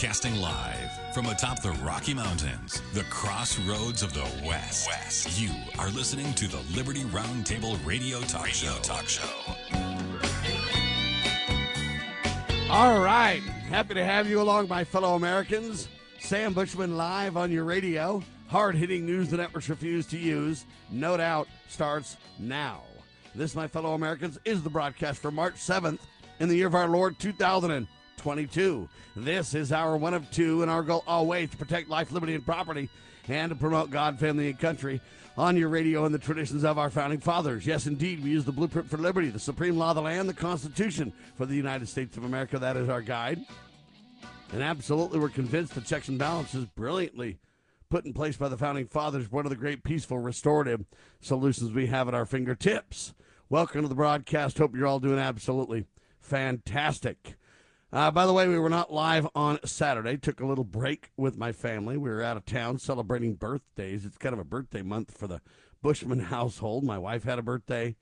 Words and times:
Broadcasting 0.00 0.40
live 0.40 1.12
from 1.12 1.26
atop 1.26 1.60
the 1.60 1.72
Rocky 1.84 2.14
Mountains, 2.14 2.80
the 2.94 3.04
crossroads 3.10 4.02
of 4.02 4.14
the 4.14 4.26
West. 4.46 4.88
West. 4.88 5.38
You 5.38 5.50
are 5.78 5.90
listening 5.90 6.32
to 6.34 6.48
the 6.48 6.62
Liberty 6.74 7.02
Roundtable 7.02 7.78
Radio 7.84 8.20
Talk 8.20 8.46
radio 8.46 8.72
Show. 8.72 8.78
Talk 8.80 9.06
Show. 9.06 9.28
All 12.70 13.00
right. 13.00 13.42
Happy 13.68 13.92
to 13.92 14.02
have 14.02 14.26
you 14.26 14.40
along, 14.40 14.68
my 14.68 14.84
fellow 14.84 15.16
Americans. 15.16 15.88
Sam 16.18 16.54
Bushman 16.54 16.96
live 16.96 17.36
on 17.36 17.52
your 17.52 17.64
radio. 17.64 18.22
Hard 18.46 18.76
hitting 18.76 19.04
news 19.04 19.28
the 19.28 19.36
networks 19.36 19.68
refuse 19.68 20.06
to 20.06 20.18
use. 20.18 20.64
No 20.90 21.18
doubt 21.18 21.46
starts 21.68 22.16
now. 22.38 22.84
This, 23.34 23.54
my 23.54 23.68
fellow 23.68 23.92
Americans, 23.92 24.38
is 24.46 24.62
the 24.62 24.70
broadcast 24.70 25.20
for 25.20 25.30
March 25.30 25.56
7th 25.56 25.98
in 26.38 26.48
the 26.48 26.56
year 26.56 26.68
of 26.68 26.74
our 26.74 26.88
Lord 26.88 27.18
2022. 28.20 28.88
This 29.16 29.54
is 29.54 29.72
our 29.72 29.96
one 29.96 30.12
of 30.12 30.30
two, 30.30 30.62
and 30.62 30.70
our 30.70 30.82
goal 30.82 31.02
always 31.06 31.50
to 31.50 31.56
protect 31.56 31.88
life, 31.88 32.12
liberty, 32.12 32.34
and 32.34 32.44
property 32.44 32.88
and 33.28 33.50
to 33.50 33.54
promote 33.54 33.90
God, 33.90 34.18
family, 34.18 34.48
and 34.48 34.58
country 34.58 35.00
on 35.38 35.56
your 35.56 35.68
radio 35.68 36.04
and 36.04 36.12
the 36.12 36.18
traditions 36.18 36.64
of 36.64 36.78
our 36.78 36.90
founding 36.90 37.20
fathers. 37.20 37.64
Yes, 37.64 37.86
indeed, 37.86 38.22
we 38.22 38.30
use 38.30 38.44
the 38.44 38.52
blueprint 38.52 38.90
for 38.90 38.98
liberty, 38.98 39.30
the 39.30 39.38
supreme 39.38 39.78
law 39.78 39.90
of 39.90 39.96
the 39.96 40.02
land, 40.02 40.28
the 40.28 40.34
Constitution 40.34 41.12
for 41.36 41.46
the 41.46 41.54
United 41.54 41.88
States 41.88 42.16
of 42.16 42.24
America. 42.24 42.58
That 42.58 42.76
is 42.76 42.88
our 42.88 43.00
guide. 43.00 43.40
And 44.52 44.62
absolutely, 44.62 45.20
we're 45.20 45.28
convinced 45.28 45.74
the 45.74 45.80
checks 45.80 46.08
and 46.08 46.18
balances 46.18 46.64
brilliantly 46.64 47.38
put 47.88 48.04
in 48.04 48.12
place 48.12 48.36
by 48.36 48.48
the 48.48 48.58
founding 48.58 48.86
fathers, 48.86 49.30
one 49.30 49.46
of 49.46 49.50
the 49.50 49.56
great 49.56 49.84
peaceful 49.84 50.18
restorative 50.18 50.84
solutions 51.20 51.72
we 51.72 51.86
have 51.86 52.08
at 52.08 52.14
our 52.14 52.26
fingertips. 52.26 53.14
Welcome 53.48 53.82
to 53.82 53.88
the 53.88 53.94
broadcast. 53.94 54.58
Hope 54.58 54.74
you're 54.74 54.86
all 54.86 55.00
doing 55.00 55.18
absolutely 55.20 55.86
fantastic. 56.20 57.36
Uh, 57.92 58.10
by 58.10 58.24
the 58.24 58.32
way, 58.32 58.46
we 58.46 58.58
were 58.58 58.68
not 58.68 58.92
live 58.92 59.26
on 59.34 59.58
Saturday. 59.64 60.16
Took 60.16 60.40
a 60.40 60.46
little 60.46 60.64
break 60.64 61.10
with 61.16 61.36
my 61.36 61.50
family. 61.50 61.96
We 61.96 62.08
were 62.08 62.22
out 62.22 62.36
of 62.36 62.44
town 62.44 62.78
celebrating 62.78 63.34
birthdays. 63.34 64.04
It's 64.04 64.16
kind 64.16 64.32
of 64.32 64.38
a 64.38 64.44
birthday 64.44 64.82
month 64.82 65.16
for 65.16 65.26
the 65.26 65.40
Bushman 65.82 66.20
household. 66.24 66.84
My 66.84 66.98
wife 66.98 67.24
had 67.24 67.40
a 67.40 67.42
birthday. 67.42 67.96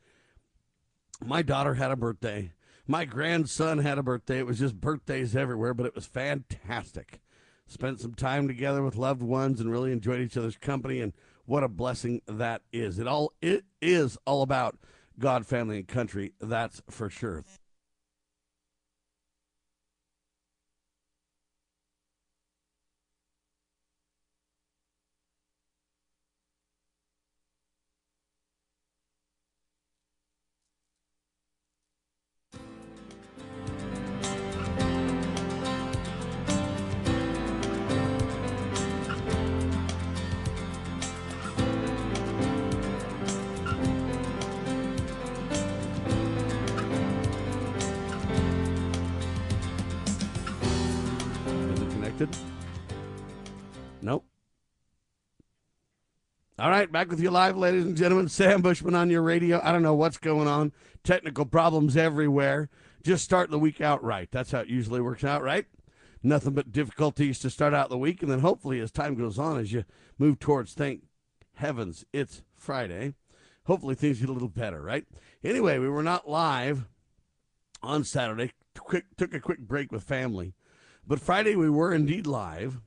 My 1.25 1.41
daughter 1.41 1.75
had 1.75 1.91
a 1.91 1.97
birthday. 1.97 2.53
My 2.87 3.07
grandson 3.07 3.79
had 3.79 3.99
a 3.99 4.03
birthday. 4.03 4.39
It 4.39 4.47
was 4.47 4.59
just 4.59 4.81
birthdays 4.81 5.35
everywhere, 5.35 5.73
but 5.73 5.87
it 5.87 5.95
was 5.95 6.07
fantastic. 6.07 7.21
Spent 7.67 8.01
some 8.01 8.15
time 8.15 8.47
together 8.47 8.83
with 8.83 8.97
loved 8.97 9.23
ones 9.23 9.61
and 9.61 9.71
really 9.71 9.93
enjoyed 9.93 10.21
each 10.21 10.37
other's 10.37 10.57
company. 10.57 11.01
And 11.01 11.15
what 11.45 11.65
a 11.65 11.69
blessing 11.69 12.21
that 12.27 12.63
is! 12.73 12.99
It 12.99 13.07
all 13.07 13.33
it 13.43 13.65
is 13.81 14.19
all 14.27 14.43
about 14.43 14.79
God, 15.19 15.47
family, 15.47 15.79
and 15.79 15.89
country. 15.89 16.33
That's 16.41 16.83
for 16.91 17.11
sure. 17.11 17.45
Nope. 54.03 54.25
All 56.59 56.71
right, 56.71 56.91
back 56.91 57.09
with 57.09 57.21
you 57.21 57.31
live, 57.31 57.57
ladies 57.57 57.85
and 57.85 57.97
gentlemen. 57.97 58.29
Sam 58.29 58.63
Bushman 58.63 58.97
on 58.97 59.11
your 59.11 59.23
radio. 59.23 59.61
I 59.63 59.71
don't 59.71 59.85
know 59.85 59.95
what's 59.95 60.17
going 60.17 60.49
on. 60.49 60.73
Technical 61.05 61.45
problems 61.45 61.97
everywhere. 61.97 62.69
Just 63.05 63.25
start 63.25 63.51
the 63.51 63.59
week 63.59 63.81
out 63.81 64.03
right. 64.03 64.29
That's 64.33 64.51
how 64.51 64.61
it 64.61 64.69
usually 64.69 65.01
works 65.01 65.23
out, 65.23 65.43
right? 65.43 65.67
Nothing 66.21 66.55
but 66.55 66.73
difficulties 66.73 67.39
to 67.41 67.51
start 67.51 67.75
out 67.75 67.91
the 67.91 67.99
week. 67.99 68.23
And 68.23 68.31
then 68.31 68.41
hopefully, 68.41 68.81
as 68.81 68.91
time 68.91 69.15
goes 69.15 69.39
on, 69.39 69.61
as 69.61 69.73
you 69.73 69.85
move 70.19 70.41
towards, 70.41 70.75
thank 70.75 71.05
heavens, 71.55 72.05
it's 72.13 72.43
Friday, 72.57 73.15
hopefully 73.67 73.95
things 73.95 74.19
get 74.19 74.29
a 74.29 74.33
little 74.33 74.49
better, 74.49 74.83
right? 74.83 75.05
Anyway, 75.45 75.79
we 75.79 75.89
were 75.89 76.03
not 76.03 76.29
live 76.29 76.89
on 77.83 78.03
Saturday. 78.03 78.53
Quick, 78.77 79.05
took 79.17 79.33
a 79.33 79.41
quick 79.41 79.61
break 79.61 79.93
with 79.93 80.03
family. 80.03 80.55
But 81.09 81.21
Friday, 81.21 81.57
we 81.57 81.71
were 81.71 81.95
indeed 81.95 82.27
live. 82.27 82.83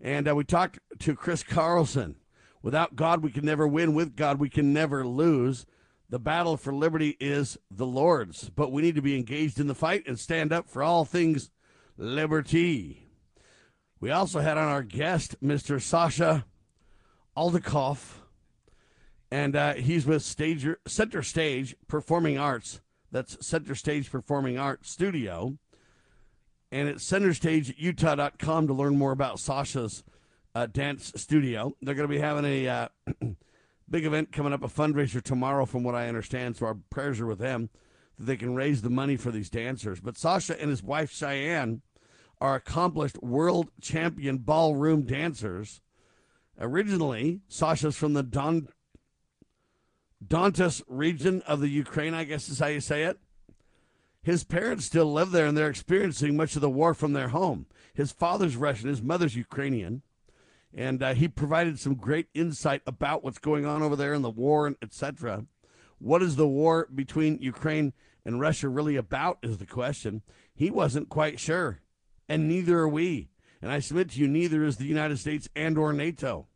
And 0.00 0.26
uh, 0.26 0.34
we 0.34 0.44
talked 0.44 0.78
to 1.00 1.14
Chris 1.14 1.42
Carlson. 1.42 2.16
Without 2.62 2.96
God, 2.96 3.22
we 3.22 3.30
can 3.30 3.44
never 3.44 3.68
win. 3.68 3.92
With 3.94 4.16
God, 4.16 4.40
we 4.40 4.48
can 4.48 4.72
never 4.72 5.06
lose. 5.06 5.66
The 6.08 6.18
battle 6.18 6.56
for 6.56 6.72
liberty 6.72 7.18
is 7.20 7.58
the 7.70 7.86
Lord's, 7.86 8.48
but 8.48 8.72
we 8.72 8.80
need 8.80 8.94
to 8.94 9.02
be 9.02 9.16
engaged 9.16 9.60
in 9.60 9.66
the 9.66 9.74
fight 9.74 10.04
and 10.06 10.18
stand 10.18 10.52
up 10.52 10.68
for 10.68 10.82
all 10.82 11.04
things 11.04 11.50
liberty. 11.98 13.08
We 14.00 14.10
also 14.10 14.40
had 14.40 14.56
on 14.56 14.68
our 14.68 14.82
guest, 14.82 15.36
Mr. 15.42 15.80
Sasha 15.80 16.46
Aldikoff, 17.36 18.20
and 19.30 19.56
uh, 19.56 19.74
he's 19.74 20.06
with 20.06 20.22
Stager, 20.22 20.78
Center 20.86 21.22
Stage 21.22 21.74
Performing 21.88 22.38
Arts. 22.38 22.80
That's 23.10 23.44
Center 23.46 23.74
Stage 23.74 24.10
Performing 24.10 24.58
Arts 24.58 24.90
Studio 24.90 25.58
and 26.74 26.88
it's 26.88 27.08
centerstageutah.com 27.08 28.66
to 28.66 28.74
learn 28.74 28.98
more 28.98 29.12
about 29.12 29.38
Sasha's 29.38 30.02
uh, 30.56 30.66
dance 30.66 31.12
studio. 31.14 31.72
They're 31.80 31.94
going 31.94 32.08
to 32.08 32.12
be 32.12 32.20
having 32.20 32.44
a 32.44 32.66
uh, 32.66 32.88
big 33.88 34.04
event 34.04 34.32
coming 34.32 34.52
up, 34.52 34.64
a 34.64 34.68
fundraiser 34.68 35.22
tomorrow, 35.22 35.66
from 35.66 35.84
what 35.84 35.94
I 35.94 36.08
understand. 36.08 36.56
So 36.56 36.66
our 36.66 36.76
prayers 36.90 37.20
are 37.20 37.26
with 37.26 37.38
them 37.38 37.70
that 38.18 38.24
they 38.24 38.36
can 38.36 38.56
raise 38.56 38.82
the 38.82 38.90
money 38.90 39.16
for 39.16 39.30
these 39.30 39.48
dancers. 39.48 40.00
But 40.00 40.18
Sasha 40.18 40.60
and 40.60 40.68
his 40.68 40.82
wife 40.82 41.12
Cheyenne 41.12 41.82
are 42.40 42.56
accomplished 42.56 43.22
world 43.22 43.70
champion 43.80 44.38
ballroom 44.38 45.02
dancers. 45.02 45.80
Originally, 46.58 47.42
Sasha's 47.46 47.96
from 47.96 48.14
the 48.14 48.24
Don 48.24 48.66
Donetsk 50.26 50.82
region 50.88 51.40
of 51.42 51.60
the 51.60 51.68
Ukraine, 51.68 52.14
I 52.14 52.24
guess 52.24 52.48
is 52.48 52.58
how 52.58 52.66
you 52.66 52.80
say 52.80 53.04
it. 53.04 53.20
His 54.24 54.42
parents 54.42 54.86
still 54.86 55.12
live 55.12 55.32
there 55.32 55.44
and 55.44 55.56
they're 55.56 55.68
experiencing 55.68 56.34
much 56.34 56.56
of 56.56 56.62
the 56.62 56.70
war 56.70 56.94
from 56.94 57.12
their 57.12 57.28
home. 57.28 57.66
His 57.92 58.10
father's 58.10 58.56
Russian, 58.56 58.88
his 58.88 59.02
mother's 59.02 59.36
Ukrainian. 59.36 60.00
And 60.72 61.02
uh, 61.02 61.12
he 61.12 61.28
provided 61.28 61.78
some 61.78 61.94
great 61.94 62.28
insight 62.32 62.80
about 62.86 63.22
what's 63.22 63.38
going 63.38 63.66
on 63.66 63.82
over 63.82 63.94
there 63.94 64.14
in 64.14 64.22
the 64.22 64.30
war, 64.30 64.66
and 64.66 64.76
etc. 64.82 65.44
What 65.98 66.22
is 66.22 66.34
the 66.34 66.48
war 66.48 66.88
between 66.92 67.38
Ukraine 67.38 67.92
and 68.24 68.40
Russia 68.40 68.68
really 68.68 68.96
about? 68.96 69.38
Is 69.42 69.58
the 69.58 69.66
question. 69.66 70.22
He 70.52 70.70
wasn't 70.70 71.08
quite 71.08 71.38
sure, 71.38 71.78
and 72.28 72.48
neither 72.48 72.78
are 72.80 72.88
we. 72.88 73.28
And 73.62 73.70
I 73.70 73.78
submit 73.78 74.10
to 74.10 74.20
you, 74.20 74.26
neither 74.26 74.64
is 74.64 74.78
the 74.78 74.86
United 74.86 75.18
States 75.20 75.48
and 75.54 75.78
or 75.78 75.92
NATO. 75.92 76.48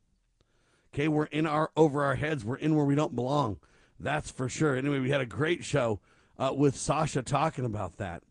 Okay, 0.93 1.07
we're 1.07 1.27
in 1.27 1.47
our 1.47 1.71
over 1.77 2.03
our 2.03 2.17
heads. 2.17 2.45
We're 2.45 2.57
in 2.57 2.75
where 2.75 2.85
we 2.85 2.97
don't 2.97 3.15
belong. 3.15 3.59
That's 4.01 4.33
for 4.33 4.49
sure. 4.49 4.75
Anyway, 4.75 4.99
we 4.99 5.11
had 5.11 5.21
a 5.21 5.27
great 5.27 5.65
show 5.65 6.01
uh, 6.39 6.53
with 6.55 6.77
Sasha 6.77 7.23
talking 7.23 7.65
about 7.65 7.97
that. 7.99 8.23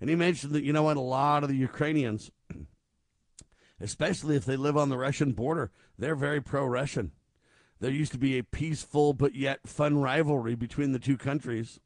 And 0.00 0.10
he 0.10 0.16
mentioned 0.16 0.52
that, 0.54 0.64
you 0.64 0.72
know 0.72 0.82
what, 0.82 0.96
a 0.96 1.00
lot 1.00 1.44
of 1.44 1.48
the 1.48 1.56
Ukrainians, 1.56 2.30
especially 3.80 4.36
if 4.36 4.44
they 4.44 4.56
live 4.56 4.76
on 4.76 4.88
the 4.88 4.98
Russian 4.98 5.32
border, 5.32 5.70
they're 5.96 6.16
very 6.16 6.40
pro 6.40 6.66
Russian. 6.66 7.12
There 7.78 7.90
used 7.90 8.12
to 8.12 8.18
be 8.18 8.38
a 8.38 8.44
peaceful 8.44 9.12
but 9.12 9.34
yet 9.34 9.68
fun 9.68 9.98
rivalry 9.98 10.54
between 10.54 10.92
the 10.92 10.98
two 10.98 11.16
countries. 11.16 11.80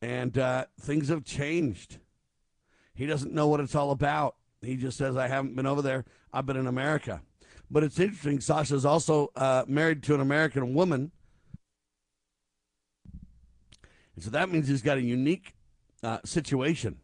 And 0.00 0.36
uh, 0.36 0.66
things 0.80 1.08
have 1.08 1.24
changed. 1.24 1.98
He 2.94 3.06
doesn't 3.06 3.32
know 3.32 3.48
what 3.48 3.60
it's 3.60 3.74
all 3.74 3.90
about. 3.90 4.36
He 4.60 4.76
just 4.76 4.98
says, 4.98 5.16
I 5.16 5.28
haven't 5.28 5.56
been 5.56 5.66
over 5.66 5.82
there. 5.82 6.04
I've 6.32 6.46
been 6.46 6.56
in 6.56 6.66
America. 6.66 7.22
But 7.70 7.84
it's 7.84 7.98
interesting. 7.98 8.40
Sasha's 8.40 8.84
also 8.84 9.30
uh, 9.34 9.64
married 9.66 10.02
to 10.04 10.14
an 10.14 10.20
American 10.20 10.74
woman 10.74 11.10
and 14.14 14.24
so 14.24 14.30
that 14.30 14.50
means 14.50 14.68
he's 14.68 14.82
got 14.82 14.98
a 14.98 15.02
unique 15.02 15.54
uh, 16.02 16.18
situation. 16.24 16.98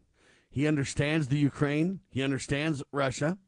He 0.51 0.67
understands 0.67 1.29
the 1.29 1.39
Ukraine, 1.39 2.01
he 2.11 2.23
understands 2.23 2.83
Russia. 2.93 3.39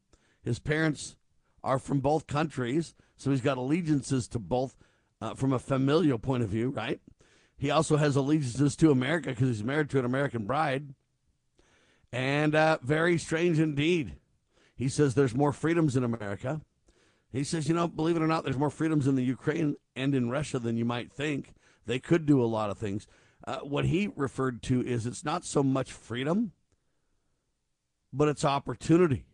His 0.41 0.59
parents 0.59 1.15
are 1.63 1.79
from 1.79 1.99
both 1.99 2.27
countries, 2.27 2.95
so 3.15 3.31
he's 3.31 3.41
got 3.41 3.57
allegiances 3.57 4.27
to 4.29 4.39
both 4.39 4.75
uh, 5.21 5.33
from 5.35 5.53
a 5.53 5.59
familial 5.59 6.19
point 6.19 6.43
of 6.43 6.49
view, 6.49 6.69
right? 6.69 6.99
He 7.57 7.71
also 7.71 7.95
has 7.97 8.15
allegiances 8.15 8.75
to 8.77 8.91
America 8.91 9.29
because 9.29 9.47
he's 9.47 9.63
married 9.63 9.89
to 9.91 9.99
an 9.99 10.05
American 10.05 10.45
bride. 10.45 10.93
And 12.11 12.53
uh, 12.55 12.79
very 12.81 13.17
strange 13.17 13.59
indeed. 13.59 14.17
He 14.75 14.89
says 14.89 15.15
there's 15.15 15.35
more 15.35 15.53
freedoms 15.53 15.95
in 15.95 16.03
America. 16.03 16.61
He 17.31 17.43
says, 17.43 17.67
you 17.67 17.73
know, 17.73 17.87
believe 17.87 18.15
it 18.15 18.21
or 18.21 18.27
not, 18.27 18.43
there's 18.43 18.57
more 18.57 18.69
freedoms 18.69 19.07
in 19.07 19.15
the 19.15 19.23
Ukraine 19.23 19.75
and 19.95 20.13
in 20.13 20.29
Russia 20.29 20.59
than 20.59 20.77
you 20.77 20.85
might 20.85 21.11
think. 21.11 21.53
They 21.85 21.99
could 21.99 22.25
do 22.25 22.41
a 22.41 22.45
lot 22.45 22.69
of 22.69 22.77
things. 22.77 23.07
Uh, 23.45 23.57
what 23.59 23.85
he 23.85 24.09
referred 24.15 24.61
to 24.63 24.81
is 24.81 25.05
it's 25.05 25.25
not 25.25 25.43
so 25.43 25.61
much 25.61 25.91
freedom, 25.91 26.51
but 28.11 28.27
it's 28.27 28.45
opportunity. 28.45 29.25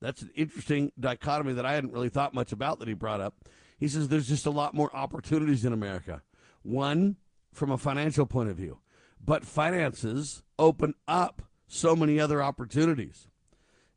That's 0.00 0.22
an 0.22 0.30
interesting 0.34 0.92
dichotomy 0.98 1.52
that 1.54 1.66
I 1.66 1.74
hadn't 1.74 1.92
really 1.92 2.08
thought 2.08 2.34
much 2.34 2.52
about 2.52 2.78
that 2.78 2.88
he 2.88 2.94
brought 2.94 3.20
up. 3.20 3.48
He 3.78 3.88
says 3.88 4.08
there's 4.08 4.28
just 4.28 4.46
a 4.46 4.50
lot 4.50 4.74
more 4.74 4.94
opportunities 4.94 5.64
in 5.64 5.72
America. 5.72 6.22
One, 6.62 7.16
from 7.52 7.70
a 7.70 7.78
financial 7.78 8.26
point 8.26 8.50
of 8.50 8.56
view, 8.56 8.78
but 9.24 9.44
finances 9.44 10.42
open 10.58 10.94
up 11.06 11.42
so 11.66 11.94
many 11.94 12.18
other 12.18 12.42
opportunities. 12.42 13.28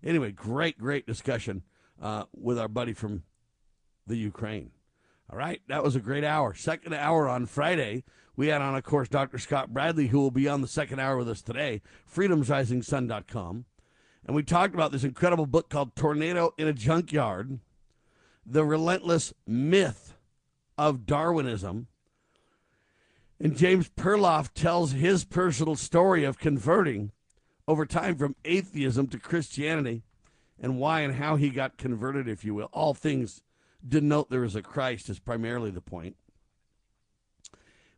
Anyway, 0.03 0.31
great, 0.31 0.77
great 0.77 1.05
discussion 1.05 1.63
uh, 2.01 2.25
with 2.33 2.57
our 2.57 2.67
buddy 2.67 2.93
from 2.93 3.23
the 4.07 4.17
Ukraine. 4.17 4.71
All 5.29 5.37
right, 5.37 5.61
that 5.67 5.83
was 5.83 5.95
a 5.95 6.01
great 6.01 6.23
hour. 6.23 6.53
Second 6.53 6.93
hour 6.93 7.29
on 7.29 7.45
Friday, 7.45 8.03
we 8.41 8.47
had 8.47 8.63
on, 8.63 8.73
of 8.73 8.83
course, 8.83 9.07
Dr. 9.07 9.37
Scott 9.37 9.71
Bradley, 9.71 10.07
who 10.07 10.19
will 10.19 10.31
be 10.31 10.49
on 10.49 10.61
the 10.61 10.67
second 10.67 10.99
hour 10.99 11.15
with 11.15 11.29
us 11.29 11.43
today, 11.43 11.79
freedomsrisingsun.com. 12.11 13.65
And 14.25 14.35
we 14.35 14.41
talked 14.41 14.73
about 14.73 14.91
this 14.91 15.03
incredible 15.03 15.45
book 15.45 15.69
called 15.69 15.95
Tornado 15.95 16.55
in 16.57 16.67
a 16.67 16.73
Junkyard 16.73 17.59
The 18.43 18.65
Relentless 18.65 19.31
Myth 19.45 20.15
of 20.75 21.05
Darwinism. 21.05 21.85
And 23.39 23.55
James 23.55 23.89
Perloff 23.89 24.51
tells 24.55 24.93
his 24.93 25.23
personal 25.23 25.75
story 25.75 26.23
of 26.23 26.39
converting 26.39 27.11
over 27.67 27.85
time 27.85 28.15
from 28.15 28.35
atheism 28.43 29.05
to 29.09 29.19
Christianity 29.19 30.01
and 30.59 30.79
why 30.79 31.01
and 31.01 31.13
how 31.13 31.35
he 31.35 31.51
got 31.51 31.77
converted, 31.77 32.27
if 32.27 32.43
you 32.43 32.55
will. 32.55 32.69
All 32.73 32.95
things 32.95 33.43
denote 33.87 34.31
there 34.31 34.43
is 34.43 34.55
a 34.55 34.63
Christ, 34.63 35.11
is 35.11 35.19
primarily 35.19 35.69
the 35.69 35.79
point. 35.79 36.15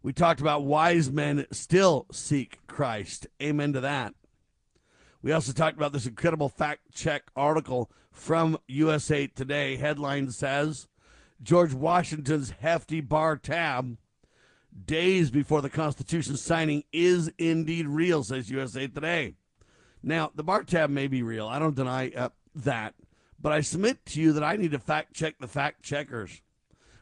We 0.03 0.11
talked 0.11 0.41
about 0.41 0.65
wise 0.65 1.09
men 1.09 1.47
still 1.51 2.07
seek 2.11 2.59
Christ. 2.67 3.25
Amen 3.41 3.71
to 3.71 3.79
that. 3.79 4.13
We 5.21 5.31
also 5.31 5.53
talked 5.53 5.77
about 5.77 5.93
this 5.93 6.05
incredible 6.05 6.49
fact 6.49 6.91
check 6.93 7.23
article 7.37 7.89
from 8.11 8.57
USA 8.67 9.27
Today. 9.27 9.77
Headline 9.77 10.31
says 10.31 10.89
George 11.41 11.73
Washington's 11.73 12.51
hefty 12.59 12.99
bar 12.99 13.37
tab 13.37 13.97
days 14.85 15.31
before 15.31 15.61
the 15.61 15.69
Constitution 15.69 16.35
signing 16.35 16.83
is 16.91 17.31
indeed 17.37 17.87
real, 17.87 18.25
says 18.25 18.49
USA 18.49 18.87
Today. 18.87 19.35
Now, 20.03 20.31
the 20.35 20.43
bar 20.43 20.63
tab 20.63 20.89
may 20.89 21.07
be 21.07 21.23
real. 21.23 21.47
I 21.47 21.59
don't 21.59 21.77
deny 21.77 22.11
uh, 22.13 22.29
that. 22.55 22.93
But 23.39 23.53
I 23.53 23.61
submit 23.61 24.05
to 24.07 24.21
you 24.21 24.33
that 24.33 24.43
I 24.43 24.57
need 24.57 24.71
to 24.71 24.79
fact 24.79 25.13
check 25.13 25.35
the 25.39 25.47
fact 25.47 25.81
checkers. 25.81 26.41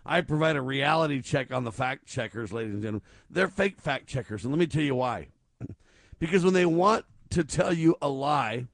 I 0.06 0.22
provide 0.22 0.56
a 0.56 0.62
reality 0.62 1.22
check 1.22 1.52
on 1.52 1.64
the 1.64 1.72
fact 1.72 2.08
checkers, 2.08 2.52
ladies 2.52 2.74
and 2.74 2.82
gentlemen. 2.82 3.04
They're 3.30 3.48
fake 3.48 3.80
fact 3.80 4.08
checkers. 4.08 4.44
And 4.44 4.52
let 4.52 4.60
me 4.60 4.68
tell 4.68 4.82
you 4.82 4.96
why. 4.96 5.28
because 6.20 6.44
when 6.44 6.54
they 6.54 6.66
want 6.66 7.06
to 7.32 7.44
tell 7.44 7.74
you 7.74 7.96
a 8.02 8.10
lie, 8.10 8.68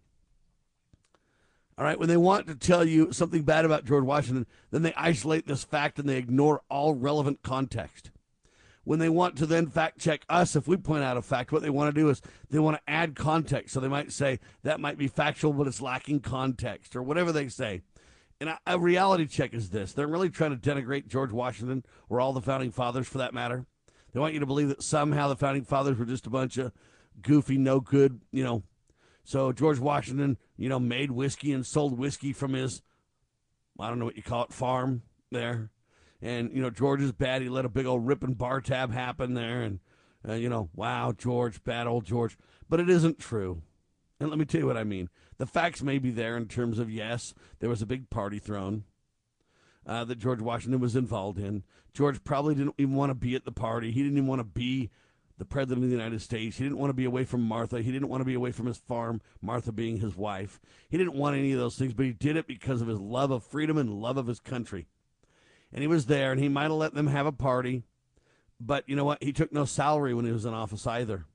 all 1.78 1.86
right, 1.86 2.00
when 2.00 2.10
they 2.10 2.18
want 2.18 2.48
to 2.48 2.56
tell 2.56 2.84
you 2.84 3.12
something 3.12 3.44
bad 3.44 3.66
about 3.66 3.86
George 3.86 4.04
Washington, 4.04 4.48
then 4.72 4.82
they 4.82 4.94
isolate 4.96 5.48
this 5.48 5.64
fact 5.64 6.00
and 6.00 6.10
they 6.10 6.18
ignore 6.18 6.62
all 6.70 6.96
relevant 6.96 7.44
context. 7.44 8.10
When 8.84 9.00
they 9.00 9.10
want 9.10 9.38
to 9.38 9.46
then 9.46 9.68
fact 9.68 10.00
check 10.00 10.22
us, 10.30 10.56
if 10.56 10.66
we 10.66 10.78
point 10.78 11.04
out 11.04 11.18
a 11.18 11.22
fact, 11.22 11.52
what 11.52 11.62
they 11.62 11.70
want 11.70 11.94
to 11.94 12.02
do 12.02 12.10
is 12.10 12.22
they 12.50 12.58
want 12.58 12.78
to 12.78 12.90
add 12.90 13.16
context. 13.16 13.74
So 13.74 13.82
they 13.82 13.90
might 13.90 14.14
say 14.14 14.40
that 14.64 14.80
might 14.80 14.98
be 14.98 15.10
factual, 15.10 15.52
but 15.52 15.68
it's 15.68 15.82
lacking 15.82 16.22
context, 16.22 16.96
or 16.96 17.04
whatever 17.04 17.34
they 17.34 17.50
say. 17.50 17.82
And 18.40 18.56
a, 18.68 18.78
reality 18.78 19.26
check 19.26 19.54
is 19.54 19.70
this 19.70 19.94
they're 19.94 20.08
really 20.08 20.30
trying 20.30 20.58
to 20.58 20.70
denigrate 20.70 21.08
George 21.08 21.32
Washington 21.32 21.84
or 22.08 22.22
all 22.22 22.34
the 22.34 22.42
founding 22.42 22.72
fathers 22.72 23.08
for 23.08 23.18
that 23.18 23.34
matter. 23.34 23.66
They 24.14 24.20
want 24.20 24.34
you 24.34 24.40
to 24.40 24.46
believe 24.46 24.70
that 24.70 24.84
somehow 24.84 25.28
the 25.28 25.36
founding 25.36 25.64
fathers 25.64 25.98
were 25.98 26.06
just 26.06 26.28
a 26.28 26.30
bunch 26.30 26.58
of 26.58 26.72
goofy, 27.22 27.58
no 27.58 27.80
good, 27.80 28.22
you 28.32 28.44
know. 28.44 28.64
So 29.24 29.52
George 29.52 29.80
Washington, 29.80 30.38
you 30.56 30.70
know, 30.70 30.80
made 30.80 31.12
whiskey 31.12 31.52
and 31.52 31.66
sold 31.66 31.98
whiskey 31.98 32.32
from 32.32 32.54
his, 32.54 32.82
I 33.80 33.90
don't 33.90 34.00
know 34.00 34.06
what 34.06 34.16
you 34.16 34.24
call 34.24 34.44
it, 34.44 34.54
farm 34.54 35.02
there. 35.32 35.72
And, 36.22 36.52
you 36.54 36.62
know, 36.62 36.70
George 36.70 37.02
is 37.02 37.12
bad. 37.12 37.42
He 37.42 37.50
let 37.50 37.66
a 37.66 37.70
big 37.70 37.86
old 37.86 38.08
ripping 38.08 38.36
bar 38.36 38.62
tab 38.62 38.94
happen 38.94 39.34
there. 39.34 39.62
And, 39.62 39.80
uh, 40.28 40.34
you 40.34 40.50
know, 40.50 40.70
wow, 40.74 41.14
George, 41.16 41.64
bad 41.64 41.88
old 41.88 42.06
George. 42.06 42.38
But 42.70 42.80
it 42.80 42.90
isn't 42.90 43.20
true. 43.20 43.62
And 44.20 44.30
let 44.30 44.40
me 44.40 44.46
tell 44.46 44.62
you 44.62 44.68
what 44.68 44.78
I 44.78 44.84
mean. 44.84 45.10
The 45.38 45.46
facts 45.46 45.84
may 45.84 46.00
be 46.00 46.12
there 46.12 46.36
in 46.36 46.48
terms 46.48 46.80
of, 46.80 46.90
yes, 46.90 47.34
there 47.60 47.70
was 47.70 47.82
a 47.82 47.88
big 47.88 48.10
party 48.10 48.40
thrown 48.40 48.84
uh, 49.86 50.04
that 50.06 50.20
George 50.20 50.42
Washington 50.42 50.82
was 50.82 50.96
involved 50.96 51.38
in. 51.38 51.64
George 51.94 52.24
probably 52.24 52.56
didn't 52.56 52.76
even 52.78 52.96
want 52.96 53.10
to 53.12 53.16
be 53.16 53.36
at 53.36 53.46
the 53.46 53.52
party. 53.52 53.92
He 53.92 54.02
didn't 54.02 54.18
even 54.18 54.28
want 54.28 54.40
to 54.40 54.44
be 54.44 54.90
the 55.38 55.46
president 55.46 55.84
of 55.84 55.90
the 55.90 55.96
United 55.96 56.22
States. 56.22 56.58
He 56.58 56.64
didn't 56.64 56.80
want 56.80 56.90
to 56.90 56.96
be 56.96 57.06
away 57.06 57.24
from 57.24 57.42
Martha. 57.42 57.82
He 57.82 57.92
didn't 57.92 58.10
want 58.10 58.22
to 58.22 58.26
be 58.26 58.34
away 58.34 58.52
from 58.52 58.66
his 58.66 58.78
farm, 58.78 59.22
Martha 59.42 59.72
being 59.72 59.98
his 59.98 60.16
wife. 60.16 60.60
He 60.90 60.98
didn't 60.98 61.14
want 61.14 61.38
any 61.38 61.52
of 61.52 61.60
those 61.60 61.76
things, 61.76 61.94
but 61.94 62.06
he 62.06 62.14
did 62.14 62.36
it 62.36 62.48
because 62.48 62.82
of 62.82 62.88
his 62.88 63.00
love 63.00 63.32
of 63.32 63.44
freedom 63.44 63.78
and 63.78 64.02
love 64.02 64.18
of 64.18 64.28
his 64.28 64.40
country. 64.40 64.88
And 65.72 65.82
he 65.82 65.88
was 65.88 66.08
there, 66.08 66.32
and 66.32 66.42
he 66.42 66.50
might 66.50 66.64
have 66.64 66.72
let 66.72 66.94
them 66.96 67.08
have 67.08 67.28
a 67.28 67.32
party, 67.32 67.84
but 68.60 68.88
you 68.88 68.96
know 68.96 69.06
what? 69.06 69.22
He 69.22 69.34
took 69.34 69.52
no 69.52 69.66
salary 69.66 70.14
when 70.14 70.26
he 70.26 70.32
was 70.32 70.46
in 70.46 70.54
office 70.54 70.88
either. 70.88 71.26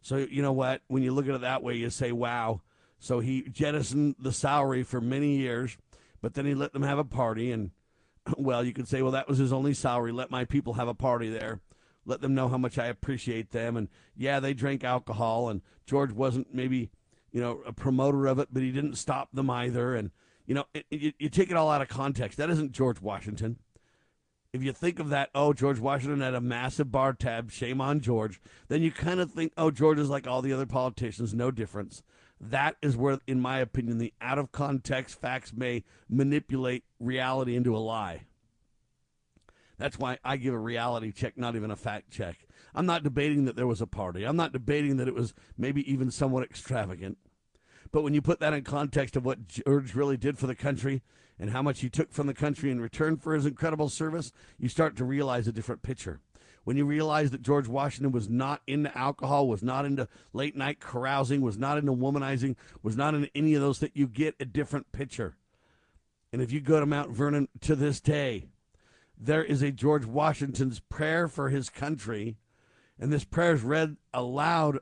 So, 0.00 0.16
you 0.16 0.42
know 0.42 0.52
what? 0.52 0.80
When 0.86 1.02
you 1.02 1.12
look 1.12 1.28
at 1.28 1.34
it 1.34 1.40
that 1.42 1.62
way, 1.62 1.74
you 1.74 1.90
say, 1.90 2.12
wow. 2.12 2.62
So 2.98 3.20
he 3.20 3.42
jettisoned 3.42 4.16
the 4.18 4.32
salary 4.32 4.82
for 4.82 5.00
many 5.00 5.36
years, 5.36 5.76
but 6.20 6.34
then 6.34 6.46
he 6.46 6.54
let 6.54 6.72
them 6.72 6.82
have 6.82 6.98
a 6.98 7.04
party. 7.04 7.52
And, 7.52 7.70
well, 8.36 8.64
you 8.64 8.72
could 8.72 8.88
say, 8.88 9.02
well, 9.02 9.12
that 9.12 9.28
was 9.28 9.38
his 9.38 9.52
only 9.52 9.74
salary. 9.74 10.12
Let 10.12 10.30
my 10.30 10.44
people 10.44 10.74
have 10.74 10.88
a 10.88 10.94
party 10.94 11.28
there 11.30 11.60
let 12.08 12.22
them 12.22 12.34
know 12.34 12.48
how 12.48 12.58
much 12.58 12.78
I 12.78 12.86
appreciate 12.86 13.50
them. 13.50 13.76
And 13.76 13.88
yeah, 14.16 14.40
they 14.40 14.54
drank 14.54 14.82
alcohol, 14.82 15.50
and 15.50 15.60
George 15.86 16.10
wasn't 16.10 16.52
maybe, 16.52 16.90
you 17.30 17.40
know, 17.40 17.60
a 17.66 17.72
promoter 17.72 18.26
of 18.26 18.38
it, 18.38 18.48
but 18.50 18.62
he 18.62 18.72
didn't 18.72 18.96
stop 18.96 19.28
them 19.32 19.50
either. 19.50 19.94
And, 19.94 20.10
you 20.46 20.54
know, 20.54 20.64
it, 20.74 20.86
it, 20.90 21.14
you 21.18 21.28
take 21.28 21.50
it 21.50 21.56
all 21.56 21.70
out 21.70 21.82
of 21.82 21.88
context. 21.88 22.38
That 22.38 22.50
isn't 22.50 22.72
George 22.72 23.00
Washington. 23.00 23.58
If 24.54 24.62
you 24.62 24.72
think 24.72 24.98
of 24.98 25.10
that, 25.10 25.28
oh, 25.34 25.52
George 25.52 25.78
Washington 25.78 26.22
had 26.22 26.34
a 26.34 26.40
massive 26.40 26.90
bar 26.90 27.12
tab, 27.12 27.50
shame 27.50 27.82
on 27.82 28.00
George, 28.00 28.40
then 28.68 28.80
you 28.80 28.90
kind 28.90 29.20
of 29.20 29.30
think, 29.30 29.52
oh, 29.58 29.70
George 29.70 29.98
is 29.98 30.08
like 30.08 30.26
all 30.26 30.40
the 30.40 30.54
other 30.54 30.64
politicians, 30.64 31.34
no 31.34 31.50
difference. 31.50 32.02
That 32.40 32.76
is 32.82 32.96
where, 32.96 33.18
in 33.26 33.40
my 33.40 33.58
opinion, 33.58 33.98
the 33.98 34.14
out 34.20 34.38
of 34.38 34.52
context 34.52 35.20
facts 35.20 35.52
may 35.52 35.84
manipulate 36.08 36.84
reality 37.00 37.56
into 37.56 37.76
a 37.76 37.78
lie. 37.78 38.22
That's 39.78 39.98
why 39.98 40.18
I 40.24 40.36
give 40.36 40.54
a 40.54 40.58
reality 40.58 41.12
check, 41.12 41.38
not 41.38 41.56
even 41.56 41.70
a 41.70 41.76
fact 41.76 42.10
check. 42.10 42.46
I'm 42.74 42.86
not 42.86 43.04
debating 43.04 43.44
that 43.44 43.56
there 43.56 43.66
was 43.66 43.80
a 43.80 43.86
party. 43.86 44.24
I'm 44.24 44.36
not 44.36 44.52
debating 44.52 44.96
that 44.96 45.08
it 45.08 45.14
was 45.14 45.34
maybe 45.56 45.90
even 45.90 46.10
somewhat 46.10 46.44
extravagant. 46.44 47.18
But 47.90 48.02
when 48.02 48.12
you 48.12 48.20
put 48.20 48.40
that 48.40 48.52
in 48.52 48.64
context 48.64 49.16
of 49.16 49.24
what 49.24 49.46
George 49.46 49.94
really 49.94 50.16
did 50.16 50.38
for 50.38 50.46
the 50.46 50.54
country 50.54 51.02
and 51.38 51.50
how 51.50 51.62
much 51.62 51.80
he 51.80 51.88
took 51.88 52.12
from 52.12 52.26
the 52.26 52.34
country 52.34 52.70
in 52.70 52.80
return 52.80 53.16
for 53.16 53.34
his 53.34 53.46
incredible 53.46 53.88
service, 53.88 54.32
you 54.58 54.68
start 54.68 54.96
to 54.96 55.04
realize 55.04 55.46
a 55.46 55.52
different 55.52 55.82
picture. 55.82 56.20
When 56.68 56.76
you 56.76 56.84
realize 56.84 57.30
that 57.30 57.40
George 57.40 57.66
Washington 57.66 58.12
was 58.12 58.28
not 58.28 58.60
into 58.66 58.94
alcohol, 58.94 59.48
was 59.48 59.62
not 59.62 59.86
into 59.86 60.06
late 60.34 60.54
night 60.54 60.80
carousing, 60.80 61.40
was 61.40 61.56
not 61.56 61.78
into 61.78 61.94
womanizing, 61.94 62.56
was 62.82 62.94
not 62.94 63.14
into 63.14 63.30
any 63.34 63.54
of 63.54 63.62
those, 63.62 63.78
that 63.78 63.96
you 63.96 64.06
get 64.06 64.34
a 64.38 64.44
different 64.44 64.92
picture. 64.92 65.34
And 66.30 66.42
if 66.42 66.52
you 66.52 66.60
go 66.60 66.78
to 66.78 66.84
Mount 66.84 67.10
Vernon 67.10 67.48
to 67.62 67.74
this 67.74 68.02
day, 68.02 68.48
there 69.18 69.42
is 69.42 69.62
a 69.62 69.72
George 69.72 70.04
Washington's 70.04 70.78
prayer 70.78 71.26
for 71.26 71.48
his 71.48 71.70
country, 71.70 72.36
and 73.00 73.10
this 73.10 73.24
prayer 73.24 73.54
is 73.54 73.62
read 73.62 73.96
aloud 74.12 74.80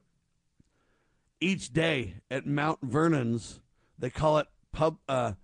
each 1.40 1.72
day 1.72 2.14
at 2.28 2.48
Mount 2.48 2.80
Vernon's. 2.82 3.60
They 3.96 4.10
call 4.10 4.38
it 4.38 4.48
pub 4.72 4.98
uh, 5.08 5.34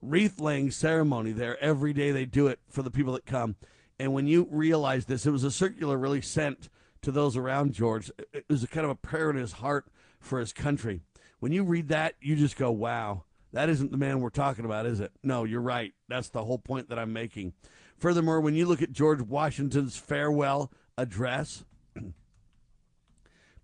wreath 0.00 0.40
laying 0.40 0.70
ceremony 0.70 1.32
there. 1.32 1.62
Every 1.62 1.92
day 1.92 2.12
they 2.12 2.24
do 2.24 2.46
it 2.46 2.60
for 2.66 2.80
the 2.80 2.90
people 2.90 3.12
that 3.12 3.26
come. 3.26 3.56
And 4.02 4.12
when 4.12 4.26
you 4.26 4.48
realize 4.50 5.06
this, 5.06 5.26
it 5.26 5.30
was 5.30 5.44
a 5.44 5.50
circular 5.52 5.96
really 5.96 6.20
sent 6.20 6.68
to 7.02 7.12
those 7.12 7.36
around 7.36 7.72
George. 7.72 8.10
It 8.32 8.44
was 8.48 8.64
a 8.64 8.66
kind 8.66 8.84
of 8.84 8.90
a 8.90 8.96
prayer 8.96 9.30
in 9.30 9.36
his 9.36 9.52
heart 9.52 9.86
for 10.18 10.40
his 10.40 10.52
country. 10.52 11.02
When 11.38 11.52
you 11.52 11.62
read 11.62 11.86
that, 11.86 12.16
you 12.20 12.34
just 12.34 12.56
go, 12.56 12.72
wow, 12.72 13.22
that 13.52 13.68
isn't 13.68 13.92
the 13.92 13.96
man 13.96 14.18
we're 14.18 14.30
talking 14.30 14.64
about, 14.64 14.86
is 14.86 14.98
it? 14.98 15.12
No, 15.22 15.44
you're 15.44 15.60
right. 15.60 15.92
That's 16.08 16.30
the 16.30 16.42
whole 16.42 16.58
point 16.58 16.88
that 16.88 16.98
I'm 16.98 17.12
making. 17.12 17.52
Furthermore, 17.96 18.40
when 18.40 18.56
you 18.56 18.66
look 18.66 18.82
at 18.82 18.90
George 18.90 19.20
Washington's 19.20 19.96
farewell 19.96 20.72
address, 20.98 21.64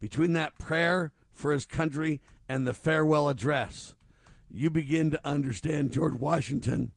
between 0.00 0.34
that 0.34 0.56
prayer 0.56 1.10
for 1.32 1.50
his 1.50 1.66
country 1.66 2.20
and 2.48 2.64
the 2.64 2.74
farewell 2.74 3.28
address, 3.28 3.96
you 4.48 4.70
begin 4.70 5.10
to 5.10 5.26
understand 5.26 5.90
George 5.90 6.14
Washington. 6.14 6.92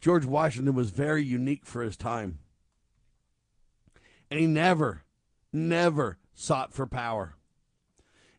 George 0.00 0.24
Washington 0.24 0.74
was 0.74 0.90
very 0.90 1.24
unique 1.24 1.64
for 1.64 1.82
his 1.82 1.96
time. 1.96 2.38
And 4.30 4.40
he 4.40 4.46
never, 4.46 5.04
never 5.52 6.18
sought 6.34 6.72
for 6.72 6.86
power. 6.86 7.36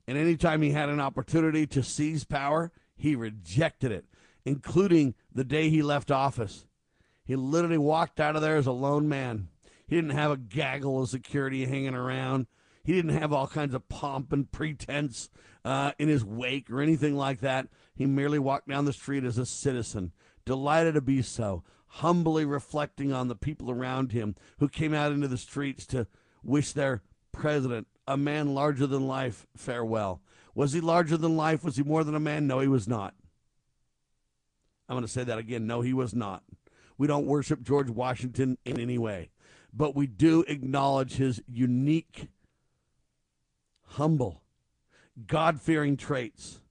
And 0.08 0.18
anytime 0.18 0.62
he 0.62 0.72
had 0.72 0.90
an 0.90 1.00
opportunity 1.00 1.68
to 1.68 1.84
seize 1.84 2.24
power, 2.24 2.72
he 2.96 3.16
rejected 3.16 3.92
it, 3.92 4.06
including 4.46 5.16
the 5.34 5.44
day 5.44 5.70
he 5.70 5.82
left 5.82 6.12
office. 6.12 6.66
He 7.26 7.36
literally 7.36 7.78
walked 7.78 8.20
out 8.20 8.36
of 8.36 8.42
there 8.42 8.56
as 8.56 8.68
a 8.68 8.72
lone 8.72 9.10
man. 9.10 9.50
He 9.86 9.96
didn't 9.96 10.12
have 10.12 10.32
a 10.32 10.38
gaggle 10.38 11.02
of 11.02 11.10
security 11.10 11.66
hanging 11.66 11.96
around. 11.96 12.48
He 12.84 12.94
didn't 12.94 13.18
have 13.18 13.34
all 13.34 13.48
kinds 13.48 13.74
of 13.74 13.90
pomp 13.90 14.32
and 14.32 14.50
pretense 14.50 15.30
uh, 15.66 15.92
in 16.00 16.08
his 16.08 16.24
wake 16.24 16.72
or 16.72 16.82
anything 16.82 17.18
like 17.18 17.42
that. 17.42 17.68
He 17.94 18.06
merely 18.06 18.40
walked 18.40 18.70
down 18.70 18.86
the 18.86 18.94
street 18.94 19.26
as 19.26 19.38
a 19.38 19.46
citizen, 19.46 20.14
delighted 20.48 20.96
to 20.96 21.02
be 21.02 21.22
so, 21.22 21.62
humbly 21.88 22.46
reflecting 22.46 23.12
on 23.12 23.28
the 23.28 23.36
people 23.36 23.70
around 23.70 24.14
him 24.14 24.34
who 24.60 24.70
came 24.70 24.94
out 24.94 25.12
into 25.12 25.28
the 25.28 25.38
streets 25.38 25.86
to 25.86 26.08
wish 26.42 26.72
their 26.72 27.04
president, 27.34 27.86
a 28.08 28.16
man 28.16 28.56
larger 28.56 28.88
than 28.88 29.06
life, 29.06 29.46
farewell. 29.56 30.22
Was 30.56 30.72
he 30.72 30.80
larger 30.80 31.18
than 31.18 31.36
life? 31.36 31.64
Was 31.66 31.76
he 31.76 31.84
more 31.84 32.04
than 32.06 32.16
a 32.16 32.20
man? 32.20 32.48
No, 32.48 32.62
he 32.62 32.68
was 32.68 32.88
not. 32.88 33.14
I'm 34.88 34.96
going 34.96 35.06
to 35.06 35.12
say 35.12 35.26
that 35.26 35.38
again. 35.38 35.68
No, 35.68 35.82
he 35.82 35.94
was 35.94 36.16
not. 36.16 36.44
We 36.98 37.08
don't 37.08 37.28
worship 37.28 37.62
George 37.62 37.90
Washington 37.90 38.58
in 38.64 38.80
any 38.80 38.98
way, 38.98 39.32
but 39.74 39.96
we 39.96 40.08
do 40.08 40.46
acknowledge 40.48 41.18
his 41.18 41.44
unique, 41.46 42.30
humble, 43.84 44.42
God 45.28 45.62
fearing 45.62 45.98
traits. 45.98 46.62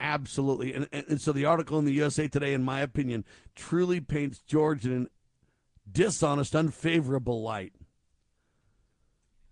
Absolutely. 0.00 0.74
And, 0.74 0.88
and, 0.92 1.20
so 1.20 1.32
the 1.32 1.44
article 1.44 1.78
in 1.78 1.84
the 1.84 1.92
USA 1.92 2.28
Today, 2.28 2.54
in 2.54 2.62
my 2.62 2.80
opinion, 2.80 3.24
truly 3.56 4.00
paints 4.00 4.38
George 4.38 4.86
in 4.86 4.92
an 4.92 5.08
dishonest, 5.90 6.54
unfavorable 6.54 7.42
light. 7.42 7.72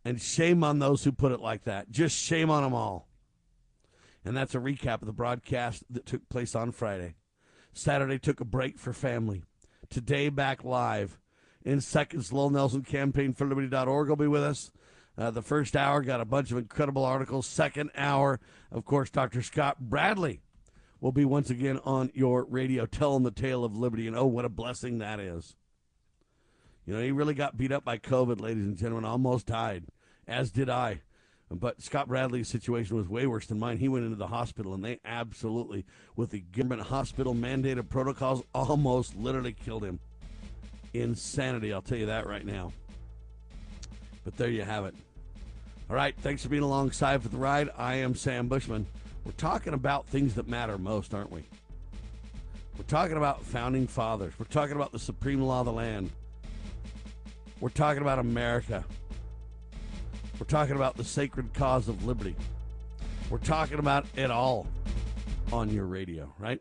And 0.05 0.23
shame 0.23 0.63
on 0.63 0.79
those 0.79 1.03
who 1.03 1.11
put 1.11 1.33
it 1.33 1.41
like 1.41 1.65
that. 1.65 1.91
Just 1.91 2.17
shame 2.17 2.49
on 2.49 2.63
them 2.63 2.75
all. 2.75 3.09
And 4.25 4.37
that's 4.37 4.55
a 4.55 4.59
recap 4.59 5.03
of 5.03 5.07
the 5.07 5.13
broadcast 5.13 5.83
that 5.91 6.07
took 6.07 6.29
place 6.29 6.55
on 6.55 6.71
Friday. 6.71 7.15
Saturday 7.73 8.19
took 8.19 8.41
a 8.41 8.45
break 8.45 8.79
for 8.79 8.93
family. 8.93 9.43
Today, 9.91 10.29
back 10.29 10.65
live. 10.65 11.19
In 11.65 11.81
seconds, 11.81 12.33
Lowell 12.33 12.51
Nelson 12.51 12.83
campaign 12.83 13.33
for 13.33 13.47
liberty.org 13.47 14.09
will 14.09 14.17
be 14.17 14.29
with 14.29 14.43
us. 14.43 14.71
Uh, 15.19 15.31
the 15.31 15.43
first 15.43 15.77
hour 15.77 16.03
got 16.03 16.21
a 16.21 16.27
bunch 16.27 16.51
of 16.51 16.59
incredible 16.59 17.05
articles. 17.05 17.47
Second 17.47 17.91
hour, 17.97 18.39
of 18.71 18.85
course, 18.85 19.09
Dr. 19.11 19.43
Scott 19.43 19.81
Bradley 19.81 20.41
will 21.01 21.13
be 21.13 21.25
once 21.25 21.51
again 21.51 21.81
on 21.85 22.11
your 22.15 22.45
radio 22.45 22.85
telling 22.85 23.23
the 23.23 23.31
tale 23.31 23.65
of 23.65 23.77
liberty. 23.77 24.07
And 24.07 24.17
oh, 24.17 24.27
what 24.27 24.45
a 24.45 24.51
blessing 24.51 24.99
that 24.99 25.19
is. 25.21 25.57
You 26.85 26.95
know, 26.95 27.03
he 27.03 27.13
really 27.13 27.35
got 27.35 27.57
beat 27.57 27.73
up 27.73 27.85
by 27.85 27.99
COVID, 27.99 28.41
ladies 28.41 28.65
and 28.65 28.77
gentlemen, 28.77 29.05
almost 29.05 29.47
died, 29.47 29.85
as 30.29 30.51
did 30.51 30.69
I. 30.69 31.01
But 31.51 31.81
Scott 31.81 32.09
Bradley's 32.09 32.49
situation 32.49 32.97
was 32.97 33.09
way 33.09 33.27
worse 33.27 33.47
than 33.47 33.59
mine. 33.59 33.79
He 33.79 33.89
went 33.89 34.05
into 34.05 34.17
the 34.17 34.27
hospital, 34.27 34.75
and 34.75 34.85
they 34.85 34.99
absolutely, 35.05 35.85
with 36.17 36.31
the 36.31 36.41
government 36.41 36.83
hospital 36.83 37.35
mandated 37.35 37.89
protocols, 37.89 38.43
almost 38.53 39.17
literally 39.17 39.53
killed 39.53 39.85
him. 39.85 40.01
Insanity, 40.93 41.73
I'll 41.73 41.83
tell 41.83 41.99
you 41.99 42.07
that 42.07 42.27
right 42.27 42.45
now. 42.45 42.73
But 44.25 44.37
there 44.37 44.51
you 44.51 44.63
have 44.63 44.87
it. 44.87 44.95
All 45.89 45.95
right, 45.95 46.17
thanks 46.19 46.43
for 46.43 46.49
being 46.49 46.65
alongside 46.65 47.23
for 47.23 47.29
the 47.29 47.37
ride. 47.37 47.71
I 47.79 47.95
am 47.97 48.17
Sam 48.17 48.49
Bushman. 48.49 48.87
We're 49.25 49.31
talking 49.33 49.73
about 49.73 50.09
things 50.09 50.35
that 50.35 50.49
matter 50.49 50.79
most, 50.79 51.15
aren't 51.15 51.31
we? 51.31 51.45
We're 52.77 52.85
talking 52.89 53.17
about 53.17 53.45
founding 53.45 53.87
fathers. 53.87 54.35
We're 54.37 54.47
talking 54.47 54.75
about 54.75 54.91
the 54.91 54.99
supreme 54.99 55.41
law 55.41 55.61
of 55.61 55.67
the 55.67 55.73
land. 55.73 56.11
We're 57.61 57.69
talking 57.69 58.03
about 58.03 58.19
America. 58.19 58.85
We're 60.41 60.47
talking 60.47 60.75
about 60.75 60.97
the 60.97 61.05
sacred 61.05 61.55
cause 61.55 61.89
of 61.89 62.05
liberty. 62.05 62.35
We're 63.31 63.39
talking 63.39 63.79
about 63.79 64.07
it 64.17 64.33
all 64.33 64.67
on 65.53 65.71
your 65.71 65.87
radio, 65.87 66.35
right? 66.41 66.61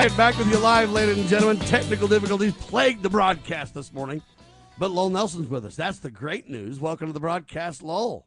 Right, 0.00 0.16
back 0.16 0.38
with 0.38 0.50
you 0.50 0.56
live, 0.56 0.90
ladies 0.90 1.18
and 1.18 1.28
gentlemen. 1.28 1.58
Technical 1.66 2.08
difficulties 2.08 2.54
plagued 2.54 3.02
the 3.02 3.10
broadcast 3.10 3.74
this 3.74 3.92
morning, 3.92 4.22
but 4.78 4.90
Lowell 4.90 5.10
Nelson's 5.10 5.48
with 5.48 5.66
us. 5.66 5.76
That's 5.76 5.98
the 5.98 6.10
great 6.10 6.48
news. 6.48 6.80
Welcome 6.80 7.08
to 7.08 7.12
the 7.12 7.20
broadcast, 7.20 7.82
Lowell. 7.82 8.24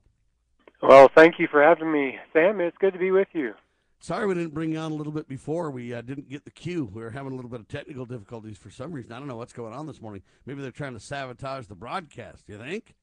Well, 0.84 1.10
thank 1.15 1.39
you 1.39 1.48
for 1.50 1.63
having 1.63 1.92
me, 1.92 2.20
Sam. 2.32 2.62
It's 2.62 2.77
good 2.77 2.94
to 2.94 3.00
be 3.00 3.10
with 3.10 3.30
you. 3.34 3.56
Sorry 4.00 4.27
we 4.27 4.36
didn't 4.36 4.53
bring 4.53 4.74
you 4.74 4.77
on 4.77 4.92
a 4.92 4.96
little 4.96 5.12
bit 5.12 5.27
before. 5.27 5.72
We 5.72 5.96
uh, 5.96 6.01
didn't 6.01 6.30
get 6.30 6.46
the 6.46 6.51
cue. 6.51 6.92
We 6.94 7.01
were 7.01 7.10
having 7.10 7.32
a 7.32 7.36
little 7.36 7.50
bit 7.50 7.62
of 7.62 7.68
technical 7.68 8.06
difficulties 8.06 8.60
for 8.60 8.70
some 8.70 8.92
reason. 8.92 9.12
I 9.12 9.18
don't 9.18 9.27
know 9.27 9.38
what's 9.38 9.53
going 9.53 9.74
on 9.74 9.88
this 9.88 10.00
morning. 10.00 10.22
Maybe 10.46 10.62
they're 10.62 10.70
trying 10.70 10.94
to 10.94 11.00
sabotage 11.00 11.65
the 11.65 11.75
broadcast. 11.75 12.44
You 12.48 12.60
think? 12.60 12.94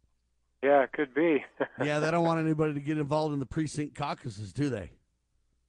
Yeah, 0.62 0.84
it 0.84 0.92
could 0.92 1.12
be. 1.12 1.44
yeah, 1.84 1.98
they 1.98 2.12
don't 2.12 2.24
want 2.24 2.38
anybody 2.38 2.74
to 2.74 2.80
get 2.80 2.98
involved 2.98 3.32
in 3.34 3.40
the 3.40 3.46
precinct 3.46 3.96
caucuses, 3.96 4.52
do 4.52 4.70
they? 4.70 4.92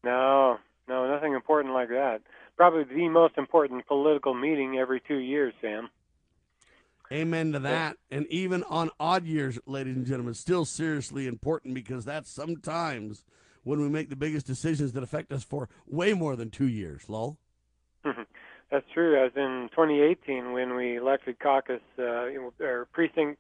No, 0.04 0.60
no, 0.88 1.12
nothing 1.12 1.34
important 1.34 1.74
like 1.74 1.90
that 1.90 2.22
probably 2.62 2.84
the 2.84 3.10
most 3.10 3.40
important 3.40 3.88
political 3.88 4.36
meeting 4.36 4.78
every 4.78 5.02
two 5.08 5.18
years, 5.18 5.52
Sam. 5.62 5.90
Amen 7.12 7.54
to 7.54 7.60
that. 7.62 7.98
And 8.12 8.28
even 8.28 8.62
on 8.66 8.92
odd 9.00 9.26
years, 9.26 9.58
ladies 9.66 9.96
and 9.96 10.06
gentlemen, 10.06 10.36
still 10.36 10.64
seriously 10.64 11.26
important 11.26 11.74
because 11.74 12.06
that's 12.06 12.30
sometimes 12.30 13.26
when 13.64 13.82
we 13.82 13.90
make 13.90 14.12
the 14.12 14.16
biggest 14.16 14.46
decisions 14.46 14.94
that 14.94 15.02
affect 15.02 15.32
us 15.32 15.44
for 15.44 15.70
way 15.88 16.14
more 16.14 16.36
than 16.36 16.52
two 16.52 16.68
years. 16.68 17.10
Lowell? 17.10 17.40
That's 18.70 18.86
true. 18.94 19.26
As 19.26 19.32
in 19.36 19.70
2018, 19.72 20.54
when 20.54 20.76
we 20.76 20.98
elected 20.98 21.40
caucus 21.40 21.82
uh, 21.98 22.28
or 22.60 22.88
precinct 22.94 23.40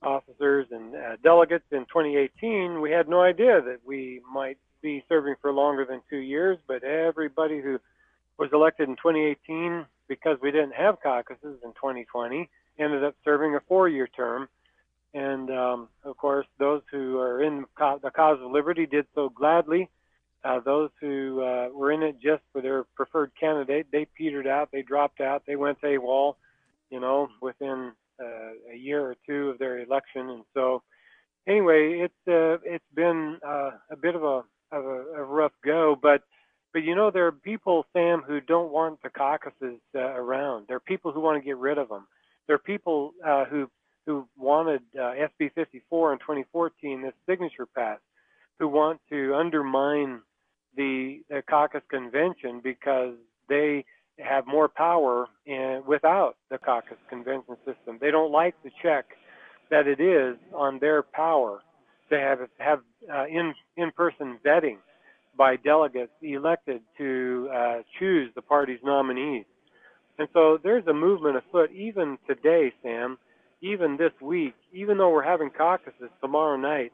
officers 0.00 0.68
and 0.70 0.94
uh, 0.94 1.16
delegates 1.24 1.64
in 1.72 1.86
2018, 1.86 2.80
we 2.80 2.92
had 2.92 3.08
no 3.08 3.20
idea 3.20 3.60
that 3.62 3.80
we 3.84 4.20
might 4.32 4.58
be 4.80 5.04
serving 5.08 5.34
for 5.42 5.52
longer 5.52 5.84
than 5.84 6.02
two 6.08 6.18
years. 6.18 6.56
But 6.68 6.84
everybody 6.84 7.60
who 7.60 7.80
was 8.40 8.48
elected 8.54 8.88
in 8.88 8.96
2018, 8.96 9.84
because 10.08 10.38
we 10.42 10.50
didn't 10.50 10.72
have 10.72 11.00
caucuses 11.02 11.58
in 11.62 11.72
2020, 11.72 12.48
ended 12.78 13.04
up 13.04 13.14
serving 13.22 13.54
a 13.54 13.60
four-year 13.68 14.08
term. 14.08 14.48
And 15.12 15.50
um, 15.50 15.88
of 16.04 16.16
course, 16.16 16.46
those 16.58 16.80
who 16.90 17.18
are 17.18 17.42
in 17.42 17.66
the 17.76 18.10
cause 18.10 18.38
of 18.42 18.50
liberty 18.50 18.86
did 18.86 19.04
so 19.14 19.28
gladly. 19.28 19.90
Uh, 20.42 20.58
those 20.60 20.88
who 21.02 21.42
uh, 21.42 21.68
were 21.74 21.92
in 21.92 22.02
it 22.02 22.16
just 22.18 22.42
for 22.50 22.62
their 22.62 22.84
preferred 22.96 23.30
candidate, 23.38 23.86
they 23.92 24.06
petered 24.16 24.46
out, 24.46 24.70
they 24.72 24.80
dropped 24.80 25.20
out, 25.20 25.42
they 25.46 25.56
went 25.56 25.78
AWOL, 25.82 26.36
you 26.88 26.98
know, 26.98 27.28
within 27.42 27.92
uh, 28.18 28.72
a 28.72 28.76
year 28.76 29.02
or 29.02 29.16
two 29.26 29.50
of 29.50 29.58
their 29.58 29.80
election. 29.80 30.30
And 30.30 30.44
so, 30.54 30.82
anyway, 31.46 31.98
it's 31.98 32.28
uh, 32.28 32.56
it's 32.64 32.84
been 32.94 33.36
uh, 33.46 33.72
a 33.90 33.96
bit 34.00 34.14
of 34.14 34.24
a 34.24 34.42
of 34.72 34.86
a, 34.86 35.04
a 35.16 35.24
rough 35.24 35.52
go, 35.62 35.94
but 36.00 36.22
but 36.72 36.82
you 36.82 36.94
know 36.94 37.10
there 37.10 37.26
are 37.26 37.32
people, 37.32 37.86
Sam, 37.92 38.22
who 38.26 38.40
don't 38.40 38.70
want 38.70 39.02
the 39.02 39.10
caucuses 39.10 39.80
uh, 39.94 39.98
around. 39.98 40.66
There 40.68 40.76
are 40.76 40.80
people 40.80 41.12
who 41.12 41.20
want 41.20 41.40
to 41.42 41.44
get 41.44 41.56
rid 41.56 41.78
of 41.78 41.88
them. 41.88 42.06
There 42.46 42.54
are 42.56 42.60
people 42.60 43.12
uh, 43.26 43.44
who 43.44 43.70
who 44.06 44.26
wanted 44.36 44.80
uh, 44.96 45.12
SB 45.40 45.52
54 45.54 46.14
in 46.14 46.18
2014, 46.20 47.02
this 47.02 47.12
signature 47.28 47.66
path, 47.66 47.98
who 48.58 48.66
want 48.66 48.98
to 49.10 49.34
undermine 49.34 50.20
the, 50.76 51.20
the 51.28 51.42
caucus 51.48 51.82
convention 51.90 52.60
because 52.62 53.14
they 53.48 53.84
have 54.18 54.46
more 54.46 54.68
power 54.68 55.26
in, 55.46 55.82
without 55.86 56.36
the 56.50 56.58
caucus 56.58 56.96
convention 57.08 57.56
system. 57.66 57.98
They 58.00 58.10
don't 58.10 58.32
like 58.32 58.54
the 58.62 58.70
check 58.82 59.06
that 59.70 59.86
it 59.86 60.00
is 60.00 60.36
on 60.54 60.78
their 60.78 61.02
power 61.02 61.60
to 62.10 62.18
have 62.18 62.40
have 62.58 62.80
uh, 63.12 63.26
in 63.26 63.54
in-person 63.76 64.38
vetting 64.44 64.78
by 65.36 65.56
delegates 65.56 66.12
elected 66.22 66.82
to 66.98 67.48
uh, 67.52 67.76
choose 67.98 68.30
the 68.34 68.42
party's 68.42 68.80
nominees. 68.82 69.44
And 70.18 70.28
so 70.32 70.58
there's 70.62 70.86
a 70.86 70.92
movement 70.92 71.36
afoot 71.36 71.70
even 71.72 72.18
today, 72.26 72.72
Sam, 72.82 73.18
even 73.62 73.96
this 73.96 74.12
week, 74.20 74.54
even 74.72 74.98
though 74.98 75.10
we're 75.10 75.22
having 75.22 75.50
caucuses 75.50 76.10
tomorrow 76.20 76.56
night. 76.56 76.92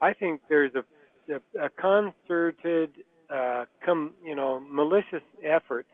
I 0.00 0.12
think 0.12 0.40
there's 0.48 0.72
a, 0.74 1.34
a, 1.34 1.66
a 1.66 1.68
concerted 1.70 2.90
uh, 3.34 3.64
come, 3.84 4.12
you 4.24 4.36
know, 4.36 4.60
malicious 4.60 5.22
effort 5.44 5.86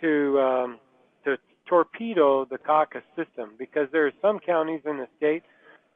to 0.00 0.40
um, 0.40 0.78
to 1.24 1.36
torpedo 1.68 2.44
the 2.44 2.58
caucus 2.58 3.02
system 3.16 3.52
because 3.58 3.88
there 3.92 4.06
are 4.06 4.12
some 4.20 4.40
counties 4.40 4.80
in 4.84 4.98
the 4.98 5.06
state 5.16 5.42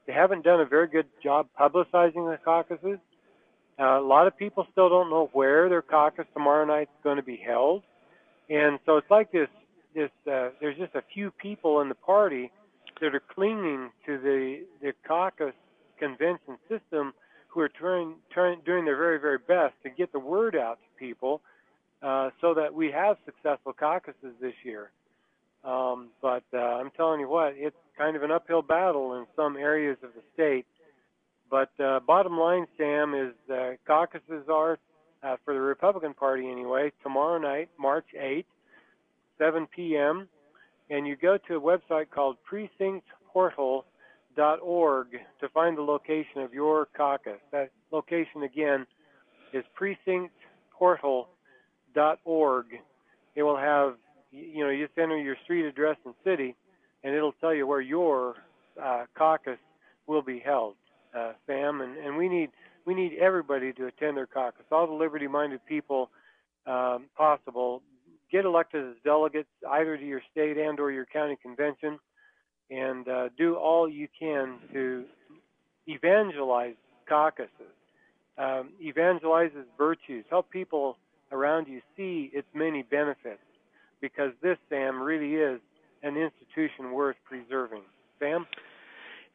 they 0.06 0.12
haven't 0.12 0.42
done 0.42 0.61
a 0.61 0.64
very 0.64 0.88
good 0.88 1.06
job 1.23 1.47
publicizing 1.59 2.28
the 2.28 2.38
caucuses. 2.44 2.99
Uh, 3.80 3.99
a 3.99 4.06
lot 4.06 4.26
of 4.26 4.37
people 4.37 4.66
still 4.72 4.88
don't 4.88 5.08
know 5.08 5.30
where 5.32 5.68
their 5.68 5.82
caucus 5.82 6.26
tomorrow 6.34 6.66
night 6.66 6.82
is 6.82 7.02
going 7.02 7.16
to 7.16 7.22
be 7.22 7.37
held, 7.37 7.82
and 8.49 8.78
so 8.84 8.96
it's 8.96 9.10
like 9.10 9.32
this. 9.32 9.49
This 9.94 10.10
uh, 10.30 10.50
there's 10.60 10.76
just 10.76 10.94
a 10.94 11.02
few 11.14 11.30
people 11.32 11.80
in 11.80 11.88
the 11.88 11.94
party 11.94 12.52
that 13.00 13.14
are 13.14 13.22
clinging 13.34 13.90
to 14.06 14.18
the 14.18 14.64
the 14.82 14.92
caucus 15.06 15.54
convention 15.99 16.58
system 16.68 17.12
who 17.49 17.60
are 17.60 17.68
trying, 17.68 18.14
trying, 18.32 18.60
doing 18.64 18.84
their 18.84 18.96
very, 18.96 19.20
very 19.20 19.38
best 19.38 19.75
to 19.82 19.90
get 19.90 20.12
the 20.12 20.18
word 20.18 20.56
out 20.56 20.78
to 20.78 21.04
people 21.04 21.40
uh, 22.02 22.30
so 22.40 22.54
that 22.54 22.73
we 22.73 22.90
have 22.90 23.16
successful 23.25 23.73
caucuses 23.73 24.32
this 24.40 24.54
year. 24.64 24.90
Um, 25.64 26.08
but 26.23 26.45
uh, 26.54 26.58
I'm 26.58 26.90
telling 26.97 27.21
you 27.21 27.28
what, 27.28 27.54
it's 27.56 27.76
kind 27.99 28.16
of 28.16 28.23
an 28.23 28.30
uphill 28.30 28.62
battle 28.62 29.14
in 29.19 29.26
some 29.36 29.56
areas 29.56 29.99
of 30.02 30.10
the 30.14 30.23
state. 30.32 30.64
But 31.50 31.71
uh, 31.82 32.00
bottom 32.06 32.39
line, 32.39 32.67
Sam, 32.78 33.15
is 33.15 33.34
uh, 33.52 33.73
caucuses 33.86 34.45
are, 34.49 34.78
uh, 35.23 35.36
for 35.45 35.52
the 35.52 35.60
Republican 35.60 36.15
Party 36.15 36.49
anyway, 36.49 36.93
tomorrow 37.02 37.39
night, 37.39 37.69
March 37.78 38.06
8th, 38.19 38.45
7 39.39 39.67
p.m. 39.75 40.28
And 40.91 41.06
you 41.06 41.17
go 41.17 41.39
to 41.49 41.56
a 41.56 41.60
website 41.60 42.10
called 42.10 42.36
Precinct 42.45 43.04
Portal 43.32 43.84
org 44.63 45.08
to 45.41 45.49
find 45.50 45.76
the 45.76 45.82
location 45.82 46.43
of 46.43 46.54
your 46.54 46.86
caucus. 46.97 47.41
That 47.52 47.71
location 47.91 48.45
again 48.45 48.86
is 49.52 49.65
precinctportal.org. 49.78 52.67
It 53.36 53.43
will 53.43 53.56
have, 53.56 53.95
you 54.32 54.65
know, 54.65 54.71
you 54.71 54.86
just 54.86 54.99
enter 54.99 55.19
your 55.19 55.36
street 55.45 55.67
address 55.67 55.97
and 56.04 56.15
city, 56.25 56.56
and 57.04 57.15
it'll 57.15 57.32
tell 57.32 57.54
you 57.54 57.67
where 57.67 57.80
your 57.80 58.34
uh, 58.82 59.04
caucus 59.17 59.58
will 60.06 60.23
be 60.23 60.39
held, 60.39 60.75
uh, 61.16 61.32
Sam. 61.46 61.80
And, 61.80 61.96
and 61.96 62.16
we 62.16 62.28
need 62.28 62.50
we 62.86 62.94
need 62.94 63.12
everybody 63.20 63.73
to 63.75 63.86
attend 63.86 64.16
their 64.16 64.26
caucus. 64.26 64.64
All 64.73 64.86
the 64.86 64.92
liberty-minded 64.94 65.64
people 65.66 66.10
um, 66.66 67.06
possible 67.16 67.82
get 68.32 68.44
elected 68.44 68.88
as 68.88 68.94
delegates 69.04 69.49
either 69.70 69.96
to 69.96 70.04
your 70.04 70.23
state 70.30 70.56
and 70.56 70.80
or 70.80 70.90
your 70.90 71.04
county 71.04 71.36
convention 71.42 71.99
and 72.70 73.08
uh, 73.08 73.28
do 73.36 73.56
all 73.56 73.88
you 73.88 74.08
can 74.18 74.58
to 74.73 75.04
evangelize 75.86 76.75
caucuses, 77.08 77.50
um, 78.38 78.70
evangelize 78.80 79.50
its 79.56 79.68
virtues, 79.76 80.25
help 80.30 80.49
people 80.50 80.96
around 81.32 81.66
you 81.66 81.80
see 81.96 82.30
its 82.32 82.46
many 82.54 82.82
benefits, 82.82 83.42
because 84.00 84.32
this, 84.42 84.56
Sam, 84.68 85.02
really 85.02 85.34
is 85.34 85.60
an 86.02 86.16
institution 86.16 86.92
worth 86.92 87.16
preserving. 87.25 87.82
Sam? 88.20 88.46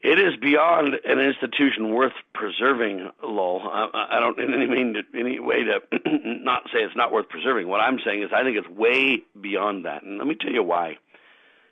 It 0.06 0.20
is 0.20 0.36
beyond 0.40 0.96
an 1.04 1.20
institution 1.20 1.94
worth 1.94 2.14
preserving, 2.34 3.10
Lowell. 3.24 3.62
I, 3.64 4.18
I 4.18 4.20
don't 4.20 4.40
in 4.40 4.54
any 4.54 4.68
mean 4.68 4.94
to, 4.94 5.20
any 5.20 5.40
way 5.40 5.64
to 5.64 5.80
not 6.44 6.64
say 6.66 6.80
it's 6.80 6.96
not 6.96 7.12
worth 7.12 7.28
preserving. 7.30 7.68
What 7.68 7.82
I'm 7.82 8.00
saying 8.06 8.22
is 8.22 8.30
I 8.34 8.44
think 8.44 8.58
it's 8.58 8.70
way 8.70 9.24
beyond 9.40 9.86
that, 9.86 10.04
and 10.04 10.18
let 10.20 10.28
me 10.28 10.36
tell 10.40 10.52
you 10.52 10.64
why. 10.64 10.98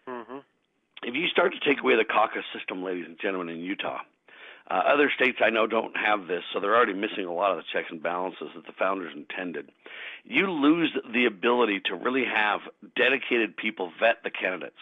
Mm-hmm 0.10 0.40
if 1.06 1.16
you 1.16 1.28
start 1.28 1.54
to 1.54 1.60
take 1.60 1.82
away 1.82 1.96
the 1.96 2.06
caucus 2.06 2.46
system, 2.58 2.84
ladies 2.84 3.06
and 3.08 3.20
gentlemen, 3.20 3.50
in 3.50 3.60
Utah, 3.62 4.00
uh, 4.72 4.82
other 4.88 5.12
states 5.14 5.40
I 5.44 5.50
know 5.50 5.68
don't 5.68 5.96
have 5.98 6.28
this, 6.28 6.44
so 6.54 6.60
they're 6.60 6.76
already 6.76 6.94
missing 6.94 7.26
a 7.26 7.34
lot 7.34 7.52
of 7.52 7.58
the 7.58 7.64
checks 7.74 7.88
and 7.92 8.02
balances 8.02 8.48
that 8.56 8.66
the 8.66 8.74
founders 8.80 9.14
intended. 9.16 9.70
You 10.24 10.50
lose 10.50 10.96
the 11.12 11.26
ability 11.26 11.82
to 11.86 11.96
really 11.96 12.24
have 12.24 12.62
dedicated 12.96 13.58
people 13.58 13.92
vet 14.00 14.24
the 14.24 14.32
candidates. 14.32 14.80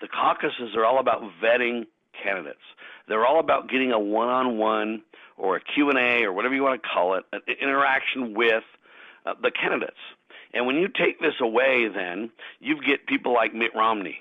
The 0.00 0.08
caucuses 0.08 0.76
are 0.76 0.84
all 0.84 1.00
about 1.00 1.22
vetting 1.42 1.86
candidates. 2.22 2.60
They're 3.08 3.26
all 3.26 3.40
about 3.40 3.68
getting 3.68 3.92
a 3.92 3.98
one-on-one 3.98 5.02
or 5.36 5.56
a 5.56 5.60
Q&A 5.60 6.24
or 6.24 6.32
whatever 6.32 6.54
you 6.54 6.62
want 6.62 6.82
to 6.82 6.88
call 6.88 7.14
it, 7.14 7.24
an 7.32 7.40
interaction 7.60 8.34
with 8.34 8.64
uh, 9.26 9.34
the 9.42 9.50
candidates. 9.50 9.96
And 10.52 10.66
when 10.66 10.76
you 10.76 10.88
take 10.88 11.20
this 11.20 11.34
away, 11.40 11.88
then 11.88 12.30
you 12.60 12.82
get 12.82 13.06
people 13.06 13.32
like 13.32 13.54
Mitt 13.54 13.74
Romney 13.74 14.18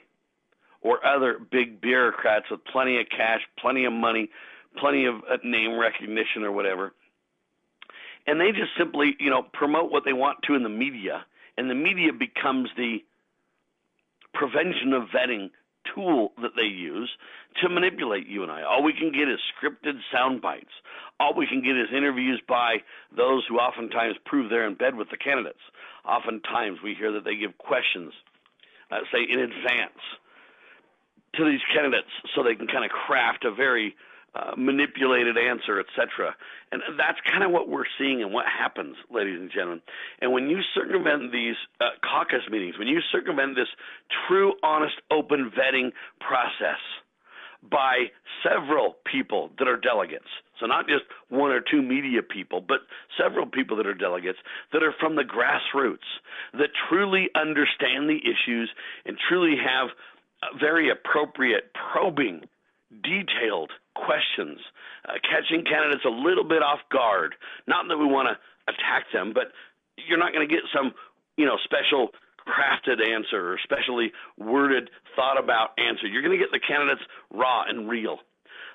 or 0.82 1.06
other 1.06 1.40
big 1.40 1.82
bureaucrats 1.82 2.46
with 2.50 2.64
plenty 2.66 3.00
of 3.00 3.08
cash, 3.10 3.42
plenty 3.60 3.86
of 3.86 3.94
money, 3.94 4.30
plenty 4.78 5.06
of 5.06 5.16
uh, 5.16 5.38
name 5.44 5.78
recognition 5.78 6.44
or 6.44 6.52
whatever. 6.52 6.94
And 8.28 8.40
they 8.40 8.52
just 8.52 8.72
simply, 8.78 9.16
you 9.20 9.30
know, 9.30 9.42
promote 9.42 9.92
what 9.92 10.06
they 10.06 10.14
want 10.14 10.44
to 10.44 10.56
in 10.56 10.64
the 10.64 10.70
media, 10.70 11.26
and 11.58 11.70
the 11.70 11.76
media 11.76 12.14
becomes 12.14 12.70
the 12.78 13.04
prevention 14.34 14.94
of 14.94 15.10
vetting 15.10 15.50
tool 15.96 16.32
that 16.42 16.52
they 16.56 16.68
use 16.68 17.10
to 17.62 17.70
manipulate 17.70 18.28
you 18.28 18.44
and 18.44 18.52
I. 18.52 18.64
All 18.64 18.84
we 18.84 18.94
can 18.94 19.12
get 19.12 19.28
is 19.28 19.40
scripted 19.56 20.00
sound 20.12 20.42
bites. 20.42 20.74
All 21.20 21.34
we 21.36 21.48
can 21.48 21.62
get 21.62 21.76
is 21.76 21.88
interviews 21.96 22.42
by 22.48 22.78
those 23.16 23.44
who 23.48 23.58
oftentimes 23.58 24.16
prove 24.26 24.50
they're 24.50 24.68
in 24.68 24.76
bed 24.76 24.96
with 24.96 25.10
the 25.10 25.18
candidates. 25.18 25.64
Oftentimes 26.06 26.80
we 26.84 26.96
hear 26.96 27.12
that 27.14 27.26
they 27.26 27.36
give 27.36 27.58
questions, 27.58 28.14
uh, 28.92 29.00
say 29.12 29.26
in 29.28 29.40
advance, 29.40 30.00
to 31.36 31.46
these 31.46 31.62
candidates 31.74 32.10
so 32.34 32.44
they 32.44 32.56
can 32.56 32.68
kind 32.68 32.86
of 32.86 32.92
craft 32.92 33.46
a 33.46 33.54
very 33.54 33.96
uh, 34.36 34.52
manipulated 34.58 35.38
answer, 35.38 35.80
etc. 35.80 36.36
And 36.72 36.82
that's 36.98 37.18
kind 37.30 37.44
of 37.44 37.52
what 37.52 37.68
we're 37.68 37.90
seeing 37.98 38.22
and 38.22 38.34
what 38.34 38.46
happens, 38.46 38.96
ladies 39.12 39.40
and 39.40 39.52
gentlemen. 39.52 39.82
And 40.22 40.32
when 40.32 40.50
you 40.50 40.60
circumvent 40.74 41.32
these 41.32 41.56
uh, 41.82 41.98
caucus 42.04 42.48
meetings, 42.50 42.78
when 42.78 42.88
you 42.88 43.00
circumvent 43.12 43.56
this 43.56 43.70
true, 44.28 44.54
honest, 44.64 44.96
open 45.12 45.52
vetting 45.52 45.92
process 46.20 46.80
by 47.62 48.06
several 48.44 48.96
people 49.12 49.50
that 49.58 49.68
are 49.68 49.78
delegates, 49.78 50.30
so 50.60 50.66
not 50.66 50.88
just 50.88 51.04
one 51.30 51.52
or 51.52 51.60
two 51.60 51.82
media 51.82 52.22
people, 52.22 52.62
but 52.62 52.80
several 53.18 53.46
people 53.46 53.78
that 53.78 53.88
are 53.88 53.94
delegates 53.94 54.38
that 54.74 54.84
are 54.84 54.94
from 55.00 55.16
the 55.16 55.24
grassroots, 55.24 56.08
that 56.54 56.70
truly 56.90 57.30
understand 57.36 58.10
the 58.10 58.20
issues 58.24 58.70
and 59.06 59.18
truly 59.28 59.56
have 59.58 59.90
very 60.60 60.90
appropriate, 60.90 61.72
probing, 61.74 62.42
detailed 62.92 63.72
questions, 63.96 64.60
uh, 65.08 65.14
catching 65.22 65.64
candidates 65.66 66.06
a 66.06 66.10
little 66.10 66.44
bit 66.44 66.64
off 66.64 66.80
guard. 66.92 67.36
Not 67.68 67.88
that 67.88 67.98
we 67.98 68.06
want 68.06 68.30
to 68.30 68.36
attack 68.72 69.06
them, 69.14 69.34
but 69.34 69.52
you're 70.08 70.18
not 70.18 70.34
going 70.34 70.48
to 70.48 70.54
get 70.54 70.64
some, 70.74 70.94
you 71.38 71.46
know, 71.46 71.58
special 71.64 72.10
crafted 72.48 72.98
answer 73.06 73.54
or 73.54 73.60
specially 73.64 74.12
worded, 74.38 74.90
thought 75.16 75.42
about 75.42 75.78
answer. 75.78 76.08
You're 76.08 76.24
going 76.24 76.38
to 76.38 76.44
get 76.44 76.52
the 76.52 76.60
candidates 76.60 77.02
raw 77.32 77.64
and 77.68 77.88
real 77.88 78.20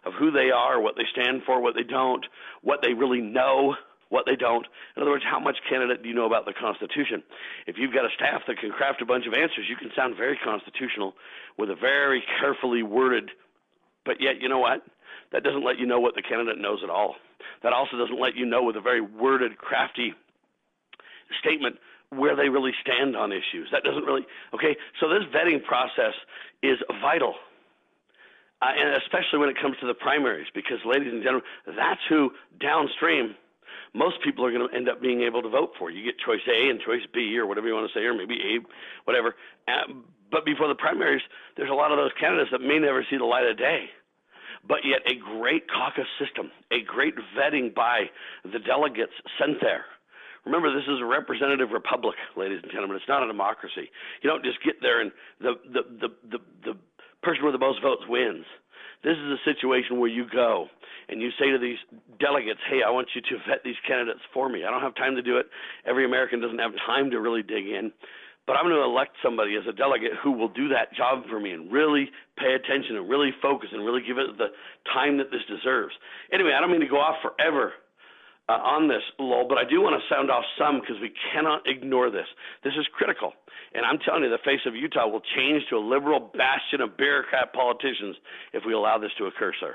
of 0.04 0.12
who 0.18 0.30
they 0.30 0.50
are, 0.50 0.80
what 0.80 0.96
they 0.96 1.08
stand 1.10 1.42
for, 1.46 1.60
what 1.60 1.74
they 1.74 1.82
don't, 1.82 2.24
what 2.62 2.80
they 2.82 2.92
really 2.92 3.20
know, 3.20 3.74
what 4.10 4.26
they 4.26 4.36
don't. 4.36 4.66
In 4.96 5.02
other 5.02 5.10
words, 5.10 5.24
how 5.28 5.40
much 5.40 5.56
candidate 5.68 6.02
do 6.02 6.08
you 6.08 6.14
know 6.14 6.26
about 6.26 6.44
the 6.44 6.52
Constitution? 6.52 7.22
If 7.66 7.76
you've 7.78 7.92
got 7.92 8.04
a 8.04 8.14
staff 8.14 8.42
that 8.46 8.58
can 8.58 8.70
craft 8.70 9.02
a 9.02 9.06
bunch 9.06 9.26
of 9.26 9.32
answers, 9.32 9.66
you 9.68 9.76
can 9.76 9.90
sound 9.96 10.16
very 10.16 10.38
constitutional 10.38 11.14
with 11.58 11.70
a 11.70 11.74
very 11.74 12.22
carefully 12.38 12.82
worded, 12.82 13.30
but 14.04 14.20
yet, 14.20 14.40
you 14.40 14.48
know 14.48 14.58
what? 14.58 14.84
That 15.32 15.42
doesn't 15.42 15.64
let 15.64 15.78
you 15.78 15.86
know 15.86 16.00
what 16.00 16.14
the 16.14 16.22
candidate 16.22 16.58
knows 16.58 16.80
at 16.82 16.90
all. 16.90 17.16
That 17.62 17.72
also 17.72 17.96
doesn't 17.96 18.20
let 18.20 18.36
you 18.36 18.46
know 18.46 18.62
with 18.62 18.76
a 18.76 18.80
very 18.80 19.00
worded, 19.00 19.58
crafty 19.58 20.14
statement 21.40 21.76
where 22.10 22.36
they 22.36 22.48
really 22.48 22.72
stand 22.80 23.16
on 23.16 23.32
issues. 23.32 23.68
That 23.72 23.82
doesn't 23.82 24.04
really, 24.04 24.26
okay? 24.54 24.76
So 25.00 25.08
this 25.08 25.24
vetting 25.34 25.64
process 25.64 26.14
is 26.62 26.78
vital 27.00 27.34
uh, 28.64 28.72
and 28.78 29.02
especially 29.02 29.38
when 29.38 29.48
it 29.48 29.60
comes 29.60 29.76
to 29.80 29.86
the 29.86 29.94
primaries, 29.94 30.46
because, 30.54 30.78
ladies 30.86 31.12
and 31.12 31.22
gentlemen, 31.22 31.44
that's 31.76 32.00
who 32.08 32.30
downstream 32.60 33.34
most 33.92 34.16
people 34.24 34.44
are 34.44 34.50
going 34.50 34.66
to 34.66 34.74
end 34.74 34.88
up 34.88 35.02
being 35.02 35.22
able 35.22 35.42
to 35.42 35.48
vote 35.48 35.72
for. 35.78 35.90
You 35.90 36.04
get 36.04 36.18
choice 36.18 36.40
A 36.48 36.70
and 36.70 36.80
choice 36.80 37.02
B, 37.12 37.36
or 37.38 37.46
whatever 37.46 37.68
you 37.68 37.74
want 37.74 37.90
to 37.92 37.98
say, 37.98 38.04
or 38.04 38.14
maybe 38.14 38.34
A, 38.34 38.58
whatever. 39.04 39.34
But 40.30 40.44
before 40.44 40.68
the 40.68 40.74
primaries, 40.74 41.22
there's 41.56 41.70
a 41.70 41.74
lot 41.74 41.92
of 41.92 41.98
those 41.98 42.12
candidates 42.18 42.50
that 42.52 42.60
may 42.60 42.78
never 42.78 43.04
see 43.10 43.16
the 43.16 43.24
light 43.24 43.46
of 43.46 43.58
day. 43.58 43.86
But 44.66 44.80
yet, 44.84 45.04
a 45.04 45.20
great 45.38 45.68
caucus 45.68 46.08
system, 46.18 46.50
a 46.72 46.80
great 46.82 47.14
vetting 47.36 47.74
by 47.74 48.08
the 48.44 48.58
delegates 48.58 49.12
sent 49.38 49.60
there. 49.60 49.84
Remember, 50.46 50.72
this 50.72 50.88
is 50.88 51.00
a 51.00 51.04
representative 51.04 51.70
republic, 51.70 52.16
ladies 52.36 52.60
and 52.62 52.72
gentlemen. 52.72 52.96
It's 52.96 53.08
not 53.08 53.22
a 53.22 53.26
democracy. 53.26 53.88
You 54.22 54.30
don't 54.30 54.44
just 54.44 54.62
get 54.64 54.76
there 54.80 55.00
and 55.00 55.12
the 55.40 55.54
the 55.72 55.82
the 56.00 56.08
the, 56.30 56.38
the 56.64 56.74
person 57.22 57.44
with 57.44 57.54
the 57.54 57.58
most 57.58 57.80
votes 57.82 58.02
wins. 58.08 58.44
This 59.02 59.16
is 59.16 59.36
a 59.36 59.40
situation 59.44 60.00
where 60.00 60.08
you 60.08 60.24
go 60.32 60.68
and 61.08 61.20
you 61.20 61.28
say 61.38 61.50
to 61.50 61.58
these 61.58 61.76
delegates, 62.18 62.60
hey, 62.70 62.80
I 62.86 62.90
want 62.90 63.08
you 63.14 63.20
to 63.20 63.36
vet 63.48 63.60
these 63.62 63.76
candidates 63.86 64.20
for 64.32 64.48
me. 64.48 64.64
I 64.64 64.70
don't 64.70 64.80
have 64.80 64.94
time 64.94 65.14
to 65.16 65.22
do 65.22 65.36
it. 65.36 65.46
Every 65.84 66.06
American 66.06 66.40
doesn't 66.40 66.58
have 66.58 66.72
time 66.86 67.10
to 67.10 67.20
really 67.20 67.42
dig 67.42 67.68
in. 67.68 67.92
But 68.46 68.56
I'm 68.56 68.64
going 68.64 68.76
to 68.76 68.84
elect 68.84 69.16
somebody 69.22 69.56
as 69.56 69.64
a 69.66 69.72
delegate 69.72 70.12
who 70.22 70.32
will 70.32 70.52
do 70.52 70.68
that 70.68 70.92
job 70.92 71.24
for 71.30 71.40
me 71.40 71.52
and 71.52 71.72
really 71.72 72.10
pay 72.36 72.52
attention 72.52 72.96
and 72.96 73.08
really 73.08 73.30
focus 73.40 73.70
and 73.72 73.84
really 73.84 74.02
give 74.06 74.18
it 74.18 74.36
the 74.36 74.52
time 74.92 75.16
that 75.18 75.30
this 75.32 75.40
deserves. 75.48 75.94
Anyway, 76.32 76.52
I 76.52 76.60
don't 76.60 76.70
mean 76.70 76.84
to 76.84 76.86
go 76.86 77.00
off 77.00 77.16
forever 77.22 77.72
uh, 78.48 78.60
on 78.60 78.88
this, 78.88 79.00
Lowell, 79.18 79.48
but 79.48 79.56
I 79.56 79.64
do 79.64 79.80
want 79.80 79.96
to 79.96 80.14
sound 80.14 80.30
off 80.30 80.44
some 80.58 80.80
because 80.80 81.00
we 81.00 81.12
cannot 81.32 81.62
ignore 81.64 82.10
this. 82.10 82.28
This 82.62 82.74
is 82.78 82.86
critical. 82.92 83.32
And 83.72 83.86
I'm 83.86 83.98
telling 83.98 84.22
you, 84.22 84.28
the 84.28 84.44
face 84.44 84.60
of 84.66 84.76
Utah 84.76 85.08
will 85.08 85.24
change 85.34 85.64
to 85.70 85.76
a 85.76 85.82
liberal 85.82 86.20
bastion 86.20 86.82
of 86.82 86.96
bureaucrat 86.96 87.54
politicians 87.54 88.16
if 88.52 88.62
we 88.66 88.74
allow 88.74 88.98
this 88.98 89.10
to 89.18 89.24
occur, 89.24 89.52
sir. 89.58 89.74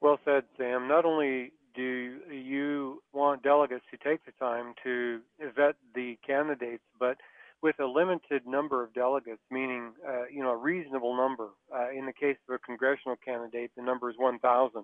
Well 0.00 0.20
said, 0.24 0.44
Sam. 0.56 0.86
Not 0.86 1.04
only 1.04 1.52
do 1.74 2.18
you 2.30 3.02
want 3.12 3.42
delegates 3.42 3.84
to 3.90 3.96
take 3.96 4.24
the 4.24 4.32
time 4.38 4.74
to 4.84 5.20
vet 5.56 5.74
the 5.94 6.16
candidates, 6.26 6.82
but 6.98 7.18
with 7.62 7.78
a 7.80 7.86
limited 7.86 8.46
number 8.46 8.82
of 8.82 8.92
delegates, 8.94 9.42
meaning 9.50 9.92
uh, 10.06 10.24
you 10.32 10.42
know 10.42 10.50
a 10.50 10.56
reasonable 10.56 11.16
number. 11.16 11.48
Uh, 11.74 11.90
in 11.90 12.06
the 12.06 12.12
case 12.12 12.36
of 12.48 12.54
a 12.54 12.58
congressional 12.58 13.16
candidate, 13.24 13.70
the 13.76 13.82
number 13.82 14.10
is 14.10 14.16
1,000. 14.18 14.82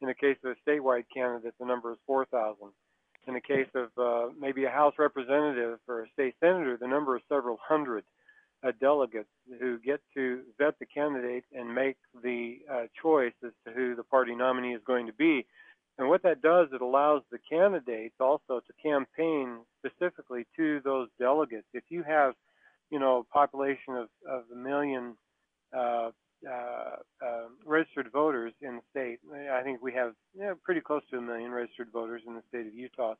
In 0.00 0.08
the 0.08 0.14
case 0.14 0.36
of 0.44 0.52
a 0.52 0.70
statewide 0.70 1.04
candidate, 1.12 1.54
the 1.58 1.66
number 1.66 1.92
is 1.92 1.98
4,000. 2.06 2.68
In 3.26 3.34
the 3.34 3.40
case 3.40 3.68
of 3.74 3.88
uh, 3.96 4.32
maybe 4.38 4.64
a 4.64 4.70
House 4.70 4.94
representative 4.98 5.78
or 5.88 6.02
a 6.02 6.08
state 6.12 6.34
senator, 6.40 6.76
the 6.76 6.86
number 6.86 7.16
is 7.16 7.22
several 7.28 7.58
hundred 7.66 8.04
uh, 8.62 8.72
delegates 8.80 9.28
who 9.60 9.78
get 9.78 10.00
to 10.14 10.42
vet 10.58 10.78
the 10.78 10.86
candidate 10.86 11.44
and 11.54 11.74
make 11.74 11.96
the 12.22 12.58
uh, 12.70 12.82
choice 13.00 13.32
as 13.44 13.52
to 13.66 13.72
who 13.72 13.94
the 13.94 14.02
party 14.02 14.34
nominee 14.34 14.74
is 14.74 14.82
going 14.86 15.06
to 15.06 15.12
be. 15.12 15.46
And 15.98 16.08
what 16.08 16.22
that 16.24 16.42
does, 16.42 16.68
it 16.72 16.82
allows 16.82 17.22
the 17.30 17.38
candidates 17.50 18.16
also 18.18 18.60
to 18.60 18.72
campaign 18.82 19.58
specifically 19.78 20.46
to 20.56 20.80
those 20.84 21.08
delegates. 21.20 21.66
If 21.72 21.84
you 21.88 22.02
have, 22.02 22.34
you 22.90 22.98
know, 22.98 23.18
a 23.18 23.32
population 23.32 23.94
of, 23.94 24.08
of 24.28 24.42
a 24.52 24.56
million 24.56 25.14
uh, 25.76 26.10
uh, 26.48 26.96
uh, 27.24 27.44
registered 27.64 28.10
voters 28.12 28.52
in 28.60 28.76
the 28.76 28.82
state. 28.90 29.18
I 29.50 29.62
think 29.62 29.80
we 29.82 29.94
have 29.94 30.12
you 30.34 30.42
know, 30.42 30.54
pretty 30.62 30.82
close 30.82 31.02
to 31.10 31.16
a 31.16 31.22
million 31.22 31.50
registered 31.50 31.88
voters 31.90 32.20
in 32.26 32.34
the 32.34 32.42
state 32.48 32.66
of 32.66 32.74
Utah. 32.74 33.14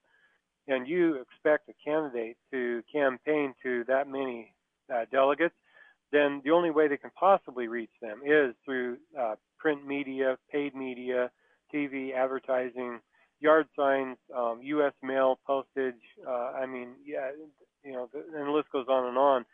And 0.68 0.86
you 0.86 1.22
expect 1.22 1.68
a 1.70 1.72
candidate 1.82 2.36
to 2.52 2.82
campaign 2.92 3.54
to 3.62 3.84
that 3.88 4.08
many 4.08 4.52
uh, 4.92 5.06
delegates, 5.10 5.54
then 6.12 6.42
the 6.44 6.50
only 6.50 6.70
way 6.70 6.86
they 6.86 6.96
can 6.98 7.10
possibly 7.18 7.66
reach 7.66 7.90
them 8.02 8.20
is 8.26 8.54
through 8.64 8.98
uh, 9.18 9.36
print 9.58 9.86
media, 9.86 10.36
paid 10.52 10.74
media, 10.74 11.30
TV, 11.74 12.14
advertising, 12.14 13.00
yard 13.40 13.66
signs, 13.76 14.16
um, 14.36 14.60
U.S. 14.62 14.92
mail, 15.02 15.38
postage. 15.46 16.00
Uh, 16.26 16.52
I 16.52 16.66
mean, 16.66 16.90
yeah, 17.04 17.30
you 17.84 17.92
know, 17.92 18.08
and 18.14 18.46
the 18.46 18.50
list 18.52 18.70
goes 18.70 18.86
on 18.88 19.06
and 19.08 19.18
on, 19.18 19.44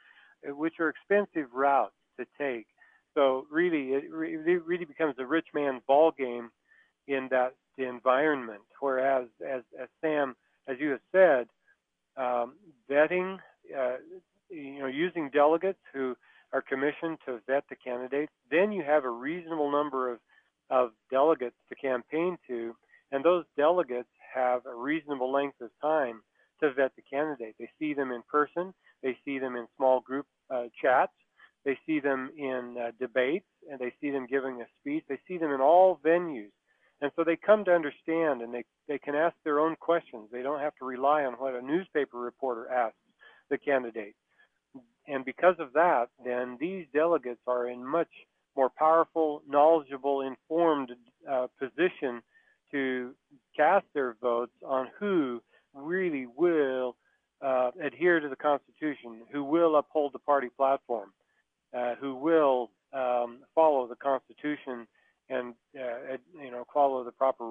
which 0.45 0.75
are 0.81 0.89
expensive 0.89 1.51
routes 1.53 1.95
to 2.19 2.27
take. 2.39 2.67
So 3.15 3.47
really, 3.51 3.95
it 3.95 4.05
really 4.13 4.85
becomes 4.85 5.17
a 5.19 5.27
rich 5.27 5.49
man's 5.53 5.83
ball 5.87 6.13
game 6.17 6.51
in 7.09 7.29
that 7.31 7.55
environment. 7.77 8.63
Whereas, 8.81 9.27
as, 9.47 9.63
as 9.81 9.89
Sam, 10.01 10.37
as 10.69 10.77
you 10.79 10.91
have 10.91 11.01
said, 11.13 11.49
um, 12.17 12.55
vetting, 12.89 13.39
uh, 13.77 13.97
you 14.51 14.81
know, 14.81 14.87
using 14.87 15.31
delegates 15.31 15.79
who 15.93 16.17
are 16.53 16.63
commissioned 16.63 17.19
to 17.27 17.41
vet 17.47 17.65
the 17.69 17.77
candidates, 17.77 18.33
then 18.51 18.73
you 18.73 18.83
have 18.83 19.05
a 19.05 19.11
reasonable 19.11 19.71
number 19.71 20.13
of, 20.13 20.19
of 20.71 20.91
delegates 21.11 21.57
to 21.69 21.75
campaign 21.75 22.39
to, 22.47 22.75
and 23.13 23.25
those 23.25 23.45
delegates 23.57 24.09
have 24.35 24.65
a 24.67 24.75
reasonable 24.75 25.33
length 25.33 25.61
of 25.61 25.71
time 25.83 26.23
to 26.61 26.73
vet 26.73 26.93
the 26.97 27.03
candidate. 27.03 27.57
They 27.59 27.69
see 27.79 27.95
them 27.95 28.13
in 28.13 28.23
person, 28.31 28.73
they 29.03 29.17
see 29.25 29.39
them 29.39 29.57
in 29.57 29.67
small 29.77 30.01
group 30.01 30.27
uh, 30.53 30.65
chats, 30.81 31.13
they 31.65 31.79
see 31.87 32.01
them 32.01 32.31
in 32.37 32.77
uh, 32.81 32.91
debates 32.99 33.47
and 33.71 33.79
they 33.79 33.93
see 34.01 34.11
them 34.11 34.27
giving 34.27 34.61
a 34.61 34.67
speech. 34.81 35.05
They 35.09 35.19
see 35.29 35.39
them 35.39 35.53
in 35.53 35.61
all 35.61 36.01
venues. 36.05 36.53
And 37.03 37.11
so 37.17 37.25
they 37.25 37.37
come 37.37 37.65
to 37.65 37.75
understand 37.75 38.43
and 38.43 38.53
they, 38.53 38.65
they 38.89 38.99
can 38.99 39.15
ask 39.15 39.35
their 39.45 39.61
own 39.61 39.77
questions. 39.77 40.29
They 40.33 40.43
don't 40.43 40.61
have 40.61 40.75
to 40.77 40.85
rely 40.85 41.25
on 41.25 41.35
what 41.35 41.55
a 41.55 41.63
newspaper 41.63 42.19
reporter 42.19 42.71
asks 42.71 42.97
the 43.51 43.59
candidate. 43.59 44.15
And 45.07 45.25
because 45.25 45.57
of 45.59 45.73
that, 45.75 46.09
then 46.25 46.57
these 46.61 46.87
delegates 46.93 47.41
are 47.47 47.69
in 47.69 47.85
much 47.85 48.11
more 48.57 48.71
powerful, 48.71 49.43
knowledgeable, 49.49 50.23
informed 50.23 50.93
uh, 51.31 51.47
position 51.59 52.23
to 52.73 53.13
cast 53.57 53.87
their 53.95 54.17
votes 54.21 54.53
on 54.65 54.89
who 54.99 55.43
really 55.75 56.27
will 56.37 56.97
uh, 57.43 57.71
adhere 57.83 58.21
to 58.21 58.29
the 58.29 58.37
Constitution, 58.37 59.23
who 59.33 59.43
will 59.45 59.77
uphold 59.77 60.13
the 60.13 60.19
party 60.19 60.49
platform 60.57 61.11
uh, 61.77 61.95
who 62.01 62.15
will 62.15 62.71
um, 62.93 63.39
follow 63.55 63.87
the 63.87 63.97
Constitution 63.97 64.87
and 65.29 65.55
uh, 65.79 66.17
you 66.43 66.51
know 66.51 66.67
follow 66.73 67.05
the 67.05 67.13
proper 67.13 67.47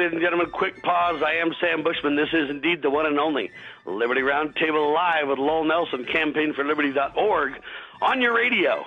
ladies 0.00 0.14
and 0.14 0.22
gentlemen, 0.22 0.50
quick 0.50 0.82
pause. 0.82 1.22
I 1.22 1.34
am 1.34 1.52
Sam 1.60 1.82
Bushman. 1.82 2.16
This 2.16 2.30
is 2.32 2.48
indeed 2.48 2.80
the 2.80 2.88
one 2.88 3.04
and 3.04 3.20
only 3.20 3.50
Liberty 3.84 4.22
Roundtable 4.22 4.94
Live 4.94 5.28
with 5.28 5.38
Lowell 5.38 5.64
Nelson, 5.64 6.06
campaignforliberty.org 6.06 7.52
on 8.00 8.22
your 8.22 8.34
radio. 8.34 8.82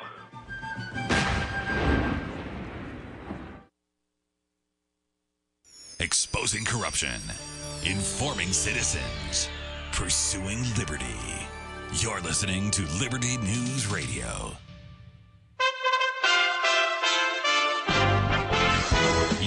Exposing 6.00 6.66
corruption 6.66 7.22
informing 7.86 8.54
citizens, 8.54 9.50
pursuing 9.92 10.64
liberty. 10.78 11.06
You're 11.96 12.22
listening 12.22 12.72
to 12.72 12.82
Liberty 12.94 13.38
News 13.38 13.88
Radio. 13.88 14.54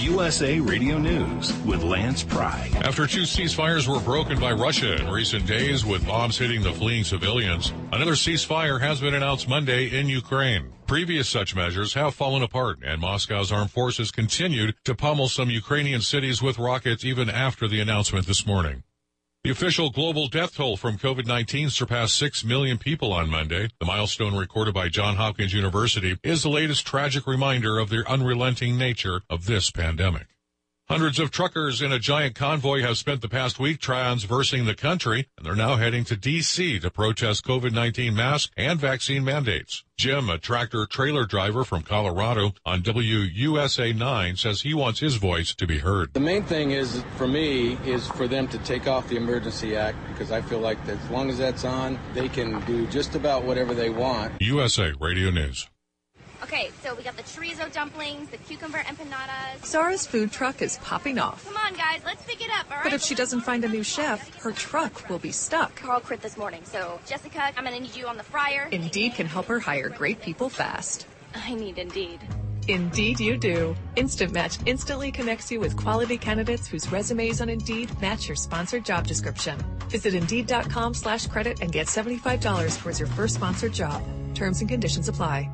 USA 0.06 0.60
Radio 0.60 0.98
News 0.98 1.52
with 1.64 1.82
Lance 1.82 2.22
Pry. 2.22 2.70
After 2.76 3.08
two 3.08 3.22
ceasefires 3.22 3.88
were 3.88 3.98
broken 3.98 4.38
by 4.38 4.52
Russia 4.52 4.94
in 4.94 5.10
recent 5.10 5.46
days 5.46 5.84
with 5.84 6.06
bombs 6.06 6.38
hitting 6.38 6.62
the 6.62 6.72
fleeing 6.72 7.02
civilians, 7.02 7.72
another 7.90 8.12
ceasefire 8.12 8.80
has 8.80 9.00
been 9.00 9.14
announced 9.14 9.48
Monday 9.48 9.98
in 9.98 10.08
Ukraine. 10.08 10.72
Previous 10.86 11.28
such 11.28 11.56
measures 11.56 11.94
have 11.94 12.14
fallen 12.14 12.44
apart, 12.44 12.78
and 12.84 13.00
Moscow's 13.00 13.50
armed 13.50 13.72
forces 13.72 14.12
continued 14.12 14.76
to 14.84 14.94
pummel 14.94 15.28
some 15.28 15.50
Ukrainian 15.50 16.00
cities 16.00 16.40
with 16.40 16.56
rockets 16.56 17.04
even 17.04 17.28
after 17.28 17.66
the 17.66 17.80
announcement 17.80 18.28
this 18.28 18.46
morning. 18.46 18.84
The 19.46 19.52
official 19.52 19.90
global 19.90 20.26
death 20.26 20.56
toll 20.56 20.76
from 20.76 20.98
COVID-19 20.98 21.70
surpassed 21.70 22.16
6 22.16 22.42
million 22.42 22.78
people 22.78 23.12
on 23.12 23.30
Monday. 23.30 23.68
The 23.78 23.86
milestone 23.86 24.36
recorded 24.36 24.74
by 24.74 24.88
Johns 24.88 25.18
Hopkins 25.18 25.52
University 25.52 26.18
is 26.24 26.42
the 26.42 26.48
latest 26.48 26.84
tragic 26.84 27.28
reminder 27.28 27.78
of 27.78 27.88
the 27.88 28.02
unrelenting 28.10 28.76
nature 28.76 29.20
of 29.30 29.46
this 29.46 29.70
pandemic. 29.70 30.26
Hundreds 30.88 31.18
of 31.18 31.32
truckers 31.32 31.82
in 31.82 31.90
a 31.90 31.98
giant 31.98 32.36
convoy 32.36 32.80
have 32.80 32.96
spent 32.96 33.20
the 33.20 33.28
past 33.28 33.58
week 33.58 33.80
transversing 33.80 34.66
the 34.66 34.74
country, 34.74 35.26
and 35.36 35.44
they're 35.44 35.56
now 35.56 35.74
heading 35.74 36.04
to 36.04 36.16
D.C. 36.16 36.78
to 36.78 36.88
protest 36.92 37.44
COVID-19 37.44 38.14
mask 38.14 38.52
and 38.56 38.78
vaccine 38.78 39.24
mandates. 39.24 39.82
Jim, 39.98 40.30
a 40.30 40.38
tractor 40.38 40.86
trailer 40.86 41.26
driver 41.26 41.64
from 41.64 41.82
Colorado 41.82 42.52
on 42.64 42.82
WUSA 42.82 43.96
9, 43.96 44.36
says 44.36 44.62
he 44.62 44.74
wants 44.74 45.00
his 45.00 45.16
voice 45.16 45.56
to 45.56 45.66
be 45.66 45.78
heard. 45.78 46.14
The 46.14 46.20
main 46.20 46.44
thing 46.44 46.70
is, 46.70 47.02
for 47.16 47.26
me, 47.26 47.76
is 47.84 48.06
for 48.06 48.28
them 48.28 48.46
to 48.46 48.58
take 48.58 48.86
off 48.86 49.08
the 49.08 49.16
Emergency 49.16 49.74
Act 49.74 49.98
because 50.12 50.30
I 50.30 50.40
feel 50.40 50.60
like 50.60 50.78
as 50.86 51.10
long 51.10 51.30
as 51.30 51.38
that's 51.38 51.64
on, 51.64 51.98
they 52.14 52.28
can 52.28 52.64
do 52.64 52.86
just 52.86 53.16
about 53.16 53.42
whatever 53.42 53.74
they 53.74 53.90
want. 53.90 54.40
USA 54.40 54.92
Radio 55.00 55.30
News. 55.32 55.66
Okay, 56.42 56.70
so 56.82 56.94
we 56.94 57.02
got 57.02 57.16
the 57.16 57.22
chorizo 57.22 57.72
dumplings, 57.72 58.28
the 58.28 58.36
cucumber 58.36 58.78
empanadas. 58.78 59.64
Zara's 59.64 60.06
food 60.06 60.30
truck 60.30 60.62
is 60.62 60.78
popping 60.78 61.18
off. 61.18 61.44
Come 61.44 61.56
on, 61.56 61.74
guys, 61.74 62.00
let's 62.04 62.22
pick 62.24 62.40
it 62.40 62.50
up, 62.58 62.70
all 62.70 62.76
right? 62.76 62.84
But 62.84 62.92
if 62.92 63.02
she 63.02 63.14
doesn't 63.14 63.40
find 63.40 63.64
a 63.64 63.68
new 63.68 63.82
chef, 63.82 64.34
her 64.42 64.52
truck 64.52 65.08
will 65.08 65.18
be 65.18 65.32
stuck. 65.32 65.74
Carl 65.76 66.00
quit 66.00 66.20
this 66.20 66.36
morning, 66.36 66.62
so 66.64 67.00
Jessica, 67.06 67.52
I'm 67.56 67.64
gonna 67.64 67.80
need 67.80 67.96
you 67.96 68.06
on 68.06 68.16
the 68.16 68.22
fryer. 68.22 68.68
Indeed 68.70 69.14
can 69.14 69.26
help 69.26 69.46
her 69.46 69.60
hire 69.60 69.88
great 69.88 70.20
people 70.20 70.48
fast. 70.48 71.06
I 71.34 71.54
need 71.54 71.78
Indeed. 71.78 72.20
Indeed, 72.68 73.20
you 73.20 73.36
do. 73.36 73.76
Instant 73.94 74.32
Match 74.32 74.58
instantly 74.66 75.12
connects 75.12 75.50
you 75.52 75.60
with 75.60 75.76
quality 75.76 76.18
candidates 76.18 76.66
whose 76.66 76.90
resumes 76.90 77.40
on 77.40 77.48
Indeed 77.48 77.90
match 78.00 78.28
your 78.28 78.36
sponsored 78.36 78.84
job 78.84 79.06
description. 79.06 79.58
Visit 79.88 80.14
Indeed.com 80.14 80.94
slash 80.94 81.26
credit 81.28 81.60
and 81.60 81.70
get 81.70 81.86
$75 81.86 82.78
towards 82.78 82.98
your 82.98 83.08
first 83.08 83.36
sponsored 83.36 83.72
job. 83.72 84.02
Terms 84.34 84.60
and 84.60 84.68
conditions 84.68 85.08
apply. 85.08 85.48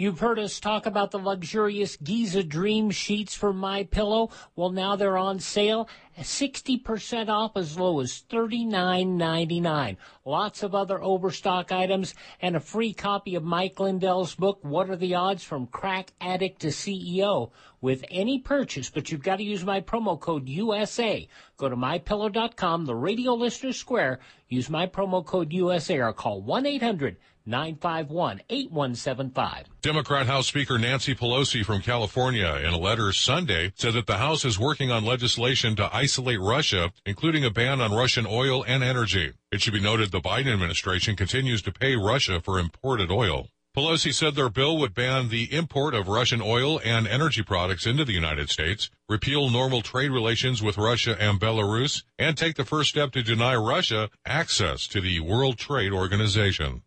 You've 0.00 0.20
heard 0.20 0.38
us 0.38 0.60
talk 0.60 0.86
about 0.86 1.10
the 1.10 1.18
luxurious 1.18 1.96
Giza 1.96 2.42
Dream 2.42 2.90
sheets 2.90 3.34
from 3.34 3.58
My 3.58 3.84
Pillow. 3.84 4.30
Well, 4.56 4.70
now 4.70 4.96
they're 4.96 5.18
on 5.18 5.40
sale, 5.40 5.90
60% 6.18 7.28
off 7.28 7.54
as 7.54 7.78
low 7.78 8.00
as 8.00 8.24
$39.99. 8.30 9.98
Lots 10.24 10.62
of 10.62 10.74
other 10.74 11.02
overstock 11.02 11.70
items 11.70 12.14
and 12.40 12.56
a 12.56 12.60
free 12.60 12.94
copy 12.94 13.34
of 13.34 13.44
Mike 13.44 13.78
Lindell's 13.78 14.34
book, 14.34 14.60
What 14.62 14.88
Are 14.88 14.96
the 14.96 15.16
Odds 15.16 15.44
from 15.44 15.66
Crack 15.66 16.14
Addict 16.18 16.62
to 16.62 16.68
CEO, 16.68 17.50
with 17.82 18.02
any 18.10 18.38
purchase, 18.38 18.88
but 18.88 19.12
you've 19.12 19.22
got 19.22 19.36
to 19.36 19.44
use 19.44 19.66
my 19.66 19.82
promo 19.82 20.18
code 20.18 20.48
USA. 20.48 21.28
Go 21.58 21.68
to 21.68 21.76
mypillow.com, 21.76 22.86
the 22.86 22.96
radio 22.96 23.34
listener 23.34 23.74
square, 23.74 24.20
use 24.48 24.70
my 24.70 24.86
promo 24.86 25.22
code 25.22 25.52
USA 25.52 25.98
or 25.98 26.14
call 26.14 26.40
1 26.40 26.64
800 26.64 27.18
951 27.46 28.42
8175. 28.48 29.66
Democrat 29.82 30.26
House 30.26 30.46
Speaker 30.46 30.78
Nancy 30.78 31.14
Pelosi 31.14 31.64
from 31.64 31.82
California, 31.82 32.60
in 32.64 32.72
a 32.72 32.78
letter 32.78 33.12
Sunday, 33.12 33.72
said 33.76 33.94
that 33.94 34.06
the 34.06 34.18
House 34.18 34.44
is 34.44 34.58
working 34.58 34.90
on 34.90 35.04
legislation 35.04 35.76
to 35.76 35.94
isolate 35.94 36.40
Russia, 36.40 36.92
including 37.06 37.44
a 37.44 37.50
ban 37.50 37.80
on 37.80 37.92
Russian 37.92 38.26
oil 38.26 38.64
and 38.64 38.82
energy. 38.82 39.32
It 39.50 39.60
should 39.60 39.72
be 39.72 39.80
noted 39.80 40.10
the 40.10 40.20
Biden 40.20 40.52
administration 40.52 41.16
continues 41.16 41.62
to 41.62 41.72
pay 41.72 41.96
Russia 41.96 42.40
for 42.40 42.58
imported 42.58 43.10
oil. 43.10 43.48
Pelosi 43.76 44.12
said 44.12 44.34
their 44.34 44.50
bill 44.50 44.78
would 44.78 44.94
ban 44.94 45.28
the 45.28 45.52
import 45.54 45.94
of 45.94 46.08
Russian 46.08 46.42
oil 46.42 46.80
and 46.84 47.06
energy 47.06 47.42
products 47.42 47.86
into 47.86 48.04
the 48.04 48.12
United 48.12 48.50
States, 48.50 48.90
repeal 49.08 49.48
normal 49.48 49.80
trade 49.80 50.10
relations 50.10 50.60
with 50.60 50.76
Russia 50.76 51.16
and 51.20 51.38
Belarus, 51.38 52.02
and 52.18 52.36
take 52.36 52.56
the 52.56 52.64
first 52.64 52.90
step 52.90 53.12
to 53.12 53.22
deny 53.22 53.54
Russia 53.54 54.10
access 54.26 54.88
to 54.88 55.00
the 55.00 55.20
World 55.20 55.56
Trade 55.56 55.92
Organization. 55.92 56.82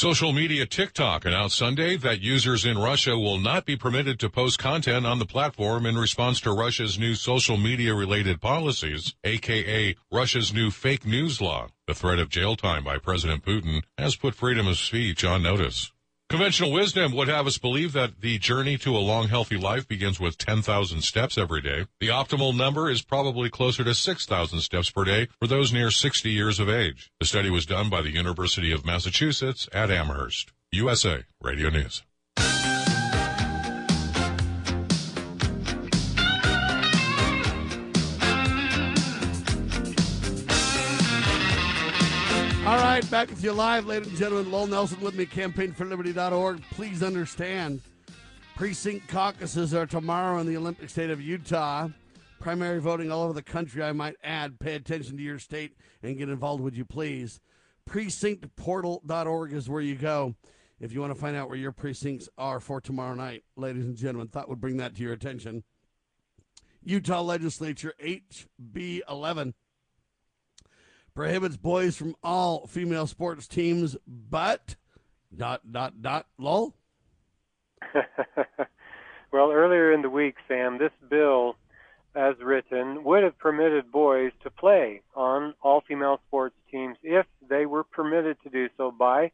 Social 0.00 0.32
media 0.32 0.64
TikTok 0.64 1.26
announced 1.26 1.58
Sunday 1.58 1.94
that 1.98 2.22
users 2.22 2.64
in 2.64 2.78
Russia 2.78 3.18
will 3.18 3.36
not 3.36 3.66
be 3.66 3.76
permitted 3.76 4.18
to 4.20 4.30
post 4.30 4.58
content 4.58 5.04
on 5.04 5.18
the 5.18 5.26
platform 5.26 5.84
in 5.84 5.98
response 5.98 6.40
to 6.40 6.52
Russia's 6.52 6.98
new 6.98 7.14
social 7.14 7.58
media 7.58 7.94
related 7.94 8.40
policies, 8.40 9.14
aka 9.24 9.94
Russia's 10.10 10.54
new 10.54 10.70
fake 10.70 11.04
news 11.04 11.42
law. 11.42 11.68
The 11.86 11.92
threat 11.92 12.18
of 12.18 12.30
jail 12.30 12.56
time 12.56 12.82
by 12.82 12.96
President 12.96 13.44
Putin 13.44 13.82
has 13.98 14.16
put 14.16 14.34
freedom 14.34 14.66
of 14.66 14.78
speech 14.78 15.22
on 15.22 15.42
notice. 15.42 15.92
Conventional 16.30 16.70
wisdom 16.70 17.10
would 17.10 17.26
have 17.26 17.48
us 17.48 17.58
believe 17.58 17.92
that 17.92 18.20
the 18.20 18.38
journey 18.38 18.78
to 18.78 18.96
a 18.96 19.02
long, 19.02 19.26
healthy 19.26 19.56
life 19.56 19.88
begins 19.88 20.20
with 20.20 20.38
10,000 20.38 21.02
steps 21.02 21.36
every 21.36 21.60
day. 21.60 21.86
The 21.98 22.06
optimal 22.06 22.56
number 22.56 22.88
is 22.88 23.02
probably 23.02 23.50
closer 23.50 23.82
to 23.82 23.96
6,000 23.96 24.60
steps 24.60 24.92
per 24.92 25.02
day 25.02 25.26
for 25.40 25.48
those 25.48 25.72
near 25.72 25.90
60 25.90 26.30
years 26.30 26.60
of 26.60 26.68
age. 26.68 27.10
The 27.18 27.26
study 27.26 27.50
was 27.50 27.66
done 27.66 27.90
by 27.90 28.00
the 28.00 28.12
University 28.12 28.70
of 28.70 28.86
Massachusetts 28.86 29.68
at 29.72 29.90
Amherst. 29.90 30.52
USA 30.70 31.24
Radio 31.40 31.68
News. 31.68 32.04
Right, 43.00 43.10
back 43.10 43.30
with 43.30 43.42
you 43.42 43.52
live, 43.52 43.86
ladies 43.86 44.08
and 44.08 44.16
gentlemen. 44.18 44.52
Lowell 44.52 44.66
Nelson 44.66 45.00
with 45.00 45.14
me, 45.14 45.24
campaignforliberty.org. 45.24 46.62
Please 46.72 47.02
understand, 47.02 47.80
precinct 48.56 49.08
caucuses 49.08 49.72
are 49.72 49.86
tomorrow 49.86 50.38
in 50.38 50.46
the 50.46 50.56
Olympic 50.56 50.90
state 50.90 51.08
of 51.08 51.18
Utah. 51.18 51.88
Primary 52.40 52.78
voting 52.78 53.10
all 53.10 53.22
over 53.22 53.32
the 53.32 53.42
country, 53.42 53.82
I 53.82 53.92
might 53.92 54.16
add. 54.22 54.58
Pay 54.58 54.74
attention 54.74 55.16
to 55.16 55.22
your 55.22 55.38
state 55.38 55.76
and 56.02 56.18
get 56.18 56.28
involved, 56.28 56.62
would 56.62 56.76
you 56.76 56.84
please? 56.84 57.40
Precinctportal.org 57.88 59.52
is 59.54 59.70
where 59.70 59.80
you 59.80 59.94
go 59.94 60.34
if 60.78 60.92
you 60.92 61.00
want 61.00 61.14
to 61.14 61.18
find 61.18 61.36
out 61.36 61.48
where 61.48 61.58
your 61.58 61.72
precincts 61.72 62.28
are 62.36 62.60
for 62.60 62.82
tomorrow 62.82 63.14
night, 63.14 63.44
ladies 63.56 63.86
and 63.86 63.96
gentlemen. 63.96 64.28
Thought 64.28 64.50
would 64.50 64.60
bring 64.60 64.76
that 64.76 64.94
to 64.96 65.02
your 65.02 65.14
attention. 65.14 65.64
Utah 66.82 67.22
Legislature 67.22 67.94
HB 68.02 69.00
11 69.08 69.54
prohibits 71.14 71.56
boys 71.56 71.96
from 71.96 72.16
all 72.22 72.66
female 72.66 73.06
sports 73.06 73.46
teams, 73.46 73.96
but 74.06 74.76
dot 75.36 75.60
dot 75.70 76.02
dot 76.02 76.26
lol. 76.38 76.74
well, 79.32 79.50
earlier 79.50 79.92
in 79.92 80.02
the 80.02 80.10
week, 80.10 80.36
Sam, 80.48 80.78
this 80.78 80.92
bill, 81.08 81.56
as 82.14 82.34
written, 82.40 83.04
would 83.04 83.22
have 83.22 83.38
permitted 83.38 83.90
boys 83.90 84.32
to 84.42 84.50
play 84.50 85.02
on 85.14 85.54
all 85.62 85.82
female 85.86 86.20
sports 86.26 86.56
teams 86.70 86.96
if 87.02 87.26
they 87.48 87.66
were 87.66 87.84
permitted 87.84 88.36
to 88.42 88.50
do 88.50 88.68
so 88.76 88.90
by 88.90 89.32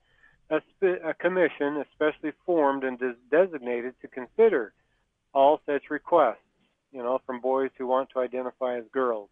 a, 0.50 0.60
spe- 0.76 1.04
a 1.04 1.14
commission 1.14 1.84
especially 1.90 2.32
formed 2.44 2.84
and 2.84 2.98
des- 2.98 3.14
designated 3.30 3.94
to 4.00 4.08
consider 4.08 4.72
all 5.34 5.60
such 5.66 5.90
requests, 5.90 6.36
you 6.92 7.02
know, 7.02 7.20
from 7.26 7.40
boys 7.40 7.70
who 7.76 7.86
want 7.86 8.08
to 8.10 8.20
identify 8.20 8.78
as 8.78 8.84
girls. 8.92 9.28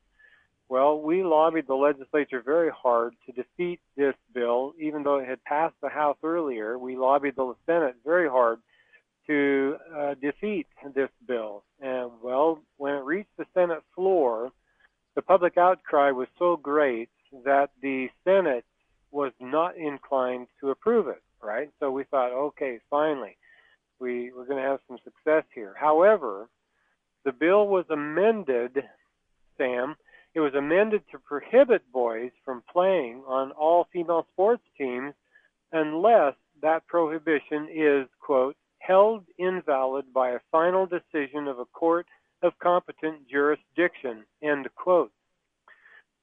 Well, 0.68 1.00
we 1.00 1.22
lobbied 1.22 1.66
the 1.66 1.74
legislature 1.74 2.42
very 2.42 2.70
hard 2.70 3.14
to 3.26 3.32
defeat 3.32 3.80
this 3.96 4.14
bill, 4.32 4.72
even 4.80 5.02
though 5.02 5.18
it 5.18 5.28
had 5.28 5.44
passed 5.44 5.74
the 5.82 5.90
House 5.90 6.16
earlier. 6.22 6.78
We 6.78 6.96
lobbied 6.96 7.36
the 7.36 7.54
Senate 7.66 7.96
very 8.04 8.28
hard 8.28 8.60
to 9.26 9.76
uh, 9.94 10.14
defeat 10.20 10.66
this 10.94 11.10
bill. 11.26 11.64
And, 11.80 12.10
well, 12.22 12.60
when 12.78 12.94
it 12.94 13.04
reached 13.04 13.36
the 13.36 13.46
Senate 13.54 13.82
floor, 13.94 14.52
the 15.14 15.22
public 15.22 15.56
outcry 15.56 16.10
was 16.10 16.28
so 16.38 16.56
great 16.56 17.08
that 17.44 17.70
the 17.82 18.08
Senate 18.24 18.64
was 19.10 19.32
not 19.40 19.76
inclined 19.76 20.46
to 20.60 20.70
approve 20.70 21.08
it, 21.08 21.22
right? 21.42 21.70
So 21.78 21.90
we 21.90 22.04
thought, 22.04 22.32
okay, 22.32 22.80
finally, 22.90 23.36
we, 24.00 24.32
we're 24.32 24.46
going 24.46 24.62
to 24.62 24.68
have 24.68 24.80
some 24.88 24.98
success 25.04 25.44
here. 25.54 25.74
However, 25.78 26.48
the 27.24 27.32
bill 27.32 27.68
was 27.68 27.84
amended, 27.90 28.82
Sam, 29.56 29.94
it 30.34 30.40
was 30.40 30.54
amended 30.54 31.02
to 31.12 31.18
prohibit 31.18 31.82
boys 31.92 32.30
from 32.44 32.62
playing 32.72 33.22
on 33.26 33.52
all 33.52 33.86
female 33.92 34.26
sports 34.32 34.62
teams 34.76 35.14
unless 35.72 36.34
that 36.62 36.86
prohibition 36.86 37.68
is, 37.72 38.06
quote, 38.20 38.56
held 38.78 39.24
invalid 39.38 40.12
by 40.12 40.30
a 40.30 40.40
final 40.50 40.86
decision 40.86 41.46
of 41.48 41.58
a 41.58 41.64
court 41.66 42.06
of 42.42 42.52
competent 42.58 43.28
jurisdiction, 43.28 44.24
end 44.42 44.68
quote. 44.74 45.12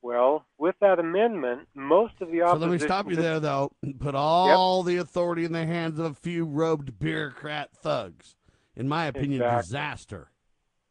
Well, 0.04 0.45
with 0.58 0.76
that 0.82 1.00
amendment, 1.00 1.67
most 1.76 2.13
of 2.21 2.32
the 2.32 2.41
opposition. 2.41 2.62
So 2.62 2.67
let 2.67 2.71
me 2.71 2.80
stop 2.80 3.10
you 3.10 3.15
there, 3.15 3.39
though. 3.39 3.71
Put 4.00 4.15
all 4.15 4.80
yep. 4.80 4.88
the 4.88 5.02
authority 5.02 5.45
in 5.45 5.52
the 5.52 5.65
hands 5.65 6.00
of 6.00 6.06
a 6.06 6.13
few 6.15 6.43
robed 6.43 6.97
bureaucrat 6.97 7.69
thugs. 7.71 8.36
In 8.76 8.88
my 8.88 9.06
opinion, 9.06 9.41
exactly. 9.41 9.62
disaster. 9.62 10.32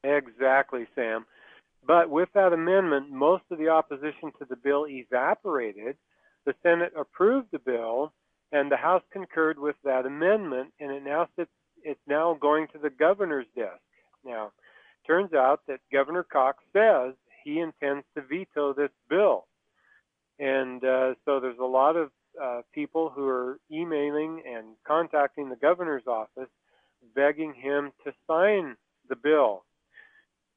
Exactly, 0.05 0.87
Sam. 0.95 1.27
But 1.91 2.09
with 2.09 2.29
that 2.35 2.53
amendment, 2.53 3.11
most 3.11 3.43
of 3.51 3.59
the 3.59 3.71
opposition 3.71 4.31
to 4.39 4.45
the 4.49 4.55
bill 4.55 4.87
evaporated. 4.87 5.97
The 6.47 6.55
Senate 6.63 6.93
approved 6.97 7.49
the 7.51 7.59
bill, 7.59 8.13
and 8.53 8.71
the 8.71 8.77
House 8.77 9.03
concurred 9.13 9.59
with 9.59 9.75
that 9.83 10.07
amendment, 10.07 10.73
and 10.79 10.93
it 10.93 11.03
now 11.03 11.27
sits. 11.35 11.51
It's 11.83 11.99
now 12.07 12.39
going 12.41 12.69
to 12.69 12.79
the 12.79 12.91
governor's 12.91 13.49
desk. 13.57 13.83
Now, 14.25 14.53
turns 15.05 15.33
out 15.33 15.63
that 15.67 15.81
Governor 15.93 16.23
Cox 16.23 16.63
says 16.73 17.15
he 17.43 17.59
intends 17.59 18.07
to 18.15 18.23
veto 18.23 18.73
this 18.73 18.93
bill, 19.09 19.49
and 20.39 20.85
uh, 20.85 21.15
so 21.25 21.41
there's 21.41 21.59
a 21.59 21.65
lot 21.65 21.97
of 21.97 22.11
uh, 22.41 22.61
people 22.73 23.11
who 23.13 23.27
are 23.27 23.59
emailing 23.69 24.45
and 24.49 24.77
contacting 24.87 25.49
the 25.49 25.57
governor's 25.57 26.07
office, 26.07 26.51
begging 27.17 27.53
him 27.53 27.91
to 28.05 28.13
sign 28.29 28.77
the 29.09 29.17
bill. 29.17 29.65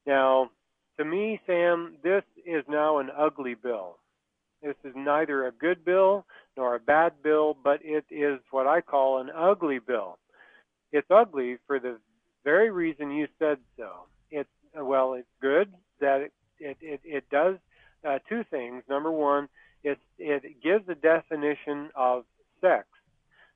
Now, 0.06 0.52
to 0.98 1.06
me, 1.06 1.40
Sam, 1.46 1.98
this 2.04 2.24
is 2.46 2.64
now 2.68 3.00
an 3.00 3.10
ugly 3.16 3.56
bill. 3.56 3.98
This 4.62 4.76
is 4.84 4.94
neither 4.96 5.46
a 5.48 5.52
good 5.52 5.84
bill 5.84 6.26
nor 6.56 6.76
a 6.76 6.80
bad 6.80 7.14
bill, 7.24 7.58
but 7.62 7.80
it 7.84 8.06
is 8.10 8.40
what 8.52 8.68
I 8.68 8.82
call 8.82 9.20
an 9.20 9.30
ugly 9.36 9.80
bill. 9.80 10.18
It's 10.92 11.10
ugly 11.10 11.58
for 11.68 11.80
the 11.80 11.98
very 12.44 12.70
reason 12.70 13.12
you 13.12 13.28
said 13.40 13.58
so. 13.78 13.90
It's 14.32 14.50
well, 14.76 15.14
it's 15.14 15.28
good 15.42 15.74
that 16.00 16.22
it 16.22 16.34
it 16.60 16.78
it, 16.82 17.02
it 17.04 17.30
does 17.30 17.58
uh, 18.08 18.20
two 18.30 18.44
things. 18.50 18.84
Number 18.88 19.12
one, 19.12 19.50
it 19.84 19.98
it 20.18 20.62
gives 20.64 20.88
a 20.88 20.96
definition 20.96 21.90
of 21.96 22.26
sex. 22.62 22.86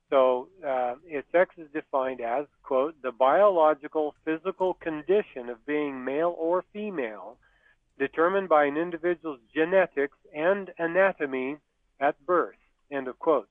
So, 0.09 0.47
uh, 0.65 0.95
it, 1.05 1.25
sex 1.31 1.55
is 1.57 1.67
defined 1.73 2.21
as 2.21 2.45
quote 2.63 2.95
the 3.01 3.11
biological 3.11 4.15
physical 4.23 4.73
condition 4.75 5.49
of 5.49 5.65
being 5.65 6.05
male 6.05 6.33
or 6.37 6.63
female, 6.71 7.37
determined 7.99 8.47
by 8.47 8.65
an 8.65 8.77
individual's 8.77 9.39
genetics 9.53 10.17
and 10.33 10.71
anatomy 10.77 11.57
at 11.99 12.15
birth. 12.25 12.55
End 12.91 13.07
of 13.07 13.19
quote. 13.19 13.49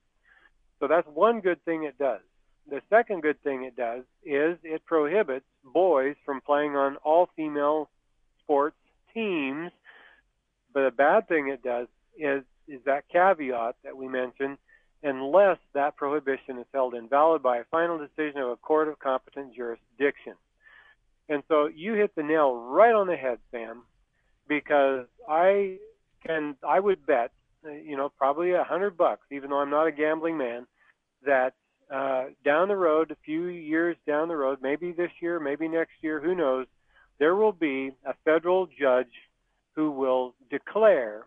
So 0.79 0.87
that's 0.87 1.07
one 1.13 1.41
good 1.41 1.63
thing 1.63 1.83
it 1.83 1.97
does. 1.97 2.21
The 2.69 2.81
second 2.89 3.21
good 3.21 3.41
thing 3.43 3.63
it 3.63 3.75
does 3.75 4.03
is 4.25 4.57
it 4.63 4.83
prohibits 4.85 5.45
boys 5.63 6.15
from 6.25 6.41
playing 6.41 6.75
on 6.75 6.97
all 6.97 7.29
female 7.35 7.89
sports 8.43 8.75
teams. 9.13 9.71
But 10.73 10.85
the 10.85 10.91
bad 10.91 11.27
thing 11.27 11.49
it 11.49 11.63
does 11.63 11.87
is 12.17 12.43
is 12.67 12.81
that 12.85 13.07
caveat 13.07 13.75
that 13.83 13.95
we 13.95 14.07
mentioned, 14.07 14.57
unless 15.03 15.57
that 15.73 15.95
prohibition 15.95 16.57
is 16.57 16.65
held 16.73 16.93
invalid 16.93 17.43
by 17.43 17.57
a 17.57 17.63
final 17.65 17.97
decision 17.97 18.41
of 18.41 18.49
a 18.49 18.55
court 18.55 18.87
of 18.87 18.99
competent 18.99 19.55
jurisdiction. 19.55 20.33
And 21.29 21.43
so 21.47 21.67
you 21.67 21.93
hit 21.93 22.15
the 22.15 22.23
nail 22.23 22.55
right 22.55 22.93
on 22.93 23.07
the 23.07 23.15
head, 23.15 23.39
Sam, 23.51 23.83
because 24.47 25.05
I 25.27 25.77
can 26.25 26.55
I 26.67 26.79
would 26.79 27.05
bet, 27.05 27.31
you 27.63 27.97
know, 27.97 28.09
probably 28.17 28.53
a 28.53 28.63
hundred 28.63 28.97
bucks, 28.97 29.27
even 29.31 29.49
though 29.49 29.59
I'm 29.59 29.69
not 29.69 29.87
a 29.87 29.91
gambling 29.91 30.37
man, 30.37 30.65
that 31.25 31.53
uh, 31.93 32.25
down 32.43 32.67
the 32.67 32.75
road, 32.75 33.11
a 33.11 33.17
few 33.25 33.45
years 33.45 33.97
down 34.05 34.27
the 34.27 34.35
road, 34.35 34.59
maybe 34.61 34.91
this 34.91 35.11
year, 35.21 35.39
maybe 35.39 35.67
next 35.67 35.93
year, 36.01 36.19
who 36.19 36.35
knows, 36.35 36.65
there 37.19 37.35
will 37.35 37.51
be 37.51 37.91
a 38.05 38.13
federal 38.25 38.67
judge 38.67 39.11
who 39.75 39.91
will 39.91 40.33
declare, 40.49 41.25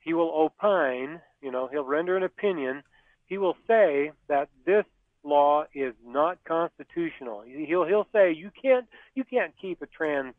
he 0.00 0.14
will 0.14 0.30
opine, 0.30 1.20
you 1.42 1.50
know, 1.50 1.68
he'll 1.70 1.84
render 1.84 2.16
an 2.16 2.22
opinion, 2.22 2.82
he 3.28 3.38
will 3.38 3.56
say 3.66 4.12
that 4.28 4.48
this 4.64 4.84
law 5.22 5.64
is 5.74 5.94
not 6.06 6.38
constitutional. 6.44 7.42
He'll 7.42 7.86
he'll 7.86 8.08
say 8.12 8.32
you 8.32 8.50
can't 8.60 8.86
you 9.14 9.24
can't 9.24 9.52
keep 9.60 9.82
a 9.82 9.86
trans 9.86 10.34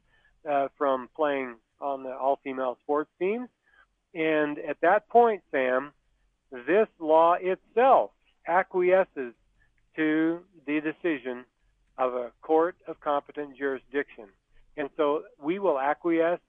uh, 0.49 0.67
from 0.77 1.09
playing 1.15 1.55
on 1.79 2.03
the 2.03 2.13
all-female 2.13 2.77
sports 2.83 3.09
teams, 3.19 3.47
and 4.13 4.57
at 4.59 4.77
that 4.81 5.07
point, 5.09 5.41
Sam, 5.51 5.93
this 6.51 6.87
law 6.99 7.35
itself 7.39 8.11
acquiesces 8.47 9.33
to 9.95 10.39
the 10.65 10.81
decision 10.81 11.45
of 11.97 12.13
a 12.13 12.31
court 12.41 12.75
of 12.87 12.99
competent 13.01 13.57
jurisdiction. 13.57 14.25
And 14.77 14.89
so 14.97 15.23
we 15.41 15.59
will 15.59 15.79
acquiesce, 15.79 16.39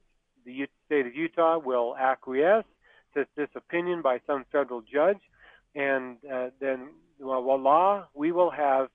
the 0.46 0.68
state 0.87 1.07
of 1.07 1.14
Utah 1.14 1.59
will 1.59 1.96
acquiesce 1.96 2.64
to 3.14 3.26
this 3.37 3.48
opinion 3.57 4.03
by 4.03 4.20
some 4.26 4.44
federal 4.53 4.83
judge, 4.83 5.18
and 5.75 6.17
uh, 6.33 6.49
then 6.61 6.89
voila, 7.21 8.05
we 8.15 8.33
will 8.33 8.51
have 8.51 8.89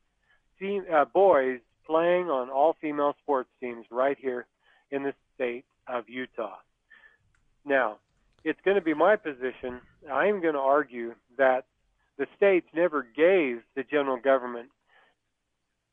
uh, 0.62 1.06
boys 1.06 1.60
playing 1.86 2.30
on 2.30 2.50
all 2.50 2.76
female 2.82 3.16
sports 3.22 3.50
teams 3.60 3.86
right 3.92 4.18
here 4.20 4.46
in 4.92 5.04
the 5.04 5.14
state 5.36 5.66
of 5.88 6.10
Utah. 6.10 6.56
Now, 7.66 7.98
it's 8.44 8.60
going 8.64 8.76
to 8.76 8.82
be 8.82 8.94
my 8.94 9.16
position. 9.16 9.82
I'm 10.12 10.42
going 10.42 10.54
to 10.54 10.60
argue 10.60 11.16
that 11.38 11.66
the 12.18 12.28
states 12.38 12.68
never 12.74 13.04
gave 13.04 13.62
the 13.76 13.84
general 13.84 14.18
government 14.18 14.70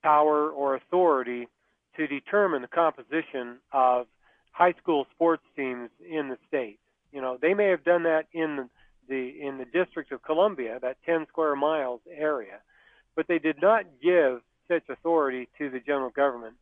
power 0.02 0.50
or 0.50 0.74
authority 0.74 1.48
to 1.96 2.06
determine 2.06 2.62
the 2.62 2.68
composition 2.68 3.58
of 3.72 4.06
high 4.52 4.74
school 4.82 5.06
sports 5.14 5.42
teams 5.56 5.90
in 6.08 6.28
the 6.28 6.38
state. 6.48 6.78
You 7.12 7.20
know, 7.20 7.38
they 7.40 7.54
may 7.54 7.68
have 7.68 7.84
done 7.84 8.04
that 8.04 8.26
in 8.32 8.56
the 8.56 8.68
in 9.08 9.58
the 9.58 9.64
District 9.64 10.10
of 10.12 10.22
Columbia, 10.22 10.78
that 10.80 10.96
10 11.04 11.26
square 11.28 11.56
miles 11.56 12.00
area, 12.10 12.58
but 13.14 13.26
they 13.28 13.38
did 13.38 13.60
not 13.60 13.84
give 14.02 14.40
such 14.68 14.88
authority 14.88 15.48
to 15.58 15.70
the 15.70 15.80
general 15.80 16.10
government. 16.10 16.54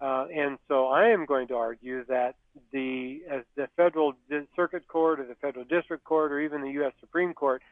Uh, 0.00 0.26
and 0.34 0.58
so 0.68 0.86
I 0.86 1.08
am 1.08 1.26
going 1.26 1.48
to 1.48 1.56
argue 1.56 2.04
that 2.06 2.36
the 2.72 3.20
as 3.30 3.42
the 3.54 3.68
federal 3.76 4.14
circuit 4.56 4.88
court 4.88 5.20
or 5.20 5.26
the 5.26 5.34
federal 5.34 5.64
district 5.64 6.04
court 6.04 6.32
or 6.32 6.40
even 6.40 6.62
the 6.62 6.70
U.S. 6.70 6.92
Supreme 7.00 7.34
Court 7.34 7.62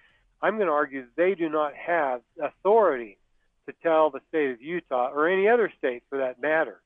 I'm 0.40 0.56
going 0.56 0.68
to 0.68 0.72
argue 0.72 1.06
they 1.16 1.34
do 1.34 1.48
not 1.48 1.72
have 1.74 2.20
authority 2.40 3.18
to 3.66 3.74
tell 3.82 4.10
the 4.10 4.20
state 4.28 4.50
of 4.50 4.62
Utah 4.62 5.10
or 5.12 5.28
any 5.28 5.48
other 5.48 5.72
state 5.78 6.02
for 6.08 6.18
that 6.18 6.40
matter 6.40 6.80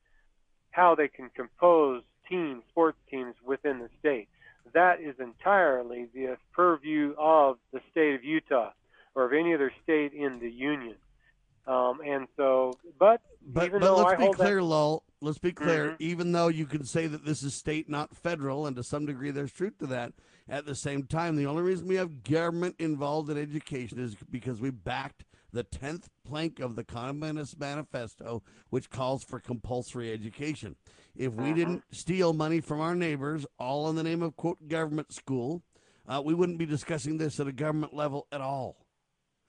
how 0.71 0.95
they 0.95 1.09
can 1.09 1.31
compose 1.35 2.03
teams, 2.29 2.63
sports 2.71 2.99
teams 3.11 3.35
within 3.45 3.79
the 3.79 3.91
state. 4.01 4.29
That 4.75 5.01
is 5.01 5.15
entirely 5.19 6.09
the 6.15 6.37
purview 6.53 7.15
of 7.19 7.59
the 7.73 7.81
state 7.91 8.15
of 8.15 8.25
Utah 8.25 8.73
or 9.15 9.27
of 9.27 9.33
any 9.33 9.55
other 9.55 9.73
state 9.83 10.13
in 10.13 10.39
the 10.39 10.51
union. 10.51 10.97
Um, 11.67 12.01
and 12.05 12.27
so, 12.37 12.73
but 12.99 13.21
but, 13.47 13.67
even 13.67 13.81
but 13.81 13.97
let's 13.97 14.21
be 14.21 14.33
clear, 14.33 14.57
that, 14.57 14.63
Lowell. 14.63 15.05
Let's 15.21 15.39
be 15.39 15.53
clear. 15.53 15.91
Mhm. 15.91 15.97
Even 16.01 16.33
though 16.33 16.49
you 16.49 16.67
can 16.67 16.85
say 16.85 17.07
that 17.07 17.25
this 17.25 17.43
is 17.45 17.55
state, 17.55 17.89
not 17.89 18.17
federal, 18.17 18.67
and 18.67 18.75
to 18.77 18.83
some 18.83 19.07
degree 19.07 19.31
there's 19.31 19.53
truth 19.53 19.79
to 19.79 19.87
that. 19.87 20.13
At 20.49 20.67
the 20.67 20.75
same 20.75 21.05
time, 21.05 21.37
the 21.37 21.47
only 21.47 21.63
reason 21.63 21.87
we 21.87 21.95
have 21.95 22.25
government 22.25 22.77
involved 22.81 23.31
in 23.31 23.39
education 23.39 24.01
is 24.01 24.17
because 24.31 24.61
we 24.61 24.71
backed 24.71 25.25
the 25.53 25.63
tenth 25.63 26.09
plank 26.25 26.61
of 26.61 26.77
the 26.77 26.85
Communist 26.85 27.59
Manifesto, 27.59 28.43
which 28.71 28.91
calls 28.91 29.23
for 29.23 29.39
compulsory 29.39 30.13
education. 30.13 30.77
If 31.15 31.33
we 31.35 31.53
didn't 31.53 31.85
steal 31.91 32.33
money 32.33 32.61
from 32.61 32.81
our 32.81 32.95
neighbors, 32.95 33.47
all 33.59 33.89
in 33.91 33.97
the 33.97 34.03
name 34.03 34.23
of 34.23 34.37
quote 34.37 34.69
government 34.69 35.13
school, 35.13 35.63
uh, 36.09 36.23
we 36.25 36.35
wouldn't 36.35 36.59
be 36.59 36.67
discussing 36.67 37.19
this 37.19 37.39
at 37.39 37.47
a 37.47 37.53
government 37.53 37.95
level 37.95 38.27
at 38.33 38.41
all. 38.41 38.87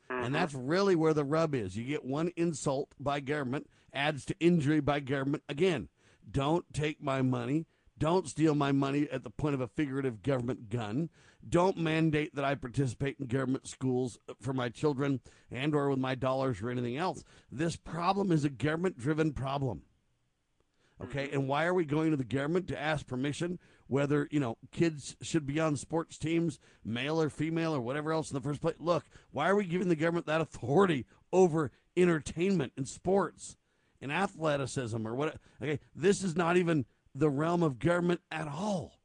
And 0.10 0.36
that's 0.36 0.54
really 0.54 0.96
where 0.96 1.14
the 1.14 1.24
rub 1.24 1.56
is. 1.56 1.76
You 1.76 1.86
get 1.86 2.06
one 2.06 2.32
insult 2.36 2.94
by 3.00 3.20
government, 3.20 3.68
adds 3.94 4.26
to 4.26 4.36
injury 4.40 4.80
by 4.80 5.00
government. 5.00 5.44
Again, 5.50 5.90
don't 6.30 6.66
take 6.74 7.02
my 7.02 7.22
money. 7.22 7.66
Don't 7.98 8.28
steal 8.28 8.56
my 8.56 8.72
money 8.72 9.08
at 9.12 9.24
the 9.24 9.30
point 9.30 9.56
of 9.56 9.62
a 9.62 9.68
figurative 9.68 10.22
government 10.22 10.70
gun. 10.70 11.10
Don't 11.48 11.78
mandate 11.78 12.36
that 12.36 12.46
I 12.46 12.56
participate 12.56 13.18
in 13.20 13.28
government 13.28 13.68
schools 13.68 14.18
for 14.42 14.54
my 14.54 14.70
children 14.70 15.20
and 15.52 15.76
or 15.76 15.90
with 15.90 16.00
my 16.00 16.16
dollars 16.16 16.62
or 16.62 16.70
anything 16.70 16.98
else. 16.98 17.24
This 17.52 17.76
problem 17.76 18.32
is 18.32 18.46
a 18.46 18.50
government 18.50 18.98
driven 18.98 19.34
problem. 19.34 19.84
Okay, 21.02 21.26
mm-hmm. 21.26 21.36
and 21.36 21.48
why 21.48 21.66
are 21.66 21.74
we 21.74 21.86
going 21.86 22.12
to 22.12 22.18
the 22.18 22.24
government 22.24 22.68
to 22.68 22.80
ask 22.80 23.06
permission 23.08 23.60
whether 23.88 24.28
you 24.32 24.40
know 24.40 24.58
kids 24.72 25.16
should 25.22 25.46
be 25.46 25.60
on 25.60 25.76
sports 25.76 26.18
teams, 26.18 26.60
male 26.84 27.22
or 27.22 27.30
female 27.30 27.76
or 27.76 27.82
whatever 27.82 28.12
else 28.12 28.30
in 28.30 28.36
the 28.36 28.42
first 28.42 28.62
place? 28.62 28.76
Look, 28.80 29.06
why 29.32 29.50
are 29.50 29.56
we 29.56 29.66
giving 29.66 29.90
the 29.90 29.96
government 29.96 30.28
that 30.28 30.42
authority 30.42 31.06
over 31.32 31.72
entertainment 31.98 32.74
and 32.78 32.88
sports 32.88 33.58
and 34.02 34.12
athleticism 34.12 35.06
or 35.06 35.16
what? 35.16 35.38
Okay, 35.62 35.80
this 35.96 36.24
is 36.24 36.36
not 36.36 36.58
even 36.58 36.86
the 37.16 37.30
realm 37.30 37.64
of 37.64 37.80
government 37.80 38.22
at 38.32 38.48
all. 38.48 39.00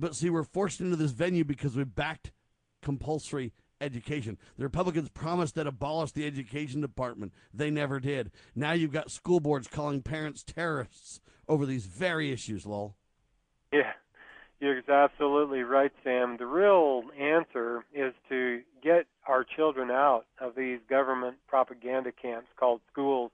But 0.00 0.16
see, 0.16 0.30
we're 0.30 0.44
forced 0.44 0.80
into 0.80 0.96
this 0.96 1.10
venue 1.10 1.44
because 1.44 1.76
we 1.76 1.84
backed 1.84 2.32
compulsory 2.80 3.52
education. 3.82 4.38
The 4.56 4.64
Republicans 4.64 5.10
promised 5.10 5.54
that 5.56 5.66
abolish 5.66 6.12
the 6.12 6.26
education 6.26 6.80
department. 6.80 7.32
They 7.52 7.70
never 7.70 8.00
did. 8.00 8.30
Now 8.54 8.72
you've 8.72 8.92
got 8.92 9.10
school 9.10 9.40
boards 9.40 9.68
calling 9.68 10.02
parents 10.02 10.42
terrorists 10.42 11.20
over 11.46 11.66
these 11.66 11.84
very 11.84 12.32
issues, 12.32 12.64
lol. 12.64 12.96
Yeah, 13.72 13.92
you're 14.58 14.82
absolutely 14.90 15.62
right, 15.62 15.92
Sam. 16.02 16.36
The 16.38 16.46
real 16.46 17.02
answer 17.18 17.84
is 17.94 18.14
to 18.30 18.62
get 18.82 19.06
our 19.28 19.44
children 19.44 19.90
out 19.90 20.24
of 20.40 20.54
these 20.56 20.80
government 20.88 21.36
propaganda 21.46 22.10
camps 22.10 22.48
called 22.58 22.80
schools 22.90 23.32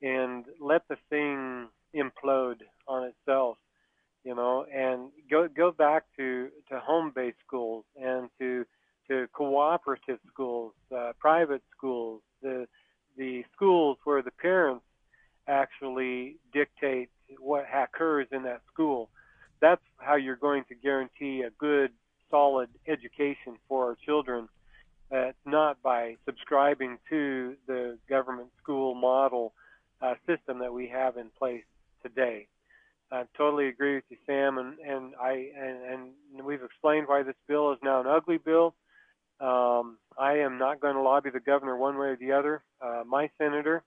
and 0.00 0.44
let 0.60 0.86
the 0.88 0.96
thing 1.10 1.68
implode 1.94 2.60
on 2.86 3.04
itself 3.04 3.58
you 4.24 4.34
know, 4.34 4.66
and 4.74 5.10
go 5.30 5.48
go 5.48 5.70
back 5.70 6.04
to 6.16 6.48
to 6.70 6.78
home-based 6.80 7.38
schools 7.46 7.84
and 7.96 8.28
to 8.38 8.64
to 9.08 9.26
cooperative 9.32 10.18
schools, 10.30 10.74
uh, 10.94 11.12
private 11.18 11.62
schools, 11.76 12.22
the 12.42 12.66
the 13.16 13.44
schools 13.54 13.98
where 14.04 14.22
the 14.22 14.30
parents 14.30 14.84
actually 15.46 16.36
dictate 16.52 17.08
what 17.38 17.64
occurs 17.74 18.26
in 18.32 18.42
that 18.44 18.60
school. 18.72 19.08
That's 19.60 19.82
how 19.96 20.16
you're 20.16 20.36
going 20.36 20.64
to 20.68 20.74
guarantee 20.74 21.42
a 21.42 21.50
good, 21.50 21.90
solid 22.30 22.68
education 22.86 23.56
for 23.68 23.86
our 23.86 23.96
children. 24.04 24.48
Uh, 25.10 25.32
not 25.46 25.80
by 25.82 26.16
subscribing 26.26 26.98
to 27.08 27.54
the 27.66 27.96
government 28.10 28.50
school 28.62 28.94
model 28.94 29.54
uh, 30.02 30.14
system 30.26 30.58
that 30.58 30.72
we 30.72 30.86
have 30.86 31.16
in 31.16 31.30
place 31.38 31.64
today. 32.02 32.46
I 33.10 33.24
totally 33.36 33.68
agree 33.68 33.94
with 33.96 34.04
you, 34.10 34.16
Sam, 34.26 34.58
and 34.58 34.78
and 34.78 35.14
I 35.20 35.50
and, 35.56 36.12
and 36.36 36.44
we've 36.46 36.62
explained 36.62 37.08
why 37.08 37.22
this 37.22 37.36
bill 37.46 37.72
is 37.72 37.78
now 37.82 38.00
an 38.00 38.06
ugly 38.06 38.38
bill. 38.38 38.74
Um, 39.40 39.98
I 40.18 40.38
am 40.38 40.58
not 40.58 40.80
going 40.80 40.94
to 40.94 41.02
lobby 41.02 41.30
the 41.30 41.40
governor 41.40 41.76
one 41.76 41.96
way 41.96 42.08
or 42.08 42.16
the 42.16 42.32
other. 42.32 42.62
Uh, 42.80 43.04
my 43.06 43.30
senator 43.38 43.84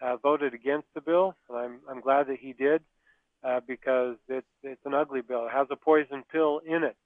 uh, 0.00 0.16
voted 0.16 0.54
against 0.54 0.86
the 0.94 1.00
bill, 1.00 1.34
and 1.48 1.58
I'm 1.58 1.80
I'm 1.90 2.00
glad 2.00 2.28
that 2.28 2.38
he 2.40 2.52
did 2.52 2.82
uh, 3.42 3.60
because 3.66 4.16
it's 4.28 4.46
it's 4.62 4.86
an 4.86 4.94
ugly 4.94 5.20
bill. 5.20 5.46
It 5.46 5.52
has 5.52 5.66
a 5.70 5.76
poison 5.76 6.24
pill 6.32 6.60
in 6.66 6.84
it. 6.84 6.96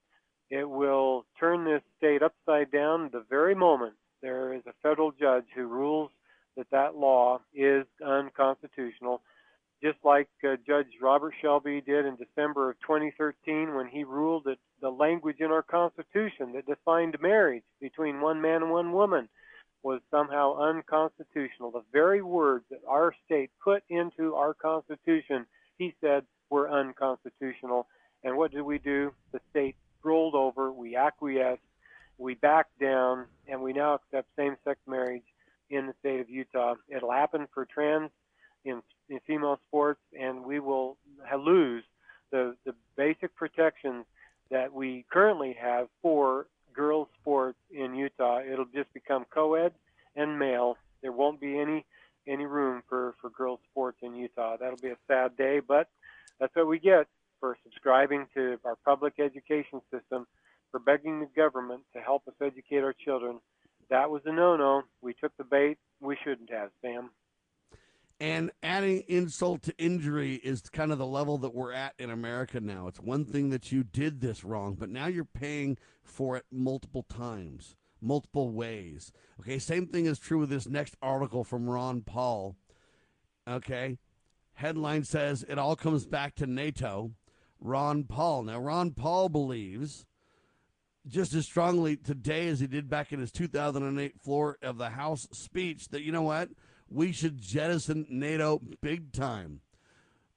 It 0.49 0.67
will 0.69 1.25
turn 1.39 1.65
this 1.65 1.81
state 1.97 2.23
upside 2.23 2.71
down 2.71 3.09
the 3.11 3.23
very 3.29 3.53
moment 3.53 3.95
there 4.21 4.53
is 4.53 4.61
a 4.67 4.73
federal 4.81 5.11
judge 5.11 5.45
who 5.55 5.67
rules 5.67 6.11
that 6.57 6.69
that 6.71 6.95
law 6.95 7.39
is 7.53 7.85
unconstitutional 8.05 9.21
just 9.81 9.97
like 10.03 10.29
uh, 10.43 10.55
Judge 10.67 10.87
Robert 11.01 11.33
Shelby 11.41 11.81
did 11.81 12.05
in 12.05 12.15
December 12.15 12.71
of 12.71 12.79
2013 12.81 13.75
when 13.75 13.87
he 13.87 14.03
ruled 14.03 14.43
that 14.45 14.57
the 14.81 14.89
language 14.89 15.37
in 15.39 15.51
our 15.51 15.61
Constitution 15.61 16.53
that 16.53 16.65
defined 16.65 17.17
marriage 17.21 17.63
between 17.79 18.21
one 18.21 18.41
man 18.41 18.63
and 18.63 18.71
one 18.71 18.91
woman 18.91 19.29
was 19.83 20.01
somehow 20.11 20.57
unconstitutional. 20.57 21.71
The 21.71 21.83
very 21.93 22.21
words 22.21 22.65
that 22.69 22.81
our 22.87 23.13
state 23.25 23.51
put 23.63 23.83
into 23.89 24.35
our 24.35 24.53
Constitution, 24.53 25.45
he 25.77 25.95
said, 26.01 26.23
were 26.49 26.69
unconstitutional. 26.69 27.87
And 28.23 28.35
what 28.35 28.51
did 28.51 28.63
we 28.63 28.79
do? 28.79 29.13
The 29.31 29.39
state 29.49 29.75
rolled 30.03 30.35
over, 30.35 30.71
we 30.71 30.95
acquiesced, 30.95 31.61
we 32.17 32.35
backed 32.35 32.77
down, 32.79 33.25
and 33.47 33.61
we 33.61 33.71
now 33.71 33.95
accept 33.95 34.27
same 34.35 34.57
sex 34.65 34.79
marriage 34.85 35.23
in 35.69 35.87
the 35.87 35.93
state 35.99 36.19
of 36.19 36.29
Utah. 36.29 36.75
It'll 36.89 37.11
happen 37.11 37.47
for 37.53 37.65
trans 37.65 38.09
in, 38.65 38.81
in 39.09 39.19
female 39.25 39.59
sports, 39.67 40.01
and 40.17 40.43
we 40.43 40.59
will 40.59 40.97
lose 41.37 41.83
the, 42.31 42.55
the 42.65 42.73
basic 42.95 43.35
protections 43.35 44.05
that 44.51 44.73
we 44.73 45.05
currently 45.11 45.55
have 45.59 45.87
for 46.01 46.47
girls 46.73 47.07
sports 47.21 47.57
in 47.71 47.95
Utah. 47.95 48.41
It'll 48.41 48.65
just 48.65 48.93
become 48.93 49.25
co-ed 49.29 49.73
and 50.15 50.39
male. 50.39 50.77
There 51.01 51.11
won't 51.11 51.39
be 51.39 51.59
any 51.59 51.85
any 52.27 52.45
room 52.45 52.83
for 52.87 53.15
for 53.19 53.29
girls 53.29 53.59
sports 53.71 53.97
in 54.01 54.15
Utah. 54.15 54.57
That'll 54.57 54.77
be 54.77 54.89
a 54.89 54.97
sad 55.07 55.35
day, 55.37 55.59
but 55.59 55.89
that's 56.39 56.55
what 56.55 56.67
we 56.67 56.79
get 56.79 57.07
for 57.39 57.57
subscribing 57.63 58.27
to 58.35 58.59
our 58.65 58.75
public 58.85 59.13
education 59.19 59.81
system, 59.91 60.27
for 60.71 60.79
begging 60.79 61.21
the 61.21 61.29
government 61.35 61.81
to 61.93 62.01
help 62.01 62.27
us 62.27 62.33
educate 62.41 62.83
our 62.83 62.93
children. 62.93 63.39
That 63.89 64.09
was 64.09 64.21
a 64.25 64.31
no-no. 64.31 64.83
We 65.01 65.13
took 65.13 65.35
the 65.37 65.43
bait. 65.43 65.77
We 66.01 66.17
shouldn't 66.23 66.51
have, 66.51 66.69
Sam. 66.81 67.09
And 68.19 68.51
adding 68.61 69.03
insult 69.07 69.63
to 69.63 69.77
injury 69.77 70.35
is 70.35 70.61
kind 70.61 70.91
of 70.91 70.97
the 70.97 71.05
level 71.05 71.37
that 71.37 71.55
we're 71.55 71.71
at 71.71 71.93
in 71.97 72.09
America 72.09 72.59
now. 72.59 72.87
It's 72.87 72.99
one 72.99 73.23
thing 73.23 73.49
that 73.51 73.71
you 73.71 73.83
did 73.83 74.19
this 74.19 74.43
wrong, 74.43 74.75
but 74.75 74.89
now 74.89 75.07
you're 75.07 75.23
paying 75.23 75.77
for 76.03 76.35
it 76.35 76.43
multiple 76.51 77.03
times, 77.03 77.77
multiple 78.01 78.49
ways. 78.49 79.13
Okay, 79.39 79.57
same 79.57 79.87
thing 79.87 80.05
is 80.05 80.19
true 80.19 80.39
with 80.39 80.49
this 80.49 80.67
next 80.67 80.97
article 81.01 81.45
from 81.45 81.69
Ron 81.69 82.01
Paul. 82.01 82.57
Okay, 83.47 83.99
headline 84.55 85.05
says 85.05 85.45
it 85.47 85.57
all 85.57 85.77
comes 85.77 86.05
back 86.05 86.35
to 86.35 86.45
NATO. 86.45 87.11
Ron 87.61 88.03
Paul. 88.03 88.43
Now, 88.43 88.59
Ron 88.59 88.91
Paul 88.91 89.29
believes 89.29 90.05
just 91.07 91.33
as 91.33 91.45
strongly 91.45 91.95
today 91.95 92.47
as 92.47 92.59
he 92.59 92.67
did 92.67 92.89
back 92.89 93.11
in 93.11 93.19
his 93.19 93.31
2008 93.31 94.19
floor 94.21 94.57
of 94.61 94.77
the 94.77 94.89
House 94.89 95.27
speech 95.31 95.89
that, 95.89 96.03
you 96.03 96.11
know 96.11 96.21
what? 96.21 96.49
We 96.89 97.11
should 97.11 97.41
jettison 97.41 98.05
NATO 98.09 98.61
big 98.81 99.11
time. 99.11 99.61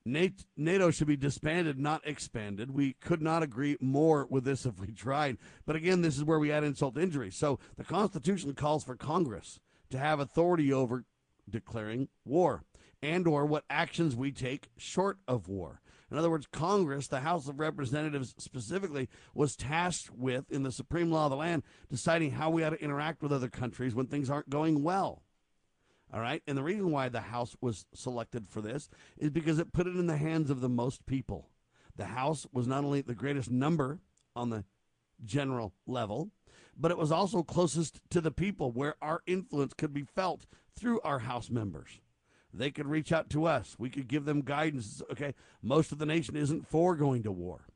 NATO 0.05 0.90
should 0.90 1.07
be 1.07 1.16
disbanded, 1.16 1.78
not 1.78 2.03
expanded. 2.05 2.72
We 2.72 2.94
could 2.94 3.22
not 3.22 3.44
agree 3.44 3.76
more 3.80 4.26
with 4.28 4.44
this 4.44 4.66
if 4.66 4.80
we 4.80 4.88
tried. 4.88 5.38
But 5.64 5.76
again, 5.76 6.03
this 6.03 6.16
is 6.16 6.24
where 6.24 6.40
we 6.40 6.50
add 6.50 6.64
insult 6.64 6.96
to 6.96 7.00
injury. 7.00 7.30
So 7.30 7.61
the 7.76 7.84
Constitution 7.84 8.55
calls 8.55 8.82
for 8.82 8.96
Congress 8.96 9.61
to 9.90 9.98
have 9.98 10.18
authority 10.18 10.72
over 10.72 11.05
declaring 11.48 12.09
war 12.24 12.64
and 13.00 13.26
or 13.28 13.46
what 13.46 13.64
actions 13.70 14.16
we 14.16 14.32
take 14.32 14.68
short 14.76 15.18
of 15.28 15.48
war. 15.48 15.80
In 16.11 16.18
other 16.18 16.30
words, 16.30 16.46
Congress, 16.53 17.07
the 17.07 17.20
House 17.20 17.48
of 17.48 17.59
Representatives 17.59 18.34
specifically, 18.38 19.09
was 19.34 19.57
tasked 19.57 20.11
with, 20.11 20.50
in 20.50 20.62
the 20.62 20.72
supreme 20.72 21.11
law 21.11 21.24
of 21.24 21.30
the 21.30 21.36
land, 21.36 21.62
deciding 21.88 22.32
how 22.32 22.50
we 22.50 22.62
ought 22.62 22.70
to 22.70 22.82
interact 22.82 23.22
with 23.22 23.32
other 23.32 23.48
countries 23.48 23.94
when 23.94 24.07
things 24.07 24.28
aren't 24.28 24.50
going 24.50 24.82
well. 24.82 25.22
All 26.13 26.21
right. 26.21 26.43
And 26.47 26.59
the 26.59 26.63
reason 26.63 26.91
why 26.91 27.09
the 27.09 27.21
House 27.21 27.57
was 27.61 27.87
selected 27.95 28.47
for 28.47 28.61
this 28.61 28.89
is 29.17 29.31
because 29.31 29.59
it 29.59 29.73
put 29.73 29.87
it 29.87 29.97
in 29.97 30.07
the 30.07 30.17
hands 30.17 30.51
of 30.51 30.61
the 30.61 30.69
most 30.69 31.07
people. 31.07 31.49
The 31.97 32.07
House 32.07 32.47
was 32.53 32.67
not 32.67 32.85
only 32.85 33.01
the 33.01 33.15
greatest 33.15 33.51
number 33.51 34.01
on 34.37 34.51
the 34.51 34.65
general 35.25 35.73
level, 35.87 36.31
but 36.77 36.91
it 36.91 36.99
was 36.99 37.13
also 37.13 37.43
closest 37.43 38.01
to 38.11 38.21
the 38.21 38.31
people 38.31 38.73
where 38.73 38.97
our 39.01 39.23
influence 39.27 39.73
could 39.75 39.93
be 39.93 40.03
felt 40.03 40.47
through 40.75 41.01
our 41.01 41.21
House 41.21 41.51
members. 41.51 42.01
They 42.53 42.71
could 42.71 42.87
reach 42.87 43.13
out 43.13 43.31
to 43.31 43.47
us. 43.47 43.77
We 43.79 43.89
could 43.89 44.09
give 44.09 44.25
them 44.25 44.43
guidance. 44.43 45.03
Okay, 45.11 45.35
most 45.63 45.93
of 45.93 45.99
the 45.99 46.07
nation 46.07 46.37
isn't 46.37 46.69
for 46.69 46.95
going 46.95 47.23
to 47.23 47.33
war. 47.33 47.67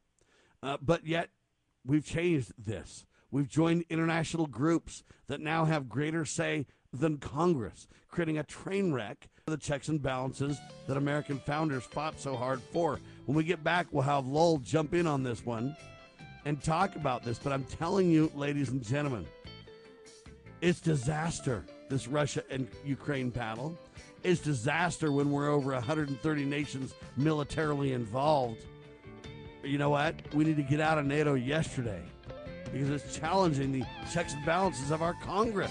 Uh, 0.63 0.77
but 0.83 1.07
yet, 1.07 1.31
we've 1.85 2.05
changed 2.05 2.53
this. 2.59 3.07
We've 3.31 3.49
joined 3.49 3.85
international 3.89 4.47
groups 4.47 5.03
that 5.29 5.41
now 5.41 5.65
have 5.65 5.89
greater 5.89 6.25
say 6.25 6.67
than 6.93 7.19
Congress, 7.19 7.89
creating 8.11 8.39
a 8.39 8.45
train 8.45 8.93
wreck 8.93 9.29
of 9.47 9.53
the 9.53 9.57
checks 9.57 9.89
and 9.89 10.03
balances 10.03 10.59
that 10.87 10.97
American 10.97 11.39
founders 11.39 11.85
fought 11.85 12.19
so 12.19 12.37
hard 12.37 12.61
for. 12.73 12.99
When 13.27 13.37
we 13.37 13.45
get 13.45 13.63
back, 13.63 13.87
we'll 13.91 14.03
have 14.03 14.27
Lowell 14.27 14.59
jump 14.59 14.95
in 14.95 15.07
on 15.07 15.23
this 15.23 15.45
one 15.45 15.77
and 16.45 16.63
talk 16.63 16.97
about 16.97 17.25
this. 17.25 17.39
But 17.39 17.53
I'm 17.53 17.65
telling 17.65 18.11
you, 18.11 18.31
ladies 18.35 18.71
and 18.71 18.83
gentlemen, 18.83 19.27
it's 20.61 20.81
disaster, 20.81 21.65
this 21.89 22.09
Russia 22.09 22.43
and 22.51 22.69
Ukraine 22.85 23.31
battle. 23.31 23.79
It's 24.23 24.41
disaster 24.41 25.13
when 25.13 25.31
we're 25.31 25.49
over 25.51 25.73
130 25.73 26.45
nations 26.45 26.95
militarily 27.17 27.93
involved. 27.93 28.65
You 29.63 29.79
know 29.79 29.91
what? 29.91 30.15
We 30.35 30.45
need 30.45 30.57
to 30.57 30.63
get 30.63 30.81
out 30.81 30.99
of 30.99 31.07
NATO 31.07 31.35
yesterday 31.35 32.03
because 32.73 32.91
it's 32.91 33.17
challenging 33.17 33.73
the 33.73 33.85
checks 34.13 34.35
and 34.35 34.45
balances 34.45 34.91
of 34.91 35.03
our 35.03 35.15
Congress. 35.23 35.71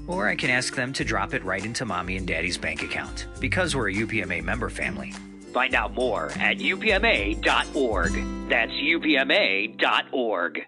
Or 0.11 0.27
I 0.27 0.35
can 0.35 0.49
ask 0.49 0.75
them 0.75 0.91
to 0.93 1.05
drop 1.05 1.33
it 1.33 1.43
right 1.45 1.65
into 1.65 1.85
mommy 1.85 2.17
and 2.17 2.27
daddy's 2.27 2.57
bank 2.57 2.83
account, 2.83 3.27
because 3.39 3.75
we're 3.75 3.89
a 3.89 3.93
UPMA 3.93 4.43
member 4.43 4.69
family. 4.69 5.13
Find 5.53 5.73
out 5.73 5.93
more 5.93 6.31
at 6.39 6.57
upma.org. 6.57 8.11
That's 8.49 8.71
upma.org. 8.71 10.67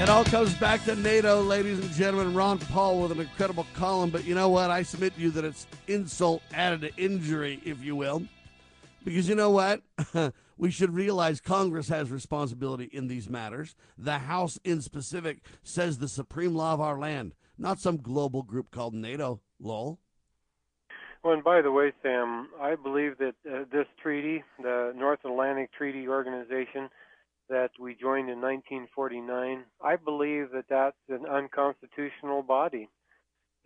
It 0.00 0.08
all 0.08 0.24
comes 0.24 0.54
back 0.54 0.84
to 0.84 0.94
NATO, 0.94 1.42
ladies 1.42 1.80
and 1.80 1.90
gentlemen. 1.90 2.32
Ron 2.32 2.60
Paul 2.60 3.00
with 3.02 3.10
an 3.10 3.18
incredible 3.18 3.66
column, 3.74 4.10
but 4.10 4.24
you 4.24 4.32
know 4.32 4.48
what? 4.48 4.70
I 4.70 4.84
submit 4.84 5.16
to 5.16 5.20
you 5.20 5.32
that 5.32 5.44
it's 5.44 5.66
insult 5.88 6.40
added 6.54 6.82
to 6.82 6.96
injury, 6.96 7.60
if 7.64 7.82
you 7.82 7.96
will. 7.96 8.22
Because 9.04 9.28
you 9.28 9.34
know 9.34 9.50
what? 9.50 9.82
we 10.56 10.70
should 10.70 10.94
realize 10.94 11.40
Congress 11.40 11.88
has 11.88 12.12
responsibility 12.12 12.88
in 12.92 13.08
these 13.08 13.28
matters. 13.28 13.74
The 13.98 14.20
House, 14.20 14.56
in 14.62 14.82
specific, 14.82 15.40
says 15.64 15.98
the 15.98 16.06
supreme 16.06 16.54
law 16.54 16.74
of 16.74 16.80
our 16.80 16.96
land, 16.96 17.34
not 17.58 17.80
some 17.80 17.98
global 17.98 18.42
group 18.42 18.70
called 18.70 18.94
NATO. 18.94 19.40
Lowell. 19.60 19.98
Well, 21.22 21.34
and 21.34 21.42
by 21.42 21.62
the 21.62 21.72
way, 21.72 21.92
Sam, 22.02 22.48
I 22.60 22.76
believe 22.76 23.18
that 23.18 23.34
uh, 23.44 23.64
this 23.72 23.86
treaty, 24.00 24.44
the 24.62 24.92
North 24.96 25.24
Atlantic 25.24 25.72
Treaty 25.72 26.06
Organization, 26.06 26.88
that 27.48 27.70
we 27.80 27.94
joined 27.94 28.30
in 28.30 28.40
1949, 28.40 29.64
I 29.82 29.96
believe 29.96 30.50
that 30.52 30.66
that's 30.68 30.96
an 31.08 31.26
unconstitutional 31.26 32.42
body. 32.42 32.88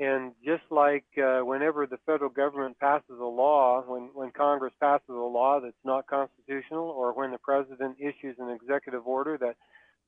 And 0.01 0.33
just 0.45 0.63
like 0.71 1.05
uh, 1.19 1.41
whenever 1.41 1.87
the 1.87 1.99
federal 2.07 2.31
government 2.31 2.79
passes 2.79 3.19
a 3.21 3.25
law, 3.25 3.83
when, 3.87 4.11
when 4.15 4.31
Congress 4.31 4.73
passes 4.81 5.11
a 5.11 5.13
law 5.13 5.61
that's 5.61 5.75
not 5.85 6.07
constitutional, 6.07 6.89
or 6.89 7.13
when 7.13 7.33
the 7.33 7.39
president 7.39 7.97
issues 8.01 8.37
an 8.39 8.49
executive 8.49 9.07
order 9.07 9.37
that 9.39 9.57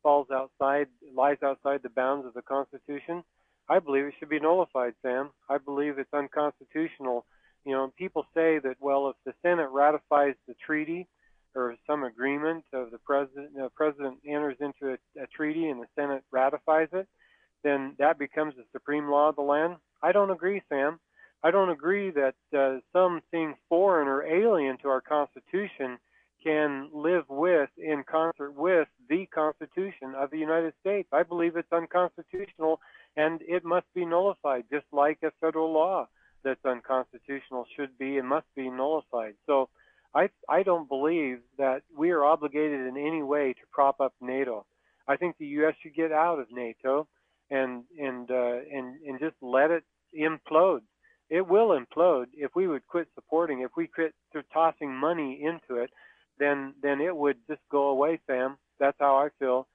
falls 0.03 0.29
outside, 0.33 0.87
lies 1.15 1.37
outside 1.45 1.81
the 1.83 1.91
bounds 1.91 2.27
of 2.27 2.33
the 2.33 2.43
Constitution, 2.43 3.23
I 3.69 3.79
believe 3.79 4.05
it 4.05 4.15
should 4.19 4.29
be 4.29 4.41
nullified, 4.41 4.95
Sam. 5.03 5.31
I 5.49 5.59
believe 5.59 5.99
it's 5.99 6.13
unconstitutional. 6.13 7.25
You 7.65 7.73
know, 7.73 7.93
people 7.97 8.27
say 8.35 8.59
that, 8.59 8.77
well, 8.81 9.09
if 9.09 9.17
the 9.25 9.33
Senate 9.43 9.71
ratifies 9.71 10.35
the 10.47 10.55
treaty 10.67 11.07
or 11.55 11.77
some 11.87 12.05
agreement 12.05 12.65
of 12.73 12.91
the 12.91 12.99
president, 12.99 13.55
the 13.55 13.71
president 13.75 14.19
enters 14.27 14.57
into 14.61 14.93
a, 14.93 15.23
a 15.23 15.27
treaty 15.29 15.69
and 15.69 15.81
the 15.81 15.87
Senate 15.95 16.23
ratifies 16.31 16.89
it, 16.93 17.09
then 17.63 17.95
that 17.99 18.19
becomes 18.19 18.55
the 18.57 18.65
supreme 18.73 19.09
law 19.09 19.31
of 19.31 19.37
the 19.37 19.43
land. 19.43 19.77
I 20.03 20.13
don't 20.13 20.31
agree, 20.31 20.61
Sam. 20.69 21.01
I 21.43 21.51
don't 21.51 21.71
agree 21.71 22.11
that 22.11 22.35
uh, 22.57 22.81
something 22.93 23.55
foreign 23.69 24.09
or 24.09 24.23
alien 24.23 24.77
to 24.79 24.89
our 24.89 25.01
Constitution 25.01 25.99
can 26.43 26.91
live 26.93 27.25
with, 27.29 27.71
in 27.79 28.05
concert 28.11 28.53
with, 28.55 28.89
the 29.09 29.27
Constitution 29.27 30.15
of 30.17 30.31
the 30.31 30.39
United 30.39 30.75
States. 30.81 31.09
I 31.13 31.23
believe 31.23 31.57
it's 31.57 31.73
unconstitutional 31.73 32.81
and 33.17 33.41
it 33.43 33.65
must 33.65 33.87
be 33.95 34.05
nullified, 34.05 34.65
just 34.71 34.87
like 34.93 35.19
a 35.23 35.33
federal 35.41 35.73
law 35.73 36.09
that's 36.43 36.65
unconstitutional 36.65 37.67
should 37.77 37.97
be 37.99 38.19
and 38.19 38.29
must 38.29 38.47
be 38.55 38.69
nullified. 38.69 39.35
So 39.47 39.69
I, 40.15 40.29
I 40.49 40.63
don't 40.63 40.89
believe 40.89 41.39
that 41.59 41.83
we 41.97 42.11
are 42.11 42.25
obligated 42.25 42.87
in 42.87 42.97
any 42.97 43.23
way 43.23 43.53
to 43.55 43.61
prop 43.73 44.01
up 44.01 44.15
NATO. 44.21 44.67
I 45.09 45.17
think 45.17 45.37
the 45.39 45.47
U.S. 45.47 45.75
should 45.83 45.95
get 45.95 46.13
out 46.13 46.39
of 46.39 46.47
NATO 46.53 47.09
and 47.51 47.85
and 47.99 48.31
uh, 48.31 48.59
and 48.73 48.97
and 49.07 49.21
just 49.21 49.37
let 49.43 49.71
it 49.71 49.85
implode. 50.19 50.81
It 51.31 51.47
will 51.47 51.79
implode 51.79 52.27
if 52.35 52.55
we 52.55 52.69
would 52.69 52.87
quit 52.87 53.09
supporting. 53.15 53.61
If 53.61 53.73
we 53.77 53.87
quit 53.87 54.15
tossing 54.53 54.95
money 54.95 55.43
into 55.43 55.83
it, 55.83 55.91
then 56.39 56.75
then 56.83 57.01
it 57.01 57.15
would 57.15 57.37
just 57.49 57.61
go 57.71 57.89
away, 57.89 58.21
Sam. 58.27 58.57
That's 58.79 58.97
how 58.99 59.17
I 59.17 59.29
feel. 59.39 59.67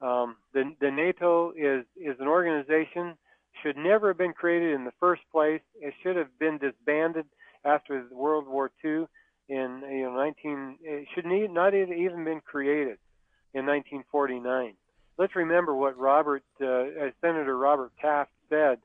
Um, 0.00 0.36
the 0.52 0.74
the 0.80 0.90
NATO 0.90 1.52
is 1.56 1.84
is 1.96 2.18
an 2.20 2.28
organization 2.28 3.16
should 3.62 3.76
never 3.76 4.08
have 4.08 4.18
been 4.18 4.34
created 4.34 4.74
in 4.74 4.84
the 4.84 4.92
first 5.00 5.22
place. 5.32 5.62
It 5.80 5.94
should 6.02 6.16
have 6.16 6.38
been 6.38 6.58
disbanded 6.58 7.26
after 7.64 8.06
World 8.10 8.46
War 8.46 8.70
II 8.84 9.06
in 9.48 9.82
you 9.90 10.04
know 10.04 10.16
19. 10.16 10.78
It 10.82 11.08
should 11.14 11.24
need, 11.24 11.50
not 11.50 11.74
even 11.74 12.24
been 12.24 12.40
created 12.40 12.98
in 13.54 13.64
1949 13.64 14.74
let's 15.18 15.36
remember 15.36 15.74
what 15.74 15.98
Robert, 15.98 16.42
uh, 16.60 16.84
Senator 17.20 17.56
Robert 17.56 17.92
Taft 18.00 18.30
said 18.48 18.78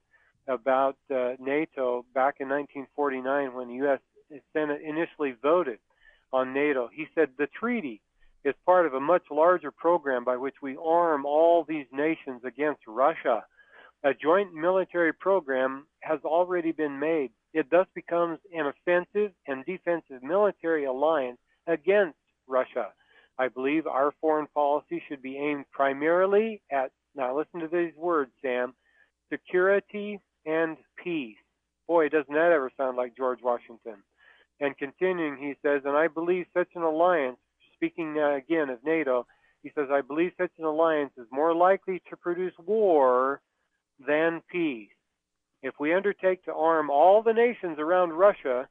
about 0.47 0.97
uh, 1.13 1.33
NATO 1.39 2.05
back 2.13 2.35
in 2.39 2.49
1949 2.49 3.53
when 3.53 3.67
the 3.67 3.75
U.S. 3.75 3.99
Senate 4.53 4.81
initially 4.83 5.35
voted 5.41 5.79
on 6.33 6.53
NATO. 6.53 6.89
He 6.93 7.05
said 7.13 7.29
the 7.37 7.47
treaty 7.47 8.01
is 8.43 8.55
part 8.65 8.85
of 8.85 8.93
a 8.93 8.99
much 8.99 9.23
larger 9.29 9.71
program 9.71 10.23
by 10.23 10.35
which 10.35 10.55
we 10.61 10.77
arm 10.83 11.25
all 11.25 11.63
these 11.63 11.85
nations 11.91 12.41
against 12.45 12.81
Russia. 12.87 13.43
A 14.03 14.13
joint 14.13 14.53
military 14.53 15.13
program 15.13 15.85
has 16.01 16.19
already 16.25 16.71
been 16.71 16.99
made. 16.99 17.31
It 17.53 17.67
thus 17.69 17.85
becomes 17.93 18.39
an 18.53 18.65
offensive 18.65 19.31
and 19.47 19.65
defensive 19.65 20.23
military 20.23 20.85
alliance 20.85 21.37
against 21.67 22.17
Russia. 22.47 22.87
I 23.37 23.47
believe 23.47 23.87
our 23.87 24.13
foreign 24.19 24.47
policy 24.47 25.01
should 25.07 25.21
be 25.21 25.37
aimed 25.37 25.65
primarily 25.71 26.61
at, 26.71 26.91
now 27.15 27.37
listen 27.37 27.59
to 27.59 27.67
these 27.67 27.95
words, 27.95 28.31
Sam, 28.41 28.73
security 29.31 30.19
and 30.45 30.77
peace. 31.03 31.37
Boy, 31.87 32.09
doesn't 32.09 32.33
that 32.33 32.51
ever 32.51 32.71
sound 32.77 32.97
like 32.97 33.17
George 33.17 33.39
Washington. 33.43 34.03
And 34.59 34.77
continuing, 34.77 35.37
he 35.37 35.55
says, 35.61 35.81
and 35.85 35.97
I 35.97 36.07
believe 36.07 36.45
such 36.53 36.69
an 36.75 36.83
alliance, 36.83 37.37
speaking 37.81 38.19
uh, 38.19 38.35
again 38.35 38.69
of 38.69 38.77
NATO, 38.85 39.25
he 39.63 39.71
says, 39.73 39.87
I 39.91 40.01
believe 40.01 40.33
such 40.37 40.51
an 40.59 40.65
alliance 40.65 41.13
is 41.17 41.25
more 41.31 41.55
likely 41.55 42.01
to 42.11 42.15
produce 42.15 42.53
war 42.63 43.41
than 44.05 44.41
peace. 44.51 44.89
If 45.63 45.73
we 45.79 45.93
undertake 45.93 46.45
to 46.45 46.53
arm 46.53 46.91
all 46.91 47.23
the 47.23 47.33
nations 47.33 47.79
around 47.79 48.13
Russia, 48.13 48.67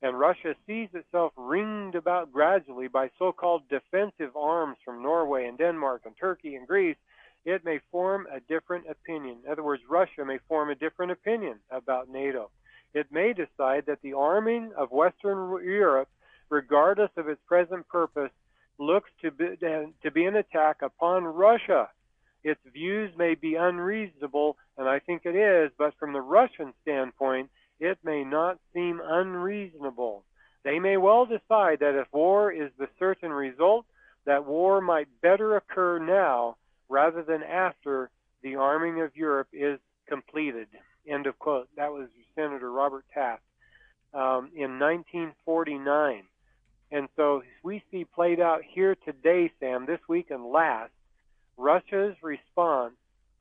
and 0.00 0.18
Russia 0.18 0.54
sees 0.66 0.88
itself 0.94 1.32
ringed 1.36 1.94
about 1.94 2.32
gradually 2.32 2.88
by 2.88 3.10
so 3.18 3.30
called 3.32 3.62
defensive 3.68 4.34
arms 4.36 4.76
from 4.84 5.02
Norway 5.02 5.46
and 5.46 5.58
Denmark 5.58 6.02
and 6.06 6.14
Turkey 6.18 6.54
and 6.54 6.66
Greece, 6.66 6.96
it 7.44 7.64
may 7.64 7.80
form 7.90 8.26
a 8.34 8.40
different 8.40 8.86
opinion. 8.90 9.38
In 9.44 9.52
other 9.52 9.62
words, 9.62 9.82
Russia 9.88 10.24
may 10.24 10.38
form 10.48 10.70
a 10.70 10.74
different 10.74 11.12
opinion 11.12 11.58
about 11.70 12.08
NATO. 12.08 12.50
It 12.94 13.06
may 13.10 13.32
decide 13.34 13.84
that 13.86 14.00
the 14.02 14.14
arming 14.14 14.72
of 14.76 14.90
Western 14.90 15.64
Europe, 15.64 16.08
regardless 16.50 17.10
of 17.16 17.28
its 17.28 17.40
present 17.46 17.86
purpose, 17.88 18.30
looks 18.78 19.10
to 19.22 19.30
be, 19.30 19.56
to 20.02 20.10
be 20.10 20.24
an 20.24 20.36
attack 20.36 20.82
upon 20.82 21.24
Russia. 21.24 21.88
Its 22.44 22.60
views 22.72 23.10
may 23.16 23.34
be 23.34 23.54
unreasonable, 23.56 24.56
and 24.78 24.88
I 24.88 25.00
think 25.00 25.22
it 25.24 25.34
is, 25.34 25.72
but 25.78 25.94
from 25.98 26.12
the 26.12 26.20
Russian 26.20 26.72
standpoint, 26.82 27.50
it 27.80 27.98
may 28.04 28.24
not 28.24 28.58
seem 28.72 29.00
unreasonable. 29.04 30.24
They 30.64 30.78
may 30.78 30.96
well 30.96 31.26
decide 31.26 31.80
that 31.80 31.98
if 32.00 32.06
war 32.12 32.52
is 32.52 32.70
the 32.78 32.88
certain 32.98 33.30
result, 33.30 33.86
that 34.24 34.46
war 34.46 34.80
might 34.80 35.08
better 35.20 35.56
occur 35.56 35.98
now 35.98 36.56
rather 36.88 37.22
than 37.22 37.42
after 37.42 38.10
the 38.42 38.56
arming 38.56 39.00
of 39.00 39.16
Europe 39.16 39.48
is 39.52 39.78
completed. 40.08 40.68
End 41.06 41.26
of 41.26 41.38
quote. 41.38 41.68
That 41.76 41.92
was 41.92 42.08
Senator 42.36 42.70
Robert 42.70 43.04
Taft 43.12 43.42
um, 44.14 44.50
in 44.54 44.78
1949. 44.78 46.22
And 46.90 47.08
so 47.16 47.42
we 47.62 47.82
see 47.90 48.04
played 48.04 48.40
out 48.40 48.62
here 48.66 48.96
today, 49.04 49.50
Sam, 49.58 49.86
this 49.86 50.00
week 50.08 50.30
and 50.30 50.44
last, 50.44 50.92
Russia's 51.56 52.16
response 52.22 52.94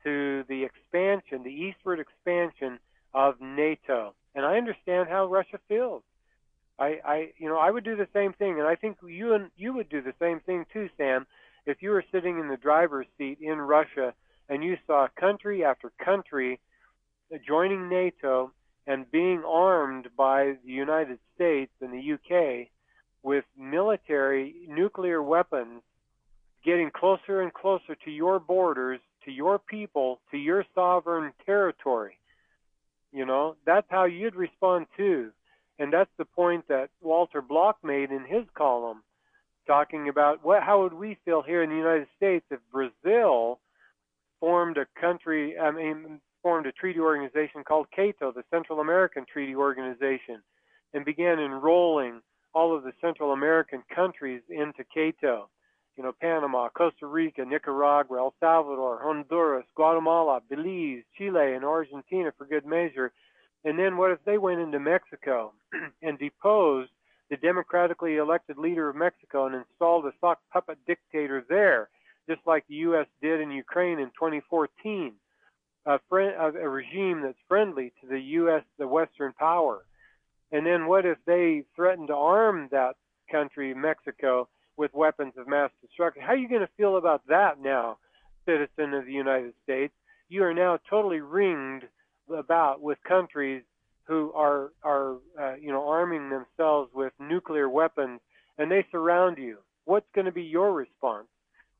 to 0.03 0.43
the 0.47 0.63
expansion, 0.63 1.43
the 1.43 1.49
eastward 1.49 1.99
expansion 1.99 2.79
of 3.13 3.35
NATO. 3.41 4.13
And 4.33 4.45
I 4.45 4.57
understand 4.57 5.09
how 5.09 5.25
Russia 5.27 5.59
feels. 5.67 6.03
I, 6.77 6.99
I, 7.05 7.31
you 7.37 7.47
know, 7.47 7.57
I 7.57 7.71
would 7.71 7.83
do 7.83 7.95
the 7.95 8.07
same 8.13 8.33
thing, 8.33 8.59
and 8.59 8.67
I 8.67 8.75
think 8.75 8.97
you 9.07 9.33
and 9.33 9.49
you 9.55 9.73
would 9.73 9.89
do 9.89 10.01
the 10.01 10.13
same 10.19 10.41
thing 10.41 10.65
too, 10.73 10.89
Sam, 10.97 11.25
if 11.65 11.81
you 11.81 11.91
were 11.91 12.03
sitting 12.11 12.39
in 12.39 12.49
the 12.49 12.57
driver's 12.57 13.07
seat 13.17 13.39
in 13.41 13.59
Russia 13.59 14.13
and 14.49 14.63
you 14.63 14.77
saw 14.85 15.07
country 15.19 15.63
after 15.63 15.91
country 16.03 16.59
joining 17.47 17.89
NATO 17.89 18.51
and 18.87 19.09
being 19.09 19.43
armed 19.47 20.09
by 20.15 20.55
the 20.65 20.71
United 20.71 21.17
States 21.33 21.71
and 21.81 21.91
the 21.91 22.13
UK 22.13 22.67
with 23.25 23.43
military 23.57 24.53
nuclear 24.69 25.21
weapons 25.21 25.81
getting 26.63 26.91
closer 26.91 27.41
and 27.41 27.51
closer 27.51 27.95
to 28.05 28.11
your 28.11 28.39
borders, 28.39 28.99
to 29.25 29.31
your 29.31 29.57
people, 29.57 30.21
to 30.29 30.37
your 30.37 30.63
sovereign 30.75 31.33
territory. 31.43 32.19
You 33.11 33.25
know, 33.25 33.55
that's 33.65 33.87
how 33.89 34.05
you'd 34.05 34.35
respond 34.35 34.85
too. 34.95 35.31
And 35.79 35.91
that's 35.91 36.11
the 36.19 36.25
point 36.25 36.67
that 36.67 36.89
Walter 37.01 37.41
Block 37.41 37.77
made 37.83 38.11
in 38.11 38.25
his 38.25 38.45
column, 38.55 39.01
talking 39.65 40.07
about 40.07 40.45
what, 40.45 40.61
how 40.61 40.83
would 40.83 40.93
we 40.93 41.17
feel 41.25 41.41
here 41.41 41.63
in 41.63 41.71
the 41.71 41.75
United 41.75 42.07
States 42.15 42.45
if 42.51 42.59
Brazil 42.71 43.59
formed 44.39 44.77
a 44.77 44.85
country, 45.01 45.57
I 45.57 45.71
mean, 45.71 46.21
formed 46.43 46.67
a 46.67 46.71
treaty 46.71 46.99
organization 46.99 47.63
called 47.63 47.87
CATO, 47.95 48.33
the 48.33 48.43
Central 48.51 48.81
American 48.81 49.25
Treaty 49.25 49.55
Organization, 49.55 50.43
and 50.93 51.03
began 51.03 51.39
enrolling 51.39 52.21
all 52.55 52.75
of 52.75 52.83
the 52.83 52.93
Central 53.01 53.33
American 53.33 53.83
countries 53.93 54.41
into 54.49 54.83
CATO. 54.93 55.49
You 55.97 56.03
know, 56.03 56.13
Panama, 56.19 56.69
Costa 56.69 57.05
Rica, 57.05 57.45
Nicaragua, 57.45 58.17
El 58.17 58.33
Salvador, 58.39 58.99
Honduras, 59.03 59.65
Guatemala, 59.75 60.41
Belize, 60.49 61.03
Chile, 61.17 61.53
and 61.53 61.63
Argentina 61.63 62.31
for 62.37 62.45
good 62.45 62.65
measure. 62.65 63.11
And 63.65 63.77
then 63.77 63.97
what 63.97 64.11
if 64.11 64.19
they 64.25 64.37
went 64.37 64.61
into 64.61 64.79
Mexico 64.79 65.53
and 66.01 66.17
deposed 66.17 66.91
the 67.29 67.37
democratically 67.37 68.17
elected 68.17 68.57
leader 68.57 68.89
of 68.89 68.95
Mexico 68.95 69.45
and 69.47 69.55
installed 69.55 70.05
a 70.05 70.11
sock 70.21 70.39
puppet 70.51 70.77
dictator 70.87 71.45
there, 71.47 71.89
just 72.29 72.41
like 72.45 72.65
the 72.67 72.75
U.S. 72.75 73.07
did 73.21 73.41
in 73.41 73.51
Ukraine 73.51 73.99
in 73.99 74.07
2014? 74.07 75.13
A, 75.87 75.99
friend, 76.09 76.33
a 76.39 76.69
regime 76.69 77.21
that's 77.21 77.37
friendly 77.47 77.93
to 78.01 78.07
the 78.07 78.19
U.S., 78.19 78.63
the 78.77 78.87
Western 78.87 79.33
power. 79.33 79.85
And 80.51 80.65
then 80.65 80.87
what 80.87 81.05
if 81.05 81.17
they 81.25 81.63
threatened 81.75 82.09
to 82.09 82.15
arm 82.15 82.69
that 82.71 82.95
country, 83.31 83.73
Mexico, 83.73 84.47
with 84.77 84.93
weapons 84.93 85.33
of 85.37 85.47
mass 85.47 85.71
destruction? 85.81 86.21
How 86.21 86.33
are 86.33 86.37
you 86.37 86.49
going 86.49 86.61
to 86.61 86.69
feel 86.77 86.97
about 86.97 87.25
that 87.27 87.61
now, 87.61 87.97
citizen 88.45 88.93
of 88.93 89.05
the 89.05 89.11
United 89.13 89.53
States? 89.63 89.93
You 90.29 90.43
are 90.43 90.53
now 90.53 90.79
totally 90.89 91.19
ringed 91.19 91.83
about 92.29 92.81
with 92.81 92.97
countries 93.07 93.63
who 94.05 94.31
are 94.33 94.71
are 94.83 95.17
uh, 95.39 95.55
you 95.55 95.71
know 95.71 95.87
arming 95.87 96.29
themselves 96.29 96.91
with 96.93 97.13
nuclear 97.19 97.69
weapons, 97.69 98.19
and 98.57 98.71
they 98.71 98.85
surround 98.91 99.37
you. 99.37 99.57
What's 99.85 100.07
going 100.13 100.25
to 100.25 100.31
be 100.31 100.43
your 100.43 100.73
response? 100.73 101.27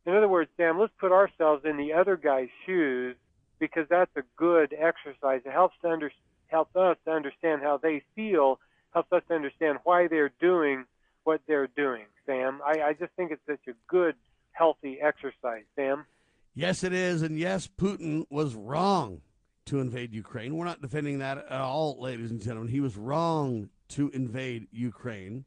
In 0.06 0.16
other 0.16 0.28
words, 0.28 0.50
Sam, 0.58 0.80
let's 0.80 0.94
put 1.00 1.12
ourselves 1.12 1.66
in 1.66 1.78
the 1.78 1.94
other 1.94 2.16
guy's 2.16 2.50
shoes 2.66 3.16
because 3.60 3.86
that's 3.90 4.12
a 4.16 4.22
good 4.38 4.74
exercise. 4.74 5.42
It 5.46 5.52
helps 5.52 5.76
to 5.82 5.90
under, 5.90 6.12
helps 6.56 6.76
us 6.78 6.96
to 7.04 7.12
understand 7.12 7.62
how 7.62 7.76
they 7.76 8.02
feel, 8.16 8.62
helps 8.94 9.12
us 9.12 9.22
to 9.28 9.36
understand 9.36 9.78
why 9.84 10.08
they're 10.08 10.32
doing 10.40 10.86
what 11.26 11.42
they're 11.48 11.68
doing. 11.68 12.06
Sam, 12.26 12.62
I, 12.66 12.82
I 12.82 12.94
just 12.94 13.12
think 13.18 13.32
it's 13.32 13.42
such 13.46 13.68
a 13.68 13.74
good, 13.90 14.16
healthy 14.54 15.00
exercise. 15.02 15.66
Sam. 15.76 16.06
Yes, 16.54 16.86
it 16.86 16.94
is, 16.94 17.24
and 17.24 17.38
yes, 17.38 17.68
Putin 17.68 18.26
was 18.30 18.56
wrong 18.56 19.20
to 19.66 19.82
invade 19.82 20.14
Ukraine. 20.14 20.56
We're 20.56 20.64
not 20.64 20.82
defending 20.82 21.20
that 21.20 21.40
at 21.40 21.60
all, 21.60 21.98
ladies 22.00 22.32
and 22.32 22.42
gentlemen. 22.42 22.72
He 22.72 22.80
was 22.80 22.96
wrong 22.96 23.68
to 23.90 24.10
invade 24.12 24.68
Ukraine. 24.72 25.44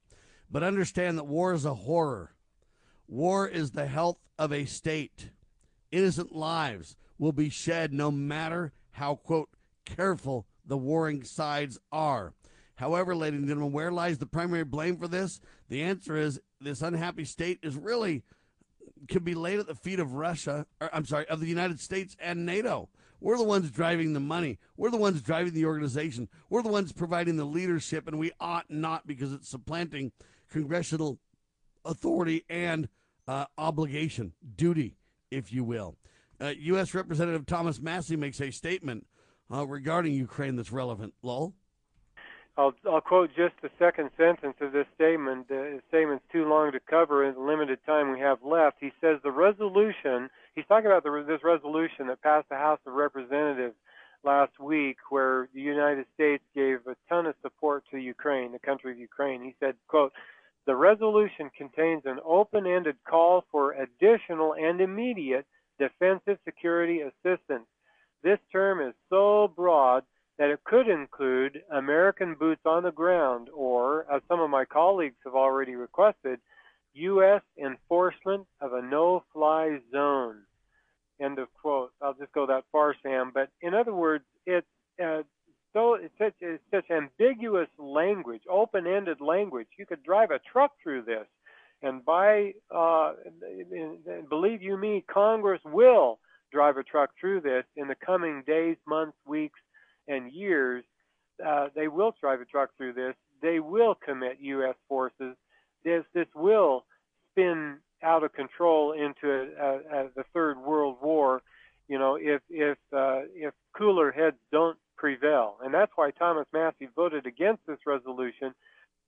But 0.51 0.63
understand 0.63 1.17
that 1.17 1.25
war 1.25 1.55
is 1.55 1.65
a 1.65 1.75
horror. 1.75 2.35
War 3.07 3.49
is 3.49 3.71
the 3.71 3.87
health 3.87 4.19
of 4.39 4.53
a 4.53 4.67
state. 4.67 5.31
Innocent 5.91 6.35
lives 6.35 6.97
will 7.19 7.33
be 7.33 7.49
shed 7.49 7.95
no 7.95 8.11
matter 8.11 8.73
how, 8.91 9.15
quote, 9.15 9.49
careful 9.87 10.47
the 10.69 10.77
warring 10.77 11.25
sides 11.25 11.79
are. 11.91 12.35
However, 12.77 13.16
ladies 13.16 13.41
and 13.41 13.49
gentlemen, 13.49 13.73
where 13.73 13.91
lies 13.91 14.19
the 14.19 14.27
primary 14.27 14.64
blame 14.64 14.99
for 14.99 15.09
this? 15.09 15.41
The 15.69 15.83
answer 15.83 16.16
is 16.16 16.41
this 16.61 16.83
unhappy 16.83 17.25
state 17.25 17.59
is 17.62 17.75
really 17.75 18.23
can 19.09 19.25
be 19.25 19.35
laid 19.35 19.59
at 19.59 19.66
the 19.66 19.75
feet 19.75 19.99
of 19.99 20.12
Russia, 20.12 20.66
or, 20.81 20.91
I'm 20.93 21.05
sorry, 21.05 21.27
of 21.29 21.41
the 21.41 21.47
United 21.47 21.81
States 21.81 22.16
and 22.21 22.47
NATO. 22.47 22.89
We're 23.21 23.37
the 23.37 23.45
ones 23.45 23.71
driving 23.71 24.12
the 24.12 24.21
money. 24.21 24.59
We're 24.77 24.91
the 24.91 24.97
ones 24.97 25.23
driving 25.23 25.55
the 25.55 25.64
organization. 25.64 26.29
We're 26.49 26.62
the 26.62 26.69
ones 26.69 26.93
providing 26.93 27.37
the 27.37 27.45
leadership, 27.45 28.07
and 28.07 28.19
we 28.19 28.31
ought 28.39 28.66
not 28.69 29.07
because 29.07 29.33
it's 29.33 29.49
supplanting 29.49 30.12
congressional 30.51 31.19
authority 31.85 32.45
and 32.49 32.89
uh, 33.27 33.47
obligation, 33.57 34.35
duty, 34.57 34.97
if 35.31 35.53
you 35.53 35.64
will. 35.64 35.97
Uh, 36.41 36.53
U.S. 36.57 36.95
Representative 36.95 37.47
Thomas 37.47 37.81
Massie 37.81 38.16
makes 38.16 38.41
a 38.41 38.53
statement 38.53 39.07
uh, 39.53 39.66
regarding 39.66 40.12
Ukraine 40.12 40.57
that's 40.57 40.72
relevant. 40.72 41.14
Lowell? 41.22 41.55
I'll, 42.57 42.74
I'll 42.90 43.01
quote 43.01 43.30
just 43.36 43.55
the 43.62 43.70
second 43.78 44.11
sentence 44.16 44.57
of 44.61 44.72
this 44.72 44.86
statement. 44.96 45.49
The 45.49 45.80
statement's 45.88 46.24
too 46.32 46.49
long 46.49 46.72
to 46.72 46.80
cover 46.80 47.24
in 47.24 47.34
the 47.34 47.40
limited 47.40 47.78
time 47.86 48.11
we 48.11 48.18
have 48.18 48.38
left. 48.42 48.78
He 48.80 48.90
says 49.01 49.18
the 49.22 49.30
resolution, 49.30 50.28
he's 50.57 50.64
talking 50.66 50.86
about 50.86 51.05
the, 51.05 51.24
this 51.26 51.44
resolution 51.44 52.09
that 52.09 52.20
passed 52.20 52.49
the 52.49 52.57
House 52.57 52.80
of 52.84 52.94
Representatives 52.94 53.76
last 54.24 54.59
week 54.59 54.96
where 55.11 55.49
the 55.55 55.61
United 55.61 56.07
States 56.14 56.42
gave 56.53 56.78
a 56.88 56.96
ton 57.09 57.26
of 57.26 57.36
support 57.42 57.84
to 57.92 57.99
Ukraine, 57.99 58.51
the 58.51 58.59
country 58.59 58.90
of 58.90 58.99
Ukraine. 58.99 59.42
He 59.44 59.55
said, 59.61 59.76
quote, 59.86 60.12
the 60.66 60.74
resolution 60.74 61.51
contains 61.57 62.03
an 62.05 62.18
open-ended 62.24 62.96
call 63.09 63.44
for 63.53 63.72
additional 63.72 64.55
and 64.55 64.80
immediate 64.80 65.46
defensive 65.78 66.38
security 66.44 67.03
assistance. 67.03 67.66
This 68.23 68.39
term 68.51 68.81
is 68.81 68.95
so 69.11 69.53
broad 69.55 70.05
that 70.39 70.51
it 70.51 70.62
could 70.64 70.89
include 70.89 71.62
American 71.71 72.35
boots 72.35 72.62
on 72.64 72.83
the 72.83 72.93
ground 72.93 73.49
or, 73.53 74.07
as 74.12 74.23
some 74.29 74.41
of 74.41 74.51
my 74.51 74.64
colleagues 74.64 75.16
have 75.25 75.35
already 75.35 75.75
requested, 75.75 76.39
U.S. 76.95 77.43
enforcement 77.62 78.47
of 78.61 78.73
a 78.73 78.83
no-fly 78.83 79.79
zone. 79.93 80.43
End 81.21 81.39
of 81.39 81.49
quote. 81.61 81.93
I'll 82.01 82.14
just 82.14 82.33
go 82.33 82.47
that 82.47 82.64
far, 82.71 82.95
Sam. 83.03 83.33
But 83.35 83.51
in 83.61 83.75
other 83.75 83.95
words, 83.95 84.25
it's 84.47 84.66
uh, 85.03 85.23
so 85.73 85.95
it's 85.95 86.14
such, 86.19 86.35
it's 86.41 86.62
such 86.71 86.91
ambiguous 86.91 87.69
language, 87.79 88.43
open-ended 88.51 89.21
language. 89.21 89.69
You 89.79 89.87
could 89.87 90.03
drive 90.03 90.31
a 90.31 90.41
truck 90.51 90.73
through 90.83 91.03
this, 91.03 91.27
and 91.83 92.05
by 92.05 92.55
uh, 92.75 93.12
believe 94.29 94.62
you 94.62 94.77
me, 94.77 95.05
Congress 95.12 95.61
will 95.64 96.19
drive 96.53 96.76
a 96.76 96.82
truck 96.82 97.11
through 97.20 97.40
this 97.40 97.64
in 97.76 97.88
the 97.88 97.94
coming 97.94 98.42
days, 98.46 98.76
months, 98.86 99.16
weeks, 99.26 99.61
and 100.07 100.32
years, 100.32 100.84
uh, 101.46 101.68
they 101.74 101.88
will 101.88 102.14
drive 102.20 102.40
a 102.40 102.44
truck 102.44 102.70
through 102.76 102.94
this. 102.94 103.14
They 103.40 103.61
will 103.61 103.94
commit 103.94 104.38
U.S. 104.40 104.74
forces. 104.88 105.36
This 105.84 106.05
this 106.14 106.26
will 106.34 106.84
spin 107.30 107.78
out 108.03 108.24
of 108.24 108.32
control 108.32 108.92
into 108.92 109.30
a, 109.30 109.64
a, 109.64 109.76
a, 109.76 110.09
the 110.16 110.24
third 110.34 110.59
world 110.59 110.96
war. 111.03 111.42
You 111.88 111.99
know, 111.99 112.16
if 112.20 112.42
if 112.51 112.78
uh, 112.92 113.20
if 113.34 113.55
cooler 113.76 114.11
heads 114.11 114.36
don't 114.51 114.78
prevail, 114.96 115.57
and 115.62 115.72
that's 115.72 115.92
why 115.94 116.11
Thomas 116.11 116.46
Massie 116.53 116.88
voted 116.96 117.26
against 117.26 117.62
this 117.66 117.78
resolution. 117.86 118.55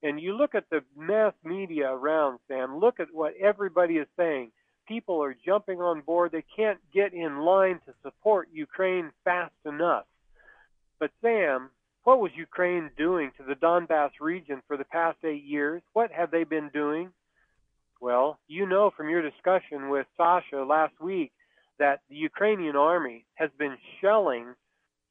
And 0.03 0.19
you 0.19 0.35
look 0.35 0.55
at 0.55 0.65
the 0.71 0.81
mass 0.97 1.35
media 1.45 1.93
around, 1.93 2.39
Sam. 2.49 2.79
Look 2.79 3.01
at 3.01 3.09
what 3.13 3.35
everybody 3.37 3.95
is 3.99 4.07
saying. 4.17 4.51
People 4.91 5.23
are 5.23 5.37
jumping 5.47 5.81
on 5.81 6.01
board. 6.01 6.33
They 6.33 6.45
can't 6.57 6.81
get 6.93 7.15
in 7.15 7.39
line 7.39 7.79
to 7.87 7.95
support 8.03 8.49
Ukraine 8.53 9.13
fast 9.23 9.55
enough. 9.65 10.05
But 10.99 11.13
Sam, 11.23 11.71
what 12.03 12.19
was 12.19 12.33
Ukraine 12.35 12.91
doing 12.99 13.31
to 13.37 13.45
the 13.45 13.55
Donbass 13.55 14.11
region 14.21 14.63
for 14.67 14.77
the 14.77 14.85
past 14.85 15.19
eight 15.23 15.45
years? 15.45 15.81
What 15.93 16.11
have 16.11 16.33
they 16.33 16.43
been 16.43 16.71
doing? 16.75 17.11
Well, 18.01 18.41
you 18.49 18.67
know 18.67 18.91
from 18.97 19.09
your 19.09 19.23
discussion 19.23 19.91
with 19.91 20.09
Sasha 20.17 20.65
last 20.65 21.01
week 21.01 21.31
that 21.79 22.01
the 22.09 22.17
Ukrainian 22.17 22.75
army 22.75 23.27
has 23.35 23.51
been 23.61 23.77
shelling, 24.01 24.57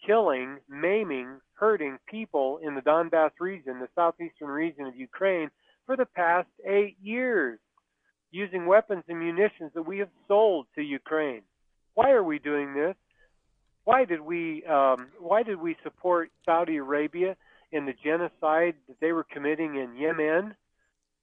killing, 0.06 0.58
maiming, 0.68 1.40
hurting 1.54 2.00
people 2.06 2.60
in 2.62 2.76
the 2.76 2.82
Donbass 2.82 3.32
region, 3.40 3.80
the 3.80 3.88
southeastern 3.96 4.50
region 4.50 4.88
of 4.88 4.96
Ukraine, 4.98 5.50
for 5.86 5.96
the 5.96 6.06
past 6.06 6.50
eight 6.68 6.98
years, 7.02 7.60
using 8.32 8.66
weapons 8.66 9.04
and 9.08 9.20
munitions 9.20 9.72
that 9.74 9.84
we 9.84 10.00
have 10.00 10.10
sold 10.28 10.68
to 10.76 10.82
Ukraine. 10.82 11.42
Why 11.94 12.12
are 12.12 12.24
we 12.24 12.40
doing 12.40 12.74
this? 12.74 12.96
why 13.90 14.06
did 14.06 14.22
we 14.22 14.64
um, 14.66 15.08
why 15.20 15.42
did 15.42 15.60
we 15.60 15.76
support 15.82 16.30
Saudi 16.46 16.78
Arabia 16.78 17.36
in 17.72 17.88
the 17.88 17.94
genocide 18.04 18.76
that 18.88 19.00
they 19.02 19.12
were 19.12 19.24
committing 19.24 19.78
in 19.78 19.96
Yemen? 19.96 20.54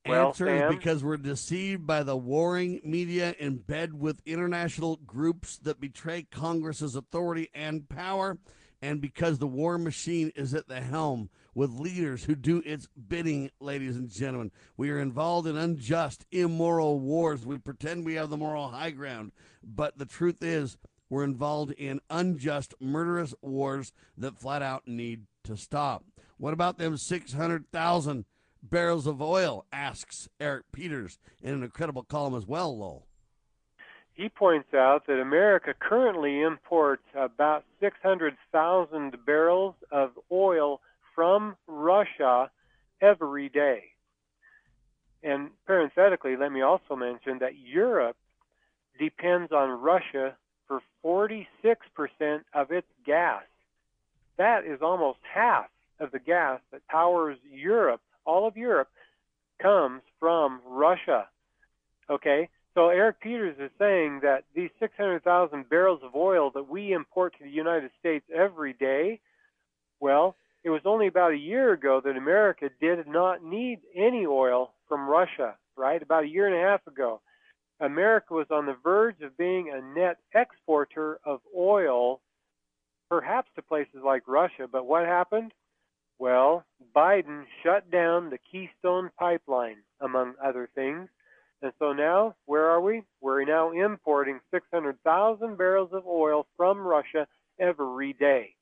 Well, 0.04 0.28
Answer 0.28 0.46
Sam? 0.46 0.72
is 0.72 0.76
because 0.76 1.04
we're 1.04 1.16
deceived 1.16 1.86
by 1.86 2.02
the 2.02 2.16
warring 2.16 2.80
media 2.82 3.36
in 3.38 3.58
bed 3.58 3.94
with 3.94 4.20
international 4.26 4.96
groups 5.06 5.58
that 5.58 5.80
betray 5.80 6.24
Congress's 6.24 6.96
authority 6.96 7.50
and 7.54 7.88
power, 7.88 8.36
and 8.82 9.00
because 9.00 9.38
the 9.38 9.46
war 9.46 9.78
machine 9.78 10.32
is 10.34 10.52
at 10.52 10.66
the 10.66 10.80
helm 10.80 11.30
with 11.56 11.80
leaders 11.80 12.24
who 12.24 12.34
do 12.34 12.62
its 12.66 12.86
bidding, 13.08 13.50
ladies 13.60 13.96
and 13.96 14.10
gentlemen. 14.10 14.52
We 14.76 14.90
are 14.90 15.00
involved 15.00 15.48
in 15.48 15.56
unjust, 15.56 16.26
immoral 16.30 17.00
wars. 17.00 17.46
We 17.46 17.56
pretend 17.56 18.04
we 18.04 18.16
have 18.16 18.28
the 18.28 18.36
moral 18.36 18.68
high 18.68 18.90
ground, 18.90 19.32
but 19.64 19.96
the 19.96 20.04
truth 20.04 20.42
is, 20.42 20.76
we're 21.08 21.24
involved 21.24 21.72
in 21.72 22.00
unjust, 22.10 22.74
murderous 22.78 23.34
wars 23.40 23.94
that 24.18 24.38
flat 24.38 24.60
out 24.60 24.86
need 24.86 25.22
to 25.44 25.56
stop. 25.56 26.04
What 26.36 26.52
about 26.52 26.76
them 26.76 26.98
600,000 26.98 28.26
barrels 28.62 29.06
of 29.06 29.22
oil? 29.22 29.64
asks 29.72 30.28
Eric 30.38 30.66
Peters 30.72 31.18
in 31.40 31.54
an 31.54 31.62
incredible 31.62 32.02
column 32.02 32.34
as 32.34 32.46
well, 32.46 32.76
Lowell. 32.76 33.06
He 34.12 34.28
points 34.28 34.74
out 34.74 35.06
that 35.06 35.20
America 35.20 35.72
currently 35.78 36.42
imports 36.42 37.04
about 37.14 37.64
600,000 37.80 39.24
barrels 39.24 39.74
of 39.90 40.10
oil 40.30 40.80
from 41.16 41.56
Russia 41.66 42.50
every 43.00 43.48
day. 43.48 43.84
And 45.24 45.50
parenthetically, 45.66 46.36
let 46.36 46.52
me 46.52 46.62
also 46.62 46.94
mention 46.94 47.38
that 47.40 47.58
Europe 47.58 48.16
depends 49.00 49.50
on 49.50 49.80
Russia 49.80 50.36
for 50.68 50.80
46% 51.04 51.46
of 52.54 52.70
its 52.70 52.86
gas. 53.04 53.42
That 54.38 54.64
is 54.64 54.82
almost 54.82 55.18
half 55.34 55.66
of 55.98 56.12
the 56.12 56.18
gas 56.20 56.60
that 56.70 56.86
powers 56.86 57.38
Europe, 57.50 58.02
all 58.24 58.46
of 58.46 58.56
Europe, 58.56 58.88
comes 59.60 60.02
from 60.20 60.60
Russia. 60.66 61.26
Okay? 62.10 62.48
So 62.74 62.90
Eric 62.90 63.20
Peters 63.20 63.56
is 63.58 63.70
saying 63.78 64.20
that 64.22 64.44
these 64.54 64.70
600,000 64.78 65.68
barrels 65.68 66.00
of 66.02 66.14
oil 66.14 66.50
that 66.54 66.68
we 66.68 66.92
import 66.92 67.34
to 67.38 67.44
the 67.44 67.50
United 67.50 67.90
States 67.98 68.26
every 68.34 68.74
day, 68.74 69.20
well, 69.98 70.36
it 70.66 70.70
was 70.70 70.82
only 70.84 71.06
about 71.06 71.30
a 71.30 71.38
year 71.38 71.72
ago 71.72 72.00
that 72.04 72.16
America 72.16 72.68
did 72.80 73.06
not 73.06 73.44
need 73.44 73.78
any 73.94 74.26
oil 74.26 74.72
from 74.88 75.08
Russia, 75.08 75.54
right? 75.76 76.02
About 76.02 76.24
a 76.24 76.28
year 76.28 76.48
and 76.48 76.56
a 76.56 76.68
half 76.68 76.84
ago. 76.88 77.20
America 77.78 78.34
was 78.34 78.48
on 78.50 78.66
the 78.66 78.74
verge 78.82 79.20
of 79.22 79.38
being 79.38 79.70
a 79.70 79.80
net 79.96 80.16
exporter 80.34 81.20
of 81.24 81.38
oil, 81.56 82.20
perhaps 83.08 83.48
to 83.54 83.62
places 83.62 84.00
like 84.04 84.26
Russia. 84.26 84.66
But 84.70 84.86
what 84.86 85.06
happened? 85.06 85.52
Well, 86.18 86.64
Biden 86.96 87.44
shut 87.62 87.88
down 87.92 88.30
the 88.30 88.38
Keystone 88.50 89.10
Pipeline, 89.16 89.84
among 90.00 90.34
other 90.44 90.68
things. 90.74 91.08
And 91.62 91.70
so 91.78 91.92
now, 91.92 92.34
where 92.46 92.68
are 92.70 92.80
we? 92.80 93.04
We're 93.20 93.44
now 93.44 93.70
importing 93.70 94.40
600,000 94.50 95.56
barrels 95.56 95.90
of 95.92 96.08
oil 96.08 96.44
from 96.56 96.80
Russia 96.80 97.28
every 97.60 98.14
day. 98.14 98.56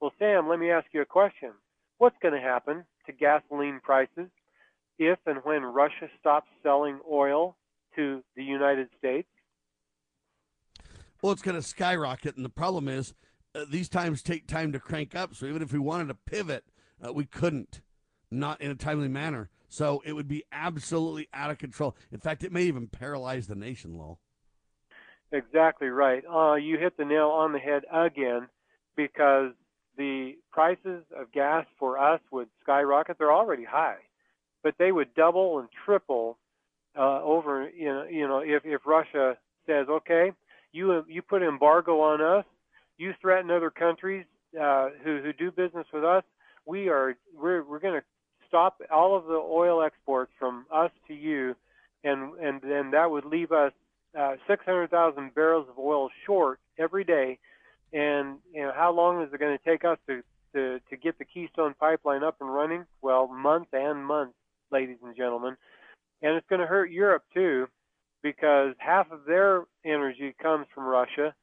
Well, 0.00 0.12
Sam, 0.18 0.48
let 0.48 0.58
me 0.58 0.70
ask 0.70 0.86
you 0.92 1.00
a 1.00 1.06
question. 1.06 1.52
What's 1.98 2.16
going 2.20 2.34
to 2.34 2.40
happen 2.40 2.84
to 3.06 3.12
gasoline 3.12 3.80
prices 3.82 4.28
if 4.98 5.18
and 5.26 5.38
when 5.44 5.62
Russia 5.62 6.08
stops 6.20 6.48
selling 6.62 7.00
oil 7.10 7.56
to 7.96 8.22
the 8.36 8.44
United 8.44 8.88
States? 8.98 9.28
Well, 11.22 11.32
it's 11.32 11.42
going 11.42 11.56
to 11.56 11.62
skyrocket, 11.62 12.36
and 12.36 12.44
the 12.44 12.50
problem 12.50 12.88
is 12.88 13.14
uh, 13.54 13.64
these 13.70 13.88
times 13.88 14.22
take 14.22 14.46
time 14.46 14.72
to 14.72 14.78
crank 14.78 15.14
up. 15.14 15.34
So 15.34 15.46
even 15.46 15.62
if 15.62 15.72
we 15.72 15.78
wanted 15.78 16.08
to 16.08 16.14
pivot, 16.14 16.64
uh, 17.04 17.12
we 17.12 17.24
couldn't, 17.24 17.80
not 18.30 18.60
in 18.60 18.70
a 18.70 18.74
timely 18.74 19.08
manner. 19.08 19.48
So 19.68 20.02
it 20.04 20.12
would 20.12 20.28
be 20.28 20.44
absolutely 20.52 21.28
out 21.32 21.50
of 21.50 21.58
control. 21.58 21.96
In 22.12 22.20
fact, 22.20 22.44
it 22.44 22.52
may 22.52 22.62
even 22.64 22.86
paralyze 22.86 23.46
the 23.46 23.54
nation, 23.54 23.96
Lowell. 23.96 24.20
Exactly 25.32 25.88
right. 25.88 26.22
Uh, 26.24 26.54
you 26.54 26.78
hit 26.78 26.96
the 26.96 27.04
nail 27.04 27.28
on 27.28 27.52
the 27.52 27.58
head 27.58 27.82
again 27.92 28.48
because 28.96 29.52
the 29.96 30.36
prices 30.52 31.04
of 31.16 31.32
gas 31.32 31.66
for 31.78 31.98
us 31.98 32.20
would 32.30 32.48
skyrocket. 32.62 33.16
They're 33.18 33.32
already 33.32 33.64
high, 33.64 33.98
but 34.62 34.74
they 34.78 34.92
would 34.92 35.14
double 35.14 35.58
and 35.58 35.68
triple 35.84 36.38
uh, 36.98 37.22
over. 37.22 37.68
You 37.70 37.88
know, 37.88 38.04
you 38.04 38.28
know, 38.28 38.38
if 38.38 38.64
if 38.64 38.82
Russia 38.86 39.36
says, 39.66 39.86
okay, 39.88 40.32
you 40.72 41.04
you 41.08 41.22
put 41.22 41.42
embargo 41.42 42.00
on 42.00 42.20
us, 42.20 42.44
you 42.98 43.12
threaten 43.20 43.50
other 43.50 43.70
countries 43.70 44.24
uh, 44.60 44.90
who 45.04 45.20
who 45.22 45.32
do 45.32 45.50
business 45.50 45.86
with 45.92 46.04
us, 46.04 46.24
we 46.66 46.88
are 46.88 47.16
we're 47.34 47.64
we're 47.64 47.80
going 47.80 48.00
to 48.00 48.06
stop 48.48 48.80
all 48.92 49.16
of 49.16 49.26
the 49.26 49.34
oil 49.34 49.82
exports 49.82 50.32
from 50.38 50.66
us 50.72 50.90
to 51.08 51.14
you, 51.14 51.54
and 52.04 52.34
and 52.38 52.60
then 52.62 52.90
that 52.90 53.10
would 53.10 53.24
leave 53.24 53.52
us 53.52 53.72
uh, 54.18 54.36
600,000 54.48 55.34
barrels 55.34 55.66
of 55.68 55.78
oil 55.78 56.08
short 56.24 56.58
every 56.78 57.04
day. 57.04 57.38
And 57.96 58.40
you 58.52 58.60
know 58.60 58.72
how 58.76 58.92
long 58.92 59.22
is 59.22 59.32
it 59.32 59.40
going 59.40 59.56
to 59.56 59.64
take 59.64 59.82
us 59.82 59.96
to, 60.06 60.22
to 60.54 60.78
to 60.90 60.96
get 60.98 61.18
the 61.18 61.24
Keystone 61.24 61.74
Pipeline 61.80 62.22
up 62.22 62.36
and 62.42 62.54
running? 62.54 62.84
Well, 63.00 63.26
months 63.26 63.70
and 63.72 64.04
months, 64.04 64.34
ladies 64.70 64.98
and 65.02 65.16
gentlemen. 65.16 65.56
And 66.20 66.36
it's 66.36 66.46
going 66.48 66.60
to 66.60 66.66
hurt 66.66 66.90
Europe 66.90 67.22
too, 67.32 67.68
because 68.22 68.74
half 68.76 69.10
of 69.10 69.20
their 69.26 69.62
energy 69.82 70.34
comes 70.42 70.66
from 70.74 70.84
Russia. 70.84 71.34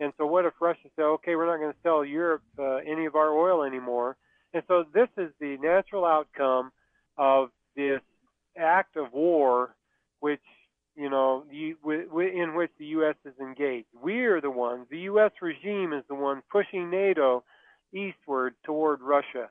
And 0.00 0.12
so, 0.18 0.26
what 0.26 0.44
if 0.44 0.52
Russia 0.60 0.90
said, 0.96 1.04
"Okay, 1.04 1.34
we're 1.34 1.46
not 1.46 1.56
going 1.56 1.72
to 1.72 1.78
sell 1.82 2.04
Europe 2.04 2.42
uh, 2.58 2.76
any 2.86 3.06
of 3.06 3.14
our 3.14 3.32
oil 3.32 3.62
anymore"? 3.62 4.18
And 4.52 4.62
so, 4.68 4.84
this 4.92 5.08
is 5.16 5.32
the 5.40 5.56
natural 5.62 6.04
outcome 6.04 6.72
of 7.16 7.48
this 7.74 8.02
act 8.58 8.98
of 8.98 9.14
war, 9.14 9.74
which 10.20 10.42
you 10.96 11.08
know, 11.08 11.44
in 11.50 12.54
which 12.54 12.70
the 12.78 12.86
U.S. 12.86 13.16
is 13.24 13.34
engaged. 13.40 13.86
We 14.00 14.20
are 14.20 14.40
the 14.40 14.50
ones. 14.50 14.86
The 14.90 15.00
U.S. 15.00 15.30
regime 15.40 15.92
is 15.92 16.04
the 16.08 16.14
one 16.14 16.42
pushing 16.50 16.90
NATO 16.90 17.44
eastward 17.94 18.54
toward 18.64 19.00
Russia. 19.00 19.48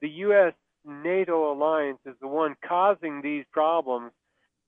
The 0.00 0.08
U.S. 0.08 0.54
NATO 0.84 1.52
alliance 1.52 2.00
is 2.06 2.14
the 2.20 2.28
one 2.28 2.56
causing 2.66 3.22
these 3.22 3.44
problems. 3.52 4.12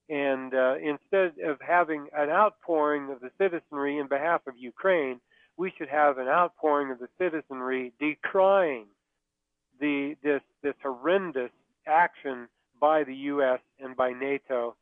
And 0.08 0.54
uh, 0.54 0.74
instead 0.76 1.32
of 1.44 1.58
having 1.66 2.08
an 2.14 2.28
outpouring 2.28 3.10
of 3.10 3.20
the 3.20 3.30
citizenry 3.38 3.98
in 3.98 4.08
behalf 4.08 4.42
of 4.46 4.54
Ukraine, 4.58 5.20
we 5.56 5.72
should 5.76 5.88
have 5.88 6.18
an 6.18 6.28
outpouring 6.28 6.90
of 6.90 6.98
the 6.98 7.08
citizenry 7.18 7.92
decrying 7.98 8.86
the 9.80 10.16
this 10.22 10.42
this 10.62 10.74
horrendous 10.82 11.50
action 11.86 12.48
by 12.80 13.04
the 13.04 13.14
U.S. 13.14 13.60
and 13.80 13.96
by 13.96 14.12
NATO 14.12 14.76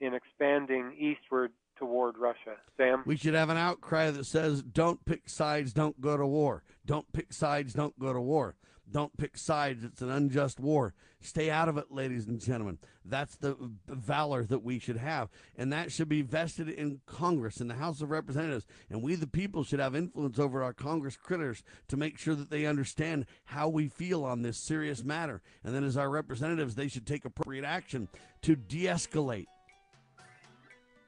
in 0.00 0.14
expanding 0.14 0.94
eastward 0.98 1.52
toward 1.78 2.18
Russia. 2.18 2.56
Sam? 2.76 3.02
We 3.06 3.16
should 3.16 3.34
have 3.34 3.48
an 3.48 3.56
outcry 3.56 4.10
that 4.10 4.26
says, 4.26 4.62
don't 4.62 5.04
pick 5.04 5.28
sides, 5.28 5.72
don't 5.72 6.00
go 6.00 6.16
to 6.16 6.26
war. 6.26 6.62
Don't 6.84 7.10
pick 7.12 7.32
sides, 7.32 7.72
don't 7.72 7.98
go 7.98 8.12
to 8.12 8.20
war. 8.20 8.54
Don't 8.90 9.16
pick 9.16 9.36
sides, 9.36 9.84
it's 9.84 10.02
an 10.02 10.10
unjust 10.10 10.58
war. 10.58 10.94
Stay 11.20 11.50
out 11.50 11.68
of 11.68 11.76
it, 11.76 11.90
ladies 11.90 12.26
and 12.26 12.40
gentlemen. 12.40 12.78
That's 13.04 13.36
the 13.36 13.54
valor 13.86 14.42
that 14.44 14.64
we 14.64 14.78
should 14.78 14.96
have. 14.96 15.28
And 15.56 15.72
that 15.72 15.92
should 15.92 16.08
be 16.08 16.22
vested 16.22 16.68
in 16.68 17.00
Congress, 17.06 17.60
in 17.60 17.68
the 17.68 17.74
House 17.74 18.00
of 18.00 18.10
Representatives. 18.10 18.66
And 18.88 19.02
we, 19.02 19.14
the 19.14 19.26
people, 19.26 19.62
should 19.62 19.80
have 19.80 19.94
influence 19.94 20.38
over 20.38 20.62
our 20.62 20.72
Congress 20.72 21.16
critters 21.16 21.62
to 21.88 21.96
make 21.96 22.18
sure 22.18 22.34
that 22.34 22.50
they 22.50 22.66
understand 22.66 23.26
how 23.44 23.68
we 23.68 23.88
feel 23.88 24.24
on 24.24 24.42
this 24.42 24.58
serious 24.58 25.04
matter. 25.04 25.42
And 25.62 25.74
then, 25.74 25.84
as 25.84 25.96
our 25.96 26.10
representatives, 26.10 26.74
they 26.74 26.88
should 26.88 27.06
take 27.06 27.24
appropriate 27.24 27.64
action 27.64 28.08
to 28.42 28.56
de 28.56 28.84
escalate 28.84 29.46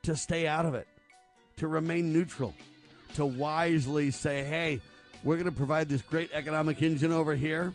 to 0.03 0.17
stay 0.17 0.47
out 0.47 0.67
of 0.67 0.75
it, 0.75 0.89
to 1.57 1.69
remain 1.69 2.13
neutral, 2.13 2.55
to 3.15 3.25
wisely 3.25 4.11
say, 4.11 4.43
hey, 4.45 4.81
we're 5.25 5.37
going 5.37 5.47
to 5.47 5.53
provide 5.53 5.89
this 5.89 6.03
great 6.03 6.31
economic 6.33 6.83
engine 6.83 7.13
over 7.13 7.35
here. 7.35 7.73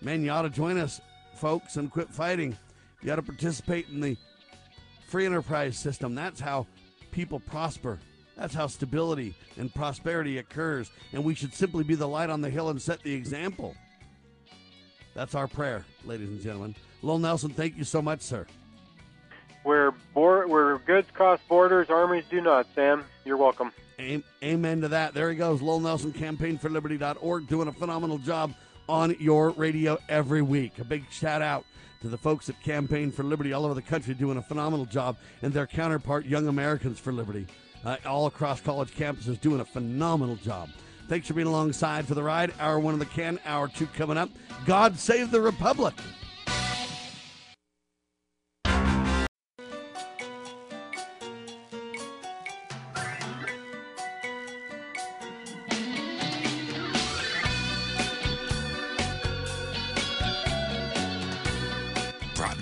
Man, 0.00 0.24
you 0.24 0.30
ought 0.30 0.42
to 0.42 0.50
join 0.50 0.78
us, 0.78 1.00
folks, 1.36 1.76
and 1.76 1.90
quit 1.90 2.08
fighting. 2.08 2.56
You 3.02 3.12
ought 3.12 3.16
to 3.16 3.22
participate 3.22 3.88
in 3.90 4.00
the 4.00 4.16
free 5.08 5.26
enterprise 5.26 5.78
system. 5.78 6.14
That's 6.14 6.40
how 6.40 6.66
people 7.10 7.40
prosper. 7.40 7.98
That's 8.36 8.54
how 8.54 8.66
stability 8.66 9.34
and 9.58 9.72
prosperity 9.72 10.38
occurs. 10.38 10.90
And 11.12 11.22
we 11.22 11.34
should 11.34 11.54
simply 11.54 11.84
be 11.84 11.94
the 11.94 12.08
light 12.08 12.30
on 12.30 12.40
the 12.40 12.50
hill 12.50 12.70
and 12.70 12.80
set 12.80 13.02
the 13.02 13.12
example. 13.12 13.76
That's 15.14 15.34
our 15.34 15.46
prayer, 15.46 15.84
ladies 16.04 16.28
and 16.28 16.40
gentlemen. 16.40 16.74
Lowell 17.02 17.18
Nelson, 17.18 17.50
thank 17.50 17.76
you 17.76 17.84
so 17.84 18.02
much, 18.02 18.22
sir. 18.22 18.46
Where, 19.62 19.94
where 20.48 20.78
goods 20.78 21.10
cross 21.12 21.40
borders, 21.48 21.90
armies 21.90 22.24
do 22.30 22.40
not, 22.40 22.66
Sam. 22.74 23.04
You're 23.24 23.36
welcome. 23.36 23.72
Amen 24.42 24.80
to 24.80 24.88
that. 24.88 25.14
There 25.14 25.30
he 25.30 25.36
goes. 25.36 25.62
Lowell 25.62 25.80
Nelson, 25.80 26.12
campaignforliberty.org, 26.12 27.48
doing 27.48 27.68
a 27.68 27.72
phenomenal 27.72 28.18
job 28.18 28.52
on 28.88 29.14
your 29.18 29.50
radio 29.50 29.98
every 30.08 30.42
week. 30.42 30.78
A 30.78 30.84
big 30.84 31.04
shout 31.10 31.42
out 31.42 31.64
to 32.02 32.08
the 32.08 32.18
folks 32.18 32.48
at 32.48 32.62
Campaign 32.62 33.10
for 33.10 33.22
Liberty 33.22 33.52
all 33.52 33.64
over 33.64 33.74
the 33.74 33.82
country 33.82 34.12
doing 34.14 34.36
a 34.36 34.42
phenomenal 34.42 34.84
job, 34.84 35.16
and 35.42 35.52
their 35.52 35.66
counterpart, 35.66 36.26
Young 36.26 36.48
Americans 36.48 36.98
for 36.98 37.12
Liberty, 37.12 37.46
uh, 37.84 37.96
all 38.04 38.26
across 38.26 38.60
college 38.60 38.94
campuses 38.94 39.40
doing 39.40 39.60
a 39.60 39.64
phenomenal 39.64 40.36
job. 40.36 40.68
Thanks 41.08 41.28
for 41.28 41.34
being 41.34 41.46
alongside 41.46 42.06
for 42.06 42.14
the 42.14 42.22
ride. 42.22 42.52
Hour 42.58 42.78
one 42.78 42.94
of 42.94 43.00
the 43.00 43.06
can, 43.06 43.38
hour 43.46 43.68
two 43.68 43.86
coming 43.86 44.18
up. 44.18 44.30
God 44.66 44.98
save 44.98 45.30
the 45.30 45.40
Republic. 45.40 45.94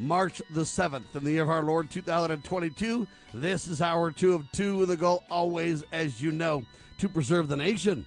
March 0.00 0.42
the 0.50 0.62
7th 0.62 1.14
in 1.14 1.24
the 1.24 1.32
year 1.32 1.42
of 1.42 1.50
our 1.50 1.62
Lord 1.62 1.90
2022. 1.90 3.06
This 3.34 3.68
is 3.68 3.82
hour 3.82 4.10
two 4.10 4.32
of 4.32 4.50
two 4.50 4.78
with 4.78 4.88
the 4.88 4.96
goal, 4.96 5.24
always, 5.30 5.84
as 5.92 6.22
you 6.22 6.32
know, 6.32 6.62
to 6.96 7.06
preserve 7.06 7.48
the 7.48 7.56
nation. 7.56 8.06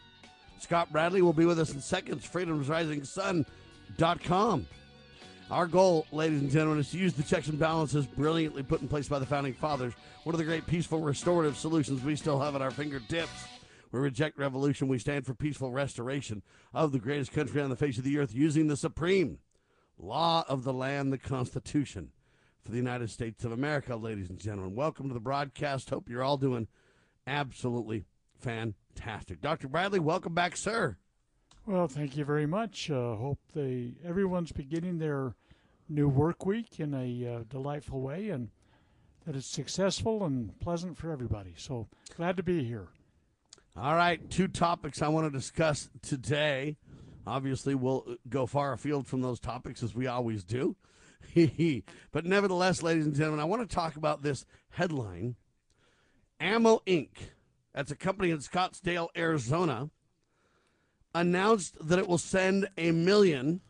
Scott 0.60 0.92
Bradley 0.92 1.22
will 1.22 1.34
be 1.34 1.46
with 1.46 1.60
us 1.60 1.72
in 1.72 1.80
seconds. 1.80 2.28
FreedomsRisingSun.com. 2.28 4.68
Our 5.52 5.68
goal, 5.68 6.08
ladies 6.12 6.42
and 6.42 6.50
gentlemen, 6.50 6.80
is 6.80 6.90
to 6.92 6.98
use 6.98 7.14
the 7.14 7.22
checks 7.22 7.48
and 7.48 7.60
balances 7.60 8.08
brilliantly 8.08 8.64
put 8.64 8.82
in 8.82 8.88
place 8.88 9.08
by 9.08 9.20
the 9.20 9.28
founding 9.28 9.54
fathers. 9.54 9.94
One 10.24 10.34
of 10.34 10.40
the 10.40 10.46
great 10.46 10.66
peaceful 10.66 11.00
restorative 11.00 11.58
solutions 11.58 12.02
we 12.02 12.16
still 12.16 12.40
have 12.40 12.56
at 12.56 12.64
our 12.64 12.72
fingertips. 12.72 13.46
We 13.92 14.00
reject 14.00 14.40
revolution. 14.40 14.88
We 14.88 14.98
stand 14.98 15.28
for 15.28 15.36
peaceful 15.36 15.70
restoration 15.70 16.42
of 16.74 16.92
the 16.92 16.98
greatest 16.98 17.34
country 17.34 17.62
on 17.62 17.70
the 17.70 17.76
face 17.76 18.00
of 18.00 18.04
the 18.04 18.18
earth 18.18 18.34
using 18.34 18.66
the 18.66 18.78
supreme 18.78 19.38
law 19.98 20.44
of 20.48 20.64
the 20.64 20.74
land, 20.74 21.12
the 21.12 21.18
Constitution 21.18 22.12
for 22.64 22.72
the 22.72 22.78
United 22.78 23.10
States 23.10 23.44
of 23.44 23.52
America, 23.52 23.96
ladies 23.96 24.30
and 24.30 24.40
gentlemen. 24.40 24.76
Welcome 24.76 25.08
to 25.08 25.14
the 25.14 25.20
broadcast. 25.20 25.90
Hope 25.90 26.10
you're 26.10 26.24
all 26.24 26.38
doing 26.38 26.68
absolutely 27.28 28.06
fantastic. 28.40 29.42
Dr. 29.42 29.68
Bradley, 29.68 30.00
welcome 30.00 30.34
back, 30.34 30.56
sir. 30.56 30.98
Well, 31.66 31.88
thank 31.88 32.18
you 32.18 32.26
very 32.26 32.46
much. 32.46 32.90
Uh, 32.90 33.16
hope 33.16 33.40
they 33.54 33.94
everyone's 34.04 34.52
beginning 34.52 34.98
their 34.98 35.36
new 35.88 36.10
work 36.10 36.46
week 36.46 36.80
in 36.80 36.94
a 36.94 37.36
uh, 37.36 37.44
delightful 37.50 38.02
way 38.02 38.30
and 38.30 38.50
that 39.26 39.36
it's 39.36 39.48
successful 39.48 40.26
and 40.26 40.60
pleasant 40.60 40.98
for 40.98 41.12
everybody. 41.12 41.54
So 41.56 41.88
glad 42.16 42.36
to 42.38 42.44
be 42.44 42.64
here. 42.64 42.88
All 43.76 43.96
right, 43.96 44.30
two 44.30 44.48
topics 44.48 45.02
I 45.02 45.08
want 45.08 45.26
to 45.26 45.32
discuss 45.32 45.90
today. 46.02 46.78
Obviously, 47.26 47.76
we'll 47.76 48.18
go 48.28 48.46
far 48.46 48.74
afield 48.74 49.08
from 49.08 49.22
those 49.22 49.40
topics 49.40 49.82
as 49.82 49.96
we 49.96 50.08
always 50.08 50.44
do. 50.44 50.76
but 52.12 52.26
nevertheless, 52.26 52.84
ladies 52.84 53.06
and 53.06 53.16
gentlemen, 53.16 53.40
I 53.40 53.46
want 53.46 53.68
to 53.68 53.76
talk 53.76 53.96
about 53.96 54.24
this 54.24 54.46
headline 54.72 55.36
Ammo 56.40 56.82
Inc., 56.86 57.10
that's 57.74 57.92
a 57.92 57.96
company 57.96 58.30
in 58.30 58.40
Scottsdale, 58.40 59.08
Arizona, 59.16 59.90
announced 61.16 61.76
that 61.88 62.00
it 62.00 62.08
will 62.08 62.18
send 62.18 62.68
a 62.78 62.92
million, 62.92 63.62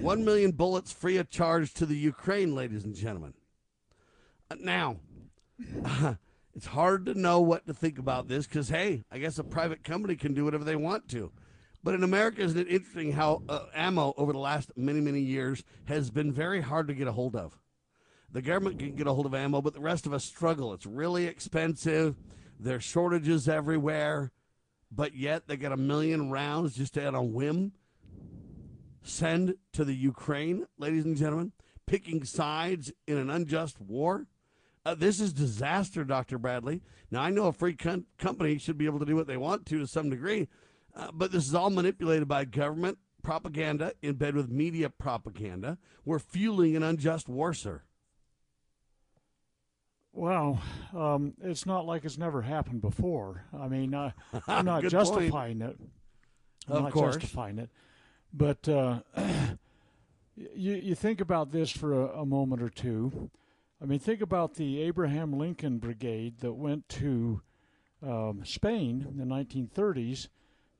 one 0.00 0.24
million 0.24 0.52
bullets 0.52 0.92
free 0.92 1.18
of 1.18 1.28
charge 1.28 1.74
to 1.74 1.86
the 1.86 1.96
Ukraine, 1.96 2.54
ladies 2.54 2.84
and 2.84 2.94
gentlemen. 2.94 3.34
Now, 4.58 4.96
uh, 5.84 6.14
it's 6.54 6.66
hard 6.66 7.06
to 7.06 7.14
know 7.14 7.40
what 7.40 7.66
to 7.66 7.74
think 7.74 7.98
about 7.98 8.28
this 8.28 8.46
because, 8.46 8.68
hey, 8.68 9.04
I 9.10 9.18
guess 9.18 9.38
a 9.38 9.44
private 9.44 9.84
company 9.84 10.16
can 10.16 10.34
do 10.34 10.44
whatever 10.44 10.64
they 10.64 10.76
want 10.76 11.08
to. 11.10 11.30
But 11.86 11.94
in 11.94 12.02
America, 12.02 12.42
isn't 12.42 12.58
it 12.58 12.66
interesting 12.66 13.12
how 13.12 13.42
uh, 13.48 13.66
ammo 13.72 14.12
over 14.16 14.32
the 14.32 14.40
last 14.40 14.72
many, 14.74 15.00
many 15.00 15.20
years 15.20 15.62
has 15.84 16.10
been 16.10 16.32
very 16.32 16.60
hard 16.60 16.88
to 16.88 16.94
get 16.94 17.06
a 17.06 17.12
hold 17.12 17.36
of? 17.36 17.56
The 18.32 18.42
government 18.42 18.80
can 18.80 18.96
get 18.96 19.06
a 19.06 19.12
hold 19.12 19.24
of 19.24 19.36
ammo, 19.36 19.62
but 19.62 19.72
the 19.72 19.78
rest 19.78 20.04
of 20.04 20.12
us 20.12 20.24
struggle. 20.24 20.72
It's 20.72 20.84
really 20.84 21.26
expensive. 21.26 22.16
There's 22.58 22.82
shortages 22.82 23.48
everywhere, 23.48 24.32
but 24.90 25.14
yet 25.14 25.46
they 25.46 25.56
got 25.56 25.70
a 25.70 25.76
million 25.76 26.28
rounds 26.28 26.74
just 26.74 26.98
at 26.98 27.14
a 27.14 27.22
whim. 27.22 27.70
Send 29.04 29.54
to 29.74 29.84
the 29.84 29.94
Ukraine, 29.94 30.66
ladies 30.78 31.04
and 31.04 31.16
gentlemen, 31.16 31.52
picking 31.86 32.24
sides 32.24 32.92
in 33.06 33.16
an 33.16 33.30
unjust 33.30 33.80
war. 33.80 34.26
Uh, 34.84 34.96
this 34.96 35.20
is 35.20 35.32
disaster, 35.32 36.02
Dr. 36.02 36.36
Bradley. 36.36 36.82
Now, 37.12 37.22
I 37.22 37.30
know 37.30 37.46
a 37.46 37.52
free 37.52 37.74
com- 37.74 38.06
company 38.18 38.58
should 38.58 38.76
be 38.76 38.86
able 38.86 38.98
to 38.98 39.06
do 39.06 39.14
what 39.14 39.28
they 39.28 39.36
want 39.36 39.66
to 39.66 39.78
to 39.78 39.86
some 39.86 40.10
degree, 40.10 40.48
uh, 40.96 41.10
but 41.12 41.30
this 41.30 41.46
is 41.46 41.54
all 41.54 41.70
manipulated 41.70 42.26
by 42.26 42.44
government 42.44 42.98
propaganda 43.22 43.92
in 44.02 44.14
bed 44.14 44.34
with 44.34 44.48
media 44.48 44.88
propaganda. 44.88 45.78
We're 46.04 46.18
fueling 46.18 46.76
an 46.76 46.82
unjust 46.82 47.28
war, 47.28 47.52
sir. 47.52 47.82
Well, 50.12 50.62
um, 50.94 51.34
it's 51.42 51.66
not 51.66 51.84
like 51.84 52.04
it's 52.04 52.16
never 52.16 52.40
happened 52.40 52.80
before. 52.80 53.44
I 53.52 53.68
mean, 53.68 53.92
uh, 53.92 54.12
I'm 54.48 54.64
not 54.64 54.84
justifying 54.84 55.58
point. 55.58 55.72
it. 55.72 55.76
I'm 56.68 56.76
of 56.76 56.82
not 56.84 56.92
course. 56.92 57.16
justifying 57.16 57.58
it. 57.58 57.68
But 58.32 58.66
uh, 58.68 59.00
you, 60.36 60.74
you 60.74 60.94
think 60.94 61.20
about 61.20 61.52
this 61.52 61.70
for 61.70 61.92
a, 61.92 62.20
a, 62.20 62.26
moment 62.26 62.62
or 62.62 62.70
two. 62.70 63.30
I 63.82 63.84
mean, 63.84 63.98
think 63.98 64.22
about 64.22 64.54
the 64.54 64.80
Abraham 64.80 65.38
Lincoln 65.38 65.78
Brigade 65.78 66.38
that 66.38 66.54
went 66.54 66.88
to 66.90 67.42
um, 68.02 68.40
Spain 68.44 69.06
in 69.08 69.18
the 69.18 69.24
1930s 69.24 70.28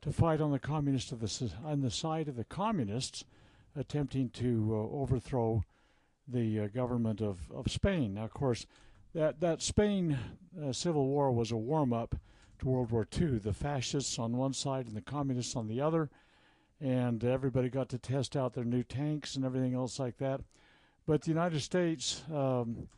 to 0.03 0.13
fight 0.13 0.41
on 0.41 0.53
the 0.53 0.59
communist 0.59 1.13
of 1.13 1.21
the 1.21 1.51
on 1.65 1.81
the 1.81 1.91
side 1.91 2.29
of 2.29 2.37
the 2.37 2.45
communists, 2.45 3.25
attempting 3.75 4.31
to 4.31 4.71
uh, 4.73 4.97
overthrow 4.97 5.65
the 6.29 6.61
uh, 6.61 6.67
government 6.69 7.21
of, 7.21 7.51
of 7.53 7.71
Spain. 7.71 8.15
Now, 8.15 8.25
of 8.25 8.35
course, 8.35 8.67
that 9.15 9.41
that 9.41 9.63
Spain 9.63 10.19
uh, 10.63 10.73
civil 10.73 11.07
war 11.07 11.33
was 11.33 11.51
a 11.51 11.57
warm 11.57 11.93
up 11.93 12.15
to 12.59 12.69
World 12.69 12.91
War 12.91 13.07
II. 13.19 13.39
The 13.39 13.53
fascists 13.53 14.19
on 14.19 14.37
one 14.37 14.53
side 14.53 14.87
and 14.87 14.97
the 14.97 15.01
communists 15.01 15.57
on 15.57 15.69
the 15.69 15.81
other, 15.81 16.11
and 16.81 17.25
everybody 17.25 17.69
got 17.69 17.89
to 17.91 17.99
test 17.99 18.37
out 18.37 18.55
their 18.55 18.65
new 18.65 18.83
tanks 18.83 19.37
and 19.37 19.45
everything 19.45 19.75
else 19.75 19.99
like 19.99 20.19
that. 20.19 20.41
But 21.07 21.23
the 21.23 21.31
United 21.31 21.61
States. 21.61 22.23
Um, 22.33 22.89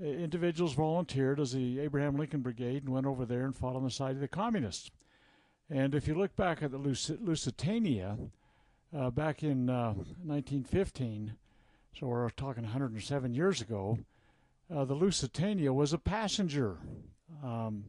individuals 0.00 0.74
volunteered 0.74 1.40
as 1.40 1.52
the 1.52 1.80
Abraham 1.80 2.16
Lincoln 2.16 2.40
Brigade 2.40 2.84
and 2.84 2.92
went 2.92 3.06
over 3.06 3.24
there 3.24 3.44
and 3.44 3.56
fought 3.56 3.76
on 3.76 3.84
the 3.84 3.90
side 3.90 4.14
of 4.14 4.20
the 4.20 4.28
communists. 4.28 4.90
And 5.70 5.94
if 5.94 6.08
you 6.08 6.14
look 6.14 6.34
back 6.34 6.62
at 6.62 6.70
the 6.70 6.78
Lusitania, 6.78 8.16
uh, 8.96 9.10
back 9.10 9.42
in 9.42 9.68
uh, 9.68 9.92
1915, 9.92 11.34
so 11.98 12.06
we're 12.06 12.30
talking 12.30 12.62
107 12.62 13.34
years 13.34 13.60
ago, 13.60 13.98
uh, 14.74 14.84
the 14.86 14.94
Lusitania 14.94 15.72
was 15.72 15.92
a 15.92 15.98
passenger, 15.98 16.78
um, 17.44 17.84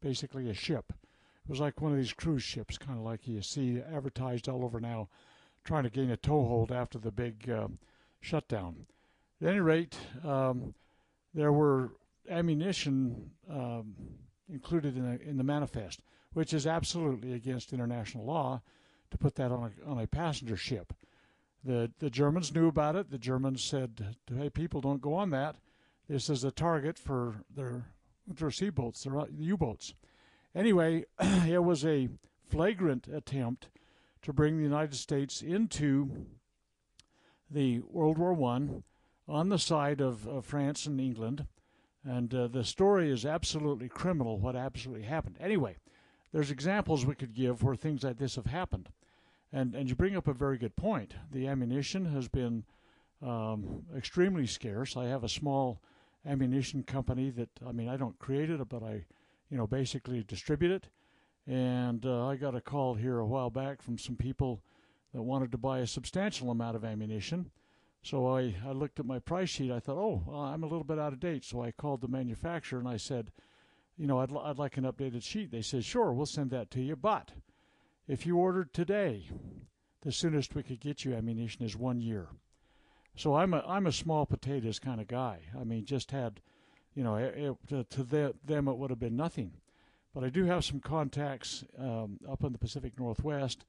basically 0.00 0.48
a 0.48 0.54
ship. 0.54 0.92
It 0.92 1.50
was 1.50 1.60
like 1.60 1.80
one 1.80 1.92
of 1.92 1.98
these 1.98 2.14
cruise 2.14 2.42
ships, 2.42 2.78
kind 2.78 2.98
of 2.98 3.04
like 3.04 3.28
you 3.28 3.42
see 3.42 3.80
advertised 3.80 4.48
all 4.48 4.64
over 4.64 4.80
now, 4.80 5.08
trying 5.62 5.84
to 5.84 5.90
gain 5.90 6.10
a 6.10 6.16
toehold 6.16 6.72
after 6.72 6.98
the 6.98 7.12
big 7.12 7.50
uh, 7.50 7.68
shutdown. 8.20 8.86
At 9.42 9.48
any 9.48 9.60
rate, 9.60 9.96
um, 10.24 10.74
there 11.34 11.52
were 11.52 11.92
ammunition 12.30 13.30
um, 13.50 13.94
included 14.50 14.96
in, 14.96 15.04
a, 15.04 15.28
in 15.28 15.36
the 15.36 15.44
manifest 15.44 16.00
which 16.36 16.52
is 16.52 16.66
absolutely 16.66 17.32
against 17.32 17.72
international 17.72 18.22
law 18.22 18.60
to 19.10 19.16
put 19.16 19.36
that 19.36 19.50
on 19.50 19.72
a, 19.72 19.90
on 19.90 19.98
a 19.98 20.06
passenger 20.06 20.54
ship. 20.54 20.92
The, 21.64 21.90
the 21.98 22.10
Germans 22.10 22.54
knew 22.54 22.68
about 22.68 22.94
it. 22.94 23.10
The 23.10 23.16
Germans 23.16 23.64
said, 23.64 24.16
hey, 24.30 24.50
people, 24.50 24.82
don't 24.82 25.00
go 25.00 25.14
on 25.14 25.30
that. 25.30 25.56
This 26.10 26.28
is 26.28 26.44
a 26.44 26.50
target 26.50 26.98
for 26.98 27.36
their, 27.48 27.86
sea 28.50 28.68
boats, 28.68 29.02
their 29.02 29.24
U-boats. 29.34 29.94
Anyway, 30.54 31.06
it 31.20 31.64
was 31.64 31.86
a 31.86 32.10
flagrant 32.50 33.08
attempt 33.08 33.70
to 34.20 34.34
bring 34.34 34.58
the 34.58 34.62
United 34.62 34.96
States 34.96 35.40
into 35.40 36.26
the 37.50 37.80
World 37.80 38.18
War 38.18 38.34
One 38.34 38.82
on 39.26 39.48
the 39.48 39.58
side 39.58 40.02
of, 40.02 40.28
of, 40.28 40.44
France 40.44 40.84
and 40.84 41.00
England. 41.00 41.46
And 42.04 42.34
uh, 42.34 42.48
the 42.48 42.62
story 42.62 43.10
is 43.10 43.24
absolutely 43.24 43.88
criminal, 43.88 44.38
what 44.38 44.54
absolutely 44.54 45.06
happened. 45.06 45.38
Anyway, 45.40 45.78
there's 46.36 46.50
examples 46.50 47.06
we 47.06 47.14
could 47.14 47.32
give 47.32 47.62
where 47.62 47.74
things 47.74 48.02
like 48.02 48.18
this 48.18 48.36
have 48.36 48.44
happened. 48.44 48.90
And, 49.54 49.74
and 49.74 49.88
you 49.88 49.94
bring 49.94 50.18
up 50.18 50.28
a 50.28 50.34
very 50.34 50.58
good 50.58 50.76
point. 50.76 51.14
The 51.32 51.48
ammunition 51.48 52.12
has 52.12 52.28
been 52.28 52.64
um, 53.22 53.84
extremely 53.96 54.46
scarce. 54.46 54.98
I 54.98 55.06
have 55.06 55.24
a 55.24 55.30
small 55.30 55.80
ammunition 56.26 56.82
company 56.82 57.30
that, 57.30 57.48
I 57.66 57.72
mean, 57.72 57.88
I 57.88 57.96
don't 57.96 58.18
create 58.18 58.50
it, 58.50 58.68
but 58.68 58.82
I, 58.82 59.06
you 59.48 59.56
know, 59.56 59.66
basically 59.66 60.24
distribute 60.24 60.72
it. 60.72 60.88
And 61.50 62.04
uh, 62.04 62.26
I 62.26 62.36
got 62.36 62.54
a 62.54 62.60
call 62.60 62.92
here 62.92 63.18
a 63.18 63.26
while 63.26 63.48
back 63.48 63.80
from 63.80 63.96
some 63.96 64.16
people 64.16 64.60
that 65.14 65.22
wanted 65.22 65.50
to 65.52 65.58
buy 65.58 65.78
a 65.78 65.86
substantial 65.86 66.50
amount 66.50 66.76
of 66.76 66.84
ammunition. 66.84 67.50
So 68.02 68.36
I, 68.36 68.54
I 68.62 68.72
looked 68.72 69.00
at 69.00 69.06
my 69.06 69.20
price 69.20 69.48
sheet. 69.48 69.72
I 69.72 69.80
thought, 69.80 69.96
oh, 69.96 70.22
well, 70.26 70.40
I'm 70.40 70.64
a 70.64 70.68
little 70.68 70.84
bit 70.84 70.98
out 70.98 71.14
of 71.14 71.20
date. 71.20 71.46
So 71.46 71.62
I 71.62 71.70
called 71.70 72.02
the 72.02 72.08
manufacturer 72.08 72.78
and 72.78 72.88
I 72.88 72.98
said, 72.98 73.32
you 73.96 74.06
know, 74.06 74.20
I'd, 74.20 74.30
I'd 74.36 74.58
like 74.58 74.76
an 74.76 74.84
updated 74.84 75.22
sheet. 75.22 75.50
They 75.50 75.62
said, 75.62 75.84
sure, 75.84 76.12
we'll 76.12 76.26
send 76.26 76.50
that 76.50 76.70
to 76.72 76.80
you. 76.80 76.96
But 76.96 77.32
if 78.06 78.26
you 78.26 78.36
ordered 78.36 78.72
today, 78.72 79.28
the 80.02 80.12
soonest 80.12 80.54
we 80.54 80.62
could 80.62 80.80
get 80.80 81.04
you 81.04 81.14
ammunition 81.14 81.64
is 81.64 81.76
one 81.76 82.00
year. 82.00 82.28
So 83.16 83.34
I'm 83.34 83.54
a 83.54 83.64
I'm 83.66 83.86
a 83.86 83.92
small 83.92 84.26
potatoes 84.26 84.78
kind 84.78 85.00
of 85.00 85.08
guy. 85.08 85.40
I 85.58 85.64
mean, 85.64 85.86
just 85.86 86.10
had, 86.10 86.40
you 86.94 87.02
know, 87.02 87.16
it, 87.16 87.56
to, 87.68 87.84
to 87.84 88.02
the, 88.02 88.34
them 88.44 88.68
it 88.68 88.76
would 88.76 88.90
have 88.90 88.98
been 88.98 89.16
nothing. 89.16 89.52
But 90.14 90.24
I 90.24 90.28
do 90.28 90.44
have 90.44 90.64
some 90.64 90.80
contacts 90.80 91.64
um, 91.78 92.20
up 92.28 92.44
in 92.44 92.52
the 92.52 92.58
Pacific 92.58 92.98
Northwest 92.98 93.64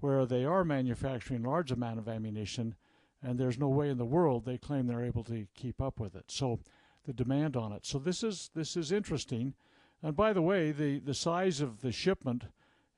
where 0.00 0.26
they 0.26 0.44
are 0.44 0.64
manufacturing 0.64 1.42
large 1.42 1.70
amount 1.70 1.98
of 1.98 2.08
ammunition, 2.08 2.74
and 3.22 3.38
there's 3.38 3.58
no 3.58 3.68
way 3.68 3.88
in 3.88 3.98
the 3.98 4.04
world 4.04 4.44
they 4.44 4.58
claim 4.58 4.86
they're 4.86 5.04
able 5.04 5.24
to 5.24 5.46
keep 5.54 5.80
up 5.80 5.98
with 5.98 6.14
it. 6.14 6.24
So 6.28 6.60
the 7.04 7.12
demand 7.12 7.56
on 7.56 7.72
it. 7.72 7.86
So 7.86 7.98
this 7.98 8.22
is 8.22 8.50
this 8.54 8.76
is 8.76 8.92
interesting. 8.92 9.54
And 10.02 10.14
by 10.14 10.32
the 10.32 10.42
way, 10.42 10.70
the, 10.70 10.98
the 10.98 11.14
size 11.14 11.62
of 11.62 11.80
the 11.80 11.92
shipment 11.92 12.44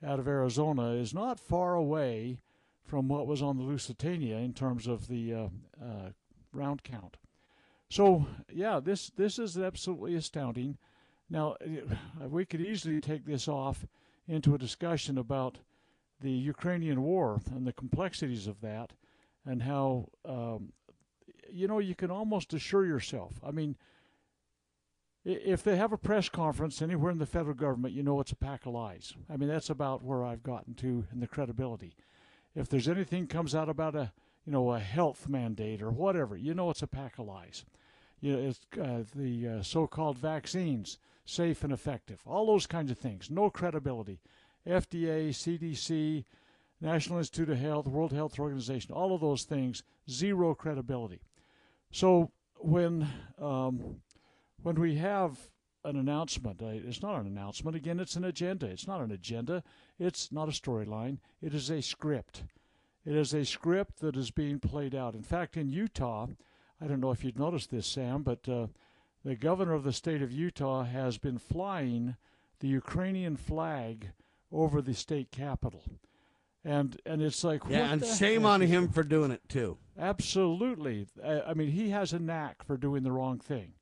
out 0.04 0.18
of 0.18 0.26
Arizona 0.26 0.90
is 0.90 1.14
not 1.14 1.38
far 1.38 1.74
away 1.74 2.40
from 2.82 3.08
what 3.08 3.26
was 3.26 3.42
on 3.42 3.56
the 3.56 3.62
Lusitania 3.62 4.38
in 4.38 4.52
terms 4.52 4.86
of 4.86 5.06
the 5.08 5.32
uh, 5.32 5.48
uh, 5.80 6.10
round 6.52 6.82
count. 6.82 7.16
So 7.88 8.26
yeah, 8.52 8.80
this 8.80 9.10
this 9.10 9.38
is 9.38 9.56
absolutely 9.56 10.14
astounding. 10.14 10.78
Now 11.30 11.56
we 12.20 12.44
could 12.44 12.60
easily 12.60 13.00
take 13.00 13.24
this 13.24 13.48
off 13.48 13.86
into 14.26 14.54
a 14.54 14.58
discussion 14.58 15.18
about 15.18 15.58
the 16.20 16.30
Ukrainian 16.30 17.02
war 17.02 17.40
and 17.54 17.66
the 17.66 17.72
complexities 17.72 18.46
of 18.46 18.60
that, 18.62 18.92
and 19.44 19.62
how 19.62 20.08
um, 20.24 20.72
you 21.50 21.68
know 21.68 21.78
you 21.78 21.94
can 21.94 22.10
almost 22.10 22.54
assure 22.54 22.86
yourself. 22.86 23.34
I 23.44 23.50
mean, 23.50 23.76
if 25.26 25.64
they 25.64 25.76
have 25.76 25.92
a 25.92 25.98
press 25.98 26.28
conference 26.28 26.80
anywhere 26.80 27.10
in 27.10 27.18
the 27.18 27.26
federal 27.26 27.54
government, 27.54 27.94
you 27.94 28.04
know 28.04 28.20
it's 28.20 28.30
a 28.30 28.36
pack 28.36 28.64
of 28.64 28.74
lies. 28.74 29.12
I 29.28 29.36
mean, 29.36 29.48
that's 29.48 29.70
about 29.70 30.04
where 30.04 30.24
I've 30.24 30.44
gotten 30.44 30.74
to 30.74 31.04
in 31.12 31.18
the 31.18 31.26
credibility. 31.26 31.96
If 32.54 32.68
there's 32.68 32.88
anything 32.88 33.26
comes 33.26 33.54
out 33.54 33.68
about 33.68 33.96
a 33.96 34.12
you 34.46 34.52
know 34.52 34.72
a 34.72 34.78
health 34.78 35.28
mandate 35.28 35.82
or 35.82 35.90
whatever, 35.90 36.36
you 36.36 36.54
know 36.54 36.70
it's 36.70 36.82
a 36.82 36.86
pack 36.86 37.18
of 37.18 37.26
lies. 37.26 37.64
You 38.20 38.32
know, 38.32 38.48
it's 38.48 38.60
uh, 38.80 39.02
the 39.14 39.48
uh, 39.48 39.62
so-called 39.62 40.16
vaccines 40.16 40.98
safe 41.24 41.64
and 41.64 41.72
effective, 41.72 42.20
all 42.24 42.46
those 42.46 42.66
kinds 42.66 42.92
of 42.92 42.98
things. 42.98 43.28
No 43.28 43.50
credibility. 43.50 44.20
FDA, 44.64 45.30
CDC, 45.30 46.24
National 46.80 47.18
Institute 47.18 47.50
of 47.50 47.58
Health, 47.58 47.88
World 47.88 48.12
Health 48.12 48.38
Organization, 48.38 48.94
all 48.94 49.14
of 49.14 49.20
those 49.20 49.42
things, 49.42 49.82
zero 50.08 50.54
credibility. 50.54 51.20
So 51.90 52.30
when 52.58 53.08
um, 53.40 53.96
when 54.66 54.80
we 54.80 54.96
have 54.96 55.38
an 55.84 55.94
announcement, 55.94 56.60
uh, 56.60 56.66
it's 56.66 57.00
not 57.00 57.20
an 57.20 57.28
announcement. 57.28 57.76
Again, 57.76 58.00
it's 58.00 58.16
an 58.16 58.24
agenda. 58.24 58.66
It's 58.66 58.88
not 58.88 59.00
an 59.00 59.12
agenda. 59.12 59.62
It's 59.96 60.32
not 60.32 60.48
a 60.48 60.50
storyline. 60.50 61.18
It 61.40 61.54
is 61.54 61.70
a 61.70 61.80
script. 61.80 62.42
It 63.04 63.14
is 63.14 63.32
a 63.32 63.44
script 63.44 64.00
that 64.00 64.16
is 64.16 64.32
being 64.32 64.58
played 64.58 64.92
out. 64.92 65.14
In 65.14 65.22
fact, 65.22 65.56
in 65.56 65.68
Utah, 65.68 66.26
I 66.80 66.88
don't 66.88 66.98
know 66.98 67.12
if 67.12 67.22
you'd 67.22 67.38
noticed 67.38 67.70
this, 67.70 67.86
Sam, 67.86 68.24
but 68.24 68.48
uh, 68.48 68.66
the 69.24 69.36
governor 69.36 69.72
of 69.74 69.84
the 69.84 69.92
state 69.92 70.20
of 70.20 70.32
Utah 70.32 70.82
has 70.82 71.16
been 71.16 71.38
flying 71.38 72.16
the 72.58 72.66
Ukrainian 72.66 73.36
flag 73.36 74.08
over 74.50 74.82
the 74.82 74.94
state 74.94 75.30
capitol. 75.30 75.84
And 76.64 77.00
and 77.06 77.22
it's 77.22 77.44
like 77.44 77.62
yeah, 77.68 77.92
and 77.92 78.04
shame 78.04 78.42
heck? 78.42 78.50
on 78.50 78.60
him 78.62 78.88
for 78.88 79.04
doing 79.04 79.30
it 79.30 79.48
too. 79.48 79.78
Absolutely. 79.96 81.06
I 81.24 81.54
mean, 81.54 81.70
he 81.70 81.90
has 81.90 82.12
a 82.12 82.18
knack 82.18 82.64
for 82.64 82.76
doing 82.76 83.04
the 83.04 83.12
wrong 83.12 83.38
thing. 83.38 83.75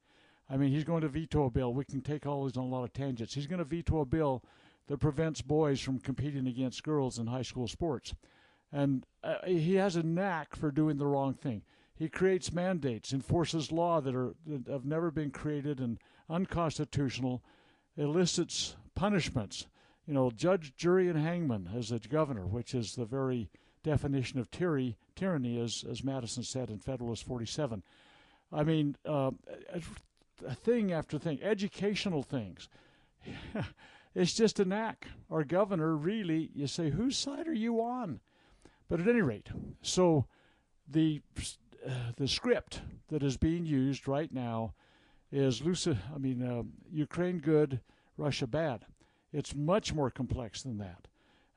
I 0.51 0.57
mean, 0.57 0.71
he's 0.71 0.85
going 0.85 1.03
to 1.03 1.09
veto 1.09 1.45
a 1.45 1.51
bill. 1.51 1.73
We 1.73 1.85
can 1.85 2.01
take 2.01 2.27
all 2.27 2.45
these 2.45 2.57
on 2.57 2.65
a 2.65 2.69
lot 2.69 2.85
of 2.85 2.93
tangents. 2.93 3.35
He's 3.35 3.47
going 3.47 3.59
to 3.59 3.65
veto 3.65 4.01
a 4.01 4.05
bill 4.05 4.43
that 4.89 4.99
prevents 4.99 5.41
boys 5.41 5.81
from 5.81 5.99
competing 5.99 6.47
against 6.47 6.83
girls 6.83 7.19
in 7.19 7.27
high 7.27 7.43
school 7.43 7.67
sports. 7.67 8.15
And 8.71 9.07
uh, 9.23 9.37
he 9.47 9.77
has 9.77 9.97
a 9.97 10.03
knack 10.03 10.55
for 10.55 10.71
doing 10.71 10.99
the 10.99 11.07
wrong 11.07 11.35
thing. 11.35 11.63
He 11.97 12.09
creates 12.09 12.53
mandates, 12.53 13.13
enforces 13.13 13.71
law 13.71 14.01
that 14.01 14.15
are 14.15 14.35
that 14.47 14.67
have 14.67 14.85
never 14.85 15.11
been 15.13 15.31
created 15.31 15.79
and 15.79 15.99
unconstitutional, 16.29 17.43
elicits 17.97 18.75
punishments. 18.95 19.69
You 20.07 20.15
know, 20.15 20.31
judge, 20.31 20.75
jury, 20.77 21.09
and 21.09 21.19
hangman 21.19 21.71
as 21.75 21.93
a 21.93 21.99
governor, 21.99 22.47
which 22.47 22.75
is 22.75 22.95
the 22.95 23.07
very 23.07 23.49
definition 23.83 24.39
of 24.39 24.51
tyranny, 24.51 24.99
tyranny 25.15 25.59
as, 25.59 25.85
as 25.89 26.03
Madison 26.03 26.43
said 26.43 26.69
in 26.69 26.79
Federalist 26.79 27.25
47. 27.25 27.83
I 28.53 28.65
mean, 28.65 28.97
uh, 29.07 29.31
thing 30.37 30.93
after 30.93 31.19
thing, 31.19 31.43
educational 31.43 32.23
things. 32.23 32.69
it's 34.15 34.35
just 34.35 34.61
a 34.61 34.65
knack. 34.65 35.07
Our 35.31 35.45
governor 35.45 35.97
really, 35.97 36.51
you 36.55 36.67
say, 36.67 36.91
whose 36.91 37.17
side 37.17 37.49
are 37.49 37.55
you 37.55 37.81
on? 37.81 38.21
But 38.89 39.01
at 39.01 39.09
any 39.09 39.23
rate, 39.23 39.49
so 39.83 40.27
the 40.89 41.23
uh, 41.87 42.13
the 42.17 42.29
script 42.29 42.81
that 43.09 43.23
is 43.23 43.37
being 43.37 43.67
used 43.67 44.09
right 44.09 44.33
now 44.33 44.75
is 45.31 45.63
Lucy, 45.63 45.99
I 46.15 46.19
mean, 46.19 46.43
uh, 46.43 46.63
Ukraine 46.91 47.39
good, 47.39 47.81
Russia 48.17 48.47
bad. 48.47 48.87
It's 49.33 49.55
much 49.55 49.93
more 49.93 50.11
complex 50.11 50.63
than 50.63 50.79
that. 50.79 51.09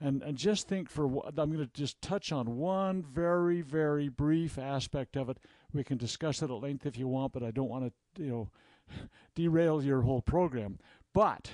And, 0.02 0.22
and 0.24 0.38
just 0.38 0.68
think 0.68 0.90
for 0.90 1.06
I'm 1.06 1.52
going 1.52 1.58
to 1.58 1.70
just 1.74 2.02
touch 2.02 2.32
on 2.32 2.58
one 2.58 3.04
very 3.04 3.62
very 3.62 4.10
brief 4.10 4.58
aspect 4.58 5.16
of 5.16 5.30
it. 5.30 5.38
We 5.78 5.84
can 5.84 5.98
discuss 5.98 6.42
it 6.42 6.50
at 6.50 6.62
length 6.62 6.88
if 6.88 6.98
you 6.98 7.08
want, 7.08 7.34
but 7.34 7.44
I 7.44 7.52
don't 7.52 7.70
want 7.70 7.94
to 8.16 8.24
you 8.24 8.30
know 8.30 8.50
derail 9.36 9.84
your 9.84 10.02
whole 10.02 10.24
program. 10.24 10.80
But 11.14 11.52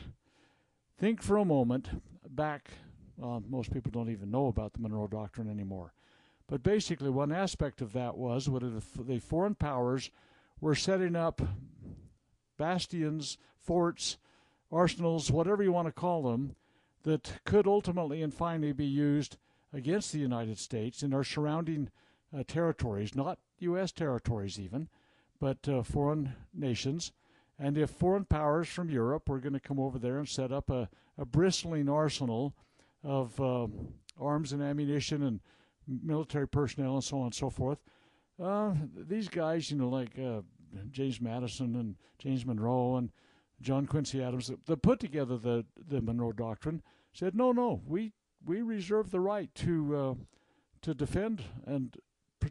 think 0.98 1.22
for 1.22 1.38
a 1.38 1.46
moment 1.46 1.90
back. 2.30 2.72
Well, 3.18 3.44
most 3.48 3.72
people 3.72 3.92
don't 3.92 4.10
even 4.10 4.32
know 4.32 4.48
about 4.48 4.74
the 4.74 4.80
Monroe 4.80 5.08
Doctrine 5.08 5.50
anymore. 5.50 5.94
But 6.48 6.64
basically, 6.64 7.10
one 7.10 7.34
aspect 7.34 7.82
of 7.82 7.92
that 7.94 8.18
was 8.18 8.50
what 8.50 8.64
the 8.64 9.20
foreign 9.20 9.56
powers 9.56 10.10
were 10.62 10.74
setting 10.74 11.16
up 11.16 11.42
bastions, 12.58 13.38
forts, 13.60 14.18
arsenals, 14.72 15.32
whatever 15.32 15.64
you 15.64 15.74
want 15.74 15.88
to 15.88 15.92
call 15.92 16.24
them, 16.24 16.56
that 17.04 17.42
could 17.44 17.68
ultimately 17.68 18.22
and 18.22 18.34
finally 18.34 18.72
be 18.72 18.86
used 18.86 19.38
against 19.74 20.14
the 20.14 20.20
United 20.20 20.58
States 20.58 21.04
in 21.04 21.14
our 21.14 21.24
surrounding 21.24 21.90
uh, 22.36 22.44
territories, 22.48 23.16
not 23.16 23.38
U.S. 23.64 23.92
territories 23.92 24.60
even, 24.60 24.88
but 25.40 25.68
uh, 25.68 25.84
foreign 25.84 26.34
nations. 26.54 27.12
And 27.60 27.78
if 27.78 27.90
foreign 27.90 28.26
powers 28.26 28.68
from 28.68 28.90
Europe 28.90 29.30
were 29.30 29.40
going 29.40 29.54
to 29.54 29.60
come 29.60 29.80
over 29.80 30.00
there 30.00 30.18
and 30.18 30.28
set 30.28 30.52
up 30.52 30.70
a, 30.70 30.90
a 31.18 31.26
bristling 31.26 31.90
arsenal 31.90 32.56
of 33.04 33.40
uh, 33.40 33.68
arms 34.20 34.54
and 34.54 34.62
ammunition 34.62 35.24
and 35.24 35.40
military 35.88 36.48
personnel 36.48 36.96
and 36.96 37.04
so 37.04 37.18
on 37.18 37.26
and 37.26 37.36
so 37.36 37.50
forth, 37.50 37.80
uh, 38.42 38.74
these 38.96 39.28
guys, 39.28 39.70
you 39.70 39.78
know, 39.78 39.90
like 39.90 40.18
uh, 40.18 40.42
James 40.90 41.22
Madison 41.22 41.76
and 41.76 41.96
James 42.18 42.46
Monroe 42.46 42.96
and 42.98 43.12
John 43.62 43.86
Quincy 43.86 44.22
Adams, 44.22 44.52
that 44.66 44.82
put 44.82 45.00
together 45.00 45.38
the, 45.38 45.66
the 45.78 46.02
Monroe 46.02 46.32
Doctrine, 46.32 46.82
said, 47.14 47.36
no, 47.36 47.52
no, 47.52 47.82
we, 47.86 48.14
we 48.44 48.62
reserve 48.62 49.12
the 49.12 49.20
right 49.20 49.54
to, 49.56 49.96
uh, 49.96 50.14
to 50.82 50.94
defend 50.94 51.44
and 51.66 51.96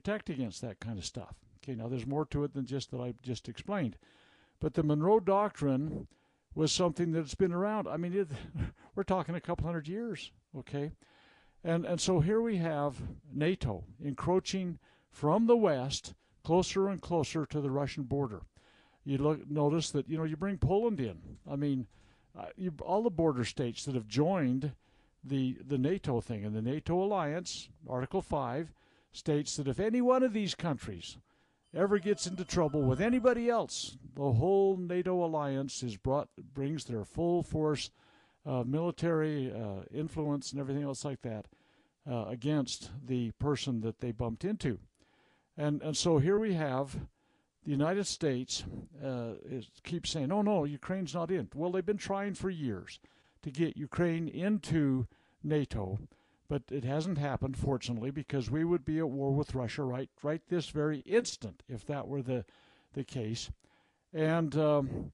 protect 0.03 0.31
against 0.31 0.61
that 0.63 0.81
kind 0.81 0.99
of 0.99 1.05
stuff. 1.05 1.35
Okay, 1.63 1.77
now 1.77 1.89
there's 1.89 2.07
more 2.07 2.25
to 2.27 2.45
it 2.45 2.55
than 2.55 2.67
just 2.67 2.91
that 2.91 3.01
I 3.01 3.15
just 3.23 3.49
explained. 3.49 3.97
But 4.61 4.75
the 4.75 4.83
Monroe 4.83 5.21
Doctrine 5.21 6.09
was 6.55 6.73
something 6.73 7.13
that's 7.13 7.35
been 7.35 7.53
around. 7.53 7.87
I 7.87 7.97
mean, 7.97 8.13
it, 8.13 8.29
we're 8.95 9.05
talking 9.05 9.35
a 9.35 9.41
couple 9.41 9.67
hundred 9.67 9.87
years, 9.87 10.33
okay? 10.59 10.91
And, 11.65 11.87
and 11.87 12.01
so 12.01 12.21
here 12.21 12.41
we 12.41 12.57
have 12.57 12.97
NATO 13.33 13.85
encroaching 14.05 14.79
from 15.11 15.47
the 15.47 15.57
west 15.57 16.15
closer 16.43 16.89
and 16.89 17.01
closer 17.01 17.47
to 17.47 17.61
the 17.61 17.71
Russian 17.71 18.03
border. 18.03 18.43
You 19.05 19.19
look, 19.19 19.49
notice 19.49 19.91
that, 19.93 20.09
you 20.09 20.19
know, 20.19 20.25
you 20.25 20.37
bring 20.37 20.59
Poland 20.59 20.99
in. 21.01 21.19
I 21.49 21.55
mean, 21.55 21.87
uh, 22.37 22.47
you, 22.57 22.73
all 22.81 23.03
the 23.03 23.11
border 23.11 23.45
states 23.45 23.85
that 23.85 23.95
have 23.95 24.09
joined 24.09 24.73
the, 25.23 25.59
the 25.65 25.79
NATO 25.79 26.21
thing 26.21 26.45
and 26.45 26.57
the 26.57 26.63
NATO 26.63 27.01
alliance, 27.01 27.69
Article 27.89 28.23
5, 28.23 28.73
states 29.13 29.57
that 29.57 29.69
if 29.69 29.79
any 29.79 30.01
one 30.01 30.23
of 30.23 30.33
these 30.33 30.55
countries– 30.55 31.19
ever 31.75 31.99
gets 31.99 32.27
into 32.27 32.45
trouble 32.45 32.83
with 32.83 33.01
anybody 33.01 33.49
else, 33.49 33.97
the 34.15 34.33
whole 34.33 34.77
NATO 34.77 35.25
alliance 35.25 35.83
is 35.83 35.97
brought 35.97 36.29
brings 36.55 36.85
their 36.85 37.05
full 37.05 37.43
force 37.43 37.91
uh, 38.45 38.65
military 38.65 39.53
uh, 39.53 39.83
influence 39.93 40.53
and 40.53 40.61
everything 40.61 40.83
else 40.83 41.05
like 41.05 41.23
that 41.23 41.47
uh, 42.11 42.27
against 42.27 42.91
the 43.07 43.31
person 43.33 43.81
that 43.81 44.01
they 44.01 44.13
bumped 44.13 44.45
into, 44.45 44.79
and 45.57 45.81
and 45.83 45.97
so 45.97 46.19
here 46.19 46.39
we 46.39 46.55
have 46.55 46.97
the 47.65 47.71
United 47.71 48.07
States 48.07 48.65
uh, 49.03 49.35
is, 49.45 49.69
keeps 49.85 50.11
saying, 50.11 50.33
"Oh 50.33 50.43
no, 50.43 50.65
Ukraine's 50.65 51.15
not 51.15 51.31
in." 51.31 51.49
Well, 51.55 51.71
they've 51.71 51.87
been 51.87 51.97
trying 51.97 52.35
for 52.35 52.51
years 52.51 52.99
to 53.43 53.51
get 53.51 53.77
Ukraine 53.77 54.29
into 54.29 55.07
NATO 55.43 56.01
but 56.53 56.65
it 56.71 56.85
hasn't 56.85 57.17
happened, 57.17 57.57
fortunately, 57.57 58.11
because 58.11 58.51
we 58.51 58.63
would 58.63 58.85
be 58.85 58.99
at 58.99 59.09
war 59.09 59.33
with 59.33 59.55
Russia 59.55 59.85
right 59.85 60.11
right 60.23 60.43
this 60.51 60.69
very 60.69 60.99
instant 60.99 61.63
if 61.67 61.87
that 61.87 62.07
were 62.07 62.21
the 62.21 62.45
the 62.93 63.05
case. 63.05 63.51
And 64.13 64.55
um, 64.59 65.13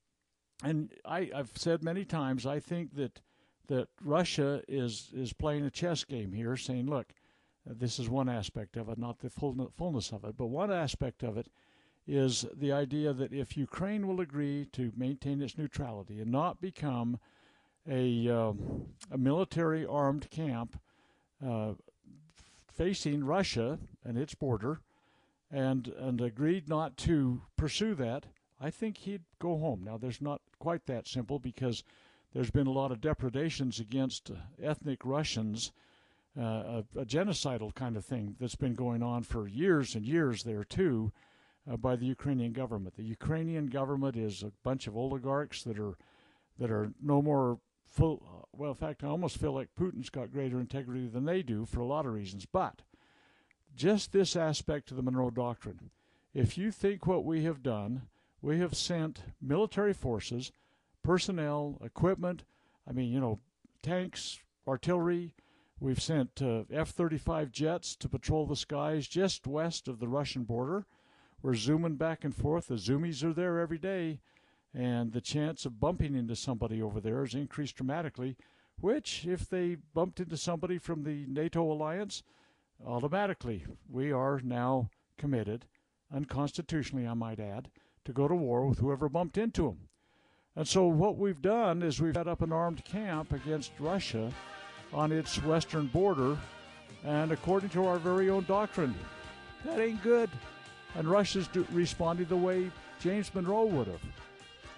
and 0.64 0.91
I, 1.05 1.30
I've 1.32 1.53
said 1.55 1.84
many 1.84 2.05
times 2.05 2.45
I 2.45 2.59
think 2.59 2.97
that 2.97 3.20
that 3.68 3.86
Russia 4.03 4.62
is 4.66 5.12
is 5.14 5.32
playing 5.32 5.64
a 5.64 5.70
chess 5.70 6.03
game 6.03 6.32
here, 6.32 6.57
saying, 6.57 6.86
look, 6.86 7.12
this 7.64 8.01
is 8.01 8.11
one 8.11 8.28
aspect 8.28 8.76
of 8.76 8.89
it, 8.89 8.99
not 8.99 9.20
the 9.20 9.30
full, 9.30 9.70
fullness 9.76 10.11
of 10.11 10.24
it, 10.24 10.36
but 10.36 10.47
one 10.47 10.72
aspect 10.72 11.22
of 11.22 11.36
it 11.36 11.47
is 12.05 12.47
the 12.53 12.72
idea 12.72 13.12
that 13.12 13.32
if 13.32 13.57
Ukraine 13.57 14.09
will 14.09 14.20
agree 14.20 14.66
to 14.72 14.91
maintain 14.97 15.41
its 15.41 15.57
neutrality 15.57 16.18
and 16.18 16.32
not 16.32 16.61
become 16.61 17.20
a, 17.89 18.28
uh, 18.28 18.53
a 19.12 19.16
military 19.18 19.86
armed 19.86 20.28
camp 20.30 20.80
uh, 21.45 21.72
facing 22.72 23.24
Russia 23.24 23.78
and 24.05 24.16
its 24.16 24.34
border, 24.34 24.80
and 25.51 25.89
and 25.89 26.20
agreed 26.20 26.68
not 26.68 26.97
to 26.99 27.43
pursue 27.57 27.95
that, 27.95 28.26
I 28.61 28.70
think 28.70 28.99
he'd 28.99 29.22
go 29.39 29.59
home. 29.59 29.82
Now, 29.84 29.97
there's 29.97 30.20
not 30.20 30.41
quite 30.59 30.86
that 30.86 31.07
simple 31.07 31.39
because 31.39 31.84
there's 32.34 32.51
been 32.51 32.66
a 32.66 32.72
lot 32.72 32.93
of 32.93 33.01
depredations 33.01 33.80
against 33.80 34.30
ethnic 34.62 35.05
Russians, 35.05 35.72
uh, 36.39 36.43
a, 36.43 36.84
a, 36.97 37.05
genocidal 37.05 37.74
kind 37.74 37.97
of 37.97 38.05
thing 38.05 38.36
that's 38.39 38.57
been 38.57 38.74
going 38.74 39.03
on 39.03 39.22
for 39.22 39.49
years 39.49 39.95
and 39.95 40.05
years 40.05 40.43
there 40.43 40.64
too, 40.64 41.12
uh, 41.70 41.76
by 41.76 41.97
the 41.97 42.07
Ukrainian 42.07 42.53
government. 42.53 42.97
The 42.97 43.03
Ukrainian 43.03 43.66
government 43.66 44.16
is 44.16 44.43
a 44.43 44.53
bunch 44.62 44.86
of 44.86 44.97
oligarchs 44.97 45.62
that 45.64 45.78
are 45.78 45.97
that 46.59 46.70
are 46.70 46.93
no 47.03 47.22
more 47.22 47.59
full. 47.86 48.38
Well, 48.59 48.70
in 48.70 48.76
fact, 48.76 49.04
I 49.04 49.06
almost 49.06 49.38
feel 49.38 49.52
like 49.52 49.76
Putin's 49.78 50.11
got 50.11 50.32
greater 50.32 50.59
integrity 50.59 51.06
than 51.06 51.24
they 51.24 51.42
do 51.42 51.64
for 51.64 51.78
a 51.78 51.86
lot 51.86 52.06
of 52.06 52.12
reasons. 52.12 52.44
But 52.44 52.82
just 53.76 54.11
this 54.11 54.34
aspect 54.34 54.90
of 54.90 54.96
the 54.96 55.02
Monroe 55.02 55.30
Doctrine, 55.30 55.90
if 56.34 56.59
you 56.59 56.72
think 56.72 57.06
what 57.06 57.24
we 57.24 57.44
have 57.44 57.62
done 57.62 58.02
we 58.40 58.59
have 58.59 58.74
sent 58.76 59.20
military 59.40 59.92
forces, 59.92 60.52
personnel, 61.02 61.80
equipment, 61.84 62.44
I 62.88 62.92
mean, 62.92 63.12
you 63.12 63.20
know, 63.20 63.40
tanks, 63.82 64.38
artillery. 64.66 65.34
We've 65.80 66.02
sent 66.02 66.42
uh, 66.42 66.64
F 66.72 66.90
35 66.90 67.52
jets 67.52 67.94
to 67.96 68.09
patrol 68.09 68.46
the 68.46 68.56
skies 68.56 69.06
just 69.06 69.46
west 69.46 69.86
of 69.86 70.00
the 70.00 70.09
Russian 70.09 70.44
border. 70.44 70.86
We're 71.42 71.54
zooming 71.54 71.94
back 71.94 72.24
and 72.24 72.34
forth. 72.34 72.66
The 72.66 72.74
zoomies 72.74 73.22
are 73.22 73.32
there 73.32 73.61
every 73.61 73.78
day, 73.78 74.20
and 74.74 75.12
the 75.12 75.20
chance 75.20 75.64
of 75.64 75.80
bumping 75.80 76.14
into 76.14 76.36
somebody 76.36 76.82
over 76.82 77.00
there 77.00 77.20
has 77.20 77.34
increased 77.34 77.76
dramatically. 77.76 78.36
Which, 78.80 79.26
if 79.26 79.48
they 79.48 79.76
bumped 79.92 80.20
into 80.20 80.36
somebody 80.36 80.78
from 80.78 81.02
the 81.02 81.26
NATO 81.26 81.62
alliance, 81.70 82.22
automatically 82.86 83.64
we 83.90 84.12
are 84.12 84.40
now 84.42 84.90
committed, 85.16 85.66
unconstitutionally, 86.14 87.06
I 87.06 87.14
might 87.14 87.40
add, 87.40 87.70
to 88.04 88.12
go 88.12 88.28
to 88.28 88.34
war 88.34 88.66
with 88.66 88.78
whoever 88.78 89.08
bumped 89.08 89.36
into 89.36 89.62
them. 89.62 89.88
And 90.54 90.66
so 90.66 90.86
what 90.86 91.18
we've 91.18 91.42
done 91.42 91.82
is 91.82 92.00
we've 92.00 92.14
set 92.14 92.28
up 92.28 92.42
an 92.42 92.52
armed 92.52 92.84
camp 92.84 93.32
against 93.32 93.72
Russia 93.78 94.32
on 94.92 95.12
its 95.12 95.42
western 95.42 95.86
border, 95.88 96.38
and 97.04 97.32
according 97.32 97.70
to 97.70 97.86
our 97.86 97.98
very 97.98 98.30
own 98.30 98.44
doctrine, 98.44 98.94
that 99.64 99.78
ain't 99.80 100.02
good. 100.02 100.30
And 100.94 101.08
Russia's 101.08 101.48
do- 101.48 101.66
responding 101.72 102.26
the 102.26 102.36
way 102.36 102.70
James 103.00 103.34
Monroe 103.34 103.66
would 103.66 103.88
have. 103.88 104.00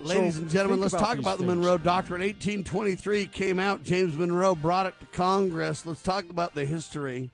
Ladies 0.00 0.36
So 0.36 0.40
and 0.40 0.50
gentlemen, 0.50 0.80
let's 0.80 0.94
talk 0.94 1.16
these 1.16 1.24
about 1.24 1.38
the 1.38 1.44
things. 1.44 1.56
Monroe 1.56 1.76
Doctrine. 1.76 2.22
1823 2.22 3.26
came 3.26 3.58
out. 3.58 3.82
James 3.82 4.16
Monroe 4.16 4.54
brought 4.54 4.86
it 4.86 4.94
to 5.00 5.06
Congress. 5.06 5.84
Let's 5.84 6.02
talk 6.02 6.30
about 6.30 6.54
the 6.54 6.64
history 6.64 7.30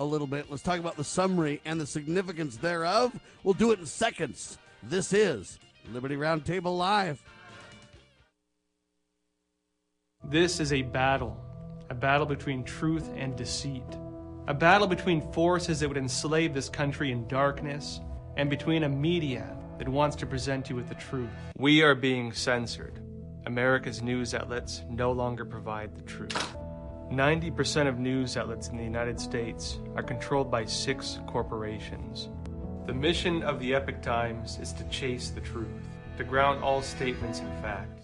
a 0.00 0.04
little 0.04 0.26
bit. 0.26 0.50
Let's 0.50 0.62
talk 0.62 0.80
about 0.80 0.96
the 0.96 1.04
summary 1.04 1.60
and 1.64 1.80
the 1.80 1.86
significance 1.86 2.56
thereof. 2.56 3.12
We'll 3.44 3.54
do 3.54 3.70
it 3.70 3.78
in 3.78 3.86
seconds. 3.86 4.58
This 4.82 5.12
is 5.12 5.60
Liberty 5.92 6.16
Roundtable 6.16 6.76
Live. 6.76 7.22
This 10.24 10.58
is 10.58 10.72
a 10.72 10.82
battle, 10.82 11.38
a 11.90 11.94
battle 11.94 12.26
between 12.26 12.64
truth 12.64 13.08
and 13.14 13.36
deceit, 13.36 13.84
a 14.48 14.54
battle 14.54 14.88
between 14.88 15.20
forces 15.32 15.78
that 15.78 15.88
would 15.88 15.96
enslave 15.96 16.54
this 16.54 16.68
country 16.68 17.12
in 17.12 17.28
darkness, 17.28 18.00
and 18.36 18.50
between 18.50 18.82
a 18.82 18.88
media 18.88 19.56
that 19.78 19.88
wants 19.88 20.16
to 20.16 20.26
present 20.26 20.70
you 20.70 20.76
with 20.76 20.88
the 20.88 20.94
truth. 20.94 21.30
We 21.56 21.82
are 21.82 21.94
being 21.94 22.32
censored. 22.32 23.00
America's 23.46 24.02
news 24.02 24.34
outlets 24.34 24.82
no 24.88 25.12
longer 25.12 25.44
provide 25.44 25.94
the 25.94 26.02
truth. 26.02 26.56
90% 27.10 27.86
of 27.86 27.98
news 27.98 28.36
outlets 28.36 28.68
in 28.68 28.76
the 28.76 28.84
United 28.84 29.20
States 29.20 29.78
are 29.96 30.02
controlled 30.02 30.50
by 30.50 30.64
six 30.64 31.20
corporations. 31.26 32.28
The 32.86 32.94
mission 32.94 33.42
of 33.42 33.60
the 33.60 33.74
Epoch 33.74 34.02
Times 34.02 34.58
is 34.60 34.72
to 34.74 34.84
chase 34.84 35.30
the 35.30 35.40
truth, 35.40 35.68
to 36.16 36.24
ground 36.24 36.62
all 36.62 36.82
statements 36.82 37.40
in 37.40 37.62
fact. 37.62 38.03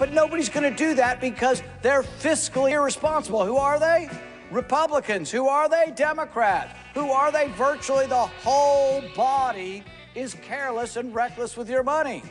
But 0.00 0.14
nobody's 0.14 0.48
going 0.48 0.68
to 0.68 0.74
do 0.74 0.94
that 0.94 1.20
because 1.20 1.62
they're 1.82 2.02
fiscally 2.02 2.70
irresponsible. 2.70 3.44
Who 3.44 3.58
are 3.58 3.78
they? 3.78 4.08
Republicans. 4.50 5.30
Who 5.30 5.46
are 5.46 5.68
they? 5.68 5.92
Democrats. 5.94 6.72
Who 6.94 7.10
are 7.10 7.30
they? 7.30 7.48
Virtually 7.48 8.06
the 8.06 8.16
whole 8.16 9.02
body 9.14 9.84
is 10.14 10.34
careless 10.42 10.96
and 10.96 11.14
reckless 11.14 11.54
with 11.54 11.68
your 11.68 11.82
money. 11.82 12.22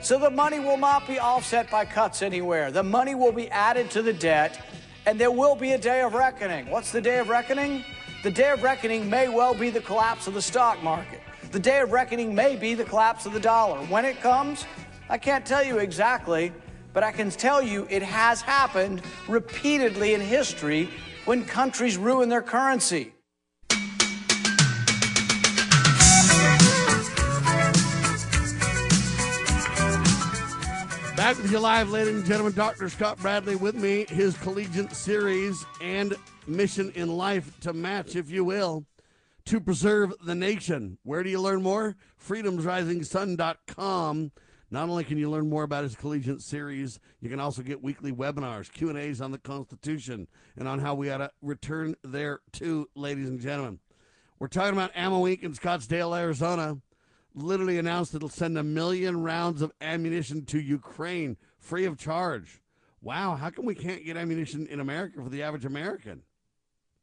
So 0.00 0.18
the 0.18 0.30
money 0.30 0.58
will 0.58 0.76
not 0.76 1.06
be 1.06 1.20
offset 1.20 1.70
by 1.70 1.84
cuts 1.84 2.22
anywhere. 2.22 2.72
The 2.72 2.82
money 2.82 3.14
will 3.14 3.30
be 3.30 3.48
added 3.50 3.88
to 3.92 4.02
the 4.02 4.12
debt, 4.12 4.60
and 5.06 5.18
there 5.18 5.30
will 5.30 5.54
be 5.54 5.74
a 5.74 5.78
day 5.78 6.02
of 6.02 6.14
reckoning. 6.14 6.68
What's 6.70 6.90
the 6.90 7.00
day 7.00 7.20
of 7.20 7.28
reckoning? 7.28 7.84
The 8.24 8.32
day 8.32 8.50
of 8.50 8.64
reckoning 8.64 9.08
may 9.08 9.28
well 9.28 9.54
be 9.54 9.70
the 9.70 9.80
collapse 9.80 10.26
of 10.26 10.34
the 10.34 10.42
stock 10.42 10.82
market. 10.82 11.20
The 11.52 11.60
day 11.60 11.82
of 11.82 11.92
reckoning 11.92 12.34
may 12.34 12.56
be 12.56 12.74
the 12.74 12.84
collapse 12.84 13.26
of 13.26 13.32
the 13.32 13.38
dollar. 13.38 13.78
When 13.86 14.04
it 14.04 14.20
comes, 14.20 14.66
I 15.08 15.18
can't 15.18 15.46
tell 15.46 15.62
you 15.62 15.78
exactly, 15.78 16.52
but 16.94 17.02
I 17.02 17.12
can 17.12 17.30
tell 17.30 17.60
you 17.60 17.86
it 17.90 18.02
has 18.02 18.40
happened 18.40 19.02
repeatedly 19.28 20.14
in 20.14 20.22
history 20.22 20.88
when 21.26 21.44
countries 21.44 21.98
ruin 21.98 22.30
their 22.30 22.40
currency. 22.40 23.12
Back 31.16 31.38
with 31.38 31.50
you 31.50 31.58
live, 31.58 31.90
ladies 31.90 32.16
and 32.16 32.24
gentlemen. 32.24 32.54
Dr. 32.54 32.88
Scott 32.88 33.18
Bradley 33.18 33.56
with 33.56 33.74
me, 33.74 34.06
his 34.08 34.36
collegiate 34.38 34.92
series 34.92 35.64
and 35.80 36.14
mission 36.46 36.92
in 36.94 37.08
life 37.08 37.58
to 37.60 37.72
match, 37.72 38.14
if 38.14 38.30
you 38.30 38.44
will, 38.44 38.84
to 39.46 39.58
preserve 39.58 40.12
the 40.24 40.34
nation. 40.34 40.98
Where 41.02 41.22
do 41.22 41.30
you 41.30 41.40
learn 41.40 41.62
more? 41.62 41.96
freedomsrisingsun.com. 42.22 44.32
Not 44.74 44.88
only 44.88 45.04
can 45.04 45.18
you 45.18 45.30
learn 45.30 45.48
more 45.48 45.62
about 45.62 45.84
his 45.84 45.94
collegiate 45.94 46.42
series, 46.42 46.98
you 47.20 47.30
can 47.30 47.38
also 47.38 47.62
get 47.62 47.80
weekly 47.80 48.10
webinars, 48.10 48.72
Q&As 48.72 49.20
on 49.20 49.30
the 49.30 49.38
Constitution 49.38 50.26
and 50.56 50.66
on 50.66 50.80
how 50.80 50.96
we 50.96 51.10
ought 51.10 51.18
to 51.18 51.30
return 51.40 51.94
there 52.02 52.40
to, 52.54 52.88
ladies 52.96 53.28
and 53.28 53.38
gentlemen. 53.38 53.78
We're 54.40 54.48
talking 54.48 54.72
about 54.72 54.90
Ammo 54.96 55.26
Inc. 55.26 55.44
in 55.44 55.52
Scottsdale, 55.52 56.18
Arizona 56.18 56.78
literally 57.36 57.78
announced 57.78 58.16
it'll 58.16 58.28
send 58.28 58.58
a 58.58 58.64
million 58.64 59.22
rounds 59.22 59.62
of 59.62 59.70
ammunition 59.80 60.44
to 60.46 60.60
Ukraine 60.60 61.36
free 61.56 61.84
of 61.84 61.96
charge. 61.96 62.60
Wow, 63.00 63.36
how 63.36 63.50
come 63.50 63.66
we 63.66 63.76
can't 63.76 64.04
get 64.04 64.16
ammunition 64.16 64.66
in 64.66 64.80
America 64.80 65.22
for 65.22 65.28
the 65.28 65.44
average 65.44 65.64
American? 65.64 66.22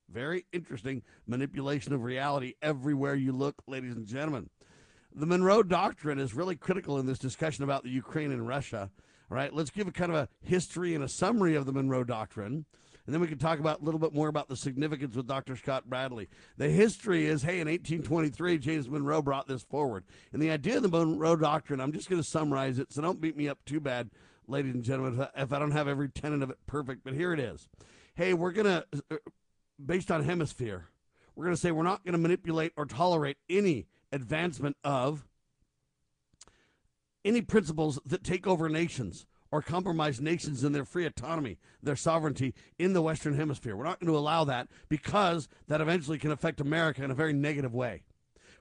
Very 0.10 0.46
interesting 0.52 1.04
manipulation 1.26 1.94
of 1.94 2.04
reality 2.04 2.56
everywhere 2.62 3.16
you 3.16 3.32
look, 3.32 3.64
ladies 3.66 3.96
and 3.96 4.06
gentlemen. 4.06 4.50
The 5.14 5.26
Monroe 5.26 5.62
Doctrine 5.62 6.20
is 6.20 6.34
really 6.34 6.56
critical 6.56 6.98
in 6.98 7.06
this 7.06 7.20
discussion 7.20 7.66
about 7.66 7.84
the 7.84 7.90
Ukraine 7.90 8.32
and 8.32 8.48
Russia. 8.48 8.90
All 9.30 9.36
right, 9.36 9.54
let's 9.54 9.70
give 9.70 9.88
a 9.88 9.92
kind 9.92 10.10
of 10.10 10.18
a 10.18 10.30
history 10.42 10.96
and 10.96 11.04
a 11.04 11.10
summary 11.10 11.56
of 11.56 11.66
the 11.66 11.74
Monroe 11.74 12.06
Doctrine. 12.06 12.66
And 13.06 13.14
then 13.14 13.20
we 13.20 13.28
can 13.28 13.38
talk 13.38 13.60
about 13.60 13.82
a 13.82 13.84
little 13.84 14.00
bit 14.00 14.14
more 14.14 14.30
about 14.30 14.48
the 14.48 14.56
significance 14.56 15.16
with 15.16 15.28
Dr. 15.28 15.58
Scott 15.58 15.90
Bradley. 15.90 16.30
The 16.58 16.70
history 16.70 17.26
is 17.26 17.42
hey, 17.42 17.60
in 17.60 17.68
1823, 17.68 18.58
James 18.60 18.90
Monroe 18.90 19.22
brought 19.22 19.48
this 19.48 19.64
forward. 19.64 20.06
And 20.32 20.42
the 20.42 20.52
idea 20.52 20.78
of 20.78 20.84
the 20.84 20.90
Monroe 20.90 21.36
Doctrine, 21.36 21.82
I'm 21.82 21.92
just 21.92 22.10
going 22.10 22.22
to 22.22 22.28
summarize 22.28 22.80
it, 22.80 22.94
so 22.94 23.02
don't 23.02 23.20
beat 23.20 23.36
me 23.36 23.50
up 23.50 23.60
too 23.66 23.82
bad, 23.82 24.12
ladies 24.48 24.76
and 24.76 24.84
gentlemen, 24.84 25.28
if 25.36 25.52
I, 25.52 25.60
don't 25.60 25.72
have 25.72 25.90
every 25.90 26.08
tenet 26.08 26.42
of 26.42 26.52
it 26.52 26.58
perfect, 26.68 27.04
but 27.04 27.14
here 27.14 27.34
it 27.34 27.40
is. 27.40 27.68
Hey, 28.16 28.34
we're 28.34 28.52
going 28.52 28.66
to, 28.66 28.86
uh, 29.12 29.18
based 29.84 30.10
on 30.10 30.24
hemisphere, 30.24 30.88
we're 31.36 31.46
going 31.46 31.56
to 31.56 31.62
say 31.62 31.72
we're 31.72 31.84
not 31.84 32.06
going 32.06 32.14
to 32.14 32.18
manipulate 32.18 32.72
or 32.78 32.86
tolerate 32.86 33.38
any 33.50 33.88
advancement 34.12 34.78
of 34.84 35.26
any 37.24 37.42
principles 37.42 38.00
that 38.06 38.24
take 38.24 38.48
over 38.48 38.68
nations 38.70 39.26
or 39.52 39.62
compromise 39.62 40.22
nations 40.22 40.64
in 40.64 40.72
their 40.72 40.86
free 40.86 41.06
autonomy, 41.06 41.58
their 41.84 41.96
sovereignty 41.96 42.54
in 42.80 42.94
the 42.94 43.02
Western 43.02 43.36
Hemisphere. 43.36 43.76
We're 43.76 43.84
not 43.84 44.00
going 44.00 44.12
to 44.12 44.18
allow 44.18 44.46
that 44.46 44.70
because 44.88 45.50
that 45.68 45.82
eventually 45.82 46.18
can 46.18 46.32
affect 46.32 46.62
America 46.62 47.04
in 47.04 47.12
a 47.12 47.16
very 47.16 47.34
negative 47.34 47.74
way. 47.74 48.04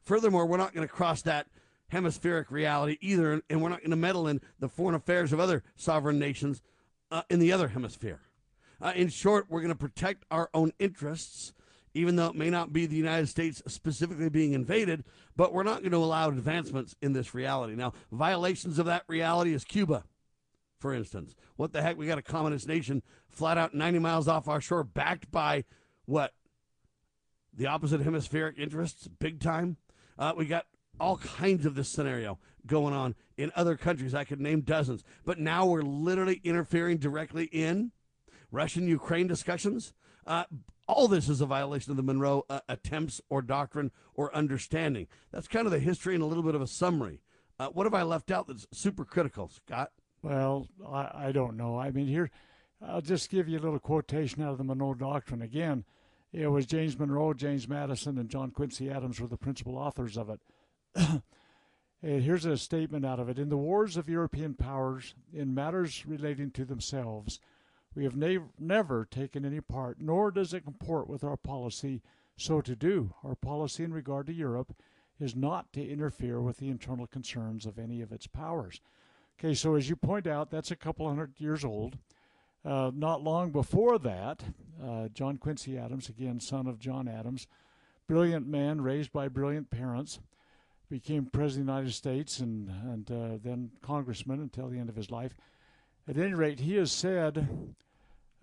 Furthermore, 0.02 0.46
we're 0.46 0.56
not 0.56 0.74
going 0.74 0.86
to 0.86 0.92
cross 0.92 1.22
that 1.22 1.46
hemispheric 1.88 2.50
reality 2.50 2.98
either, 3.00 3.40
and 3.48 3.62
we're 3.62 3.68
not 3.68 3.80
going 3.80 3.90
to 3.90 3.96
meddle 3.96 4.26
in 4.26 4.40
the 4.58 4.68
foreign 4.68 4.94
affairs 4.94 5.32
of 5.32 5.40
other 5.40 5.62
sovereign 5.76 6.18
nations 6.18 6.62
uh, 7.10 7.22
in 7.30 7.38
the 7.38 7.52
other 7.52 7.68
hemisphere. 7.68 8.20
Uh, 8.80 8.92
in 8.96 9.08
short, 9.08 9.46
we're 9.48 9.60
going 9.60 9.72
to 9.72 9.78
protect 9.78 10.24
our 10.30 10.48
own 10.54 10.72
interests, 10.78 11.52
even 11.94 12.16
though 12.16 12.26
it 12.26 12.34
may 12.34 12.50
not 12.50 12.72
be 12.72 12.86
the 12.86 12.96
United 12.96 13.28
States 13.28 13.62
specifically 13.66 14.28
being 14.28 14.52
invaded, 14.52 15.04
but 15.36 15.52
we're 15.52 15.62
not 15.62 15.80
going 15.80 15.92
to 15.92 15.98
allow 15.98 16.28
advancements 16.28 16.94
in 17.02 17.12
this 17.12 17.34
reality. 17.34 17.74
Now, 17.74 17.92
violations 18.12 18.78
of 18.78 18.86
that 18.86 19.04
reality 19.08 19.52
is 19.52 19.64
Cuba, 19.64 20.04
for 20.78 20.94
instance. 20.94 21.34
What 21.56 21.72
the 21.72 21.82
heck? 21.82 21.96
We 21.96 22.06
got 22.06 22.18
a 22.18 22.22
communist 22.22 22.68
nation 22.68 23.02
flat 23.28 23.58
out 23.58 23.74
90 23.74 23.98
miles 23.98 24.28
off 24.28 24.48
our 24.48 24.60
shore, 24.60 24.84
backed 24.84 25.30
by 25.30 25.64
what? 26.06 26.32
The 27.52 27.66
opposite 27.66 28.00
hemispheric 28.00 28.58
interests, 28.58 29.08
big 29.08 29.40
time. 29.40 29.76
Uh, 30.18 30.32
we 30.36 30.46
got 30.46 30.66
all 31.00 31.16
kinds 31.16 31.66
of 31.66 31.74
this 31.74 31.88
scenario 31.88 32.38
going 32.66 32.94
on 32.94 33.14
in 33.36 33.50
other 33.56 33.76
countries. 33.76 34.14
I 34.14 34.24
could 34.24 34.40
name 34.40 34.60
dozens. 34.60 35.02
But 35.24 35.38
now 35.38 35.66
we're 35.66 35.82
literally 35.82 36.40
interfering 36.44 36.98
directly 36.98 37.44
in 37.46 37.90
Russian 38.52 38.86
Ukraine 38.86 39.26
discussions. 39.26 39.92
Uh, 40.26 40.44
all 40.90 41.08
this 41.08 41.28
is 41.28 41.40
a 41.40 41.46
violation 41.46 41.92
of 41.92 41.96
the 41.96 42.02
Monroe 42.02 42.44
uh, 42.50 42.60
attempts 42.68 43.20
or 43.30 43.42
doctrine 43.42 43.92
or 44.14 44.34
understanding. 44.34 45.06
That's 45.32 45.48
kind 45.48 45.66
of 45.66 45.72
the 45.72 45.78
history 45.78 46.14
and 46.14 46.22
a 46.22 46.26
little 46.26 46.42
bit 46.42 46.54
of 46.54 46.62
a 46.62 46.66
summary. 46.66 47.22
Uh, 47.58 47.68
what 47.68 47.86
have 47.86 47.94
I 47.94 48.02
left 48.02 48.30
out 48.30 48.48
that's 48.48 48.66
super 48.72 49.04
critical, 49.04 49.48
Scott? 49.48 49.92
Well, 50.22 50.66
I, 50.86 51.10
I 51.14 51.32
don't 51.32 51.56
know. 51.56 51.78
I 51.78 51.90
mean, 51.90 52.06
here, 52.06 52.30
I'll 52.82 53.00
just 53.00 53.30
give 53.30 53.48
you 53.48 53.58
a 53.58 53.60
little 53.60 53.78
quotation 53.78 54.42
out 54.42 54.52
of 54.52 54.58
the 54.58 54.64
Monroe 54.64 54.94
Doctrine. 54.94 55.42
Again, 55.42 55.84
it 56.32 56.48
was 56.48 56.66
James 56.66 56.98
Monroe, 56.98 57.34
James 57.34 57.68
Madison, 57.68 58.18
and 58.18 58.28
John 58.28 58.50
Quincy 58.50 58.90
Adams 58.90 59.20
were 59.20 59.28
the 59.28 59.36
principal 59.36 59.76
authors 59.76 60.16
of 60.16 60.30
it. 60.30 60.40
Here's 62.02 62.46
a 62.46 62.56
statement 62.56 63.04
out 63.04 63.20
of 63.20 63.28
it. 63.28 63.38
In 63.38 63.50
the 63.50 63.56
wars 63.56 63.96
of 63.96 64.08
European 64.08 64.54
powers, 64.54 65.14
in 65.32 65.54
matters 65.54 66.04
relating 66.06 66.50
to 66.52 66.64
themselves, 66.64 67.40
we 67.94 68.04
have 68.04 68.16
ne- 68.16 68.38
never 68.58 69.04
taken 69.04 69.44
any 69.44 69.60
part, 69.60 70.00
nor 70.00 70.30
does 70.30 70.54
it 70.54 70.64
comport 70.64 71.08
with 71.08 71.24
our 71.24 71.36
policy 71.36 72.02
so 72.36 72.60
to 72.60 72.74
do. 72.74 73.14
Our 73.22 73.34
policy 73.34 73.84
in 73.84 73.92
regard 73.92 74.26
to 74.26 74.32
Europe 74.32 74.74
is 75.18 75.36
not 75.36 75.72
to 75.74 75.86
interfere 75.86 76.40
with 76.40 76.58
the 76.58 76.70
internal 76.70 77.06
concerns 77.06 77.66
of 77.66 77.78
any 77.78 78.00
of 78.00 78.12
its 78.12 78.26
powers. 78.26 78.80
Okay, 79.38 79.54
so 79.54 79.74
as 79.74 79.88
you 79.88 79.96
point 79.96 80.26
out, 80.26 80.50
that's 80.50 80.70
a 80.70 80.76
couple 80.76 81.08
hundred 81.08 81.32
years 81.38 81.64
old. 81.64 81.98
Uh, 82.64 82.90
not 82.94 83.22
long 83.22 83.50
before 83.50 83.98
that, 83.98 84.44
uh, 84.82 85.08
John 85.08 85.38
Quincy 85.38 85.78
Adams, 85.78 86.08
again, 86.08 86.40
son 86.40 86.66
of 86.66 86.78
John 86.78 87.08
Adams, 87.08 87.46
brilliant 88.06 88.46
man 88.46 88.80
raised 88.80 89.12
by 89.12 89.28
brilliant 89.28 89.70
parents, 89.70 90.20
became 90.90 91.26
president 91.26 91.68
of 91.68 91.74
the 91.74 91.80
United 91.80 91.94
States 91.94 92.40
and, 92.40 92.68
and 92.68 93.10
uh, 93.10 93.38
then 93.42 93.70
congressman 93.80 94.40
until 94.40 94.68
the 94.68 94.78
end 94.78 94.88
of 94.88 94.96
his 94.96 95.10
life. 95.10 95.34
At 96.10 96.18
any 96.18 96.34
rate, 96.34 96.58
he 96.58 96.74
has 96.74 96.90
said, 96.90 97.38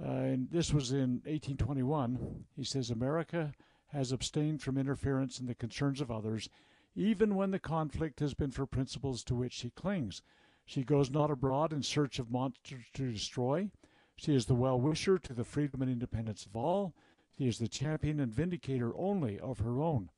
uh, 0.02 0.07
and 0.07 0.49
this 0.49 0.73
was 0.73 0.94
in 0.94 1.19
1821, 1.26 2.45
he 2.56 2.64
says, 2.64 2.89
America 2.89 3.52
has 3.88 4.14
abstained 4.14 4.61
from 4.61 4.77
interference 4.77 5.38
in 5.41 5.48
the 5.48 5.53
concerns 5.53 5.99
of 5.99 6.10
others, 6.10 6.48
even 6.95 7.35
when 7.35 7.52
the 7.52 7.60
conflict 7.60 8.22
has 8.22 8.34
been 8.34 8.52
for 8.52 8.65
principles 8.65 9.22
to 9.26 9.35
which 9.35 9.52
she 9.52 9.69
clings. 9.69 10.22
She 10.65 10.85
goes 10.85 11.11
not 11.11 11.30
abroad 11.30 11.73
in 11.73 11.84
search 11.84 12.19
of 12.19 12.31
monsters 12.31 12.85
to 12.94 13.11
destroy. 13.11 13.69
She 14.15 14.34
is 14.34 14.45
the 14.45 14.56
well 14.56 14.80
wisher 14.80 15.18
to 15.18 15.34
the 15.34 15.44
freedom 15.44 15.81
and 15.81 15.91
independence 15.91 16.45
of 16.45 16.56
all. 16.56 16.94
She 17.38 17.49
is 17.49 17.60
the 17.60 17.68
champion 17.68 18.22
and 18.22 18.34
vindicator 18.34 18.95
only 18.95 19.41
of 19.41 19.60
her 19.60 19.81
own. 19.81 20.10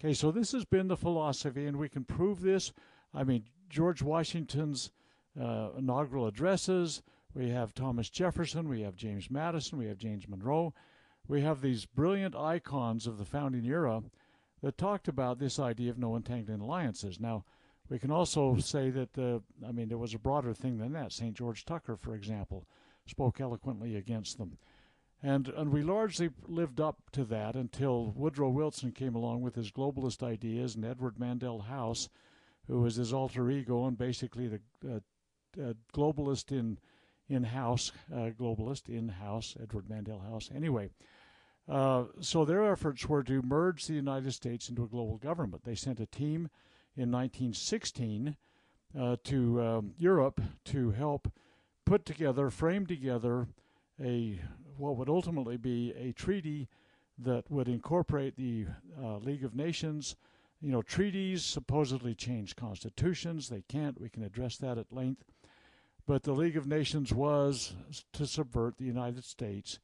Okay, 0.00 0.14
so 0.14 0.30
this 0.30 0.52
has 0.52 0.64
been 0.64 0.88
the 0.88 0.96
philosophy, 0.96 1.66
and 1.66 1.76
we 1.76 1.90
can 1.90 2.04
prove 2.04 2.40
this. 2.40 2.72
I 3.12 3.24
mean, 3.24 3.44
George 3.68 4.00
Washington's 4.00 4.90
uh, 5.40 5.70
inaugural 5.76 6.26
addresses, 6.26 7.02
we 7.34 7.50
have 7.50 7.74
Thomas 7.74 8.08
Jefferson, 8.10 8.68
we 8.68 8.82
have 8.82 8.96
James 8.96 9.30
Madison, 9.30 9.78
we 9.78 9.86
have 9.86 9.98
James 9.98 10.28
Monroe. 10.28 10.72
We 11.26 11.40
have 11.40 11.60
these 11.60 11.86
brilliant 11.86 12.36
icons 12.36 13.06
of 13.06 13.18
the 13.18 13.24
founding 13.24 13.64
era 13.64 14.02
that 14.62 14.78
talked 14.78 15.08
about 15.08 15.38
this 15.38 15.58
idea 15.58 15.90
of 15.90 15.98
no 15.98 16.16
entangling 16.16 16.60
alliances. 16.60 17.18
Now, 17.18 17.44
we 17.88 17.98
can 17.98 18.10
also 18.10 18.56
say 18.58 18.90
that, 18.90 19.18
uh, 19.18 19.40
I 19.66 19.72
mean, 19.72 19.88
there 19.88 19.98
was 19.98 20.14
a 20.14 20.18
broader 20.18 20.54
thing 20.54 20.78
than 20.78 20.92
that. 20.92 21.12
St. 21.12 21.34
George 21.34 21.64
Tucker, 21.64 21.96
for 21.96 22.14
example, 22.14 22.66
spoke 23.06 23.40
eloquently 23.40 23.96
against 23.96 24.38
them. 24.38 24.58
And, 25.22 25.48
and 25.48 25.72
we 25.72 25.82
largely 25.82 26.30
lived 26.46 26.80
up 26.80 27.10
to 27.12 27.24
that 27.24 27.56
until 27.56 28.12
Woodrow 28.12 28.50
Wilson 28.50 28.92
came 28.92 29.14
along 29.14 29.40
with 29.40 29.54
his 29.54 29.70
globalist 29.70 30.22
ideas 30.22 30.74
and 30.74 30.84
Edward 30.84 31.16
Mandell 31.16 31.64
House, 31.64 32.10
who 32.66 32.80
was 32.80 32.96
his 32.96 33.12
alter 33.12 33.50
ego 33.50 33.86
and 33.86 33.96
basically 33.96 34.48
the 34.48 34.60
uh, 34.86 35.00
uh, 35.58 35.74
globalist 35.94 36.52
in 36.52 36.78
in 37.28 37.44
house, 37.44 37.90
uh, 38.12 38.30
globalist 38.38 38.88
in 38.88 39.08
house, 39.08 39.56
Edward 39.62 39.88
Mandell 39.88 40.22
House. 40.28 40.50
Anyway, 40.54 40.90
uh, 41.68 42.04
so 42.20 42.44
their 42.44 42.70
efforts 42.70 43.08
were 43.08 43.22
to 43.22 43.40
merge 43.42 43.86
the 43.86 43.94
United 43.94 44.32
States 44.32 44.68
into 44.68 44.84
a 44.84 44.88
global 44.88 45.16
government. 45.16 45.64
They 45.64 45.74
sent 45.74 46.00
a 46.00 46.06
team 46.06 46.50
in 46.96 47.10
1916 47.10 48.36
uh, 48.98 49.16
to 49.24 49.62
um, 49.62 49.94
Europe 49.96 50.40
to 50.66 50.90
help 50.90 51.32
put 51.86 52.04
together, 52.04 52.50
frame 52.50 52.86
together 52.86 53.48
a 54.02 54.40
what 54.76 54.96
would 54.96 55.08
ultimately 55.08 55.56
be 55.56 55.92
a 55.96 56.12
treaty 56.12 56.68
that 57.18 57.48
would 57.50 57.68
incorporate 57.68 58.36
the 58.36 58.66
uh, 59.00 59.18
League 59.18 59.44
of 59.44 59.54
Nations. 59.54 60.16
You 60.60 60.72
know, 60.72 60.82
treaties 60.82 61.44
supposedly 61.44 62.14
change 62.14 62.56
constitutions. 62.56 63.48
They 63.48 63.62
can't. 63.68 64.00
We 64.00 64.08
can 64.08 64.22
address 64.22 64.56
that 64.58 64.78
at 64.78 64.92
length. 64.92 65.24
But 66.06 66.22
the 66.22 66.32
League 66.32 66.56
of 66.56 66.66
Nations 66.66 67.12
was 67.12 67.74
to 68.12 68.26
subvert 68.26 68.76
the 68.76 68.84
United 68.84 69.24
States 69.24 69.78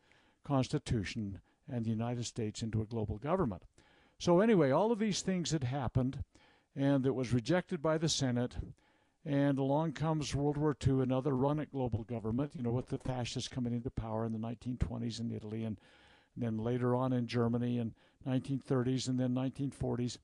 Constitution 0.45 1.41
and 1.71 1.85
the 1.85 1.91
United 1.91 2.27
States 2.27 2.63
into 2.63 2.83
a 2.83 2.87
global 2.87 3.19
government. 3.19 3.63
So, 4.19 4.41
anyway, 4.41 4.71
all 4.71 4.93
of 4.93 4.99
these 4.99 5.23
things 5.23 5.51
had 5.51 5.65
happened, 5.65 6.23
and 6.77 7.07
it 7.07 7.15
was 7.15 7.33
rejected 7.33 7.81
by 7.81 7.97
the 7.97 8.09
Senate. 8.09 8.57
And 9.25 9.59
along 9.59 9.93
comes 9.93 10.35
World 10.35 10.57
War 10.57 10.77
II, 10.87 11.03
another 11.03 11.35
run 11.35 11.61
at 11.61 11.73
global 11.73 12.05
government, 12.05 12.53
you 12.55 12.63
know, 12.63 12.71
with 12.71 12.89
the 12.89 12.99
fascists 12.99 13.49
coming 13.49 13.75
into 13.75 13.91
power 13.91 14.25
in 14.25 14.33
the 14.33 14.39
1920s 14.39 15.21
in 15.21 15.31
Italy 15.31 15.65
and, 15.65 15.79
and 16.35 16.45
then 16.45 16.59
later 16.59 16.95
on 16.95 17.13
in 17.13 17.27
Germany 17.27 17.79
in 17.79 17.95
1930s 18.27 19.09
and 19.09 19.21
then 19.21 19.35
1940s. 19.35 20.19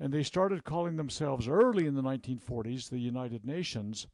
And 0.00 0.12
they 0.12 0.22
started 0.22 0.64
calling 0.64 0.96
themselves 0.96 1.48
early 1.48 1.86
in 1.86 1.94
the 1.94 2.02
1940s 2.02 2.88
the 2.88 2.98
United 2.98 3.44
Nations. 3.44 4.06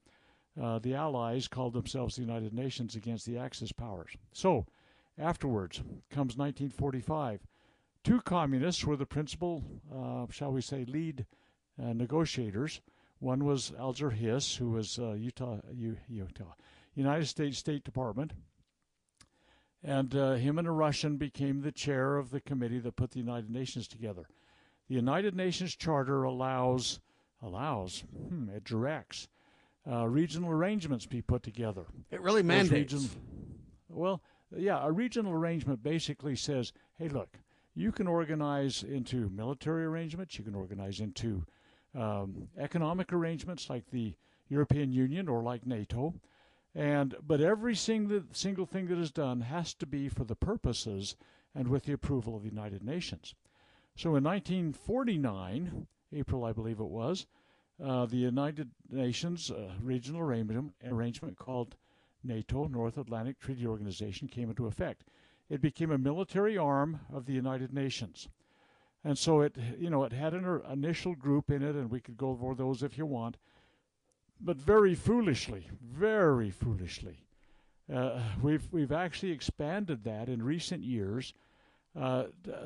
Uh, 0.61 0.79
the 0.79 0.95
Allies 0.95 1.49
called 1.49 1.75
themselves 1.75 2.17
the 2.17 2.23
United 2.23 2.55
Nations 2.55 2.95
against 2.97 3.27
the 3.27 3.37
Axis 3.39 3.73
powers. 3.73 4.17
So, 4.33 4.67
afterwards 5.19 5.79
comes 6.11 6.37
1945. 6.37 7.47
Two 8.03 8.21
communists 8.21 8.85
were 8.85 8.97
the 8.97 9.07
principal, 9.07 9.63
uh, 9.95 10.27
shall 10.31 10.53
we 10.53 10.61
say, 10.61 10.85
lead 10.85 11.27
uh, 11.83 11.93
negotiators 11.93 12.81
one 13.25 13.45
was 13.45 13.73
Alger 13.79 14.11
Hiss, 14.11 14.57
who 14.57 14.71
was 14.71 14.99
uh, 14.99 15.13
Utah, 15.13 15.59
Utah, 15.73 16.55
United 16.95 17.27
States 17.27 17.57
State 17.57 17.83
Department, 17.83 18.33
and 19.83 20.15
uh, 20.15 20.35
him 20.35 20.59
and 20.59 20.69
a 20.69 20.73
Russian 20.73 21.17
became 21.17 21.63
the 21.63 21.73
chair 21.73 22.17
of 22.17 22.31
the 22.31 22.41
committee 22.41 22.79
that 22.81 22.97
put 22.97 23.13
the 23.13 23.21
United 23.21 23.51
Nations 23.51 23.89
together. 23.89 24.29
The 24.89 24.95
United 24.95 25.35
Nations 25.35 25.75
Charter 25.75 26.25
allows 26.25 27.01
allows 27.43 28.05
hmm, 28.29 28.49
it 28.49 28.65
directs 28.65 29.29
uh, 29.91 30.07
regional 30.07 30.51
arrangements 30.51 31.07
be 31.07 31.21
put 31.21 31.43
together. 31.43 31.85
It 32.11 32.21
really 32.21 32.43
mandates. 32.43 33.17
Well, 33.89 34.23
yeah, 34.57 34.85
a 34.85 34.91
regional 34.91 35.33
arrangement 35.33 35.83
basically 35.83 36.37
says, 36.37 36.73
hey, 36.99 37.09
look, 37.09 37.39
you 37.75 37.93
can 37.93 38.07
organize 38.07 38.83
into 38.83 39.29
military 39.31 39.85
arrangements, 39.85 40.39
you 40.39 40.45
can 40.45 40.55
organize 40.55 41.01
into 41.01 41.45
um, 41.95 42.49
economic 42.59 43.13
arrangements 43.13 43.69
like 43.69 43.91
the 43.91 44.15
European 44.49 44.93
Union 44.93 45.29
or 45.29 45.43
like 45.43 45.67
NATO. 45.67 46.15
And 46.75 47.15
but 47.25 47.41
every 47.41 47.77
single 47.77 48.23
single 48.33 48.67
thing 48.67 48.87
that 48.89 48.99
is 48.99 49.13
done 49.13 49.43
has 49.43 49.75
to 49.75 49.87
be 49.87 50.09
for 50.09 50.25
the 50.25 50.35
purposes 50.35 51.15
and 51.55 51.69
with 51.69 51.85
the 51.85 51.93
approval 51.93 52.37
of 52.37 52.43
the 52.43 52.49
United 52.49 52.83
Nations. 52.83 53.35
So 53.97 54.17
in 54.17 54.25
1949, 54.25 55.87
April 56.13 56.45
I 56.45 56.53
believe 56.53 56.81
it 56.81 56.85
was, 56.85 57.27
uh, 57.83 58.07
the 58.07 58.17
United 58.17 58.71
Nations 58.91 59.53
uh, 59.53 59.71
regional 59.81 60.21
arrangement, 60.21 61.39
called 61.39 61.77
NATO, 62.25 62.67
North 62.67 62.99
Atlantic 62.99 63.39
Treaty 63.39 63.67
Organization, 63.67 64.27
came 64.27 64.51
into 64.51 64.67
effect. 64.67 65.05
It 65.49 65.61
became 65.61 65.93
a 65.93 65.99
military 65.99 66.59
arm 66.59 67.01
of 67.13 67.27
the 67.27 67.35
United 67.35 67.73
Nations. 67.73 68.29
And 69.05 69.17
so 69.17 69.43
it, 69.43 69.57
you 69.79 69.91
know, 69.91 70.03
it 70.03 70.13
had 70.13 70.35
an 70.35 70.63
initial 70.73 71.15
group 71.15 71.51
in 71.51 71.63
it, 71.63 71.77
and 71.77 71.91
we 71.91 72.01
could 72.01 72.17
go 72.17 72.31
over 72.31 72.55
those 72.55 72.83
if 72.83 72.99
you 72.99 73.07
want. 73.07 73.37
But 74.41 74.57
very 74.57 74.95
foolishly, 74.95 75.69
very 75.81 76.51
foolishly, 76.51 77.25
uh, 77.93 78.21
we've 78.43 78.67
we've 78.73 78.93
actually 78.93 79.31
expanded 79.31 80.05
that 80.05 80.29
in 80.29 80.43
recent 80.43 80.83
years 80.83 81.35
uh, 81.99 82.25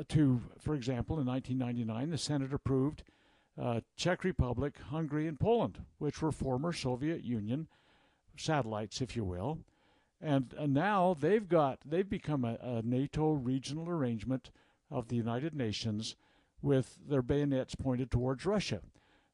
to, 0.08 0.40
for 0.58 0.74
example, 0.74 1.18
in 1.18 1.26
1999, 1.26 2.10
the 2.10 2.18
Senate 2.18 2.52
approved 2.52 3.02
uh, 3.60 3.80
Czech 3.96 4.24
Republic, 4.24 4.74
Hungary, 4.90 5.26
and 5.26 5.38
Poland, 5.38 5.84
which 5.98 6.22
were 6.22 6.32
former 6.32 6.72
Soviet 6.72 7.24
Union 7.24 7.68
satellites, 8.36 9.00
if 9.00 9.16
you 9.16 9.24
will, 9.24 9.58
and, 10.20 10.54
and 10.58 10.72
now 10.72 11.16
they've 11.18 11.48
got 11.48 11.78
they've 11.84 12.08
become 12.08 12.44
a, 12.44 12.56
a 12.60 12.82
NATO 12.82 13.32
regional 13.32 13.88
arrangement 13.88 14.50
of 14.90 15.08
the 15.08 15.16
United 15.16 15.54
Nations 15.54 16.16
with 16.62 16.98
their 17.08 17.22
bayonets 17.22 17.74
pointed 17.74 18.10
towards 18.10 18.46
Russia. 18.46 18.80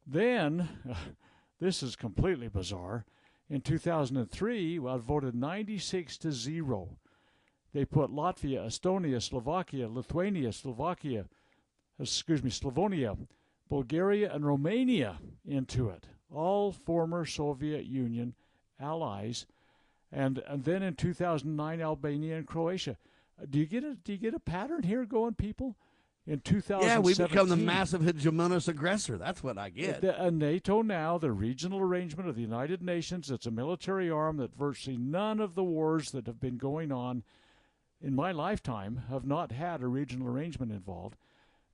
Then, 0.07 0.69
this 1.61 1.83
is 1.83 1.97
completely 1.97 2.49
bizarre. 2.49 3.05
In 3.49 3.61
2003, 3.61 4.79
well, 4.79 4.99
voted 4.99 5.35
96 5.35 6.19
to 6.19 6.33
0. 6.33 6.99
They 7.75 7.85
put 7.85 8.11
Latvia, 8.11 8.65
Estonia, 8.65 9.21
Slovakia, 9.21 9.89
Lithuania, 9.89 10.53
Slovakia, 10.53 11.27
excuse 11.99 12.43
me, 12.43 12.51
Slavonia, 12.51 13.19
Bulgaria, 13.69 14.33
and 14.33 14.47
Romania 14.47 15.19
into 15.45 15.89
it. 15.91 16.07
All 16.33 16.71
former 16.71 17.27
Soviet 17.27 17.85
Union 17.85 18.35
allies. 18.81 19.47
And, 20.13 20.39
and 20.47 20.65
then 20.65 20.85
in 20.85 20.95
2009, 20.95 21.81
Albania 21.81 22.37
and 22.37 22.47
Croatia. 22.47 22.97
Do 23.51 23.59
you 23.59 23.67
get 23.67 23.83
a 23.83 23.95
do 23.95 24.13
you 24.13 24.19
get 24.19 24.35
a 24.35 24.41
pattern 24.41 24.85
here 24.85 25.05
going, 25.05 25.35
people? 25.35 25.77
in 26.27 26.41
2017. 26.41 26.89
Yeah, 26.89 27.01
we 27.01 27.15
become 27.15 27.49
the 27.49 27.57
massive 27.57 28.01
hegemonous 28.01 28.67
aggressor. 28.67 29.19
That's 29.19 29.43
what 29.43 29.59
I 29.59 29.69
get. 29.69 30.01
The, 30.01 30.31
NATO 30.31 30.81
now, 30.81 31.19
the 31.19 31.33
regional 31.33 31.81
arrangement 31.81 32.31
of 32.31 32.35
the 32.35 32.41
United 32.41 32.83
Nations, 32.83 33.31
it's 33.31 33.45
a 33.45 33.51
military 33.51 34.09
arm 34.09 34.39
that 34.39 34.57
virtually 34.57 34.97
none 34.97 35.39
of 35.39 35.55
the 35.55 35.65
wars 35.65 36.13
that 36.13 36.27
have 36.27 36.41
been 36.41 36.57
going 36.57 36.91
on 36.91 37.25
in 38.05 38.15
my 38.15 38.33
lifetime 38.33 39.05
have 39.09 39.25
not 39.25 39.51
had 39.51 39.81
a 39.81 39.87
regional 39.89 40.29
arrangement 40.29 40.71
involved. 40.71 41.17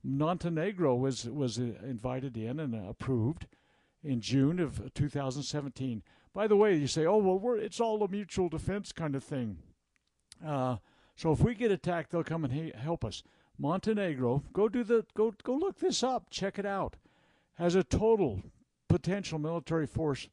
Montenegro 0.01 0.95
was 0.95 1.25
was 1.25 1.59
uh, 1.59 1.73
invited 1.83 2.37
in 2.37 2.59
and 2.59 2.73
approved 2.73 3.47
in 4.01 4.21
June 4.21 4.59
of 4.59 4.93
2017. 4.93 6.01
By 6.33 6.47
the 6.47 6.55
way, 6.55 6.75
you 6.75 6.87
say, 6.87 7.05
"Oh 7.05 7.17
well, 7.17 7.57
it's 7.59 7.81
all 7.81 8.01
a 8.01 8.07
mutual 8.07 8.47
defense 8.47 8.93
kind 8.93 9.15
of 9.15 9.23
thing." 9.23 9.57
Uh, 10.43 10.77
so 11.15 11.33
if 11.33 11.41
we 11.41 11.53
get 11.53 11.69
attacked, 11.69 12.11
they'll 12.11 12.23
come 12.23 12.45
and 12.45 12.53
ha- 12.53 12.79
help 12.79 13.03
us. 13.03 13.21
Montenegro, 13.59 14.43
go 14.53 14.69
do 14.69 14.83
the 14.83 15.05
go 15.13 15.33
go 15.43 15.53
look 15.53 15.79
this 15.79 16.01
up, 16.01 16.29
check 16.29 16.57
it 16.57 16.65
out. 16.65 16.95
Has 17.55 17.75
a 17.75 17.83
total 17.83 18.41
potential 18.87 19.37
military 19.37 19.85
force 19.85 20.29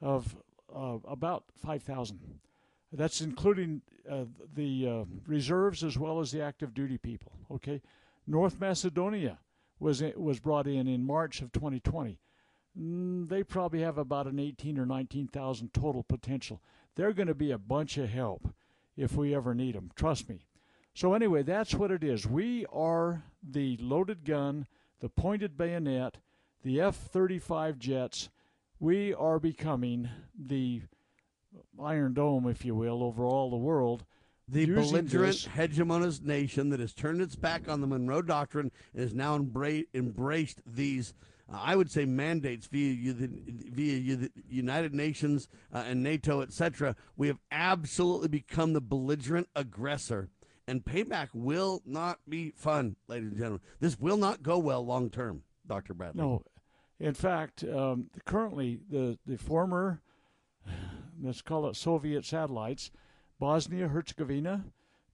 of 0.00 0.36
uh, 0.74 0.98
about 1.04 1.44
5,000. 1.56 2.40
That's 2.92 3.20
including 3.20 3.82
uh, 4.10 4.24
the 4.54 4.88
uh, 4.88 5.04
reserves 5.26 5.84
as 5.84 5.96
well 5.96 6.20
as 6.20 6.32
the 6.32 6.42
active 6.42 6.74
duty 6.74 6.98
people. 6.98 7.32
Okay, 7.50 7.82
North 8.26 8.60
Macedonia 8.60 9.38
was 9.78 10.02
was 10.16 10.40
brought 10.40 10.66
in 10.66 10.88
in 10.88 11.04
March 11.04 11.40
of 11.40 11.52
2020. 11.52 12.18
Mm, 12.78 13.28
they 13.28 13.42
probably 13.42 13.80
have 13.80 13.98
about 13.98 14.26
an 14.26 14.38
18 14.38 14.78
or 14.78 14.86
19,000 14.86 15.72
total 15.72 16.02
potential. 16.02 16.60
They're 16.94 17.12
going 17.12 17.28
to 17.28 17.34
be 17.34 17.50
a 17.50 17.58
bunch 17.58 17.98
of 17.98 18.08
help 18.08 18.48
if 18.96 19.16
we 19.16 19.34
ever 19.34 19.54
need 19.54 19.74
them. 19.74 19.90
Trust 19.96 20.28
me. 20.28 20.46
So, 20.94 21.14
anyway, 21.14 21.42
that's 21.42 21.74
what 21.74 21.90
it 21.90 22.04
is. 22.04 22.26
We 22.26 22.66
are 22.72 23.22
the 23.42 23.76
loaded 23.80 24.24
gun, 24.24 24.66
the 25.00 25.08
pointed 25.08 25.56
bayonet, 25.56 26.18
the 26.62 26.80
F 26.80 26.96
35 26.96 27.78
jets. 27.78 28.28
We 28.78 29.14
are 29.14 29.38
becoming 29.38 30.08
the 30.38 30.82
Iron 31.82 32.14
Dome, 32.14 32.48
if 32.48 32.64
you 32.64 32.74
will, 32.74 33.02
over 33.02 33.24
all 33.24 33.50
the 33.50 33.56
world. 33.56 34.04
The 34.48 34.66
belligerent 34.66 35.48
hegemonist 35.54 36.22
nation 36.22 36.70
that 36.70 36.80
has 36.80 36.92
turned 36.92 37.20
its 37.20 37.36
back 37.36 37.68
on 37.68 37.80
the 37.80 37.86
Monroe 37.86 38.22
Doctrine 38.22 38.72
and 38.92 39.02
has 39.02 39.14
now 39.14 39.38
embra- 39.38 39.86
embraced 39.94 40.60
these, 40.66 41.14
uh, 41.48 41.60
I 41.62 41.76
would 41.76 41.90
say, 41.90 42.04
mandates 42.04 42.66
via, 42.66 43.12
the, 43.12 43.28
via 43.28 44.16
the 44.16 44.30
United 44.48 44.92
Nations 44.92 45.46
uh, 45.72 45.84
and 45.86 46.02
NATO, 46.02 46.40
etc. 46.40 46.96
We 47.16 47.28
have 47.28 47.38
absolutely 47.52 48.28
become 48.28 48.72
the 48.72 48.80
belligerent 48.80 49.48
aggressor 49.54 50.30
and 50.70 50.84
payback 50.84 51.30
will 51.34 51.82
not 51.84 52.20
be 52.28 52.52
fun, 52.52 52.94
ladies 53.08 53.30
and 53.30 53.36
gentlemen. 53.36 53.60
This 53.80 53.98
will 53.98 54.16
not 54.16 54.40
go 54.40 54.56
well 54.56 54.86
long 54.86 55.10
term, 55.10 55.42
Dr. 55.66 55.94
Bradley. 55.94 56.22
No. 56.22 56.42
In 57.00 57.12
fact, 57.12 57.64
um, 57.64 58.06
currently, 58.24 58.78
the, 58.88 59.18
the 59.26 59.36
former, 59.36 60.00
let's 61.22 61.42
call 61.42 61.68
it 61.68 61.76
Soviet 61.76 62.24
satellites, 62.24 62.90
Bosnia, 63.38 63.88
Herzegovina, 63.88 64.64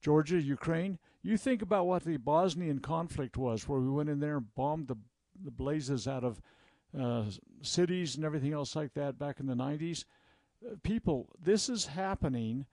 Georgia, 0.01 0.41
Ukraine, 0.41 0.99
you 1.23 1.37
think 1.37 1.61
about 1.61 1.87
what 1.87 2.03
the 2.03 2.17
Bosnian 2.17 2.79
conflict 2.79 3.37
was, 3.37 3.67
where 3.67 3.79
we 3.79 3.89
went 3.89 4.09
in 4.09 4.19
there 4.19 4.37
and 4.37 4.55
bombed 4.55 4.87
the, 4.87 4.97
the 5.43 5.51
blazes 5.51 6.07
out 6.07 6.23
of 6.23 6.41
uh, 6.97 7.23
cities 7.61 8.15
and 8.15 8.23
everything 8.23 8.53
else 8.53 8.75
like 8.75 8.93
that 8.93 9.19
back 9.19 9.39
in 9.39 9.47
the 9.47 9.55
90s. 9.55 10.05
Uh, 10.65 10.75
people, 10.83 11.27
this 11.43 11.69
is 11.69 11.87
happening 11.87 12.65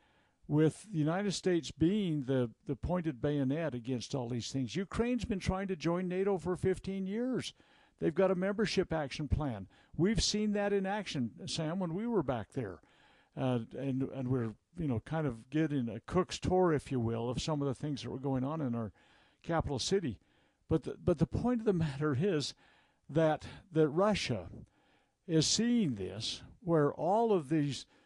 with 0.47 0.87
the 0.93 0.99
United 0.99 1.33
States 1.33 1.71
being 1.71 2.25
the, 2.25 2.51
the 2.67 2.77
pointed 2.77 3.21
bayonet 3.21 3.75
against 3.75 4.15
all 4.15 4.29
these 4.29 4.51
things. 4.51 4.77
Ukraine's 4.77 5.25
been 5.25 5.41
trying 5.41 5.69
to 5.69 5.77
join 5.77 6.07
NATO 6.07 6.37
for 6.39 6.57
15 6.57 7.07
years. 7.07 7.55
They've 7.99 8.15
got 8.15 8.31
a 8.31 8.35
membership 8.35 8.93
action 8.93 9.29
plan. 9.29 9.67
We've 9.97 10.23
seen 10.23 10.53
that 10.53 10.73
in 10.73 10.85
action, 10.85 11.31
Sam, 11.47 11.79
when 11.79 11.95
we 11.95 12.07
were 12.07 12.23
back 12.23 12.53
there. 12.53 12.81
Uh, 13.37 13.61
and, 13.77 14.03
and 14.15 14.29
we're, 14.29 14.55
you 14.79 14.89
know, 14.89 15.03
kind 15.05 15.27
of 15.27 15.51
getting 15.51 15.89
a 15.89 16.01
cook's 16.01 16.39
tour, 16.39 16.73
if 16.73 16.93
you 16.93 17.01
will, 17.01 17.29
of 17.29 17.43
some 17.43 17.61
of 17.61 17.69
the 17.69 17.75
things 17.75 18.03
that 18.03 18.11
were 18.11 18.19
going 18.19 18.45
on 18.45 18.61
in 18.61 18.75
our 18.75 18.93
capital 19.43 19.79
city. 19.79 20.19
But 20.69 20.85
the, 20.85 20.97
but 21.03 21.19
the 21.19 21.27
point 21.27 21.61
of 21.61 21.67
the 21.67 21.73
matter 21.73 22.17
is 22.21 22.55
that, 23.11 23.45
that 23.73 23.89
Russia 23.89 24.47
is 25.27 25.47
seeing 25.47 25.95
this, 25.95 26.43
where 26.63 26.93
all 26.93 27.33
of 27.33 27.49
these– 27.49 27.87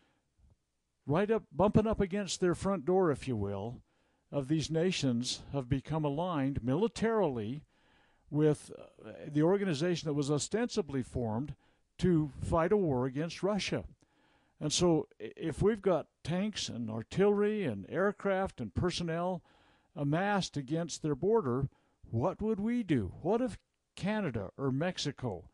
right 1.09 1.31
up, 1.31 1.43
bumping 1.51 1.87
up 1.87 2.01
against 2.01 2.41
their 2.41 2.55
front 2.55 2.85
door, 2.85 3.11
if 3.11 3.27
you 3.27 3.35
will, 3.35 3.81
of 4.31 4.47
these 4.47 4.71
nations 4.71 5.41
have 5.55 5.69
become 5.69 6.05
aligned 6.05 6.63
militarily 6.63 7.63
with 8.31 8.71
uh, 8.79 9.11
the 9.27 9.43
organization 9.43 10.07
that 10.07 10.13
was 10.13 10.31
ostensibly 10.31 11.03
formed 11.03 11.55
to 11.97 12.31
fight 12.43 12.71
a 12.71 12.77
war 12.77 13.07
against 13.07 13.43
Russia. 13.43 13.85
And 14.61 14.73
so, 14.73 15.07
if 15.21 15.63
we've 15.63 15.83
got 15.83 16.09
tanks 16.25 16.69
and 16.69 16.91
artillery 16.91 17.65
and 17.65 17.87
aircraft 17.89 18.61
and 18.61 18.75
personnel 18.75 19.43
amassed 19.95 20.57
against 20.57 21.03
their 21.03 21.15
border, 21.15 21.69
what 22.11 22.43
would 22.43 22.59
we 22.59 22.83
do? 22.83 23.13
What 23.23 23.41
if 23.41 23.59
Canada 23.95 24.51
or 24.57 24.71
Mexico 24.71 25.49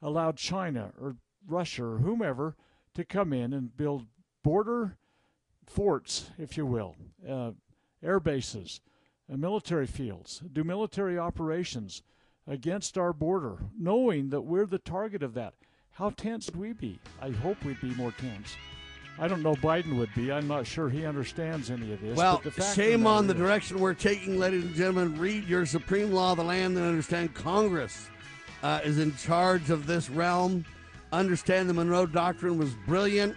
allowed 0.00 0.36
China 0.36 0.92
or 1.00 1.16
Russia 1.46 1.84
or 1.84 1.98
whomever 1.98 2.56
to 2.94 3.04
come 3.04 3.32
in 3.32 3.52
and 3.52 3.76
build 3.76 4.06
border 4.42 4.96
forts, 5.66 6.30
if 6.38 6.56
you 6.56 6.66
will, 6.66 6.94
uh, 7.28 7.52
air 8.02 8.20
bases, 8.20 8.80
military 9.28 9.86
fields, 9.86 10.42
do 10.52 10.62
military 10.62 11.18
operations 11.18 12.02
against 12.46 12.98
our 12.98 13.12
border, 13.12 13.58
knowing 13.78 14.28
that 14.28 14.42
we're 14.42 14.66
the 14.66 14.78
target 14.78 15.22
of 15.22 15.34
that. 15.34 15.54
How 15.94 16.10
tense 16.10 16.46
would 16.46 16.56
we 16.56 16.72
be? 16.72 16.98
I 17.22 17.30
hope 17.30 17.64
we'd 17.64 17.80
be 17.80 17.94
more 17.94 18.10
tense. 18.10 18.56
I 19.16 19.28
don't 19.28 19.42
know 19.42 19.54
Biden 19.54 19.96
would 19.96 20.12
be. 20.12 20.32
I'm 20.32 20.48
not 20.48 20.66
sure 20.66 20.90
he 20.90 21.06
understands 21.06 21.70
any 21.70 21.92
of 21.92 22.00
this. 22.00 22.16
Well, 22.16 22.42
shame 22.74 23.06
on 23.06 23.28
the 23.28 23.34
direction 23.34 23.78
we're 23.78 23.94
taking, 23.94 24.36
ladies 24.36 24.64
and 24.64 24.74
gentlemen. 24.74 25.16
Read 25.16 25.44
your 25.44 25.64
supreme 25.66 26.10
law 26.10 26.32
of 26.32 26.38
the 26.38 26.44
land 26.44 26.76
and 26.76 26.84
understand 26.84 27.32
Congress 27.32 28.08
uh, 28.64 28.80
is 28.82 28.98
in 28.98 29.14
charge 29.16 29.70
of 29.70 29.86
this 29.86 30.10
realm. 30.10 30.64
Understand 31.12 31.70
the 31.70 31.74
Monroe 31.74 32.06
Doctrine 32.06 32.58
was 32.58 32.74
brilliant. 32.88 33.36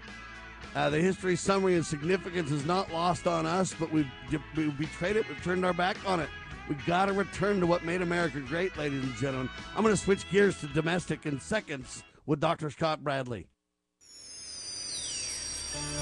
Uh, 0.74 0.90
the 0.90 1.00
history, 1.00 1.36
summary, 1.36 1.76
and 1.76 1.86
significance 1.86 2.50
is 2.50 2.66
not 2.66 2.92
lost 2.92 3.28
on 3.28 3.46
us, 3.46 3.76
but 3.80 3.92
we've, 3.92 4.10
we 4.56 4.70
betrayed 4.72 5.16
it. 5.16 5.30
We've 5.30 5.44
turned 5.44 5.64
our 5.64 5.74
back 5.74 5.98
on 6.08 6.20
it. 6.20 6.30
We've 6.68 6.86
got 6.88 7.06
to 7.06 7.14
return 7.14 7.60
to 7.60 7.68
what 7.68 7.86
made 7.86 8.02
America 8.02 8.40
great, 8.40 8.76
ladies 8.78 9.04
and 9.04 9.14
gentlemen. 9.16 9.50
I'm 9.76 9.84
going 9.84 9.96
to 9.96 10.02
switch 10.02 10.30
gears 10.32 10.60
to 10.62 10.68
domestic 10.68 11.28
in 11.28 11.40
seconds 11.40 12.04
with 12.28 12.40
Dr. 12.40 12.70
Scott 12.70 13.04
Bradley. 13.04 13.48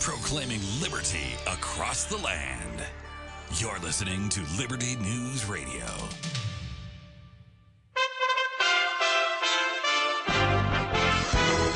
Proclaiming 0.02 0.60
liberty 0.82 1.36
across 1.48 2.04
the 2.06 2.18
land. 2.18 2.84
You're 3.56 3.80
listening 3.80 4.28
to 4.30 4.42
Liberty 4.58 4.96
News 4.98 5.46
Radio. 5.46 5.86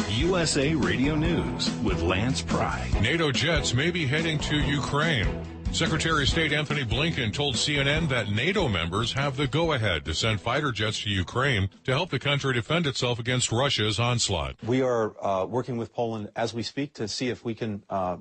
USA 0.09 0.75
Radio 0.75 1.15
News 1.15 1.71
with 1.81 2.01
Lance 2.01 2.41
Pry. 2.41 2.89
NATO 3.01 3.31
jets 3.31 3.73
may 3.73 3.89
be 3.89 4.05
heading 4.05 4.37
to 4.39 4.57
Ukraine. 4.57 5.58
Secretary 5.71 6.23
of 6.23 6.29
State 6.29 6.51
Antony 6.51 6.83
Blinken 6.83 7.31
told 7.33 7.55
CNN 7.55 8.09
that 8.09 8.29
NATO 8.29 8.67
members 8.67 9.13
have 9.13 9.37
the 9.37 9.47
go 9.47 9.71
ahead 9.73 10.03
to 10.05 10.13
send 10.13 10.41
fighter 10.41 10.71
jets 10.71 11.03
to 11.03 11.09
Ukraine 11.09 11.69
to 11.85 11.91
help 11.91 12.09
the 12.09 12.19
country 12.19 12.53
defend 12.53 12.85
itself 12.85 13.17
against 13.17 13.51
Russia's 13.51 13.99
onslaught. 13.99 14.55
We 14.65 14.81
are 14.81 15.15
uh, 15.23 15.45
working 15.45 15.77
with 15.77 15.93
Poland 15.93 16.31
as 16.35 16.53
we 16.53 16.63
speak 16.63 16.93
to 16.95 17.07
see 17.07 17.29
if 17.29 17.45
we 17.45 17.55
can 17.55 17.83
uh, 17.89 18.17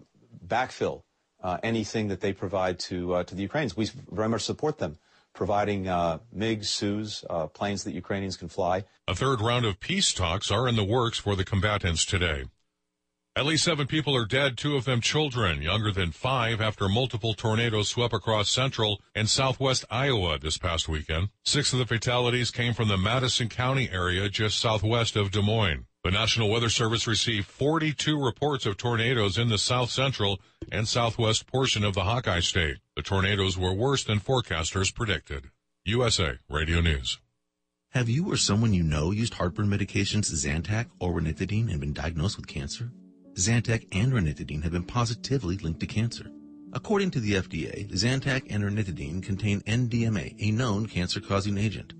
backfill 0.46 1.02
uh, 1.42 1.58
anything 1.62 2.08
that 2.08 2.20
they 2.20 2.32
provide 2.32 2.78
to 2.80 3.14
uh, 3.14 3.24
to 3.24 3.34
the 3.34 3.42
Ukrainians. 3.42 3.76
We 3.76 3.90
very 4.10 4.28
much 4.28 4.42
support 4.42 4.78
them 4.78 4.98
providing 5.34 5.88
uh, 5.88 6.18
MiGs, 6.36 6.66
Sus, 6.66 7.24
uh, 7.30 7.46
planes 7.46 7.84
that 7.84 7.92
Ukrainians 7.92 8.36
can 8.36 8.48
fly. 8.48 8.84
A 9.06 9.14
third 9.14 9.40
round 9.40 9.64
of 9.64 9.78
peace 9.78 10.12
talks 10.12 10.50
are 10.50 10.68
in 10.68 10.76
the 10.76 10.84
works 10.84 11.18
for 11.18 11.36
the 11.36 11.44
combatants 11.44 12.04
today. 12.04 12.44
At 13.38 13.46
least 13.46 13.62
seven 13.62 13.86
people 13.86 14.16
are 14.16 14.26
dead, 14.26 14.58
two 14.58 14.74
of 14.74 14.84
them 14.84 15.00
children, 15.00 15.62
younger 15.62 15.92
than 15.92 16.10
five, 16.10 16.60
after 16.60 16.88
multiple 16.88 17.34
tornadoes 17.34 17.88
swept 17.88 18.12
across 18.12 18.50
central 18.50 19.00
and 19.14 19.30
southwest 19.30 19.84
Iowa 19.88 20.40
this 20.40 20.58
past 20.58 20.88
weekend. 20.88 21.28
Six 21.44 21.72
of 21.72 21.78
the 21.78 21.86
fatalities 21.86 22.50
came 22.50 22.74
from 22.74 22.88
the 22.88 22.98
Madison 22.98 23.48
County 23.48 23.90
area 23.92 24.28
just 24.28 24.58
southwest 24.58 25.14
of 25.14 25.30
Des 25.30 25.40
Moines. 25.40 25.86
The 26.02 26.10
National 26.10 26.50
Weather 26.50 26.68
Service 26.68 27.06
received 27.06 27.46
42 27.46 28.20
reports 28.20 28.66
of 28.66 28.76
tornadoes 28.76 29.38
in 29.38 29.50
the 29.50 29.56
south 29.56 29.90
central 29.90 30.40
and 30.72 30.88
southwest 30.88 31.46
portion 31.46 31.84
of 31.84 31.94
the 31.94 32.02
Hawkeye 32.02 32.40
State. 32.40 32.78
The 32.96 33.02
tornadoes 33.02 33.56
were 33.56 33.72
worse 33.72 34.02
than 34.02 34.18
forecasters 34.18 34.92
predicted. 34.92 35.44
USA 35.84 36.38
Radio 36.50 36.80
News. 36.80 37.20
Have 37.90 38.08
you 38.08 38.32
or 38.32 38.36
someone 38.36 38.74
you 38.74 38.82
know 38.82 39.12
used 39.12 39.34
heartburn 39.34 39.68
medications 39.68 40.28
Zantac 40.32 40.86
or 40.98 41.12
ranitidine 41.12 41.70
and 41.70 41.78
been 41.78 41.92
diagnosed 41.92 42.36
with 42.36 42.48
cancer? 42.48 42.90
Zantac 43.38 43.86
and 43.92 44.12
ranitidine 44.12 44.64
have 44.64 44.72
been 44.72 44.82
positively 44.82 45.56
linked 45.58 45.78
to 45.78 45.86
cancer. 45.86 46.28
According 46.72 47.12
to 47.12 47.20
the 47.20 47.34
FDA, 47.34 47.88
Zantac 47.92 48.48
and 48.50 48.64
ranitidine 48.64 49.22
contain 49.22 49.60
NDMA, 49.60 50.34
a 50.40 50.50
known 50.50 50.86
cancer-causing 50.86 51.56
agent. 51.56 51.92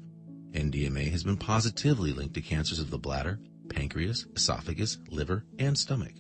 NDMA 0.51 1.09
has 1.13 1.23
been 1.23 1.37
positively 1.37 2.13
linked 2.13 2.35
to 2.35 2.41
cancers 2.41 2.81
of 2.81 2.91
the 2.91 2.99
bladder, 2.99 3.39
pancreas, 3.69 4.27
esophagus, 4.35 4.99
liver, 5.11 5.45
and 5.61 5.79
stomach. 5.79 6.15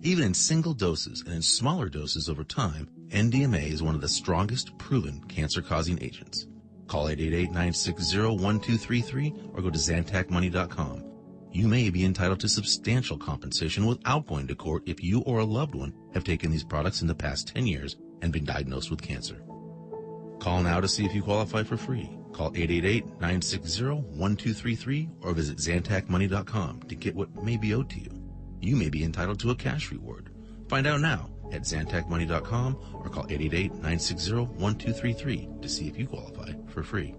Even 0.00 0.24
in 0.24 0.32
single 0.32 0.72
doses 0.72 1.22
and 1.26 1.34
in 1.34 1.42
smaller 1.42 1.90
doses 1.90 2.30
over 2.30 2.42
time, 2.42 2.88
NDMA 3.10 3.70
is 3.70 3.82
one 3.82 3.94
of 3.94 4.00
the 4.00 4.08
strongest 4.08 4.78
proven 4.78 5.22
cancer-causing 5.28 6.02
agents. 6.02 6.46
Call 6.86 7.08
888-960-1233 7.08 9.54
or 9.54 9.60
go 9.60 9.68
to 9.68 9.78
ZantacMoney.com. 9.78 11.11
You 11.52 11.68
may 11.68 11.90
be 11.90 12.06
entitled 12.06 12.40
to 12.40 12.48
substantial 12.48 13.18
compensation 13.18 13.84
without 13.84 14.26
going 14.26 14.46
to 14.46 14.54
court 14.54 14.84
if 14.86 15.04
you 15.04 15.20
or 15.20 15.40
a 15.40 15.44
loved 15.44 15.74
one 15.74 15.92
have 16.14 16.24
taken 16.24 16.50
these 16.50 16.64
products 16.64 17.02
in 17.02 17.08
the 17.08 17.14
past 17.14 17.48
10 17.48 17.66
years 17.66 17.98
and 18.22 18.32
been 18.32 18.46
diagnosed 18.46 18.90
with 18.90 19.02
cancer. 19.02 19.42
Call 20.40 20.62
now 20.62 20.80
to 20.80 20.88
see 20.88 21.04
if 21.04 21.14
you 21.14 21.22
qualify 21.22 21.62
for 21.62 21.76
free. 21.76 22.08
Call 22.32 22.52
888-960-1233 22.52 25.10
or 25.20 25.34
visit 25.34 25.58
ZantacMoney.com 25.58 26.84
to 26.88 26.94
get 26.94 27.14
what 27.14 27.44
may 27.44 27.58
be 27.58 27.74
owed 27.74 27.90
to 27.90 28.00
you. 28.00 28.18
You 28.62 28.76
may 28.76 28.88
be 28.88 29.04
entitled 29.04 29.38
to 29.40 29.50
a 29.50 29.54
cash 29.54 29.90
reward. 29.90 30.30
Find 30.70 30.86
out 30.86 31.02
now 31.02 31.28
at 31.52 31.64
ZantacMoney.com 31.64 32.78
or 32.94 33.10
call 33.10 33.26
888-960-1233 33.26 35.60
to 35.60 35.68
see 35.68 35.86
if 35.86 35.98
you 35.98 36.06
qualify 36.06 36.52
for 36.68 36.82
free. 36.82 37.14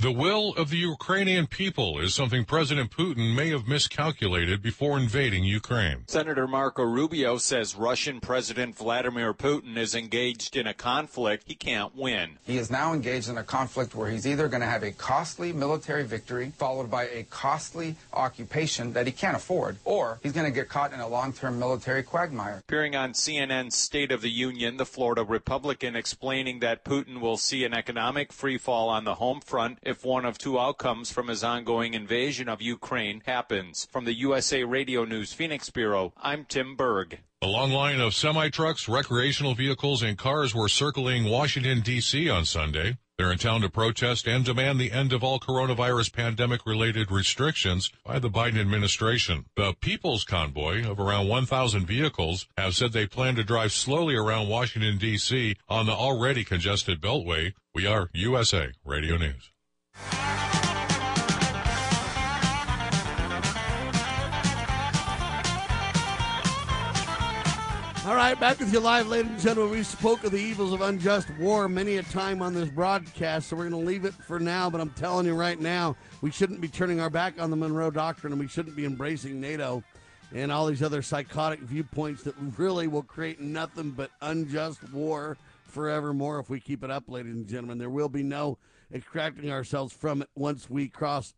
The 0.00 0.12
will 0.12 0.52
of 0.56 0.68
the 0.68 0.76
Ukrainian 0.76 1.46
people 1.46 1.98
is 1.98 2.14
something 2.14 2.44
President 2.44 2.90
Putin 2.90 3.34
may 3.34 3.48
have 3.48 3.66
miscalculated 3.66 4.60
before 4.60 4.98
invading 4.98 5.44
Ukraine. 5.44 6.04
Senator 6.08 6.46
Marco 6.46 6.82
Rubio 6.82 7.38
says 7.38 7.74
Russian 7.74 8.20
President 8.20 8.76
Vladimir 8.76 9.32
Putin 9.32 9.78
is 9.78 9.94
engaged 9.94 10.56
in 10.56 10.66
a 10.66 10.74
conflict 10.74 11.44
he 11.46 11.54
can't 11.54 11.96
win. 11.96 12.32
He 12.44 12.58
is 12.58 12.70
now 12.70 12.92
engaged 12.92 13.30
in 13.30 13.38
a 13.38 13.42
conflict 13.42 13.94
where 13.94 14.10
he's 14.10 14.26
either 14.26 14.46
going 14.48 14.60
to 14.60 14.66
have 14.66 14.82
a 14.82 14.92
costly 14.92 15.54
military 15.54 16.04
victory 16.04 16.52
followed 16.58 16.90
by 16.90 17.04
a 17.04 17.22
costly 17.30 17.96
occupation 18.12 18.92
that 18.92 19.06
he 19.06 19.12
can't 19.12 19.36
afford, 19.36 19.78
or 19.86 20.18
he's 20.22 20.32
going 20.32 20.44
to 20.44 20.52
get 20.54 20.68
caught 20.68 20.92
in 20.92 21.00
a 21.00 21.08
long-term 21.08 21.58
military 21.58 22.02
quagmire. 22.02 22.58
Appearing 22.68 22.94
on 22.94 23.14
CNN's 23.14 23.74
State 23.74 24.12
of 24.12 24.20
the 24.20 24.30
Union, 24.30 24.76
the 24.76 24.84
Florida 24.84 25.24
Republican 25.24 25.96
explaining 25.96 26.58
that 26.58 26.84
Putin 26.84 27.20
will 27.20 27.38
see 27.38 27.64
an 27.64 27.72
economic 27.72 28.32
freefall 28.32 28.88
on 28.88 29.04
the 29.04 29.14
home 29.14 29.40
front 29.40 29.78
if 29.84 30.04
one 30.04 30.24
of 30.24 30.38
two 30.38 30.58
outcomes 30.58 31.10
from 31.10 31.28
his 31.28 31.44
ongoing 31.44 31.94
invasion 31.94 32.48
of 32.48 32.62
Ukraine 32.62 33.22
happens. 33.26 33.86
From 33.90 34.04
the 34.04 34.14
USA 34.14 34.64
Radio 34.64 35.04
News 35.04 35.32
Phoenix 35.32 35.70
Bureau, 35.70 36.12
I'm 36.20 36.44
Tim 36.44 36.76
Berg. 36.76 37.20
A 37.42 37.46
long 37.46 37.70
line 37.70 38.00
of 38.00 38.14
semi 38.14 38.48
trucks, 38.48 38.88
recreational 38.88 39.54
vehicles, 39.54 40.02
and 40.02 40.16
cars 40.16 40.54
were 40.54 40.68
circling 40.68 41.24
Washington, 41.24 41.80
D.C. 41.80 42.28
on 42.30 42.44
Sunday. 42.44 42.96
They're 43.16 43.30
in 43.30 43.38
town 43.38 43.60
to 43.60 43.68
protest 43.68 44.26
and 44.26 44.44
demand 44.44 44.80
the 44.80 44.90
end 44.90 45.12
of 45.12 45.22
all 45.22 45.38
coronavirus 45.38 46.12
pandemic 46.12 46.66
related 46.66 47.12
restrictions 47.12 47.92
by 48.04 48.18
the 48.18 48.28
Biden 48.28 48.58
administration. 48.58 49.44
The 49.54 49.74
People's 49.80 50.24
Convoy 50.24 50.84
of 50.84 50.98
around 50.98 51.28
1,000 51.28 51.86
vehicles 51.86 52.48
have 52.58 52.74
said 52.74 52.92
they 52.92 53.06
plan 53.06 53.36
to 53.36 53.44
drive 53.44 53.72
slowly 53.72 54.16
around 54.16 54.48
Washington, 54.48 54.98
D.C. 54.98 55.54
on 55.68 55.86
the 55.86 55.92
already 55.92 56.42
congested 56.42 57.00
Beltway. 57.00 57.52
We 57.72 57.86
are 57.86 58.10
USA 58.14 58.72
Radio 58.84 59.16
News. 59.16 59.53
All 68.06 68.14
right, 68.14 68.38
back 68.38 68.58
with 68.58 68.70
you 68.70 68.80
live, 68.80 69.08
ladies 69.08 69.30
and 69.30 69.40
gentlemen. 69.40 69.78
We 69.78 69.82
spoke 69.82 70.24
of 70.24 70.30
the 70.30 70.36
evils 70.36 70.74
of 70.74 70.82
unjust 70.82 71.26
war 71.38 71.70
many 71.70 71.96
a 71.96 72.02
time 72.02 72.42
on 72.42 72.52
this 72.52 72.68
broadcast, 72.68 73.48
so 73.48 73.56
we're 73.56 73.70
going 73.70 73.82
to 73.82 73.88
leave 73.88 74.04
it 74.04 74.12
for 74.12 74.38
now. 74.38 74.68
But 74.68 74.82
I'm 74.82 74.90
telling 74.90 75.24
you 75.24 75.34
right 75.34 75.58
now, 75.58 75.96
we 76.20 76.30
shouldn't 76.30 76.60
be 76.60 76.68
turning 76.68 77.00
our 77.00 77.08
back 77.08 77.40
on 77.40 77.48
the 77.48 77.56
Monroe 77.56 77.90
Doctrine, 77.90 78.34
and 78.34 78.38
we 78.38 78.46
shouldn't 78.46 78.76
be 78.76 78.84
embracing 78.84 79.40
NATO 79.40 79.82
and 80.34 80.52
all 80.52 80.66
these 80.66 80.82
other 80.82 81.00
psychotic 81.00 81.60
viewpoints 81.60 82.24
that 82.24 82.34
really 82.58 82.88
will 82.88 83.02
create 83.02 83.40
nothing 83.40 83.92
but 83.92 84.10
unjust 84.20 84.92
war 84.92 85.38
forevermore 85.62 86.40
if 86.40 86.50
we 86.50 86.60
keep 86.60 86.84
it 86.84 86.90
up, 86.90 87.04
ladies 87.08 87.34
and 87.34 87.48
gentlemen. 87.48 87.78
There 87.78 87.88
will 87.88 88.10
be 88.10 88.22
no 88.22 88.58
extracting 88.92 89.50
ourselves 89.50 89.92
from 89.92 90.22
it 90.22 90.28
once 90.34 90.68
we 90.68 90.88
cross 90.88 91.34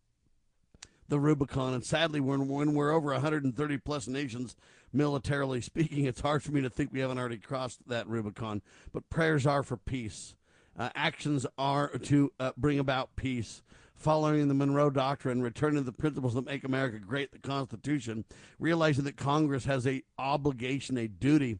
the 1.09 1.20
Rubicon. 1.20 1.74
And 1.74 1.85
sadly, 1.85 2.20
when, 2.20 2.48
when 2.48 2.74
we're 2.74 2.93
over 2.93 3.12
130 3.12 3.78
plus 3.78 4.09
nations, 4.09 4.56
militarily 4.93 5.60
speaking, 5.60 6.05
it's 6.05 6.20
hard 6.20 6.43
for 6.43 6.52
me 6.52 6.62
to 6.62 6.70
think 6.70 6.93
we 6.93 7.01
haven't 7.01 7.18
already 7.18 7.39
crossed 7.39 7.86
that 7.89 8.09
Rubicon. 8.09 8.62
But 8.93 9.09
prayers 9.10 9.47
are 9.47 9.62
for 9.62 9.77
peace. 9.77 10.35
Uh, 10.78 10.90
actions 10.94 11.47
are 11.56 11.89
to 11.89 12.32
uh, 12.39 12.52
bring 12.56 12.78
about 12.78 13.16
peace. 13.16 13.62
Following 13.94 14.47
the 14.48 14.52
Monroe 14.52 14.90
Doctrine, 14.90 15.40
returning 15.40 15.78
to 15.78 15.82
the 15.82 15.90
principles 15.90 16.35
that 16.35 16.44
make 16.44 16.64
America 16.64 16.98
great, 16.98 17.32
the 17.32 17.39
Constitution, 17.39 18.27
realizing 18.59 19.05
that 19.05 19.16
Congress 19.16 19.64
has 19.64 19.86
a 19.86 20.02
obligation, 20.18 20.98
a 20.98 21.09
duty 21.09 21.59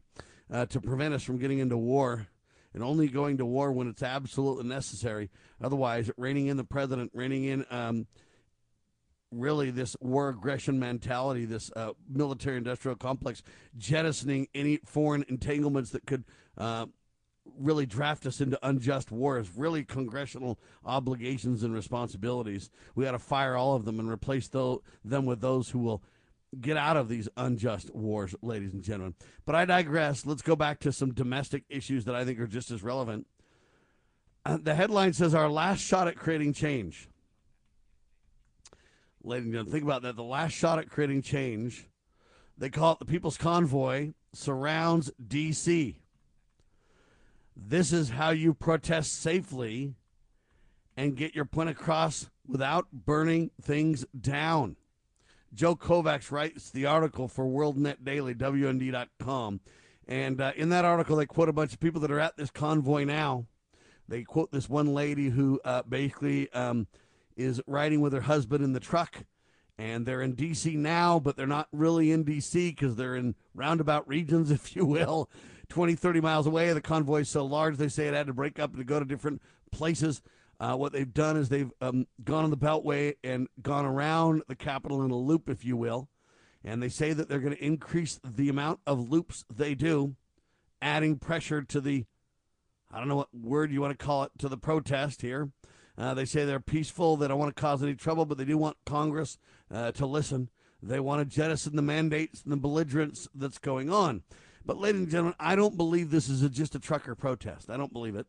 uh, 0.53 0.67
to 0.67 0.79
prevent 0.79 1.15
us 1.15 1.23
from 1.23 1.39
getting 1.39 1.57
into 1.57 1.77
war, 1.77 2.27
and 2.77 2.83
only 2.83 3.07
going 3.07 3.39
to 3.39 3.45
war 3.45 3.71
when 3.71 3.87
it's 3.87 4.03
absolutely 4.03 4.63
necessary. 4.63 5.31
Otherwise, 5.59 6.11
reining 6.15 6.45
in 6.45 6.57
the 6.57 6.63
president, 6.63 7.09
reining 7.11 7.45
in 7.45 7.65
um, 7.71 8.05
really 9.31 9.71
this 9.71 9.95
war 9.99 10.29
aggression 10.29 10.77
mentality, 10.77 11.43
this 11.45 11.71
uh, 11.75 11.93
military 12.07 12.55
industrial 12.55 12.95
complex, 12.95 13.41
jettisoning 13.79 14.47
any 14.53 14.77
foreign 14.85 15.25
entanglements 15.27 15.89
that 15.89 16.05
could 16.05 16.23
uh, 16.55 16.85
really 17.57 17.87
draft 17.87 18.27
us 18.27 18.41
into 18.41 18.59
unjust 18.61 19.11
wars, 19.11 19.49
really 19.55 19.83
congressional 19.83 20.59
obligations 20.85 21.63
and 21.63 21.73
responsibilities. 21.73 22.69
We 22.93 23.05
got 23.05 23.13
to 23.13 23.19
fire 23.19 23.55
all 23.55 23.73
of 23.73 23.85
them 23.85 23.99
and 23.99 24.07
replace 24.07 24.47
them 24.49 25.25
with 25.25 25.41
those 25.41 25.71
who 25.71 25.79
will 25.79 26.03
get 26.59 26.77
out 26.77 26.97
of 26.97 27.09
these 27.09 27.27
unjust 27.37 27.93
wars, 27.93 28.35
ladies 28.41 28.73
and 28.73 28.83
gentlemen. 28.83 29.15
But 29.45 29.55
I 29.55 29.65
digress. 29.65 30.25
Let's 30.25 30.41
go 30.41 30.55
back 30.55 30.79
to 30.81 30.91
some 30.91 31.13
domestic 31.13 31.63
issues 31.69 32.05
that 32.05 32.15
I 32.15 32.25
think 32.25 32.39
are 32.39 32.47
just 32.47 32.71
as 32.71 32.83
relevant. 32.83 33.27
Uh, 34.45 34.57
the 34.61 34.75
headline 34.75 35.13
says, 35.13 35.35
Our 35.35 35.49
last 35.49 35.81
shot 35.81 36.07
at 36.07 36.15
creating 36.15 36.53
change. 36.53 37.09
Ladies 39.23 39.45
and 39.45 39.53
gentlemen, 39.53 39.73
think 39.73 39.83
about 39.83 40.03
that. 40.03 40.15
The 40.15 40.23
last 40.23 40.53
shot 40.53 40.79
at 40.79 40.89
creating 40.89 41.21
change. 41.21 41.87
They 42.57 42.69
call 42.69 42.93
it 42.93 42.99
the 42.99 43.05
People's 43.05 43.37
Convoy 43.37 44.13
surrounds 44.33 45.11
D.C. 45.25 45.99
This 47.55 47.91
is 47.91 48.09
how 48.11 48.29
you 48.29 48.53
protest 48.53 49.19
safely 49.21 49.95
and 50.95 51.15
get 51.15 51.35
your 51.35 51.45
point 51.45 51.69
across 51.69 52.29
without 52.47 52.87
burning 52.91 53.51
things 53.61 54.05
down. 54.19 54.77
Joe 55.57 55.75
Kovacs 55.75 56.31
writes 56.31 56.69
the 56.69 56.85
article 56.85 57.27
for 57.27 57.43
WorldNet 57.45 58.03
Daily, 58.03 58.35
WND.com. 58.35 59.59
And 60.07 60.39
uh, 60.39 60.51
in 60.55 60.69
that 60.69 60.85
article, 60.85 61.15
they 61.15 61.25
quote 61.25 61.49
a 61.49 61.53
bunch 61.53 61.73
of 61.73 61.79
people 61.79 61.99
that 62.01 62.11
are 62.11 62.19
at 62.19 62.37
this 62.37 62.51
convoy 62.51 63.05
now. 63.05 63.47
They 64.07 64.21
quote 64.21 64.51
this 64.51 64.69
one 64.69 64.93
lady 64.93 65.29
who 65.29 65.59
uh, 65.65 65.81
basically 65.81 66.53
um, 66.53 66.85
is 67.35 67.59
riding 67.65 68.01
with 68.01 68.13
her 68.13 68.21
husband 68.21 68.63
in 68.63 68.73
the 68.73 68.79
truck 68.79 69.25
and 69.79 70.05
they're 70.05 70.21
in 70.21 70.33
D.C. 70.33 70.75
now, 70.75 71.17
but 71.17 71.35
they're 71.35 71.47
not 71.47 71.69
really 71.71 72.11
in 72.11 72.23
D.C. 72.23 72.69
because 72.69 72.95
they're 72.95 73.15
in 73.15 73.33
roundabout 73.55 74.07
regions, 74.07 74.51
if 74.51 74.75
you 74.75 74.85
will, 74.85 75.27
20, 75.69 75.95
30 75.95 76.21
miles 76.21 76.45
away. 76.45 76.71
The 76.71 76.81
convoy 76.81 77.21
is 77.21 77.29
so 77.29 77.43
large, 77.43 77.77
they 77.77 77.87
say 77.87 78.07
it 78.07 78.13
had 78.13 78.27
to 78.27 78.33
break 78.33 78.59
up 78.59 78.75
to 78.75 78.83
go 78.83 78.99
to 78.99 79.05
different 79.05 79.41
places. 79.71 80.21
Uh, 80.59 80.75
what 80.75 80.91
they've 80.91 81.13
done 81.13 81.37
is 81.37 81.49
they've 81.49 81.71
um, 81.81 82.07
gone 82.23 82.43
on 82.43 82.49
the 82.49 82.57
Beltway 82.57 83.15
and 83.23 83.47
gone 83.61 83.85
around 83.85 84.41
the 84.47 84.55
Capitol 84.55 85.03
in 85.03 85.11
a 85.11 85.15
loop, 85.15 85.49
if 85.49 85.63
you 85.63 85.77
will. 85.77 86.09
And 86.63 86.81
they 86.81 86.89
say 86.89 87.13
that 87.13 87.29
they're 87.29 87.39
going 87.39 87.55
to 87.55 87.63
increase 87.63 88.19
the 88.23 88.49
amount 88.49 88.79
of 88.87 89.09
loops 89.09 89.45
they 89.53 89.75
do, 89.75 90.15
adding 90.81 91.17
pressure 91.17 91.61
to 91.61 91.79
the, 91.79 92.05
I 92.91 92.97
don't 92.97 93.07
know 93.07 93.17
what 93.17 93.33
word 93.33 93.71
you 93.71 93.81
want 93.81 93.97
to 93.97 94.03
call 94.03 94.23
it, 94.23 94.31
to 94.39 94.49
the 94.49 94.57
protest 94.57 95.21
here. 95.21 95.51
Uh, 95.97 96.13
they 96.13 96.25
say 96.25 96.45
they're 96.45 96.59
peaceful. 96.59 97.17
They 97.17 97.27
don't 97.27 97.39
want 97.39 97.55
to 97.55 97.61
cause 97.61 97.81
any 97.83 97.95
trouble, 97.95 98.25
but 98.25 98.37
they 98.37 98.45
do 98.45 98.57
want 98.57 98.77
Congress 98.85 99.37
uh, 99.71 99.91
to 99.93 100.05
listen. 100.05 100.49
They 100.81 100.99
want 100.99 101.27
to 101.27 101.35
jettison 101.35 101.75
the 101.75 101.81
mandates 101.81 102.43
and 102.43 102.51
the 102.51 102.57
belligerence 102.57 103.27
that's 103.33 103.57
going 103.59 103.91
on. 103.91 104.23
But, 104.65 104.77
ladies 104.77 105.01
and 105.01 105.09
gentlemen, 105.09 105.35
I 105.39 105.55
don't 105.55 105.77
believe 105.77 106.11
this 106.11 106.29
is 106.29 106.43
a, 106.43 106.49
just 106.49 106.75
a 106.75 106.79
trucker 106.79 107.15
protest. 107.15 107.69
I 107.69 107.77
don't 107.77 107.93
believe 107.93 108.15
it. 108.15 108.27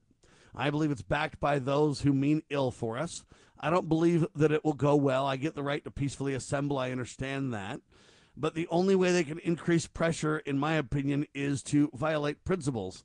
I 0.55 0.71
believe 0.71 0.91
it's 0.91 1.03
backed 1.03 1.41
by 1.41 1.59
those 1.59 2.01
who 2.01 2.13
mean 2.13 2.43
ill 2.51 2.71
for 2.71 2.99
us. 2.99 3.25
I 3.61 3.71
don't 3.71 3.89
believe 3.89 4.27
that 4.37 4.53
it 4.53 4.65
will 4.65 4.73
go 4.73 4.95
well. 4.97 5.27
I 5.27 5.37
get 5.37 5.55
the 5.55 5.63
right 5.63 5.83
to 5.85 5.91
peacefully 5.91 6.35
assemble. 6.35 6.79
I 6.79 6.91
understand 6.91 7.53
that. 7.55 7.81
But 8.37 8.55
the 8.55 8.69
only 8.69 8.95
way 8.95 9.11
they 9.11 9.25
can 9.25 9.41
increase 9.41 9.87
pressure, 9.89 10.39
in 10.39 10.59
my 10.59 10.75
opinion, 10.75 11.27
is 11.35 11.63
to 11.65 11.91
violate 11.93 12.45
principles 12.45 13.05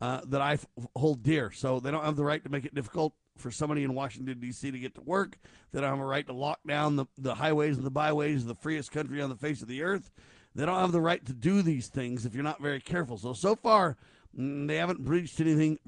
uh, 0.00 0.22
that 0.26 0.40
I 0.40 0.54
f- 0.54 0.66
hold 0.96 1.22
dear. 1.22 1.50
So 1.50 1.80
they 1.80 1.90
don't 1.90 2.04
have 2.04 2.16
the 2.16 2.24
right 2.24 2.42
to 2.42 2.50
make 2.50 2.64
it 2.64 2.74
difficult 2.74 3.12
for 3.36 3.50
somebody 3.50 3.84
in 3.84 3.94
Washington, 3.94 4.40
D.C. 4.40 4.70
to 4.70 4.78
get 4.78 4.94
to 4.94 5.02
work. 5.02 5.38
They 5.72 5.80
don't 5.80 5.90
have 5.90 5.98
a 5.98 6.04
right 6.04 6.26
to 6.26 6.32
lock 6.32 6.60
down 6.66 6.96
the, 6.96 7.06
the 7.18 7.34
highways 7.34 7.76
and 7.76 7.86
the 7.86 7.90
byways 7.90 8.42
of 8.42 8.48
the 8.48 8.54
freest 8.54 8.90
country 8.90 9.20
on 9.20 9.28
the 9.28 9.36
face 9.36 9.60
of 9.60 9.68
the 9.68 9.82
earth. 9.82 10.10
They 10.54 10.64
don't 10.64 10.80
have 10.80 10.92
the 10.92 11.00
right 11.00 11.24
to 11.26 11.32
do 11.32 11.62
these 11.62 11.88
things 11.88 12.24
if 12.24 12.34
you're 12.34 12.42
not 12.42 12.62
very 12.62 12.80
careful. 12.80 13.18
So, 13.18 13.34
so 13.34 13.54
far, 13.54 13.96
mm, 14.36 14.66
they 14.66 14.76
haven't 14.76 15.04
breached 15.04 15.40
anything, 15.40 15.78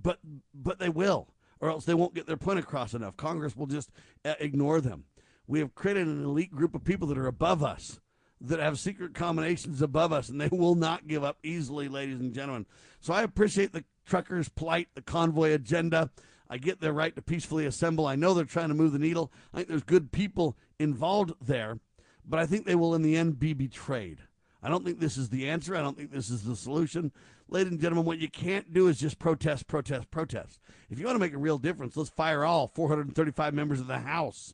but, 0.00 0.18
but 0.54 0.78
they 0.78 0.88
will, 0.88 1.28
or 1.60 1.70
else 1.70 1.84
they 1.84 1.94
won't 1.94 2.14
get 2.14 2.26
their 2.26 2.36
point 2.36 2.58
across 2.58 2.94
enough. 2.94 3.16
Congress 3.16 3.56
will 3.56 3.66
just 3.66 3.90
uh, 4.24 4.34
ignore 4.40 4.80
them. 4.80 5.04
We 5.46 5.60
have 5.60 5.74
created 5.74 6.06
an 6.06 6.24
elite 6.24 6.52
group 6.52 6.74
of 6.74 6.84
people 6.84 7.08
that 7.08 7.18
are 7.18 7.26
above 7.26 7.64
us 7.64 8.00
that 8.40 8.60
have 8.60 8.78
secret 8.78 9.14
combinations 9.14 9.82
above 9.82 10.12
us, 10.12 10.28
and 10.28 10.40
they 10.40 10.48
will 10.48 10.74
not 10.74 11.08
give 11.08 11.24
up 11.24 11.38
easily, 11.42 11.88
ladies 11.88 12.20
and 12.20 12.34
gentlemen. 12.34 12.66
So 13.00 13.12
I 13.12 13.22
appreciate 13.22 13.72
the 13.72 13.84
truckers' 14.06 14.48
plight, 14.48 14.88
the 14.94 15.02
convoy 15.02 15.52
agenda. 15.52 16.10
I 16.48 16.58
get 16.58 16.80
their 16.80 16.92
right 16.92 17.14
to 17.16 17.22
peacefully 17.22 17.66
assemble. 17.66 18.06
I 18.06 18.16
know 18.16 18.34
they're 18.34 18.44
trying 18.44 18.68
to 18.68 18.74
move 18.74 18.92
the 18.92 18.98
needle. 18.98 19.32
I 19.52 19.58
think 19.58 19.68
there's 19.68 19.82
good 19.82 20.12
people 20.12 20.56
involved 20.78 21.32
there, 21.40 21.78
but 22.24 22.38
I 22.38 22.46
think 22.46 22.64
they 22.64 22.74
will, 22.74 22.94
in 22.94 23.02
the 23.02 23.16
end, 23.16 23.38
be 23.38 23.52
betrayed. 23.52 24.18
I 24.62 24.68
don't 24.68 24.84
think 24.84 24.98
this 24.98 25.16
is 25.16 25.28
the 25.28 25.48
answer. 25.48 25.76
I 25.76 25.82
don't 25.82 25.96
think 25.96 26.10
this 26.10 26.30
is 26.30 26.44
the 26.44 26.56
solution. 26.56 27.12
Ladies 27.50 27.72
and 27.72 27.80
gentlemen, 27.80 28.04
what 28.04 28.18
you 28.18 28.28
can't 28.28 28.74
do 28.74 28.88
is 28.88 28.98
just 28.98 29.18
protest, 29.18 29.66
protest, 29.66 30.10
protest. 30.10 30.60
If 30.90 30.98
you 30.98 31.06
want 31.06 31.16
to 31.16 31.20
make 31.20 31.32
a 31.32 31.38
real 31.38 31.56
difference, 31.56 31.96
let's 31.96 32.10
fire 32.10 32.44
all 32.44 32.68
435 32.68 33.54
members 33.54 33.80
of 33.80 33.86
the 33.86 34.00
House 34.00 34.52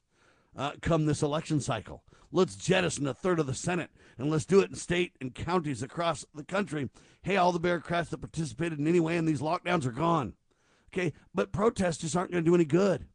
uh, 0.56 0.72
come 0.80 1.06
this 1.06 1.22
election 1.22 1.60
cycle. 1.60 2.04
Let's 2.30 2.54
jettison 2.54 3.08
a 3.08 3.14
third 3.14 3.40
of 3.40 3.46
the 3.46 3.54
Senate, 3.54 3.90
and 4.16 4.30
let's 4.30 4.44
do 4.44 4.60
it 4.60 4.70
in 4.70 4.76
state 4.76 5.12
and 5.20 5.34
counties 5.34 5.82
across 5.82 6.24
the 6.34 6.44
country. 6.44 6.88
Hey, 7.22 7.36
all 7.36 7.50
the 7.50 7.58
bureaucrats 7.58 8.10
that 8.10 8.18
participated 8.18 8.78
in 8.78 8.86
any 8.86 9.00
way 9.00 9.16
in 9.16 9.24
these 9.24 9.40
lockdowns 9.40 9.86
are 9.86 9.92
gone. 9.92 10.34
Okay, 10.92 11.12
but 11.34 11.52
protests 11.52 11.98
just 11.98 12.16
aren't 12.16 12.30
going 12.30 12.44
to 12.44 12.50
do 12.50 12.54
any 12.54 12.64
good. 12.64 13.06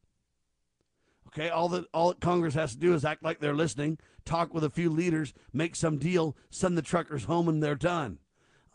Okay, 1.28 1.50
all 1.50 1.70
that 1.70 1.86
all 1.94 2.10
that 2.10 2.20
Congress 2.20 2.56
has 2.56 2.74
to 2.74 2.80
do 2.80 2.94
is 2.94 3.06
act 3.06 3.24
like 3.24 3.40
they're 3.40 3.54
listening, 3.54 3.98
talk 4.26 4.54
with 4.54 4.64
a 4.64 4.70
few 4.70 4.90
leaders, 4.90 5.34
make 5.54 5.76
some 5.76 5.98
deal, 5.98 6.36
send 6.50 6.78
the 6.78 6.82
truckers 6.82 7.26
home, 7.26 7.48
and 7.48 7.64
they're 7.64 7.76
done. 7.76 8.18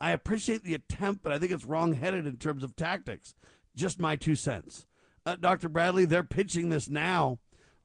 I 0.04 0.10
appreciate 0.10 0.62
the 0.62 0.74
attempt, 0.74 1.22
but 1.22 1.32
I 1.32 1.38
think 1.38 1.50
it's 1.50 1.64
wrong-headed 1.64 2.26
in 2.26 2.36
terms 2.36 2.62
of 2.62 2.76
tactics. 2.76 3.34
Just 3.74 3.98
my 3.98 4.16
two 4.16 4.34
cents. 4.34 4.86
Uh, 5.24 5.36
Dr. 5.36 5.70
Bradley, 5.70 6.04
they're 6.04 6.22
pitching 6.22 6.68
this 6.68 6.90
now, 6.90 7.38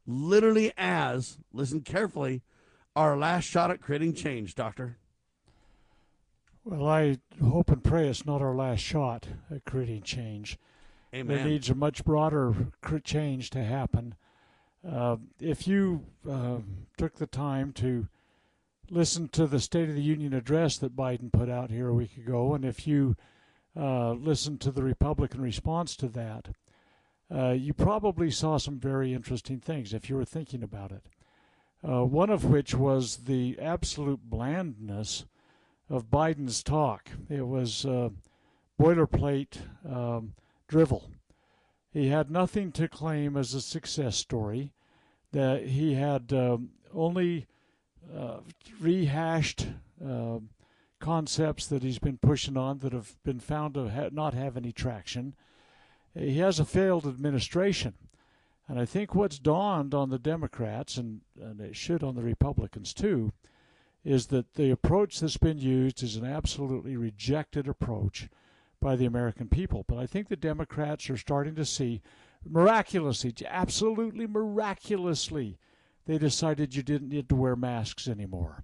literally 0.06 0.74
as 0.78 1.38
listen 1.54 1.80
carefully, 1.80 2.42
our 2.94 3.16
last 3.16 3.46
shot 3.46 3.72
at 3.72 3.80
creating 3.80 4.16
change, 4.16 4.54
Doctor. 4.54 4.98
Well, 6.66 6.86
I 6.90 7.20
hope 7.42 7.70
and 7.72 7.82
pray 7.82 8.10
it's 8.10 8.26
not 8.26 8.42
our 8.42 8.54
last 8.54 8.82
shot 8.82 9.28
at 9.50 9.64
creating 9.64 10.02
change. 10.02 10.58
Amen. 11.16 11.38
There 11.38 11.46
needs 11.46 11.70
a 11.70 11.76
much 11.76 12.04
broader 12.04 12.54
change 13.06 13.50
to 13.52 13.64
happen. 13.64 14.16
Uh, 14.86 15.16
if 15.40 15.70
you 15.70 16.04
uh, 16.30 16.58
took 16.98 17.16
the 17.16 17.28
time 17.28 17.72
to 17.76 18.10
listen 18.92 19.28
to 19.30 19.48
the 19.48 19.60
State 19.60 19.90
of 19.90 19.96
the 19.96 20.02
Union 20.02 20.34
address 20.34 20.78
that 20.78 20.96
Biden 20.96 21.32
put 21.32 21.50
out 21.50 21.70
here 21.70 21.88
a 21.88 21.94
week 21.94 22.18
ago, 22.18 22.54
and 22.54 22.66
if 22.66 22.88
you 22.88 23.16
uh, 23.76 24.12
listened 24.12 24.62
to 24.62 24.72
the 24.72 24.84
Republican 24.84 25.42
response 25.42 25.96
to 25.98 26.08
that, 26.08 26.50
uh, 27.34 27.52
you 27.52 27.74
probably 27.74 28.32
saw 28.32 28.58
some 28.58 28.80
very 28.80 29.14
interesting 29.14 29.60
things 29.60 29.94
if 29.94 30.10
you 30.10 30.16
were 30.16 30.26
thinking 30.26 30.64
about 30.64 30.92
it. 30.92 31.04
Uh, 31.88 32.04
one 32.04 32.30
of 32.30 32.44
which 32.44 32.74
was 32.74 33.18
the 33.26 33.58
absolute 33.62 34.20
blandness 34.24 35.26
of 35.90 36.10
Biden's 36.10 36.62
talk. 36.62 37.10
It 37.30 37.48
was 37.48 37.86
uh, 37.86 38.10
boilerplate 38.80 39.58
um, 39.90 40.34
drivel. 40.68 41.10
He 41.92 42.08
had 42.08 42.30
nothing 42.30 42.72
to 42.74 42.88
claim 42.88 43.38
as 43.38 43.54
a 43.54 43.62
success 43.62 44.18
story. 44.18 44.74
That 45.32 45.68
he 45.68 45.94
had 45.94 46.34
um, 46.34 46.72
only 46.94 47.46
rehashed 48.80 49.68
uh, 50.06 50.40
concepts 51.00 51.68
that 51.68 51.84
he's 51.84 52.00
been 52.00 52.18
pushing 52.18 52.58
on 52.58 52.80
that 52.80 52.94
have 52.94 53.16
been 53.24 53.40
found 53.40 53.74
to 53.74 53.90
ha- 53.90 54.10
not 54.12 54.34
have 54.34 54.58
any 54.58 54.72
traction. 54.72 55.36
He 56.14 56.40
has 56.40 56.60
a 56.60 56.66
failed 56.66 57.06
administration. 57.06 57.94
And 58.68 58.80
I 58.80 58.86
think 58.86 59.16
what's 59.16 59.40
dawned 59.40 59.94
on 59.94 60.10
the 60.10 60.20
Democrats, 60.20 60.98
and, 60.98 61.22
and 61.42 61.60
it 61.60 61.76
should 61.76 62.04
on 62.04 62.16
the 62.16 62.22
Republicans 62.22 62.94
too, 62.94 63.32
is 64.06 64.28
that 64.28 64.54
the 64.54 64.70
approach 64.70 65.20
that's 65.20 65.38
been 65.38 65.58
used 65.58 66.04
is 66.04 66.16
an 66.16 66.26
absolutely 66.26 66.96
rejected 66.96 67.68
approach 67.68 68.30
by 68.80 68.96
the 68.96 69.06
American 69.06 69.50
people. 69.50 69.86
But 69.88 69.98
I 69.98 70.06
think 70.06 70.28
the 70.28 70.36
Democrats 70.36 71.10
are 71.10 71.18
starting 71.18 71.56
to 71.56 71.66
see 71.66 72.02
miraculously, 72.48 73.34
absolutely 73.46 74.28
miraculously, 74.28 75.58
they 76.10 76.18
decided 76.18 76.74
you 76.74 76.82
didn't 76.82 77.10
need 77.10 77.30
to 77.30 77.36
wear 77.36 77.56
masks 77.56 78.08
anymore 78.08 78.64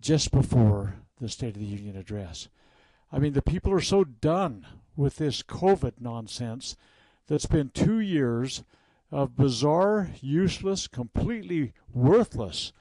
just 0.00 0.32
before 0.32 0.96
the 1.20 1.28
State 1.28 1.54
of 1.54 1.60
the 1.60 1.64
Union 1.64 1.96
address. 1.96 2.48
I 3.12 3.20
mean, 3.20 3.34
the 3.34 3.40
people 3.40 3.72
are 3.72 3.80
so 3.80 4.02
done 4.02 4.66
with 4.96 5.14
this 5.14 5.44
COVID 5.44 6.00
nonsense 6.00 6.76
that's 7.28 7.46
been 7.46 7.68
two 7.68 8.00
years 8.00 8.64
of 9.12 9.36
bizarre, 9.36 10.10
useless, 10.20 10.88
completely 10.88 11.72
worthless 11.94 12.72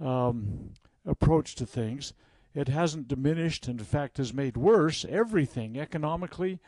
um, 0.00 0.70
approach 1.06 1.54
to 1.54 1.66
things. 1.66 2.14
It 2.52 2.66
hasn't 2.66 3.06
diminished, 3.06 3.68
in 3.68 3.78
fact, 3.78 4.16
has 4.16 4.34
made 4.34 4.56
worse 4.56 5.06
everything 5.08 5.78
economically, 5.78 6.58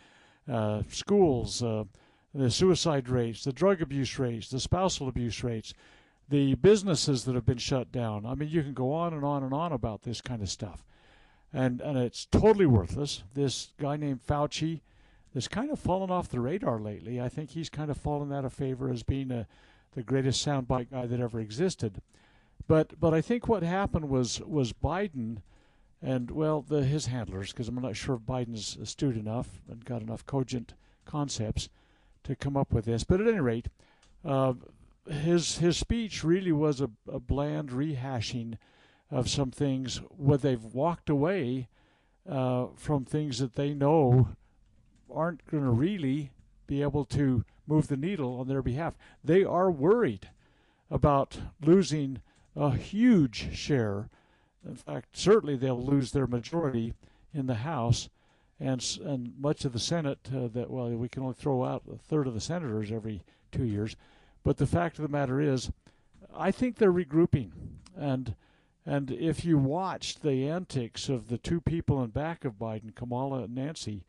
uh, 0.49 0.83
schools, 0.89 1.61
uh, 1.61 1.87
the 2.33 2.53
suicide 2.53 3.09
rates, 3.09 3.43
the 3.43 3.53
drug 3.53 3.83
abuse 3.83 4.17
rates, 4.21 4.49
the 4.49 4.61
spousal 4.61 5.09
abuse 5.09 5.43
rates, 5.43 5.75
the 6.29 6.55
businesses 6.57 7.25
that 7.25 7.35
have 7.35 7.47
been 7.47 7.59
shut 7.59 7.91
down. 7.91 8.27
I 8.27 8.35
mean, 8.35 8.49
you 8.49 8.63
can 8.63 8.75
go 8.75 8.93
on 8.93 9.15
and 9.15 9.25
on 9.25 9.43
and 9.43 9.55
on 9.55 9.73
about 9.73 10.03
this 10.03 10.21
kind 10.21 10.43
of 10.43 10.51
stuff. 10.51 10.85
And, 11.53 11.81
and 11.81 11.97
it's 11.97 12.27
totally 12.27 12.67
worthless. 12.67 13.23
This 13.35 13.73
guy 13.79 13.97
named 13.97 14.21
Fauci 14.27 14.81
has 15.35 15.49
kind 15.49 15.71
of 15.71 15.79
fallen 15.79 16.11
off 16.11 16.29
the 16.29 16.41
radar 16.41 16.79
lately. 16.79 17.21
I 17.21 17.29
think 17.29 17.51
he's 17.51 17.71
kind 17.71 17.91
of 17.91 17.97
fallen 17.97 18.33
out 18.33 18.45
of 18.45 18.53
favor 18.53 18.91
as 18.91 19.03
being 19.03 19.31
a, 19.31 19.47
the 19.95 20.03
greatest 20.03 20.47
soundbite 20.47 20.91
guy 20.91 21.07
that 21.07 21.21
ever 21.21 21.41
existed. 21.41 22.03
But 22.67 23.01
but 23.01 23.15
I 23.15 23.23
think 23.23 23.49
what 23.49 23.63
happened 23.63 24.11
was 24.11 24.41
was 24.41 24.75
Biden 24.75 25.39
and 26.03 26.31
well 26.31 26.61
the 26.61 26.85
his 26.85 27.07
handlers 27.07 27.53
because 27.53 27.69
I'm 27.69 27.77
not 27.77 27.97
sure 27.97 28.17
if 28.17 28.23
Biden's 28.23 28.77
astute 28.77 29.17
enough 29.17 29.61
and 29.71 29.85
got 29.85 30.03
enough 30.03 30.27
cogent 30.27 30.75
concepts 31.07 31.71
to 32.25 32.37
come 32.37 32.57
up 32.57 32.73
with 32.73 32.85
this. 32.85 33.05
But 33.05 33.21
at 33.21 33.29
any 33.29 33.41
rate, 33.41 33.69
uh, 34.25 34.53
his 35.11 35.59
his 35.59 35.77
speech 35.77 36.23
really 36.23 36.53
was 36.53 36.81
a, 36.81 36.91
a 37.11 37.19
bland 37.19 37.71
rehashing 37.71 38.57
of 39.11 39.29
some 39.29 39.51
things 39.51 39.99
where 40.17 40.39
they've 40.39 40.65
walked 40.65 41.09
away 41.09 41.69
uh, 42.29 42.67
from 42.77 43.05
things 43.05 43.39
that 43.39 43.55
they 43.55 43.73
know 43.73 44.29
aren't 45.13 45.47
going 45.51 45.65
to 45.65 45.71
really 45.71 46.31
be 46.67 46.83
able 46.83 47.05
to 47.05 47.45
move 47.67 47.89
the 47.89 47.97
needle 47.97 48.39
on 48.39 48.49
their 48.49 48.63
behalf. 48.63 48.95
They 49.25 49.45
are 49.45 49.71
worried 49.71 50.29
about 50.91 51.39
losing 51.63 52.21
a 52.55 52.73
huge 52.73 53.57
share. 53.57 54.11
In 54.67 54.75
fact, 54.75 55.17
certainly 55.17 55.57
they'll 55.57 55.83
lose 55.83 56.13
their 56.13 56.27
majority 56.27 56.95
in 57.33 57.47
the 57.47 57.55
House 57.55 58.09
and 58.61 58.85
and 59.05 59.33
much 59.39 59.65
of 59.65 59.73
the 59.73 59.79
Senate. 59.79 60.29
Uh, 60.35 60.49
that 60.49 60.71
well, 60.71 60.89
we 60.91 61.09
can 61.09 61.23
only 61.23 61.35
throw 61.35 61.65
out 61.65 61.83
a 61.91 61.97
third 61.97 62.27
of 62.27 62.35
the 62.35 62.41
senators 62.41 62.93
every 62.93 63.23
two 63.53 63.65
years. 63.65 63.97
But 64.45 64.57
the 64.57 64.67
fact 64.67 64.99
of 64.99 65.03
the 65.03 65.09
matter 65.09 65.41
is, 65.41 65.71
I 66.35 66.51
think 66.51 66.77
they're 66.77 66.93
regrouping, 66.93 67.51
and 67.97 68.35
and 68.87 69.11
if 69.11 69.45
you 69.45 69.59
watched 69.59 70.23
the 70.23 70.49
antics 70.49 71.09
of 71.09 71.29
the 71.29 71.37
two 71.37 71.61
people 71.61 72.03
in 72.03 72.11
back 72.11 72.45
of 72.45 72.55
Biden, 72.55 72.95
Kamala 72.95 73.43
and 73.43 73.55
Nancy, 73.55 74.05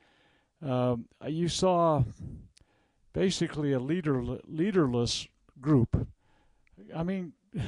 um, 0.66 1.06
you 1.28 1.50
saw 1.50 2.04
basically 3.14 3.74
a 3.74 3.80
leader 3.80 4.22
leaderless 4.48 5.28
group. 5.60 6.08
I 6.96 7.04
mean, 7.04 7.34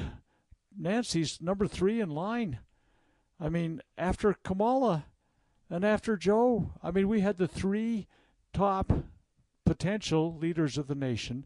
Nancy's 0.78 1.40
number 1.40 1.66
three 1.66 2.00
in 2.00 2.10
line. 2.10 2.60
I 3.38 3.48
mean, 3.48 3.82
after 3.98 4.34
Kamala 4.42 5.06
and 5.68 5.84
after 5.84 6.16
Joe, 6.16 6.70
I 6.82 6.90
mean, 6.90 7.08
we 7.08 7.20
had 7.20 7.38
the 7.38 7.48
three 7.48 8.06
top 8.52 8.92
potential 9.64 10.36
leaders 10.36 10.78
of 10.78 10.86
the 10.86 10.94
nation. 10.94 11.44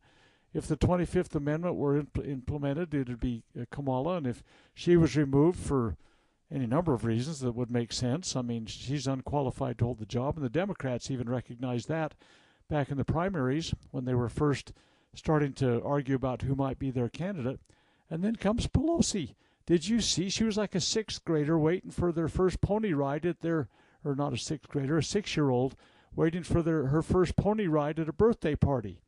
If 0.55 0.67
the 0.67 0.77
25th 0.77 1.35
Amendment 1.35 1.77
were 1.77 1.99
imp- 1.99 2.25
implemented, 2.25 2.95
it 2.95 3.09
would 3.09 3.21
be 3.21 3.43
uh, 3.61 3.65
Kamala, 3.71 4.17
and 4.17 4.27
if 4.27 4.43
she 4.75 4.97
was 4.97 5.17
removed 5.17 5.59
for 5.59 5.97
any 6.51 6.67
number 6.67 6.95
of 6.95 7.05
reasons 7.05 7.41
that 7.41 7.55
would 7.55 7.71
make 7.71 7.93
sense, 7.93 8.37
I 8.37 8.43
mean, 8.43 8.67
she's 8.67 9.07
unqualified 9.07 9.79
to 9.79 9.85
hold 9.85 9.99
the 9.99 10.07
job, 10.07 10.37
and 10.37 10.45
the 10.45 10.51
Democrats 10.51 11.11
even 11.11 11.29
recognized 11.29 11.89
that 11.89 12.15
back 12.69 12.91
in 12.91 12.97
the 12.97 13.05
primaries 13.05 13.75
when 13.91 14.05
they 14.05 14.15
were 14.15 14.29
first 14.29 14.73
starting 15.15 15.53
to 15.55 15.83
argue 15.83 16.15
about 16.15 16.43
who 16.43 16.55
might 16.55 16.79
be 16.79 16.91
their 16.91 17.09
candidate. 17.09 17.61
And 18.11 18.23
then 18.23 18.37
comes 18.37 18.67
Pelosi. 18.67 19.35
Did 19.67 19.89
you 19.89 20.01
see? 20.01 20.29
She 20.29 20.45
was 20.45 20.57
like 20.57 20.75
a 20.75 20.81
sixth 20.81 21.25
grader 21.25 21.59
waiting 21.59 21.91
for 21.91 22.13
their 22.13 22.29
first 22.29 22.61
pony 22.61 22.93
ride 22.93 23.27
at 23.27 23.41
their, 23.41 23.69
or 24.05 24.15
not 24.15 24.33
a 24.33 24.39
sixth 24.39 24.69
grader, 24.69 24.99
a 24.99 25.03
six 25.03 25.37
year 25.37 25.51
old 25.51 25.75
waiting 26.15 26.43
for 26.43 26.63
their 26.63 26.87
her 26.87 27.03
first 27.03 27.37
pony 27.37 27.67
ride 27.67 27.99
at 27.99 28.09
a 28.09 28.13
birthday 28.13 28.55
party 28.55 29.01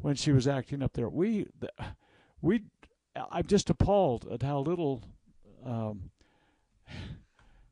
when 0.00 0.14
she 0.14 0.32
was 0.32 0.46
acting 0.46 0.82
up 0.82 0.92
there. 0.94 1.08
We, 1.08 1.46
we, 2.40 2.62
I'm 3.30 3.46
just 3.46 3.70
appalled 3.70 4.26
at 4.30 4.42
how 4.42 4.60
little, 4.60 5.02
um, 5.64 6.10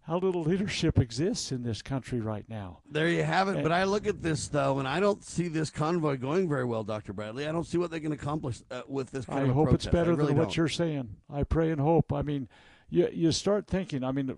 how 0.03 0.19
little 0.19 0.43
leadership 0.43 0.99
exists 0.99 1.53
in 1.53 1.63
this 1.63 1.81
country 1.81 2.21
right 2.21 2.45
now. 2.49 2.81
There 2.91 3.09
you 3.09 3.23
have 3.23 3.49
it. 3.49 3.63
But 3.63 3.73
I 3.73 3.85
look 3.85 4.07
at 4.07 4.23
this 4.23 4.49
though, 4.49 4.79
and 4.79 4.87
I 4.87 5.01
don't 5.01 5.25
see 5.25 5.49
this 5.49 5.71
convoy 5.71 6.17
going 6.17 6.49
very 6.49 6.65
well, 6.65 6.85
Doctor 6.85 7.13
Bradley. 7.13 7.47
I 7.47 7.53
don't 7.53 7.67
see 7.67 7.79
what 7.79 7.91
they 7.91 8.01
can 8.01 8.13
accomplish 8.13 8.61
uh, 8.71 8.83
with 8.87 9.11
this. 9.11 9.25
Kind 9.25 9.51
I 9.51 9.53
hope 9.53 9.69
protest. 9.69 9.87
it's 9.87 9.93
better 9.93 10.15
really 10.15 10.29
than 10.29 10.37
what 10.37 10.45
don't. 10.45 10.57
you're 10.57 10.69
saying. 10.69 11.17
I 11.33 11.45
pray 11.45 11.71
and 11.71 11.81
hope. 11.81 12.13
I 12.13 12.23
mean, 12.23 12.49
you 12.91 13.09
you 13.13 13.33
start 13.33 13.67
thinking. 13.67 14.05
I 14.05 14.13
mean, 14.13 14.37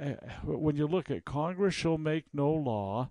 uh, 0.00 0.10
when 0.44 0.76
you 0.76 0.86
look 0.86 1.10
at 1.10 1.24
Congress 1.24 1.74
shall 1.74 1.98
make 1.98 2.26
no 2.32 2.50
law 2.52 3.10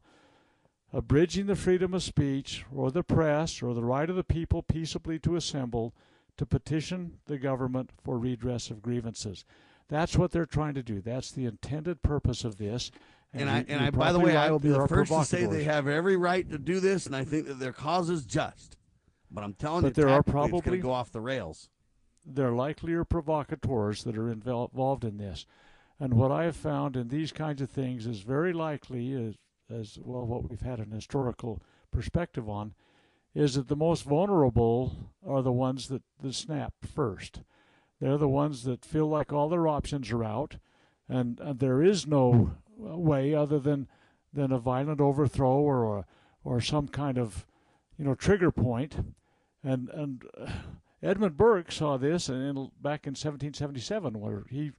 abridging 0.93 1.45
the 1.47 1.55
freedom 1.55 1.93
of 1.93 2.03
speech 2.03 2.65
or 2.73 2.91
the 2.91 3.03
press 3.03 3.61
or 3.61 3.73
the 3.73 3.83
right 3.83 4.09
of 4.09 4.15
the 4.15 4.23
people 4.23 4.61
peaceably 4.63 5.19
to 5.19 5.35
assemble 5.35 5.93
to 6.37 6.45
petition 6.45 7.17
the 7.25 7.37
government 7.37 7.89
for 8.03 8.17
redress 8.17 8.69
of 8.69 8.81
grievances. 8.81 9.43
That's 9.89 10.17
what 10.17 10.31
they're 10.31 10.45
trying 10.45 10.73
to 10.75 10.83
do. 10.83 11.01
That's 11.01 11.31
the 11.31 11.45
intended 11.45 12.01
purpose 12.03 12.43
of 12.43 12.57
this. 12.57 12.91
And 13.33 13.49
I 13.49 13.65
and 13.67 13.83
I, 13.83 13.89
by 13.89 14.11
the 14.11 14.19
probably 14.19 14.31
way, 14.33 14.37
I 14.37 14.49
will 14.51 14.59
be 14.59 14.69
the 14.69 14.87
first 14.87 15.11
to 15.11 15.25
say 15.25 15.45
they 15.45 15.63
have 15.65 15.87
every 15.87 16.15
right 16.15 16.49
to 16.49 16.57
do 16.57 16.79
this, 16.79 17.05
and 17.05 17.15
I 17.15 17.23
think 17.25 17.47
that 17.47 17.59
their 17.59 17.73
cause 17.73 18.09
is 18.09 18.25
just. 18.25 18.77
But 19.29 19.43
I'm 19.43 19.53
telling 19.53 19.81
But 19.81 19.97
you, 19.97 20.03
there 20.03 20.09
are 20.09 20.19
it's 20.21 20.31
going 20.31 20.49
probably- 20.49 20.77
to 20.77 20.81
go 20.83 20.91
off 20.91 21.11
the 21.11 21.19
rails. 21.21 21.69
there 22.25 22.51
likely 22.51 22.93
are 22.93 23.03
provocateurs 23.05 24.03
that 24.03 24.17
are 24.17 24.29
involved 24.31 25.03
in 25.05 25.17
this. 25.17 25.45
And 25.99 26.13
what 26.13 26.31
I 26.31 26.43
have 26.45 26.55
found 26.55 26.95
in 26.95 27.07
these 27.09 27.31
kinds 27.31 27.61
of 27.61 27.69
things 27.69 28.05
is 28.05 28.21
very 28.21 28.53
likely, 28.53 29.35
as, 29.69 29.97
well, 30.01 30.25
what 30.25 30.49
we've 30.49 30.61
had 30.61 30.79
an 30.79 30.91
historical 30.91 31.61
perspective 31.91 32.49
on, 32.49 32.73
is 33.33 33.55
that 33.55 33.67
the 33.67 33.75
most 33.75 34.03
vulnerable 34.03 35.11
are 35.25 35.41
the 35.41 35.51
ones 35.51 35.87
that, 35.87 36.01
that 36.21 36.33
snap 36.33 36.73
first. 36.85 37.41
They're 37.99 38.17
the 38.17 38.27
ones 38.27 38.63
that 38.63 38.85
feel 38.85 39.07
like 39.07 39.31
all 39.31 39.49
their 39.49 39.67
options 39.67 40.11
are 40.11 40.23
out, 40.23 40.57
and, 41.09 41.39
and 41.39 41.59
there 41.59 41.81
is 41.81 42.07
no 42.07 42.55
way 42.77 43.33
other 43.33 43.59
than 43.59 43.87
than 44.33 44.51
a 44.51 44.59
violent 44.59 45.01
overthrow 45.01 45.57
or 45.57 45.99
a, 45.99 46.05
or 46.43 46.61
some 46.61 46.87
kind 46.87 47.17
of 47.17 47.45
you 47.97 48.05
know 48.05 48.13
trigger 48.13 48.51
point. 48.51 48.97
And 49.63 49.89
and 49.89 50.23
uh, 50.39 50.51
Edmund 51.01 51.37
Burke 51.37 51.71
saw 51.71 51.97
this 51.97 52.29
in, 52.29 52.71
back 52.81 53.05
in 53.05 53.11
1777, 53.11 54.19
where 54.19 54.45
he, 54.49 54.71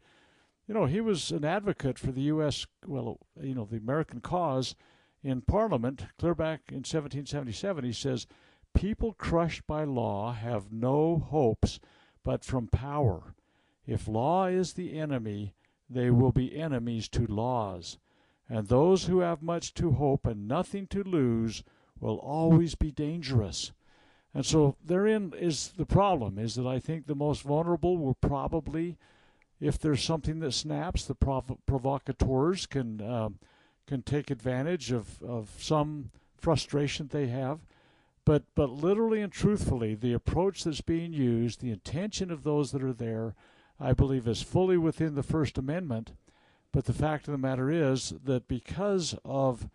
you 0.68 0.74
know, 0.74 0.84
he 0.84 1.00
was 1.00 1.30
an 1.30 1.46
advocate 1.46 1.98
for 1.98 2.12
the 2.12 2.22
U.S. 2.22 2.66
well, 2.86 3.18
you 3.40 3.54
know, 3.54 3.64
the 3.64 3.78
American 3.78 4.20
cause 4.20 4.76
in 5.22 5.40
Parliament. 5.40 6.04
Clear 6.18 6.34
back 6.34 6.60
in 6.68 6.84
1777, 6.84 7.84
he 7.84 7.92
says, 7.92 8.26
"People 8.74 9.14
crushed 9.14 9.66
by 9.66 9.84
law 9.84 10.32
have 10.32 10.70
no 10.70 11.18
hopes 11.18 11.80
but 12.22 12.44
from 12.44 12.68
power. 12.68 13.34
If 13.86 14.06
law 14.06 14.46
is 14.46 14.74
the 14.74 14.98
enemy, 14.98 15.54
they 15.88 16.10
will 16.10 16.32
be 16.32 16.54
enemies 16.54 17.08
to 17.08 17.26
laws." 17.26 17.98
And 18.46 18.68
those 18.68 19.06
who 19.06 19.20
have 19.20 19.42
much 19.42 19.74
to 19.74 19.92
hope 19.92 20.26
and 20.26 20.46
nothing 20.46 20.86
to 20.88 21.02
lose 21.02 21.64
will 21.98 22.16
always 22.16 22.74
be 22.74 22.90
dangerous. 22.90 23.72
And 24.34 24.44
so 24.44 24.76
therein 24.84 25.32
is 25.38 25.72
the 25.76 25.86
problem 25.86 26.38
is 26.38 26.54
that 26.54 26.66
I 26.66 26.78
think 26.78 27.06
the 27.06 27.14
most 27.14 27.42
vulnerable 27.42 27.96
will 27.96 28.14
probably, 28.14 28.98
if 29.60 29.78
there's 29.78 30.02
something 30.02 30.40
that 30.40 30.52
snaps, 30.52 31.04
the 31.04 31.14
prov- 31.14 31.58
provocateurs 31.66 32.66
can 32.66 33.00
um, 33.00 33.38
can 33.86 34.02
take 34.02 34.30
advantage 34.30 34.92
of, 34.92 35.22
of 35.22 35.50
some 35.58 36.10
frustration 36.36 37.08
they 37.08 37.28
have. 37.28 37.60
But 38.24 38.44
but 38.54 38.70
literally 38.70 39.20
and 39.20 39.32
truthfully, 39.32 39.94
the 39.94 40.12
approach 40.12 40.64
that's 40.64 40.80
being 40.80 41.12
used, 41.12 41.60
the 41.60 41.70
intention 41.70 42.30
of 42.30 42.44
those 42.44 42.72
that 42.72 42.82
are 42.82 42.92
there, 42.92 43.34
I 43.80 43.92
believe 43.92 44.28
is 44.28 44.42
fully 44.42 44.76
within 44.76 45.14
the 45.14 45.22
First 45.22 45.58
Amendment. 45.58 46.12
But 46.70 46.84
the 46.84 46.92
fact 46.92 47.26
of 47.26 47.32
the 47.32 47.38
matter 47.38 47.70
is 47.70 48.12
that 48.24 48.46
because 48.46 49.14
of 49.24 49.68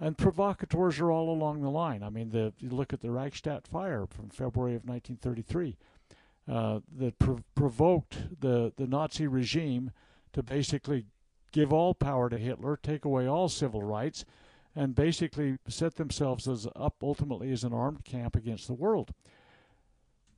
and 0.00 0.18
provocateurs 0.18 0.98
are 0.98 1.12
all 1.12 1.30
along 1.30 1.62
the 1.62 1.70
line. 1.70 2.02
I 2.02 2.10
mean, 2.10 2.30
the, 2.30 2.52
you 2.58 2.70
look 2.70 2.92
at 2.92 3.02
the 3.02 3.12
Reichstag 3.12 3.68
fire 3.68 4.04
from 4.04 4.30
February 4.30 4.74
of 4.74 4.84
1933 4.84 5.76
uh, 6.50 6.80
that 6.98 7.18
prov- 7.18 7.44
provoked 7.54 8.40
the, 8.40 8.72
the 8.76 8.86
Nazi 8.86 9.26
regime 9.26 9.92
to 10.32 10.42
basically 10.42 11.06
give 11.52 11.72
all 11.72 11.94
power 11.94 12.28
to 12.28 12.38
Hitler, 12.38 12.78
take 12.82 13.04
away 13.04 13.26
all 13.26 13.48
civil 13.48 13.82
rights, 13.82 14.24
and 14.74 14.94
basically 14.94 15.58
set 15.68 15.96
themselves 15.96 16.48
as 16.48 16.66
up 16.74 16.96
ultimately 17.02 17.52
as 17.52 17.62
an 17.62 17.72
armed 17.72 18.04
camp 18.04 18.34
against 18.34 18.66
the 18.66 18.74
world. 18.74 19.12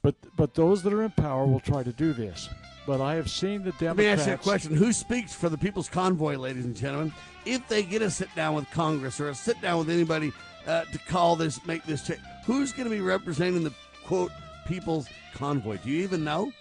But 0.02 0.16
but 0.36 0.54
those 0.54 0.82
that 0.82 0.92
are 0.92 1.02
in 1.02 1.12
power 1.12 1.46
will 1.46 1.60
try 1.60 1.82
to 1.82 1.92
do 1.92 2.12
this. 2.12 2.48
But 2.86 3.00
I 3.00 3.14
have 3.14 3.30
seen 3.30 3.62
the 3.62 3.72
Democrats. 3.72 3.96
Let 3.96 3.96
me 3.96 4.06
ask 4.08 4.26
you 4.26 4.34
a 4.34 4.36
question. 4.36 4.74
Who 4.76 4.92
speaks 4.92 5.32
for 5.32 5.48
the 5.48 5.56
People's 5.56 5.88
Convoy, 5.88 6.36
ladies 6.36 6.66
and 6.66 6.76
gentlemen? 6.76 7.14
If 7.46 7.66
they 7.68 7.82
get 7.82 8.02
a 8.02 8.10
sit 8.10 8.28
down 8.34 8.54
with 8.54 8.70
Congress 8.70 9.18
or 9.20 9.30
a 9.30 9.34
sit 9.34 9.58
down 9.62 9.78
with 9.78 9.88
anybody 9.88 10.32
uh, 10.66 10.84
to 10.84 10.98
call 11.08 11.36
this, 11.36 11.64
make 11.64 11.84
this 11.84 12.06
change, 12.06 12.20
who's 12.44 12.72
going 12.72 12.84
to 12.84 12.94
be 12.94 13.00
representing 13.00 13.64
the 13.64 13.72
quote 14.04 14.32
People's 14.64 15.08
Convoy? 15.34 15.78
Do 15.78 15.90
you 15.90 16.02
even 16.02 16.24
know? 16.24 16.52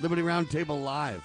Liberty 0.00 0.22
Roundtable 0.22 0.82
Live. 0.82 1.24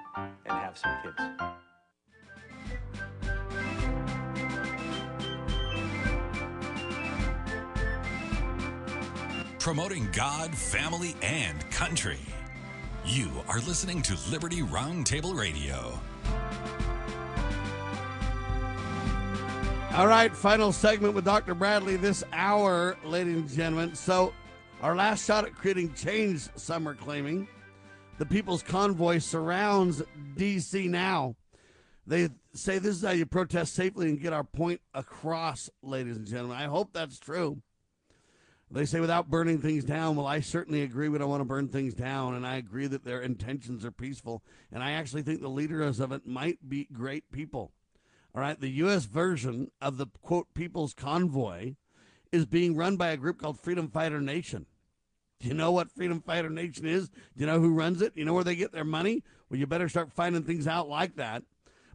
and 0.15 0.31
have 0.47 0.77
some 0.77 0.91
kids. 1.03 1.15
Promoting 9.59 10.09
God, 10.11 10.55
family, 10.55 11.15
and 11.21 11.69
country. 11.69 12.17
You 13.05 13.29
are 13.47 13.59
listening 13.59 14.01
to 14.03 14.17
Liberty 14.29 14.61
Roundtable 14.61 15.37
Radio. 15.37 15.99
All 19.93 20.07
right, 20.07 20.35
final 20.35 20.71
segment 20.71 21.13
with 21.13 21.25
Dr. 21.25 21.53
Bradley 21.53 21.97
this 21.97 22.23
hour, 22.31 22.97
ladies 23.03 23.35
and 23.35 23.49
gentlemen. 23.49 23.93
So, 23.93 24.33
our 24.81 24.95
last 24.95 25.25
shot 25.25 25.45
at 25.45 25.53
creating 25.53 25.93
change, 25.93 26.47
some 26.55 26.87
are 26.87 26.95
claiming. 26.95 27.47
The 28.21 28.27
People's 28.27 28.61
Convoy 28.61 29.17
surrounds 29.17 30.03
D.C. 30.37 30.87
now. 30.87 31.37
They 32.05 32.29
say 32.53 32.77
this 32.77 32.97
is 32.97 33.01
how 33.01 33.13
you 33.13 33.25
protest 33.25 33.73
safely 33.73 34.09
and 34.09 34.21
get 34.21 34.31
our 34.31 34.43
point 34.43 34.79
across, 34.93 35.71
ladies 35.81 36.17
and 36.17 36.27
gentlemen. 36.27 36.55
I 36.55 36.65
hope 36.65 36.93
that's 36.93 37.17
true. 37.17 37.63
They 38.69 38.85
say 38.85 38.99
without 38.99 39.31
burning 39.31 39.57
things 39.57 39.83
down. 39.83 40.15
Well, 40.17 40.27
I 40.27 40.39
certainly 40.39 40.83
agree 40.83 41.09
we 41.09 41.17
don't 41.17 41.31
want 41.31 41.41
to 41.41 41.45
burn 41.45 41.67
things 41.67 41.95
down, 41.95 42.35
and 42.35 42.45
I 42.45 42.57
agree 42.57 42.85
that 42.85 43.03
their 43.03 43.21
intentions 43.21 43.83
are 43.83 43.91
peaceful. 43.91 44.43
And 44.71 44.83
I 44.83 44.91
actually 44.91 45.23
think 45.23 45.41
the 45.41 45.47
leaders 45.47 45.99
of 45.99 46.11
it 46.11 46.27
might 46.27 46.69
be 46.69 46.87
great 46.93 47.31
people. 47.31 47.71
All 48.35 48.41
right, 48.41 48.61
the 48.61 48.69
U.S. 48.69 49.05
version 49.05 49.71
of 49.81 49.97
the 49.97 50.05
quote 50.21 50.53
People's 50.53 50.93
Convoy 50.93 51.73
is 52.31 52.45
being 52.45 52.75
run 52.75 52.97
by 52.97 53.09
a 53.09 53.17
group 53.17 53.39
called 53.39 53.59
Freedom 53.59 53.87
Fighter 53.87 54.21
Nation. 54.21 54.67
Do 55.41 55.47
you 55.47 55.55
know 55.55 55.71
what 55.71 55.91
Freedom 55.91 56.21
Fighter 56.21 56.49
Nation 56.49 56.85
is? 56.85 57.09
Do 57.09 57.15
you 57.37 57.47
know 57.47 57.59
who 57.59 57.73
runs 57.73 58.01
it? 58.01 58.13
Do 58.13 58.19
you 58.19 58.25
know 58.25 58.33
where 58.33 58.43
they 58.43 58.55
get 58.55 58.71
their 58.71 58.85
money? 58.85 59.23
Well, 59.49 59.59
you 59.59 59.65
better 59.65 59.89
start 59.89 60.13
finding 60.13 60.43
things 60.43 60.67
out 60.67 60.87
like 60.87 61.15
that. 61.15 61.43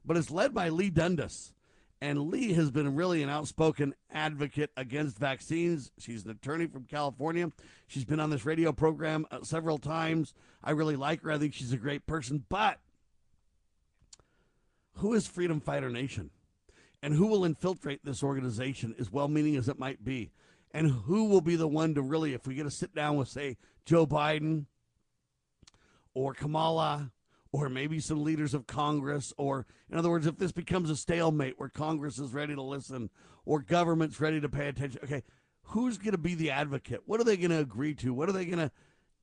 But 0.05 0.17
it's 0.17 0.31
led 0.31 0.53
by 0.53 0.69
Leigh 0.69 0.91
Dundas. 0.91 1.55
And 2.01 2.29
Leigh 2.29 2.53
has 2.53 2.71
been 2.71 2.95
really 2.95 3.23
an 3.23 3.31
outspoken 3.31 3.95
advocate 4.13 4.71
against 4.77 5.19
vaccines. 5.19 5.93
She's 5.99 6.25
an 6.25 6.33
attorney 6.33 6.67
from 6.67 6.85
California. 6.85 7.53
She's 7.87 8.05
been 8.05 8.21
on 8.21 8.31
this 8.31 8.45
radio 8.45 8.73
program 8.73 9.27
uh, 9.31 9.43
several 9.43 9.79
times. 9.79 10.35
I 10.63 10.73
really 10.73 10.97
like 10.97 11.23
her. 11.23 11.31
I 11.31 11.39
think 11.39 11.55
she's 11.55 11.73
a 11.73 11.79
great 11.79 12.07
person. 12.07 12.45
But 12.49 12.81
who 14.97 15.15
is 15.15 15.27
Freedom 15.27 15.61
Fighter 15.61 15.89
Nation? 15.89 16.31
And 17.03 17.15
who 17.15 17.27
will 17.29 17.45
infiltrate 17.45 18.05
this 18.05 18.23
organization, 18.23 18.95
as 18.99 19.13
well 19.13 19.29
meaning 19.29 19.55
as 19.55 19.69
it 19.69 19.79
might 19.79 20.05
be? 20.05 20.33
And 20.77 20.91
who 20.91 21.25
will 21.25 21.41
be 21.41 21.57
the 21.57 21.67
one 21.67 21.95
to 21.95 22.03
really, 22.03 22.35
if 22.35 22.47
we 22.47 22.55
get 22.55 22.65
to 22.65 22.71
sit 22.71 22.95
down 22.95 23.17
with, 23.17 23.29
say, 23.29 23.57
Joe 23.87 24.07
Biden 24.07 24.67
or 26.13 26.35
Kamala 26.35 27.13
or 27.51 27.71
maybe 27.71 27.99
some 27.99 28.23
leaders 28.23 28.53
of 28.53 28.67
Congress, 28.67 29.33
or 29.39 29.65
in 29.91 29.97
other 29.97 30.11
words, 30.11 30.27
if 30.27 30.37
this 30.37 30.53
becomes 30.53 30.91
a 30.91 30.97
stalemate 30.97 31.59
where 31.59 31.71
Congress 31.71 32.19
is 32.19 32.35
ready 32.35 32.55
to 32.55 32.61
listen 32.61 33.09
or 33.47 33.63
government's 33.63 34.21
ready 34.21 34.39
to 34.39 34.51
pay 34.51 34.69
attention, 34.69 35.01
okay, 35.03 35.23
who's 35.63 35.97
going 35.97 36.13
to 36.13 36.19
be 36.19 36.35
the 36.35 36.51
advocate? 36.51 37.01
What 37.07 37.23
are 37.23 37.25
they 37.25 37.39
going 37.39 37.53
to 37.53 37.61
agree 37.61 37.95
to? 37.95 38.13
What 38.13 38.29
are 38.29 38.33
they 38.33 38.45
going 38.45 38.59
to? 38.59 38.71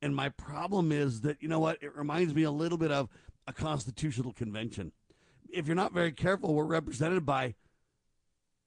And 0.02 0.16
my 0.16 0.30
problem 0.30 0.90
is 0.90 1.20
that, 1.20 1.40
you 1.40 1.46
know 1.46 1.60
what, 1.60 1.80
it 1.80 1.94
reminds 1.94 2.34
me 2.34 2.42
a 2.42 2.50
little 2.50 2.78
bit 2.78 2.90
of 2.90 3.08
a 3.46 3.52
constitutional 3.52 4.32
convention. 4.32 4.90
If 5.48 5.68
you're 5.68 5.76
not 5.76 5.94
very 5.94 6.10
careful, 6.10 6.52
we're 6.52 6.64
represented 6.64 7.24
by, 7.24 7.54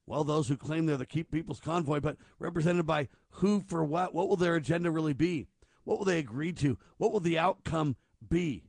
well, 0.08 0.24
those 0.24 0.48
who 0.48 0.56
claim 0.56 0.86
they're 0.86 0.96
the 0.96 1.04
Keep 1.04 1.30
People's 1.30 1.60
Convoy, 1.60 2.00
but 2.00 2.16
represented 2.38 2.86
by 2.86 3.08
who 3.30 3.60
for 3.60 3.84
what? 3.84 4.14
What 4.14 4.28
will 4.28 4.36
their 4.36 4.56
agenda 4.56 4.90
really 4.90 5.12
be? 5.12 5.46
What 5.84 5.98
will 5.98 6.06
they 6.06 6.18
agree 6.18 6.52
to? 6.54 6.78
What 6.96 7.12
will 7.12 7.20
the 7.20 7.38
outcome 7.38 7.96
be? 8.26 8.64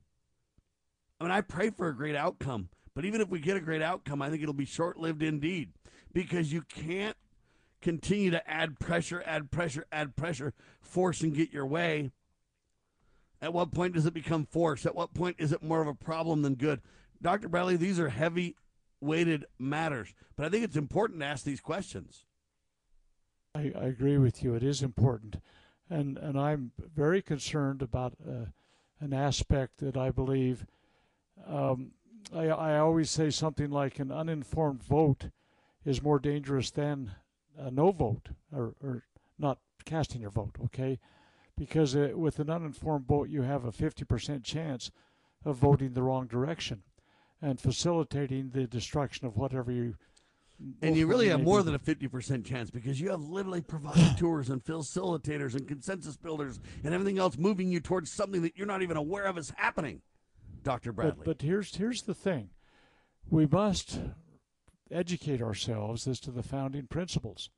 I 1.20 1.24
mean, 1.24 1.32
I 1.32 1.42
pray 1.42 1.70
for 1.70 1.88
a 1.88 1.96
great 1.96 2.16
outcome, 2.16 2.70
but 2.94 3.06
even 3.06 3.22
if 3.22 3.30
we 3.30 3.40
get 3.40 3.56
a 3.56 3.62
great 3.62 3.82
outcome, 3.82 4.22
I 4.22 4.30
think 4.30 4.44
it'll 4.44 4.54
be 4.54 4.66
short 4.66 4.98
lived 4.98 5.24
indeed 5.24 5.72
because 6.14 6.52
you 6.52 6.62
can't 6.62 7.16
continue 7.82 8.32
to 8.32 8.50
add 8.50 8.78
pressure, 8.78 9.24
add 9.26 9.50
pressure, 9.50 9.86
add 9.94 10.18
pressure, 10.18 10.54
force 10.82 11.22
and 11.22 11.34
get 11.34 11.54
your 11.54 11.66
way. 11.66 12.12
At 13.42 13.54
what 13.54 13.72
point 13.72 13.94
does 13.94 14.06
it 14.06 14.14
become 14.14 14.46
force? 14.46 14.86
At 14.86 14.96
what 14.96 15.14
point 15.14 15.38
is 15.40 15.54
it 15.54 15.64
more 15.64 15.82
of 15.82 15.88
a 15.88 15.94
problem 15.94 16.42
than 16.42 16.56
good? 16.56 16.82
Dr. 17.22 17.48
Bradley, 17.48 17.78
these 17.78 18.00
are 18.00 18.10
heavy 18.10 18.56
weighted 19.02 19.46
matters, 19.58 20.14
but 20.36 20.46
I 20.46 20.50
think 20.50 20.64
it's 20.64 20.76
important 20.76 21.20
to 21.20 21.26
ask 21.26 21.44
these 21.44 21.62
questions. 21.62 22.26
I, 23.56 23.72
I 23.76 23.86
agree 23.86 24.18
with 24.18 24.44
you. 24.44 24.56
It 24.56 24.64
is 24.64 24.82
important. 24.82 25.42
And, 25.90 26.18
and 26.18 26.40
I'm 26.40 26.72
very 26.96 27.22
concerned 27.22 27.82
about 27.82 28.14
uh, 28.28 28.46
an 29.00 29.14
aspect 29.14 29.78
that 29.80 29.98
I 29.98 30.12
believe 30.12 30.66
um, 31.48 31.92
I, 32.36 32.48
I 32.48 32.78
always 32.78 33.10
say 33.10 33.30
something 33.30 33.72
like 33.72 34.00
an 34.00 34.12
uninformed 34.12 34.84
vote 34.84 35.30
is 35.86 36.04
more 36.04 36.20
dangerous 36.20 36.70
than 36.70 37.12
a 37.58 37.72
no 37.72 37.92
vote 37.92 38.30
or, 38.52 38.76
or 38.84 39.04
not 39.38 39.60
casting 39.86 40.22
your 40.22 40.30
vote, 40.30 40.56
okay? 40.66 41.00
Because 41.58 41.96
uh, 41.96 42.12
with 42.16 42.40
an 42.40 42.50
uninformed 42.50 43.08
vote, 43.08 43.30
you 43.30 43.42
have 43.42 43.66
a 43.66 43.72
50% 43.72 44.44
chance 44.44 44.92
of 45.44 45.56
voting 45.56 45.94
the 45.94 46.04
wrong 46.04 46.28
direction 46.28 46.84
and 47.42 47.60
facilitating 47.60 48.50
the 48.50 48.68
destruction 48.68 49.26
of 49.28 49.38
whatever 49.38 49.72
you. 49.72 49.96
And 50.82 50.98
you 50.98 51.08
really 51.08 51.30
have 51.30 51.42
more 51.42 51.64
than 51.64 51.74
a 51.74 51.80
50% 51.80 52.46
chance 52.46 52.70
because 52.70 53.00
you 53.00 53.12
have 53.12 53.22
literally 53.22 53.62
provocateurs 53.62 54.50
and 54.50 54.64
facilitators 54.64 55.56
and 55.56 55.68
consensus 55.68 56.18
builders 56.18 56.60
and 56.84 56.94
everything 56.94 57.18
else 57.18 57.38
moving 57.38 57.70
you 57.70 57.80
towards 57.80 58.12
something 58.12 58.42
that 58.42 58.58
you're 58.58 58.68
not 58.68 58.82
even 58.82 58.98
aware 58.98 59.24
of 59.24 59.38
is 59.38 59.54
happening. 59.56 60.02
Dr. 60.64 60.92
Bradley. 60.92 61.24
But, 61.24 61.38
but 61.38 61.42
here's 61.42 61.76
here's 61.76 62.02
the 62.02 62.14
thing: 62.14 62.50
we 63.30 63.46
must 63.46 64.00
educate 64.92 65.42
ourselves 65.42 66.08
as 66.08 66.20
to 66.22 66.32
the 66.32 66.44
founding 66.44 66.88
principles, 66.88 67.50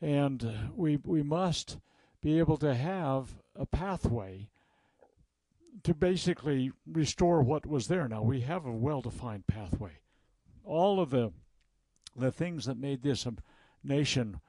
and 0.00 0.70
we 0.74 0.96
we 1.04 1.22
must 1.22 1.78
be 2.22 2.38
able 2.38 2.56
to 2.58 2.74
have 2.74 3.34
a 3.56 3.66
pathway 3.66 4.48
to 5.84 5.94
basically 5.94 6.72
restore 6.86 7.42
what 7.42 7.66
was 7.66 7.88
there. 7.88 8.08
Now 8.08 8.22
we 8.22 8.40
have 8.42 8.66
a 8.66 8.72
well-defined 8.72 9.46
pathway. 9.46 9.98
All 10.64 11.00
of 11.00 11.10
the 11.10 11.32
the 12.16 12.32
things 12.32 12.64
that 12.64 12.76
made 12.76 13.02
this 13.02 13.24
a 13.24 13.34
nation 13.84 14.40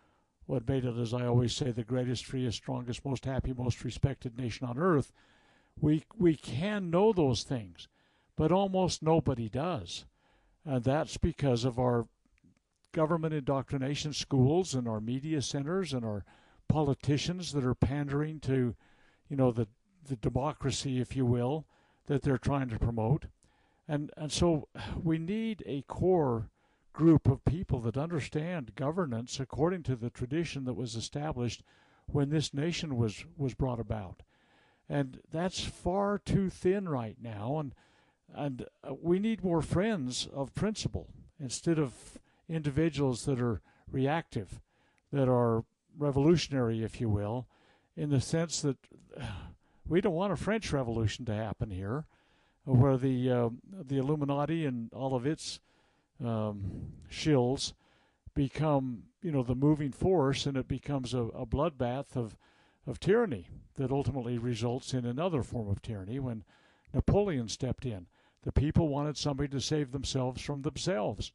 what 0.48 0.68
made 0.68 0.84
it, 0.84 0.98
as 0.98 1.14
I 1.14 1.27
always 1.27 1.56
say, 1.56 1.72
the 1.72 1.84
greatest, 1.84 2.26
freest, 2.26 2.57
strongest, 2.57 3.06
most 3.06 3.23
happy, 3.23 3.53
most 3.53 3.84
respected 3.84 4.38
nation 4.38 4.68
on 4.68 4.77
earth 4.77 5.14
we 5.80 6.03
we 6.18 6.35
can 6.35 6.89
know 6.89 7.14
those 7.14 7.43
things, 7.43 7.88
but 8.35 8.52
almost 8.52 9.03
nobody 9.03 9.49
does. 9.49 10.06
And 10.65 10.84
that's 10.84 11.18
because 11.18 11.65
of 11.65 11.80
our 11.80 12.07
government 12.91 13.34
indoctrination 13.34 14.14
schools 14.14 14.76
and 14.76 14.88
our 14.88 14.99
media 14.99 15.41
centers 15.41 15.93
and 15.93 16.06
our 16.06 16.26
politicians 16.68 17.52
that 17.53 17.65
are 17.65 17.76
pandering 17.76 18.39
to, 18.41 18.76
you 19.30 19.35
know, 19.35 19.52
the 19.52 19.68
the 20.07 20.15
democracy, 20.15 20.99
if 20.99 21.15
you 21.15 21.26
will, 21.26 21.65
that 22.07 22.22
they're 22.23 22.38
trying 22.38 22.69
to 22.69 22.80
promote. 22.80 23.26
And 23.88 24.11
and 24.18 24.32
so 24.32 24.68
we 25.02 25.18
need 25.18 25.64
a 25.65 25.84
core 25.84 26.49
group 26.94 27.28
of 27.28 27.45
people 27.45 27.80
that 27.82 27.98
understand 27.98 28.76
governance 28.76 29.40
according 29.40 29.84
to 29.84 29.95
the 29.95 30.10
tradition 30.10 30.65
that 30.65 30.73
was 30.73 30.95
established 30.95 31.64
when 32.07 32.30
this 32.30 32.53
nation 32.53 32.98
was 32.98 33.26
was 33.38 33.53
brought 33.53 33.80
about 33.80 34.23
and 34.91 35.22
that's 35.32 35.64
far 35.64 36.18
too 36.18 36.49
thin 36.49 36.90
right 36.90 37.15
now. 37.22 37.57
And 37.60 37.73
and 38.34 38.65
uh, 38.84 38.94
we 39.02 39.19
need 39.19 39.44
more 39.44 39.61
friends 39.61 40.28
of 40.34 40.53
principle 40.53 41.07
instead 41.40 41.80
of 41.80 41.94
individuals 42.48 43.26
that 43.26 43.41
are 43.41 43.61
reactive, 43.90 44.61
that 45.11 45.28
are 45.30 45.64
revolutionary, 45.98 46.84
if 46.84 47.02
you 47.02 47.10
will, 47.10 47.48
in 47.98 48.10
the 48.10 48.22
sense 48.22 48.61
that 48.61 48.78
we 49.91 49.99
don't 49.99 50.13
want 50.13 50.31
a 50.31 50.38
French 50.38 50.72
Revolution 50.72 51.26
to 51.26 51.34
happen 51.34 51.69
here, 51.69 52.05
where 52.63 52.95
the 52.95 53.30
uh, 53.30 53.49
the 53.69 53.97
Illuminati 53.97 54.65
and 54.65 54.91
all 54.93 55.15
of 55.15 55.26
its 55.26 55.59
um, 56.23 56.93
shills 57.11 57.73
become, 58.34 59.03
you 59.22 59.34
know, 59.34 59.43
the 59.43 59.53
moving 59.53 59.91
force, 59.91 60.45
and 60.45 60.55
it 60.55 60.69
becomes 60.69 61.13
a, 61.13 61.23
a 61.23 61.45
bloodbath 61.45 62.15
of 62.15 62.38
of 62.88 63.01
tyranny 63.01 63.49
that 63.76 63.91
ultimately 63.91 64.38
results 64.38 64.93
in 64.93 65.05
another 65.05 65.43
form 65.43 65.68
of 65.68 65.81
tyranny 65.81 66.19
when 66.19 66.45
Napoleon 66.93 67.49
stepped 67.49 67.85
in. 67.85 68.07
The 68.43 68.53
people 68.53 68.88
wanted 68.88 69.18
somebody 69.18 69.49
to 69.49 69.59
save 69.59 69.91
themselves 69.91 70.41
from 70.41 70.61
themselves. 70.61 71.34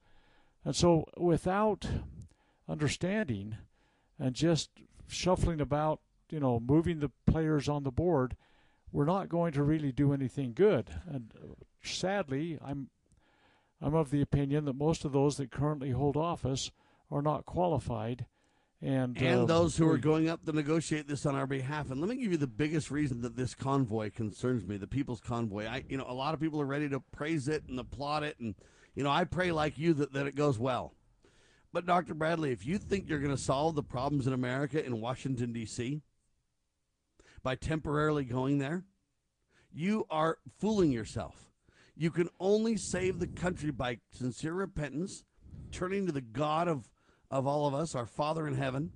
And 0.65 0.75
so, 0.75 1.05
without 1.19 1.87
understanding 2.67 3.59
and 4.19 4.35
just 4.35 4.71
shuffling 5.09 5.61
about, 5.61 6.01
you 6.31 6.41
know, 6.41 6.61
moving 6.61 7.01
the 7.01 7.11
players 7.27 7.69
on 7.69 7.85
the 7.85 7.91
board, 7.91 8.37
we're 8.93 9.05
not 9.05 9.29
going 9.29 9.53
to 9.53 9.63
really 9.63 9.93
do 9.93 10.13
anything 10.13 10.53
good. 10.55 10.91
And 11.07 11.33
uh, 11.37 11.55
sadly, 11.83 12.59
I'm 12.65 12.89
I'm 13.81 13.95
of 13.95 14.11
the 14.11 14.23
opinion 14.23 14.65
that 14.65 14.77
most 14.77 15.05
of 15.05 15.13
those 15.13 15.37
that 15.37 15.51
currently 15.51 15.91
hold 15.91 16.17
office 16.17 16.71
are 17.11 17.23
not 17.23 17.45
qualified. 17.45 18.27
And, 18.83 19.17
and 19.19 19.43
uh, 19.43 19.45
those 19.47 19.77
who 19.77 19.89
are 19.89 19.99
going 19.99 20.29
up 20.29 20.45
to 20.45 20.53
negotiate 20.53 21.09
this 21.09 21.25
on 21.25 21.35
our 21.35 21.47
behalf. 21.47 21.91
And 21.91 22.01
let 22.01 22.11
me 22.11 22.17
give 22.17 22.33
you 22.33 22.39
the 22.39 22.47
biggest 22.47 22.91
reason 22.91 23.23
that 23.23 23.37
this 23.37 23.55
convoy 23.55 24.11
concerns 24.11 24.67
me, 24.67 24.77
the 24.77 24.87
People's 24.87 25.21
Convoy. 25.21 25.67
I, 25.67 25.85
you 25.89 25.97
know, 25.97 26.07
a 26.07 26.13
lot 26.13 26.35
of 26.35 26.41
people 26.41 26.61
are 26.61 26.67
ready 26.67 26.89
to 26.91 27.01
praise 27.01 27.49
it 27.49 27.65
and 27.69 27.79
applaud 27.81 28.23
it, 28.23 28.39
and 28.39 28.55
you 28.95 29.03
know, 29.03 29.11
I 29.11 29.25
pray 29.25 29.51
like 29.51 29.79
you 29.79 29.95
that, 29.95 30.13
that 30.13 30.27
it 30.27 30.37
goes 30.37 30.59
well. 30.59 30.95
But 31.73 31.87
Dr. 31.87 32.15
Bradley, 32.15 32.53
if 32.53 32.65
you 32.65 32.79
think 32.79 33.09
you're 33.09 33.19
going 33.19 33.35
to 33.35 33.43
solve 33.43 33.75
the 33.75 33.83
problems 33.83 34.27
in 34.27 34.33
America 34.33 34.85
in 34.85 35.01
Washington 35.01 35.53
D.C. 35.53 36.01
by 37.47 37.55
temporarily 37.55 38.25
going 38.25 38.59
there, 38.59 38.83
you 39.73 40.05
are 40.11 40.39
fooling 40.59 40.91
yourself. 40.91 41.53
You 41.95 42.11
can 42.11 42.29
only 42.41 42.77
save 42.77 43.21
the 43.21 43.29
country 43.29 43.71
by 43.71 43.99
sincere 44.11 44.53
repentance, 44.53 45.23
turning 45.71 46.07
to 46.07 46.13
the 46.13 46.21
God 46.21 46.67
of, 46.67 46.91
of 47.31 47.47
all 47.47 47.69
of 47.69 47.73
us, 47.73 47.95
our 47.95 48.05
Father 48.05 48.49
in 48.49 48.55
heaven, 48.55 48.91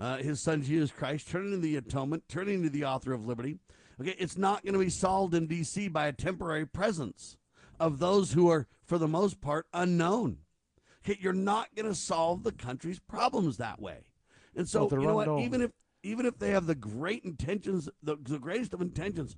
uh, 0.00 0.16
his 0.16 0.40
Son 0.40 0.62
Jesus 0.62 0.90
Christ, 0.90 1.28
turning 1.28 1.50
to 1.50 1.58
the 1.58 1.76
atonement, 1.76 2.24
turning 2.30 2.62
to 2.62 2.70
the 2.70 2.86
author 2.86 3.12
of 3.12 3.26
liberty. 3.26 3.58
Okay, 4.00 4.16
it's 4.18 4.38
not 4.38 4.64
going 4.64 4.72
to 4.72 4.78
be 4.78 4.88
solved 4.88 5.34
in 5.34 5.46
D.C. 5.46 5.88
by 5.88 6.06
a 6.06 6.14
temporary 6.14 6.64
presence 6.64 7.36
of 7.78 7.98
those 7.98 8.32
who 8.32 8.48
are, 8.48 8.68
for 8.86 8.96
the 8.96 9.06
most 9.06 9.42
part, 9.42 9.66
unknown. 9.74 10.38
Okay, 11.04 11.18
you're 11.20 11.34
not 11.34 11.68
going 11.76 11.88
to 11.88 11.94
solve 11.94 12.42
the 12.42 12.52
country's 12.52 13.00
problems 13.00 13.58
that 13.58 13.82
way. 13.82 13.98
And 14.56 14.66
so, 14.66 14.86
Well, 14.86 15.00
you 15.00 15.06
know 15.06 15.14
what? 15.14 15.40
Even 15.42 15.60
if 15.60 15.72
even 16.02 16.26
if 16.26 16.38
they 16.38 16.50
have 16.50 16.66
the 16.66 16.74
great 16.74 17.24
intentions, 17.24 17.88
the, 18.02 18.16
the 18.16 18.38
greatest 18.38 18.74
of 18.74 18.80
intentions, 18.80 19.36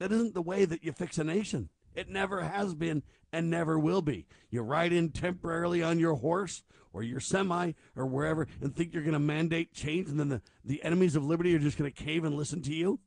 that 0.00 0.12
isn't 0.12 0.34
the 0.34 0.42
way 0.42 0.64
that 0.64 0.84
you 0.84 0.92
fix 0.92 1.18
a 1.18 1.24
nation. 1.24 1.68
It 1.94 2.08
never 2.08 2.42
has 2.42 2.74
been 2.74 3.02
and 3.32 3.50
never 3.50 3.78
will 3.78 4.02
be. 4.02 4.26
You 4.50 4.62
ride 4.62 4.92
in 4.92 5.10
temporarily 5.10 5.82
on 5.82 5.98
your 5.98 6.14
horse 6.14 6.64
or 6.92 7.02
your 7.02 7.20
semi 7.20 7.72
or 7.96 8.06
wherever 8.06 8.46
and 8.60 8.74
think 8.74 8.92
you're 8.92 9.02
going 9.02 9.12
to 9.12 9.18
mandate 9.18 9.72
change, 9.72 10.08
and 10.08 10.18
then 10.18 10.28
the, 10.28 10.42
the 10.64 10.82
enemies 10.82 11.16
of 11.16 11.24
liberty 11.24 11.54
are 11.54 11.60
just 11.60 11.78
going 11.78 11.90
to 11.90 12.04
cave 12.04 12.24
and 12.24 12.36
listen 12.36 12.62
to 12.62 12.74
you. 12.74 13.00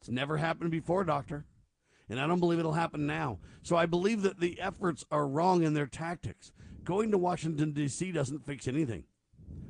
It's 0.00 0.10
never 0.10 0.36
happened 0.36 0.70
before, 0.70 1.04
Doctor. 1.04 1.46
And 2.10 2.20
I 2.20 2.26
don't 2.26 2.40
believe 2.40 2.58
it'll 2.58 2.72
happen 2.72 3.06
now. 3.06 3.38
So 3.62 3.76
I 3.76 3.86
believe 3.86 4.22
that 4.22 4.40
the 4.40 4.60
efforts 4.60 5.04
are 5.10 5.28
wrong 5.28 5.62
in 5.62 5.74
their 5.74 5.86
tactics. 5.86 6.52
Going 6.84 7.10
to 7.10 7.18
Washington, 7.18 7.72
D.C. 7.72 8.12
doesn't 8.12 8.46
fix 8.46 8.66
anything. 8.66 9.04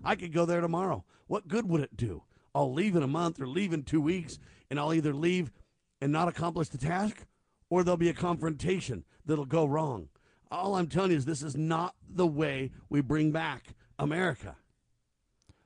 I 0.04 0.14
could 0.14 0.32
go 0.32 0.44
there 0.44 0.60
tomorrow. 0.60 1.04
What 1.26 1.48
good 1.48 1.68
would 1.68 1.80
it 1.80 1.96
do? 1.96 2.22
I'll 2.58 2.72
leave 2.72 2.96
in 2.96 3.04
a 3.04 3.06
month 3.06 3.40
or 3.40 3.46
leave 3.46 3.72
in 3.72 3.84
two 3.84 4.00
weeks, 4.00 4.40
and 4.68 4.80
I'll 4.80 4.92
either 4.92 5.14
leave 5.14 5.52
and 6.00 6.10
not 6.10 6.26
accomplish 6.26 6.70
the 6.70 6.76
task, 6.76 7.24
or 7.70 7.84
there'll 7.84 7.96
be 7.96 8.08
a 8.08 8.14
confrontation 8.14 9.04
that'll 9.24 9.44
go 9.44 9.64
wrong. 9.64 10.08
All 10.50 10.74
I'm 10.74 10.88
telling 10.88 11.12
you 11.12 11.18
is 11.18 11.24
this 11.24 11.44
is 11.44 11.56
not 11.56 11.94
the 12.10 12.26
way 12.26 12.72
we 12.88 13.00
bring 13.00 13.30
back 13.30 13.76
America. 13.96 14.56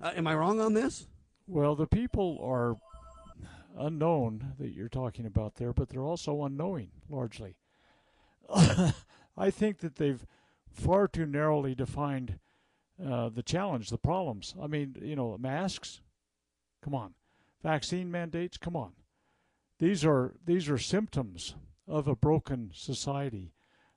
Uh, 0.02 0.10
am 0.14 0.26
I 0.26 0.34
wrong 0.34 0.60
on 0.60 0.74
this? 0.74 1.06
Well, 1.46 1.74
the 1.76 1.86
people 1.86 2.38
are 2.42 2.76
unknown 3.78 4.52
that 4.58 4.74
you're 4.74 4.90
talking 4.90 5.24
about 5.24 5.54
there, 5.54 5.72
but 5.72 5.88
they're 5.88 6.04
also 6.04 6.44
unknowing 6.44 6.90
largely. 7.08 7.56
I 8.54 9.50
think 9.50 9.78
that 9.78 9.96
they've 9.96 10.26
far 10.70 11.08
too 11.08 11.24
narrowly 11.24 11.74
defined 11.74 12.38
uh, 13.02 13.30
the 13.30 13.42
challenge, 13.42 13.88
the 13.88 13.96
problems. 13.96 14.54
I 14.62 14.66
mean, 14.66 14.96
you 15.00 15.16
know, 15.16 15.38
masks, 15.38 16.01
come 16.82 16.94
on, 16.94 17.14
vaccine 17.62 18.10
mandates, 18.10 18.56
come 18.56 18.76
on. 18.76 18.92
These 19.78 20.04
are 20.04 20.34
these 20.44 20.68
are 20.68 20.78
symptoms 20.78 21.54
of 21.88 22.06
a 22.06 22.16
broken 22.16 22.70
society 22.74 23.52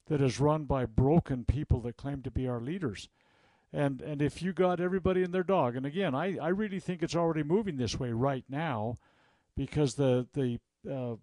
that 0.07 0.21
is 0.21 0.39
run 0.39 0.65
by 0.65 0.85
broken 0.85 1.45
people 1.45 1.81
that 1.81 1.97
claim 1.97 2.21
to 2.23 2.31
be 2.31 2.47
our 2.47 2.61
leaders. 2.61 3.09
And 3.73 4.01
and 4.01 4.21
if 4.21 4.41
you 4.41 4.53
got 4.53 4.79
everybody 4.79 5.23
and 5.23 5.33
their 5.33 5.43
dog, 5.43 5.75
and 5.75 5.85
again, 5.85 6.15
I, 6.15 6.37
I 6.37 6.49
really 6.49 6.79
think 6.79 7.03
it's 7.03 7.15
already 7.15 7.43
moving 7.43 7.77
this 7.77 7.99
way 7.99 8.11
right 8.11 8.45
now, 8.47 8.97
because 9.55 9.95
the 9.95 10.27
the 10.33 10.59
uh, 10.89 11.15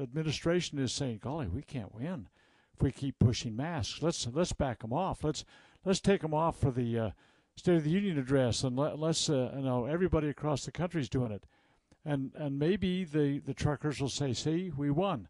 administration 0.00 0.78
is 0.78 0.92
saying, 0.92 1.20
"Golly, 1.22 1.48
we 1.48 1.62
can't 1.62 1.94
win 1.94 2.28
if 2.74 2.82
we 2.82 2.92
keep 2.92 3.18
pushing 3.18 3.56
masks. 3.56 4.02
Let's 4.02 4.26
let's 4.32 4.52
back 4.52 4.80
them 4.80 4.92
off. 4.92 5.24
Let's 5.24 5.44
let's 5.84 6.00
take 6.00 6.22
them 6.22 6.34
off 6.34 6.58
for 6.60 6.70
the 6.70 6.98
uh, 6.98 7.10
State 7.58 7.76
of 7.76 7.84
the 7.84 7.90
Union 7.90 8.18
address, 8.18 8.62
let's 8.64 9.30
uh, 9.30 9.50
you 9.56 9.62
know 9.62 9.86
everybody 9.86 10.28
across 10.28 10.66
the 10.66 10.70
country 10.70 11.00
is 11.00 11.08
doing 11.08 11.32
it, 11.32 11.44
and 12.04 12.32
and 12.34 12.58
maybe 12.58 13.02
the 13.02 13.38
the 13.38 13.54
truckers 13.54 13.98
will 13.98 14.10
say, 14.10 14.34
"See, 14.34 14.70
we 14.76 14.90
won," 14.90 15.28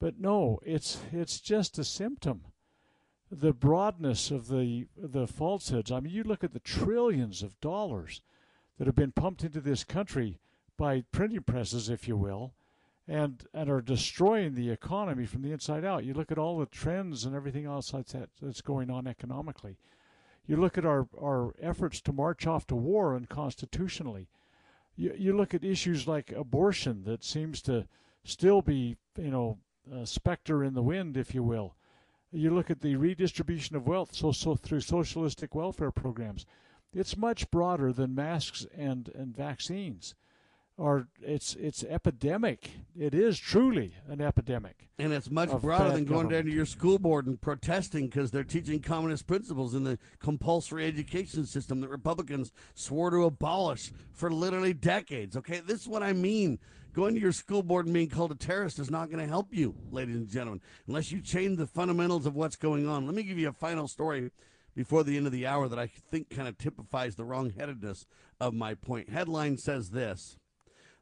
but 0.00 0.18
no, 0.18 0.60
it's 0.64 1.02
it's 1.12 1.40
just 1.40 1.78
a 1.78 1.84
symptom. 1.84 2.44
The 3.30 3.52
broadness 3.52 4.30
of 4.30 4.48
the 4.48 4.86
the 4.96 5.26
falsehoods. 5.26 5.92
I 5.92 6.00
mean, 6.00 6.14
you 6.14 6.22
look 6.22 6.42
at 6.42 6.54
the 6.54 6.58
trillions 6.58 7.42
of 7.42 7.60
dollars 7.60 8.22
that 8.78 8.86
have 8.86 8.96
been 8.96 9.12
pumped 9.12 9.44
into 9.44 9.60
this 9.60 9.84
country 9.84 10.38
by 10.78 11.02
printing 11.12 11.42
presses, 11.42 11.90
if 11.90 12.08
you 12.08 12.16
will, 12.16 12.54
and 13.06 13.46
and 13.52 13.68
are 13.68 13.82
destroying 13.82 14.54
the 14.54 14.70
economy 14.70 15.26
from 15.26 15.42
the 15.42 15.52
inside 15.52 15.84
out. 15.84 16.06
You 16.06 16.14
look 16.14 16.32
at 16.32 16.38
all 16.38 16.58
the 16.58 16.66
trends 16.66 17.26
and 17.26 17.36
everything 17.36 17.66
else 17.66 17.90
that's 17.90 18.14
that's 18.40 18.62
going 18.62 18.90
on 18.90 19.06
economically. 19.06 19.76
You 20.48 20.56
look 20.56 20.78
at 20.78 20.86
our, 20.86 21.06
our 21.20 21.54
efforts 21.60 22.00
to 22.00 22.12
march 22.12 22.46
off 22.46 22.66
to 22.68 22.74
war 22.74 23.14
unconstitutionally. 23.14 24.28
You 24.96 25.14
you 25.16 25.36
look 25.36 25.52
at 25.52 25.62
issues 25.62 26.08
like 26.08 26.32
abortion 26.32 27.04
that 27.04 27.22
seems 27.22 27.60
to 27.62 27.86
still 28.24 28.62
be 28.62 28.96
you 29.16 29.30
know 29.30 29.58
a 29.92 30.06
specter 30.06 30.64
in 30.64 30.72
the 30.72 30.82
wind, 30.82 31.18
if 31.18 31.34
you 31.34 31.42
will. 31.42 31.76
You 32.32 32.50
look 32.50 32.70
at 32.70 32.80
the 32.80 32.96
redistribution 32.96 33.76
of 33.76 33.86
wealth, 33.86 34.14
so 34.14 34.32
so 34.32 34.56
through 34.56 34.80
socialistic 34.80 35.54
welfare 35.54 35.92
programs. 35.92 36.46
It's 36.94 37.18
much 37.18 37.50
broader 37.50 37.92
than 37.92 38.14
masks 38.14 38.66
and, 38.74 39.10
and 39.14 39.36
vaccines 39.36 40.14
or 40.78 41.08
it's 41.20 41.54
it's 41.56 41.82
epidemic. 41.82 42.70
It 42.96 43.12
is 43.12 43.38
truly 43.38 43.94
an 44.08 44.20
epidemic. 44.20 44.88
And 44.98 45.12
it's 45.12 45.30
much 45.30 45.50
broader 45.50 45.92
than 45.92 46.04
going 46.04 46.28
down 46.28 46.44
to 46.44 46.50
your 46.50 46.66
school 46.66 46.98
board 46.98 47.26
and 47.26 47.40
protesting 47.40 48.06
because 48.06 48.30
they're 48.30 48.44
teaching 48.44 48.80
communist 48.80 49.26
principles 49.26 49.74
in 49.74 49.84
the 49.84 49.98
compulsory 50.20 50.86
education 50.86 51.44
system 51.44 51.80
that 51.80 51.88
Republicans 51.88 52.52
swore 52.74 53.10
to 53.10 53.24
abolish 53.24 53.92
for 54.12 54.30
literally 54.30 54.72
decades. 54.72 55.36
Okay, 55.36 55.60
this 55.60 55.82
is 55.82 55.88
what 55.88 56.02
I 56.02 56.12
mean. 56.12 56.58
Going 56.94 57.14
to 57.14 57.20
your 57.20 57.32
school 57.32 57.62
board 57.62 57.86
and 57.86 57.94
being 57.94 58.08
called 58.08 58.32
a 58.32 58.34
terrorist 58.34 58.78
is 58.78 58.90
not 58.90 59.10
going 59.10 59.22
to 59.22 59.28
help 59.28 59.48
you, 59.54 59.74
ladies 59.90 60.16
and 60.16 60.28
gentlemen, 60.28 60.60
unless 60.86 61.12
you 61.12 61.20
change 61.20 61.58
the 61.58 61.66
fundamentals 61.66 62.26
of 62.26 62.34
what's 62.34 62.56
going 62.56 62.88
on. 62.88 63.06
Let 63.06 63.14
me 63.14 63.22
give 63.22 63.38
you 63.38 63.48
a 63.48 63.52
final 63.52 63.86
story 63.86 64.30
before 64.74 65.04
the 65.04 65.16
end 65.16 65.26
of 65.26 65.32
the 65.32 65.46
hour 65.46 65.68
that 65.68 65.78
I 65.78 65.86
think 65.86 66.30
kind 66.30 66.48
of 66.48 66.56
typifies 66.56 67.14
the 67.14 67.24
wrongheadedness 67.24 68.06
of 68.40 68.54
my 68.54 68.74
point. 68.74 69.10
Headline 69.10 69.58
says 69.58 69.90
this 69.90 70.37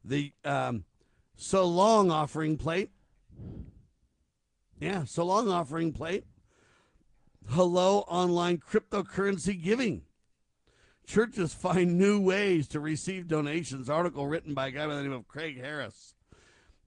the 0.07 0.33
um, 0.45 0.85
so 1.37 1.65
long 1.65 2.11
offering 2.11 2.57
plate. 2.57 2.91
Yeah, 4.81 5.05
so 5.05 5.25
long 5.25 5.49
offering 5.49 5.93
plate. 5.93 6.25
Hello, 7.49 8.01
online 8.09 8.59
cryptocurrency 8.59 9.61
giving. 9.63 10.03
Churches 11.07 11.55
find 11.55 11.97
new 11.97 12.21
ways 12.21 12.67
to 12.69 12.81
receive 12.81 13.29
donations. 13.29 13.89
Article 13.89 14.27
written 14.27 14.55
by 14.55 14.69
a 14.69 14.71
guy 14.73 14.87
by 14.87 14.97
the 14.97 15.03
name 15.03 15.13
of 15.13 15.29
Craig 15.29 15.61
Harris. 15.61 16.15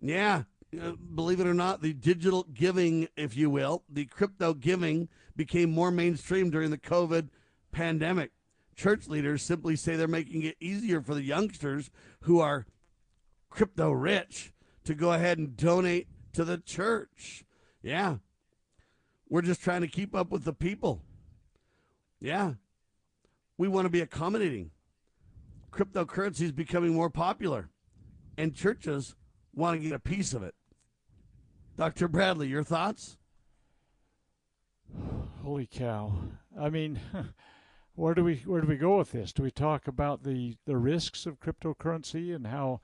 Yeah, 0.02 0.44
uh, 0.80 0.92
believe 1.16 1.40
it 1.40 1.48
or 1.48 1.54
not, 1.54 1.82
the 1.82 1.94
digital 1.94 2.44
giving, 2.54 3.08
if 3.16 3.36
you 3.36 3.50
will, 3.50 3.84
the 3.90 4.06
crypto 4.06 4.54
giving 4.54 5.08
became 5.36 5.72
more 5.72 5.92
mainstream 5.92 6.50
during 6.50 6.70
the 6.70 6.78
COVID 6.78 7.30
pandemic. 7.72 8.32
Church 8.76 9.08
leaders 9.08 9.42
simply 9.42 9.76
say 9.76 9.96
they're 9.96 10.08
making 10.08 10.44
it 10.44 10.58
easier 10.60 11.02
for 11.02 11.14
the 11.14 11.24
youngsters 11.24 11.90
who 12.22 12.40
are 12.40 12.66
crypto 13.50 13.92
rich 13.92 14.54
to 14.84 14.94
go 14.94 15.14
ahead 15.14 15.38
and 15.38 15.56
donate 15.56 16.08
to 16.34 16.44
the 16.44 16.58
church. 16.58 17.44
Yeah, 17.82 18.18
We're 19.30 19.42
just 19.42 19.62
trying 19.62 19.82
to 19.82 19.88
keep 19.88 20.14
up 20.14 20.32
with 20.32 20.44
the 20.44 20.54
people. 20.54 21.02
Yeah. 22.20 22.54
We 23.58 23.68
want 23.68 23.86
to 23.86 23.90
be 23.90 24.02
accommodating. 24.02 24.72
Cryptocurrency 25.72 26.42
is 26.42 26.52
becoming 26.52 26.94
more 26.94 27.10
popular, 27.10 27.70
and 28.38 28.56
churches 28.56 29.16
want 29.54 29.80
to 29.80 29.88
get 29.88 29.96
a 29.96 30.00
piece 30.00 30.34
of 30.34 30.44
it. 30.44 30.56
Dr. 31.78 32.08
Bradley, 32.08 32.48
your 32.48 32.64
thoughts? 32.64 33.18
Holy 35.44 35.68
cow! 35.68 36.14
I 36.60 36.70
mean, 36.70 37.00
where 37.96 38.14
do 38.14 38.24
we 38.24 38.38
where 38.46 38.62
do 38.62 38.68
we 38.68 38.78
go 38.78 38.98
with 38.98 39.12
this? 39.12 39.32
Do 39.32 39.44
we 39.44 39.52
talk 39.52 39.88
about 39.88 40.24
the 40.24 40.56
the 40.66 40.78
risks 40.78 41.26
of 41.26 41.40
cryptocurrency 41.40 42.36
and 42.36 42.48
how 42.48 42.82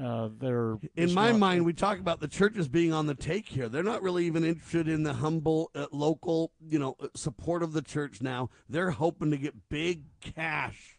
uh, 0.00 0.28
they're 0.38 0.76
in 0.96 1.12
my 1.12 1.30
not- 1.32 1.40
mind, 1.40 1.64
we 1.64 1.72
talk 1.72 1.98
about 1.98 2.20
the 2.20 2.28
churches 2.28 2.68
being 2.68 2.92
on 2.92 3.06
the 3.06 3.14
take 3.14 3.46
here. 3.48 3.68
They're 3.68 3.82
not 3.82 4.02
really 4.02 4.26
even 4.26 4.44
interested 4.44 4.88
in 4.88 5.02
the 5.02 5.14
humble, 5.14 5.70
uh, 5.74 5.86
local, 5.90 6.52
you 6.68 6.78
know, 6.78 6.94
uh, 7.00 7.08
support 7.14 7.62
of 7.62 7.72
the 7.72 7.82
church 7.82 8.20
now. 8.22 8.50
They're 8.68 8.90
hoping 8.92 9.30
to 9.32 9.36
get 9.36 9.68
big 9.68 10.04
cash 10.20 10.98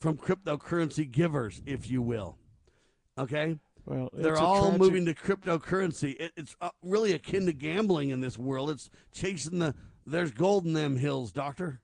from 0.00 0.16
cryptocurrency 0.16 1.10
givers, 1.10 1.62
if 1.66 1.90
you 1.90 2.02
will. 2.02 2.36
Okay. 3.18 3.58
Well, 3.86 4.10
they're 4.12 4.36
all 4.38 4.64
tragic- 4.64 4.80
moving 4.80 5.06
to 5.06 5.14
cryptocurrency. 5.14 6.14
It, 6.20 6.32
it's 6.36 6.54
uh, 6.60 6.68
really 6.82 7.12
akin 7.14 7.46
to 7.46 7.52
gambling 7.52 8.10
in 8.10 8.20
this 8.20 8.36
world. 8.36 8.70
It's 8.70 8.90
chasing 9.12 9.58
the. 9.60 9.74
There's 10.06 10.30
gold 10.30 10.66
in 10.66 10.72
them 10.74 10.96
hills, 10.96 11.32
doctor. 11.32 11.80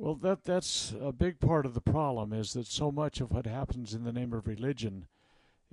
Well, 0.00 0.14
that 0.22 0.44
that's 0.44 0.94
a 1.00 1.10
big 1.10 1.40
part 1.40 1.66
of 1.66 1.74
the 1.74 1.80
problem 1.80 2.32
is 2.32 2.52
that 2.52 2.68
so 2.68 2.92
much 2.92 3.20
of 3.20 3.32
what 3.32 3.46
happens 3.46 3.94
in 3.94 4.04
the 4.04 4.12
name 4.12 4.32
of 4.32 4.46
religion 4.46 5.08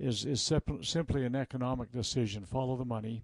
is 0.00 0.24
is 0.24 0.42
sep- 0.42 0.82
simply 0.82 1.24
an 1.24 1.36
economic 1.36 1.92
decision. 1.92 2.44
Follow 2.44 2.74
the 2.76 2.84
money. 2.84 3.22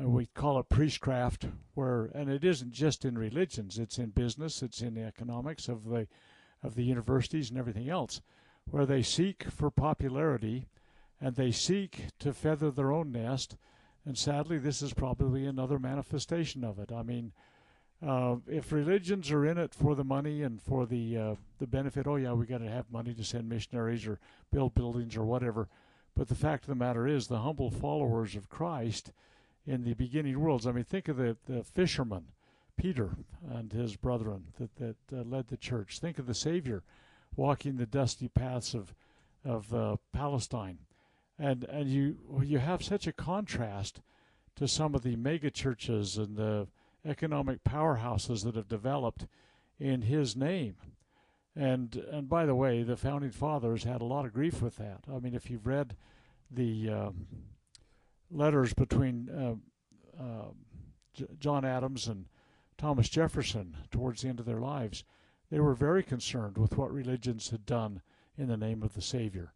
Uh, 0.00 0.08
we 0.08 0.24
call 0.24 0.58
it 0.58 0.70
priestcraft, 0.70 1.48
where 1.74 2.06
and 2.14 2.30
it 2.30 2.42
isn't 2.42 2.72
just 2.72 3.04
in 3.04 3.18
religions; 3.18 3.78
it's 3.78 3.98
in 3.98 4.10
business, 4.10 4.62
it's 4.62 4.80
in 4.80 4.94
the 4.94 5.02
economics 5.02 5.68
of 5.68 5.84
the 5.90 6.08
of 6.62 6.74
the 6.74 6.84
universities 6.84 7.50
and 7.50 7.58
everything 7.58 7.90
else, 7.90 8.22
where 8.70 8.86
they 8.86 9.02
seek 9.02 9.44
for 9.50 9.70
popularity 9.70 10.68
and 11.20 11.36
they 11.36 11.52
seek 11.52 12.06
to 12.18 12.32
feather 12.32 12.70
their 12.70 12.92
own 12.92 13.12
nest. 13.12 13.58
And 14.06 14.16
sadly, 14.16 14.56
this 14.56 14.80
is 14.80 14.94
probably 14.94 15.44
another 15.44 15.78
manifestation 15.78 16.64
of 16.64 16.78
it. 16.78 16.90
I 16.90 17.02
mean, 17.02 17.32
uh, 18.06 18.36
if 18.46 18.70
religions 18.72 19.30
are 19.30 19.46
in 19.46 19.56
it 19.56 19.74
for 19.74 19.94
the 19.94 20.04
money 20.04 20.42
and 20.42 20.60
for 20.60 20.86
the 20.86 21.16
uh, 21.16 21.34
the 21.58 21.66
benefit, 21.66 22.06
oh 22.06 22.16
yeah, 22.16 22.32
we 22.32 22.46
got 22.46 22.58
to 22.58 22.68
have 22.68 22.90
money 22.90 23.14
to 23.14 23.24
send 23.24 23.48
missionaries 23.48 24.06
or 24.06 24.18
build 24.52 24.74
buildings 24.74 25.16
or 25.16 25.24
whatever. 25.24 25.68
But 26.14 26.28
the 26.28 26.34
fact 26.34 26.64
of 26.64 26.68
the 26.68 26.74
matter 26.74 27.06
is, 27.06 27.26
the 27.26 27.40
humble 27.40 27.70
followers 27.70 28.36
of 28.36 28.48
Christ 28.50 29.12
in 29.66 29.84
the 29.84 29.94
beginning 29.94 30.38
worlds. 30.38 30.66
I 30.66 30.72
mean, 30.72 30.84
think 30.84 31.08
of 31.08 31.16
the 31.16 31.36
the 31.46 31.64
fisherman, 31.64 32.26
Peter 32.76 33.16
and 33.50 33.72
his 33.72 33.96
brethren 33.96 34.44
that 34.58 34.76
that 34.76 34.96
uh, 35.12 35.22
led 35.22 35.48
the 35.48 35.56
church. 35.56 35.98
Think 35.98 36.18
of 36.18 36.26
the 36.26 36.34
Savior 36.34 36.82
walking 37.36 37.76
the 37.76 37.86
dusty 37.86 38.28
paths 38.28 38.74
of 38.74 38.94
of 39.44 39.72
uh, 39.74 39.96
Palestine, 40.12 40.78
and 41.38 41.64
and 41.64 41.88
you 41.88 42.16
you 42.42 42.58
have 42.58 42.82
such 42.82 43.06
a 43.06 43.12
contrast 43.12 44.00
to 44.56 44.68
some 44.68 44.94
of 44.94 45.02
the 45.02 45.16
mega 45.16 45.50
churches 45.50 46.18
and 46.18 46.36
the 46.36 46.68
economic 47.04 47.64
powerhouses 47.64 48.44
that 48.44 48.56
have 48.56 48.68
developed 48.68 49.26
in 49.78 50.02
his 50.02 50.36
name. 50.36 50.76
And 51.56 51.94
and 52.10 52.28
by 52.28 52.46
the 52.46 52.54
way, 52.54 52.82
the 52.82 52.96
founding 52.96 53.30
fathers 53.30 53.84
had 53.84 54.00
a 54.00 54.06
lot 54.06 54.24
of 54.24 54.32
grief 54.32 54.60
with 54.60 54.76
that. 54.76 55.04
I 55.08 55.18
mean, 55.20 55.34
if 55.34 55.50
you've 55.50 55.66
read 55.66 55.96
the 56.50 56.90
um, 56.90 57.26
letters 58.30 58.74
between 58.74 59.28
uh, 59.30 60.22
uh, 60.22 60.48
J- 61.14 61.26
John 61.38 61.64
Adams 61.64 62.08
and 62.08 62.26
Thomas 62.76 63.08
Jefferson 63.08 63.76
towards 63.92 64.22
the 64.22 64.28
end 64.28 64.40
of 64.40 64.46
their 64.46 64.60
lives, 64.60 65.04
they 65.50 65.60
were 65.60 65.74
very 65.74 66.02
concerned 66.02 66.58
with 66.58 66.76
what 66.76 66.92
religions 66.92 67.50
had 67.50 67.64
done 67.64 68.02
in 68.36 68.48
the 68.48 68.56
name 68.56 68.82
of 68.82 68.94
the 68.94 69.02
Savior. 69.02 69.52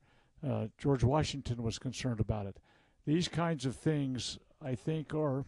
Uh, 0.46 0.68
George 0.78 1.02
Washington 1.02 1.62
was 1.64 1.80
concerned 1.80 2.20
about 2.20 2.46
it. 2.46 2.58
These 3.04 3.26
kinds 3.26 3.66
of 3.66 3.74
things, 3.74 4.38
I 4.62 4.76
think, 4.76 5.12
are 5.14 5.44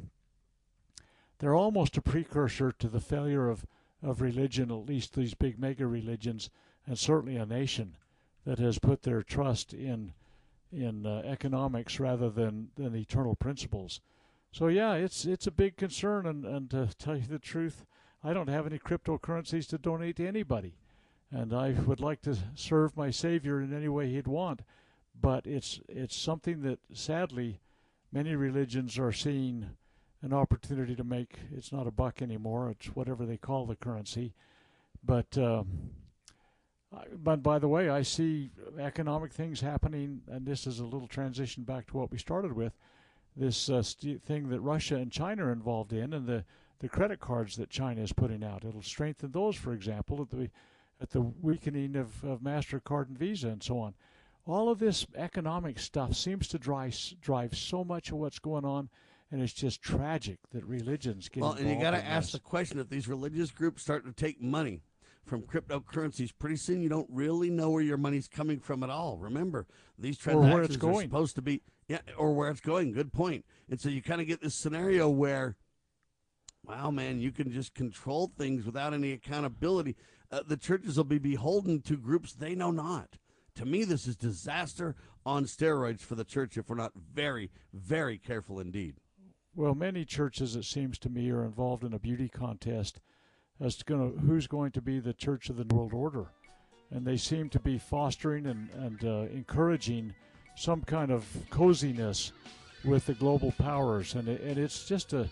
they're 1.40 1.54
almost 1.54 1.96
a 1.96 2.02
precursor 2.02 2.70
to 2.70 2.88
the 2.88 3.00
failure 3.00 3.48
of, 3.48 3.66
of 4.02 4.20
religion, 4.20 4.70
at 4.70 4.86
least 4.86 5.14
these 5.14 5.34
big 5.34 5.58
mega 5.58 5.86
religions, 5.86 6.50
and 6.86 6.98
certainly 6.98 7.36
a 7.36 7.46
nation 7.46 7.96
that 8.44 8.58
has 8.58 8.78
put 8.78 9.02
their 9.02 9.22
trust 9.22 9.74
in 9.74 10.12
in 10.72 11.04
uh, 11.04 11.20
economics 11.24 11.98
rather 11.98 12.30
than, 12.30 12.68
than 12.76 12.94
eternal 12.94 13.34
principles. 13.34 14.00
So 14.52 14.68
yeah, 14.68 14.94
it's 14.94 15.24
it's 15.24 15.46
a 15.46 15.52
big 15.52 15.76
concern, 15.76 16.26
and, 16.26 16.44
and 16.44 16.70
to 16.70 16.88
tell 16.98 17.16
you 17.16 17.26
the 17.28 17.38
truth, 17.38 17.84
I 18.22 18.32
don't 18.32 18.48
have 18.48 18.66
any 18.66 18.78
cryptocurrencies 18.78 19.66
to 19.68 19.78
donate 19.78 20.16
to 20.16 20.28
anybody, 20.28 20.74
and 21.30 21.52
I 21.52 21.70
would 21.72 22.00
like 22.00 22.20
to 22.22 22.36
serve 22.54 22.96
my 22.96 23.10
Savior 23.10 23.60
in 23.60 23.74
any 23.74 23.88
way 23.88 24.10
He'd 24.10 24.28
want, 24.28 24.62
but 25.20 25.46
it's 25.46 25.80
it's 25.88 26.16
something 26.16 26.62
that 26.62 26.80
sadly 26.92 27.60
many 28.12 28.34
religions 28.36 28.98
are 28.98 29.12
seeing 29.12 29.70
an 30.22 30.32
opportunity 30.32 30.94
to 30.96 31.04
make. 31.04 31.38
It's 31.54 31.72
not 31.72 31.86
a 31.86 31.90
buck 31.90 32.22
anymore; 32.22 32.70
it's 32.70 32.86
whatever 32.88 33.26
they 33.26 33.36
call 33.36 33.66
the 33.66 33.76
currency. 33.76 34.34
But 35.04 35.36
um, 35.38 35.90
but 37.22 37.42
by 37.42 37.58
the 37.58 37.68
way, 37.68 37.88
I 37.88 38.02
see 38.02 38.50
economic 38.78 39.32
things 39.32 39.60
happening, 39.60 40.22
and 40.28 40.44
this 40.44 40.66
is 40.66 40.80
a 40.80 40.84
little 40.84 41.06
transition 41.06 41.62
back 41.62 41.86
to 41.88 41.96
what 41.96 42.10
we 42.10 42.18
started 42.18 42.52
with. 42.52 42.72
This 43.36 43.70
uh, 43.70 43.82
st- 43.82 44.22
thing 44.24 44.48
that 44.48 44.60
Russia 44.60 44.96
and 44.96 45.12
China 45.12 45.46
are 45.46 45.52
involved 45.52 45.92
in, 45.92 46.12
and 46.12 46.26
the, 46.26 46.44
the 46.80 46.88
credit 46.88 47.20
cards 47.20 47.56
that 47.56 47.70
China 47.70 48.00
is 48.00 48.12
putting 48.12 48.42
out. 48.42 48.64
It'll 48.64 48.82
strengthen 48.82 49.30
those, 49.30 49.54
for 49.54 49.72
example, 49.72 50.20
at 50.20 50.30
the 50.30 50.50
at 51.00 51.10
the 51.10 51.20
weakening 51.20 51.96
of, 51.96 52.22
of 52.24 52.40
Mastercard 52.40 53.08
and 53.08 53.18
Visa 53.18 53.48
and 53.48 53.62
so 53.62 53.78
on. 53.78 53.94
All 54.46 54.68
of 54.68 54.78
this 54.78 55.06
economic 55.14 55.78
stuff 55.78 56.14
seems 56.14 56.48
to 56.48 56.58
drive 56.58 56.94
drive 57.20 57.56
so 57.56 57.84
much 57.84 58.10
of 58.10 58.16
what's 58.18 58.38
going 58.40 58.64
on, 58.64 58.88
and 59.30 59.42
it's 59.42 59.52
just 59.52 59.82
tragic 59.82 60.38
that 60.52 60.64
religions 60.64 61.28
get 61.28 61.42
Well, 61.42 61.52
and 61.52 61.68
you 61.68 61.76
got 61.80 61.92
to 61.92 62.04
ask 62.04 62.28
this. 62.28 62.32
the 62.32 62.40
question: 62.40 62.78
if 62.78 62.88
these 62.88 63.08
religious 63.08 63.50
groups 63.50 63.82
start 63.82 64.04
to 64.06 64.12
take 64.12 64.40
money 64.40 64.82
from 65.24 65.42
cryptocurrencies, 65.42 66.30
pretty 66.36 66.56
soon 66.56 66.82
you 66.82 66.88
don't 66.88 67.08
really 67.10 67.50
know 67.50 67.70
where 67.70 67.82
your 67.82 67.96
money's 67.98 68.26
coming 68.26 68.58
from 68.58 68.82
at 68.82 68.90
all. 68.90 69.16
Remember, 69.18 69.66
these 69.98 70.18
transactions 70.18 70.82
are 70.82 71.02
supposed 71.02 71.36
to 71.36 71.42
be, 71.42 71.62
yeah, 71.88 72.00
or 72.16 72.32
where 72.34 72.50
it's 72.50 72.60
going. 72.60 72.92
Good 72.92 73.12
point. 73.12 73.44
And 73.68 73.80
so 73.80 73.88
you 73.88 74.02
kind 74.02 74.20
of 74.20 74.26
get 74.26 74.40
this 74.42 74.54
scenario 74.54 75.08
where, 75.08 75.56
wow, 76.64 76.90
man, 76.90 77.20
you 77.20 77.30
can 77.30 77.52
just 77.52 77.74
control 77.74 78.32
things 78.36 78.64
without 78.64 78.92
any 78.92 79.12
accountability. 79.12 79.94
Uh, 80.32 80.42
the 80.46 80.56
churches 80.56 80.96
will 80.96 81.04
be 81.04 81.18
beholden 81.18 81.80
to 81.82 81.96
groups 81.96 82.32
they 82.32 82.54
know 82.54 82.70
not. 82.70 83.18
To 83.56 83.64
me, 83.64 83.84
this 83.84 84.06
is 84.06 84.16
disaster 84.16 84.96
on 85.26 85.44
steroids 85.44 86.00
for 86.00 86.14
the 86.14 86.24
church 86.24 86.56
if 86.56 86.68
we're 86.68 86.76
not 86.76 86.92
very, 86.96 87.50
very 87.72 88.16
careful 88.18 88.58
indeed. 88.58 88.96
Well, 89.56 89.74
many 89.74 90.04
churches, 90.04 90.54
it 90.54 90.64
seems 90.64 90.98
to 91.00 91.10
me, 91.10 91.30
are 91.30 91.44
involved 91.44 91.82
in 91.82 91.92
a 91.92 91.98
beauty 91.98 92.28
contest 92.28 93.00
as 93.60 93.76
to 93.76 93.84
gonna, 93.84 94.08
who's 94.20 94.46
going 94.46 94.70
to 94.72 94.80
be 94.80 95.00
the 95.00 95.12
church 95.12 95.50
of 95.50 95.56
the 95.56 95.74
world 95.74 95.92
order, 95.92 96.26
and 96.90 97.04
they 97.04 97.16
seem 97.16 97.48
to 97.50 97.58
be 97.58 97.76
fostering 97.76 98.46
and, 98.46 98.70
and 98.70 99.04
uh, 99.04 99.32
encouraging 99.32 100.14
some 100.56 100.82
kind 100.82 101.10
of 101.10 101.26
coziness 101.50 102.32
with 102.84 103.06
the 103.06 103.14
global 103.14 103.52
powers, 103.52 104.14
and 104.14 104.28
it, 104.28 104.40
and 104.40 104.56
it's 104.56 104.86
just 104.86 105.12
a 105.12 105.28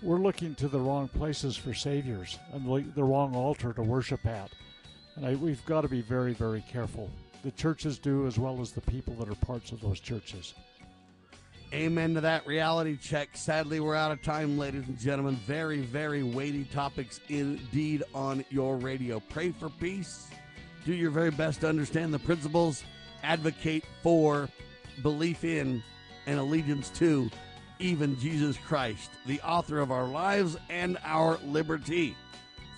we're 0.00 0.18
looking 0.18 0.54
to 0.54 0.68
the 0.68 0.78
wrong 0.78 1.08
places 1.08 1.56
for 1.56 1.74
saviors 1.74 2.38
and 2.52 2.64
the, 2.64 2.84
the 2.94 3.02
wrong 3.02 3.34
altar 3.34 3.72
to 3.72 3.82
worship 3.82 4.24
at, 4.24 4.50
and 5.16 5.26
I, 5.26 5.34
we've 5.34 5.64
got 5.66 5.80
to 5.80 5.88
be 5.88 6.02
very 6.02 6.34
very 6.34 6.64
careful. 6.70 7.10
The 7.42 7.50
churches 7.50 7.98
do 7.98 8.26
as 8.26 8.38
well 8.38 8.60
as 8.60 8.70
the 8.70 8.80
people 8.80 9.14
that 9.14 9.28
are 9.28 9.46
parts 9.46 9.72
of 9.72 9.80
those 9.80 9.98
churches. 9.98 10.54
Amen 11.74 12.14
to 12.14 12.22
that 12.22 12.46
reality 12.46 12.96
check. 12.96 13.28
Sadly, 13.34 13.78
we're 13.78 13.94
out 13.94 14.10
of 14.10 14.22
time, 14.22 14.56
ladies 14.56 14.88
and 14.88 14.98
gentlemen. 14.98 15.36
Very, 15.46 15.80
very 15.80 16.22
weighty 16.22 16.64
topics 16.64 17.20
indeed 17.28 18.02
on 18.14 18.42
your 18.48 18.76
radio. 18.76 19.20
Pray 19.28 19.52
for 19.52 19.68
peace. 19.68 20.28
Do 20.86 20.94
your 20.94 21.10
very 21.10 21.30
best 21.30 21.60
to 21.60 21.68
understand 21.68 22.14
the 22.14 22.20
principles. 22.20 22.84
Advocate 23.22 23.84
for 24.02 24.48
belief 25.02 25.44
in 25.44 25.82
and 26.26 26.38
allegiance 26.38 26.88
to 26.90 27.28
even 27.80 28.16
Jesus 28.18 28.56
Christ, 28.56 29.10
the 29.26 29.40
author 29.42 29.80
of 29.80 29.90
our 29.90 30.06
lives 30.06 30.56
and 30.70 30.96
our 31.04 31.38
liberty. 31.44 32.16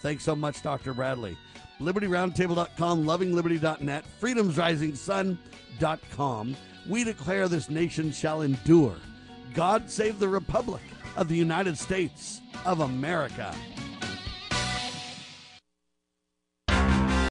Thanks 0.01 0.25
so 0.25 0.35
much, 0.35 0.62
Dr. 0.62 0.95
Bradley. 0.95 1.37
LibertyRoundtable.com, 1.81 3.05
LovingLiberty.net, 3.05 4.05
FreedomsRisingSun.com. 4.21 6.57
We 6.89 7.05
declare 7.05 7.48
this 7.48 7.70
nation 7.70 8.12
shall 8.12 8.43
endure. 8.43 8.97
God 9.55 9.90
save 9.90 10.19
the 10.19 10.28
Republic 10.28 10.82
of 11.16 11.28
the 11.28 11.36
United 11.36 11.77
States 11.77 12.40
of 12.65 12.81
America. 12.81 13.55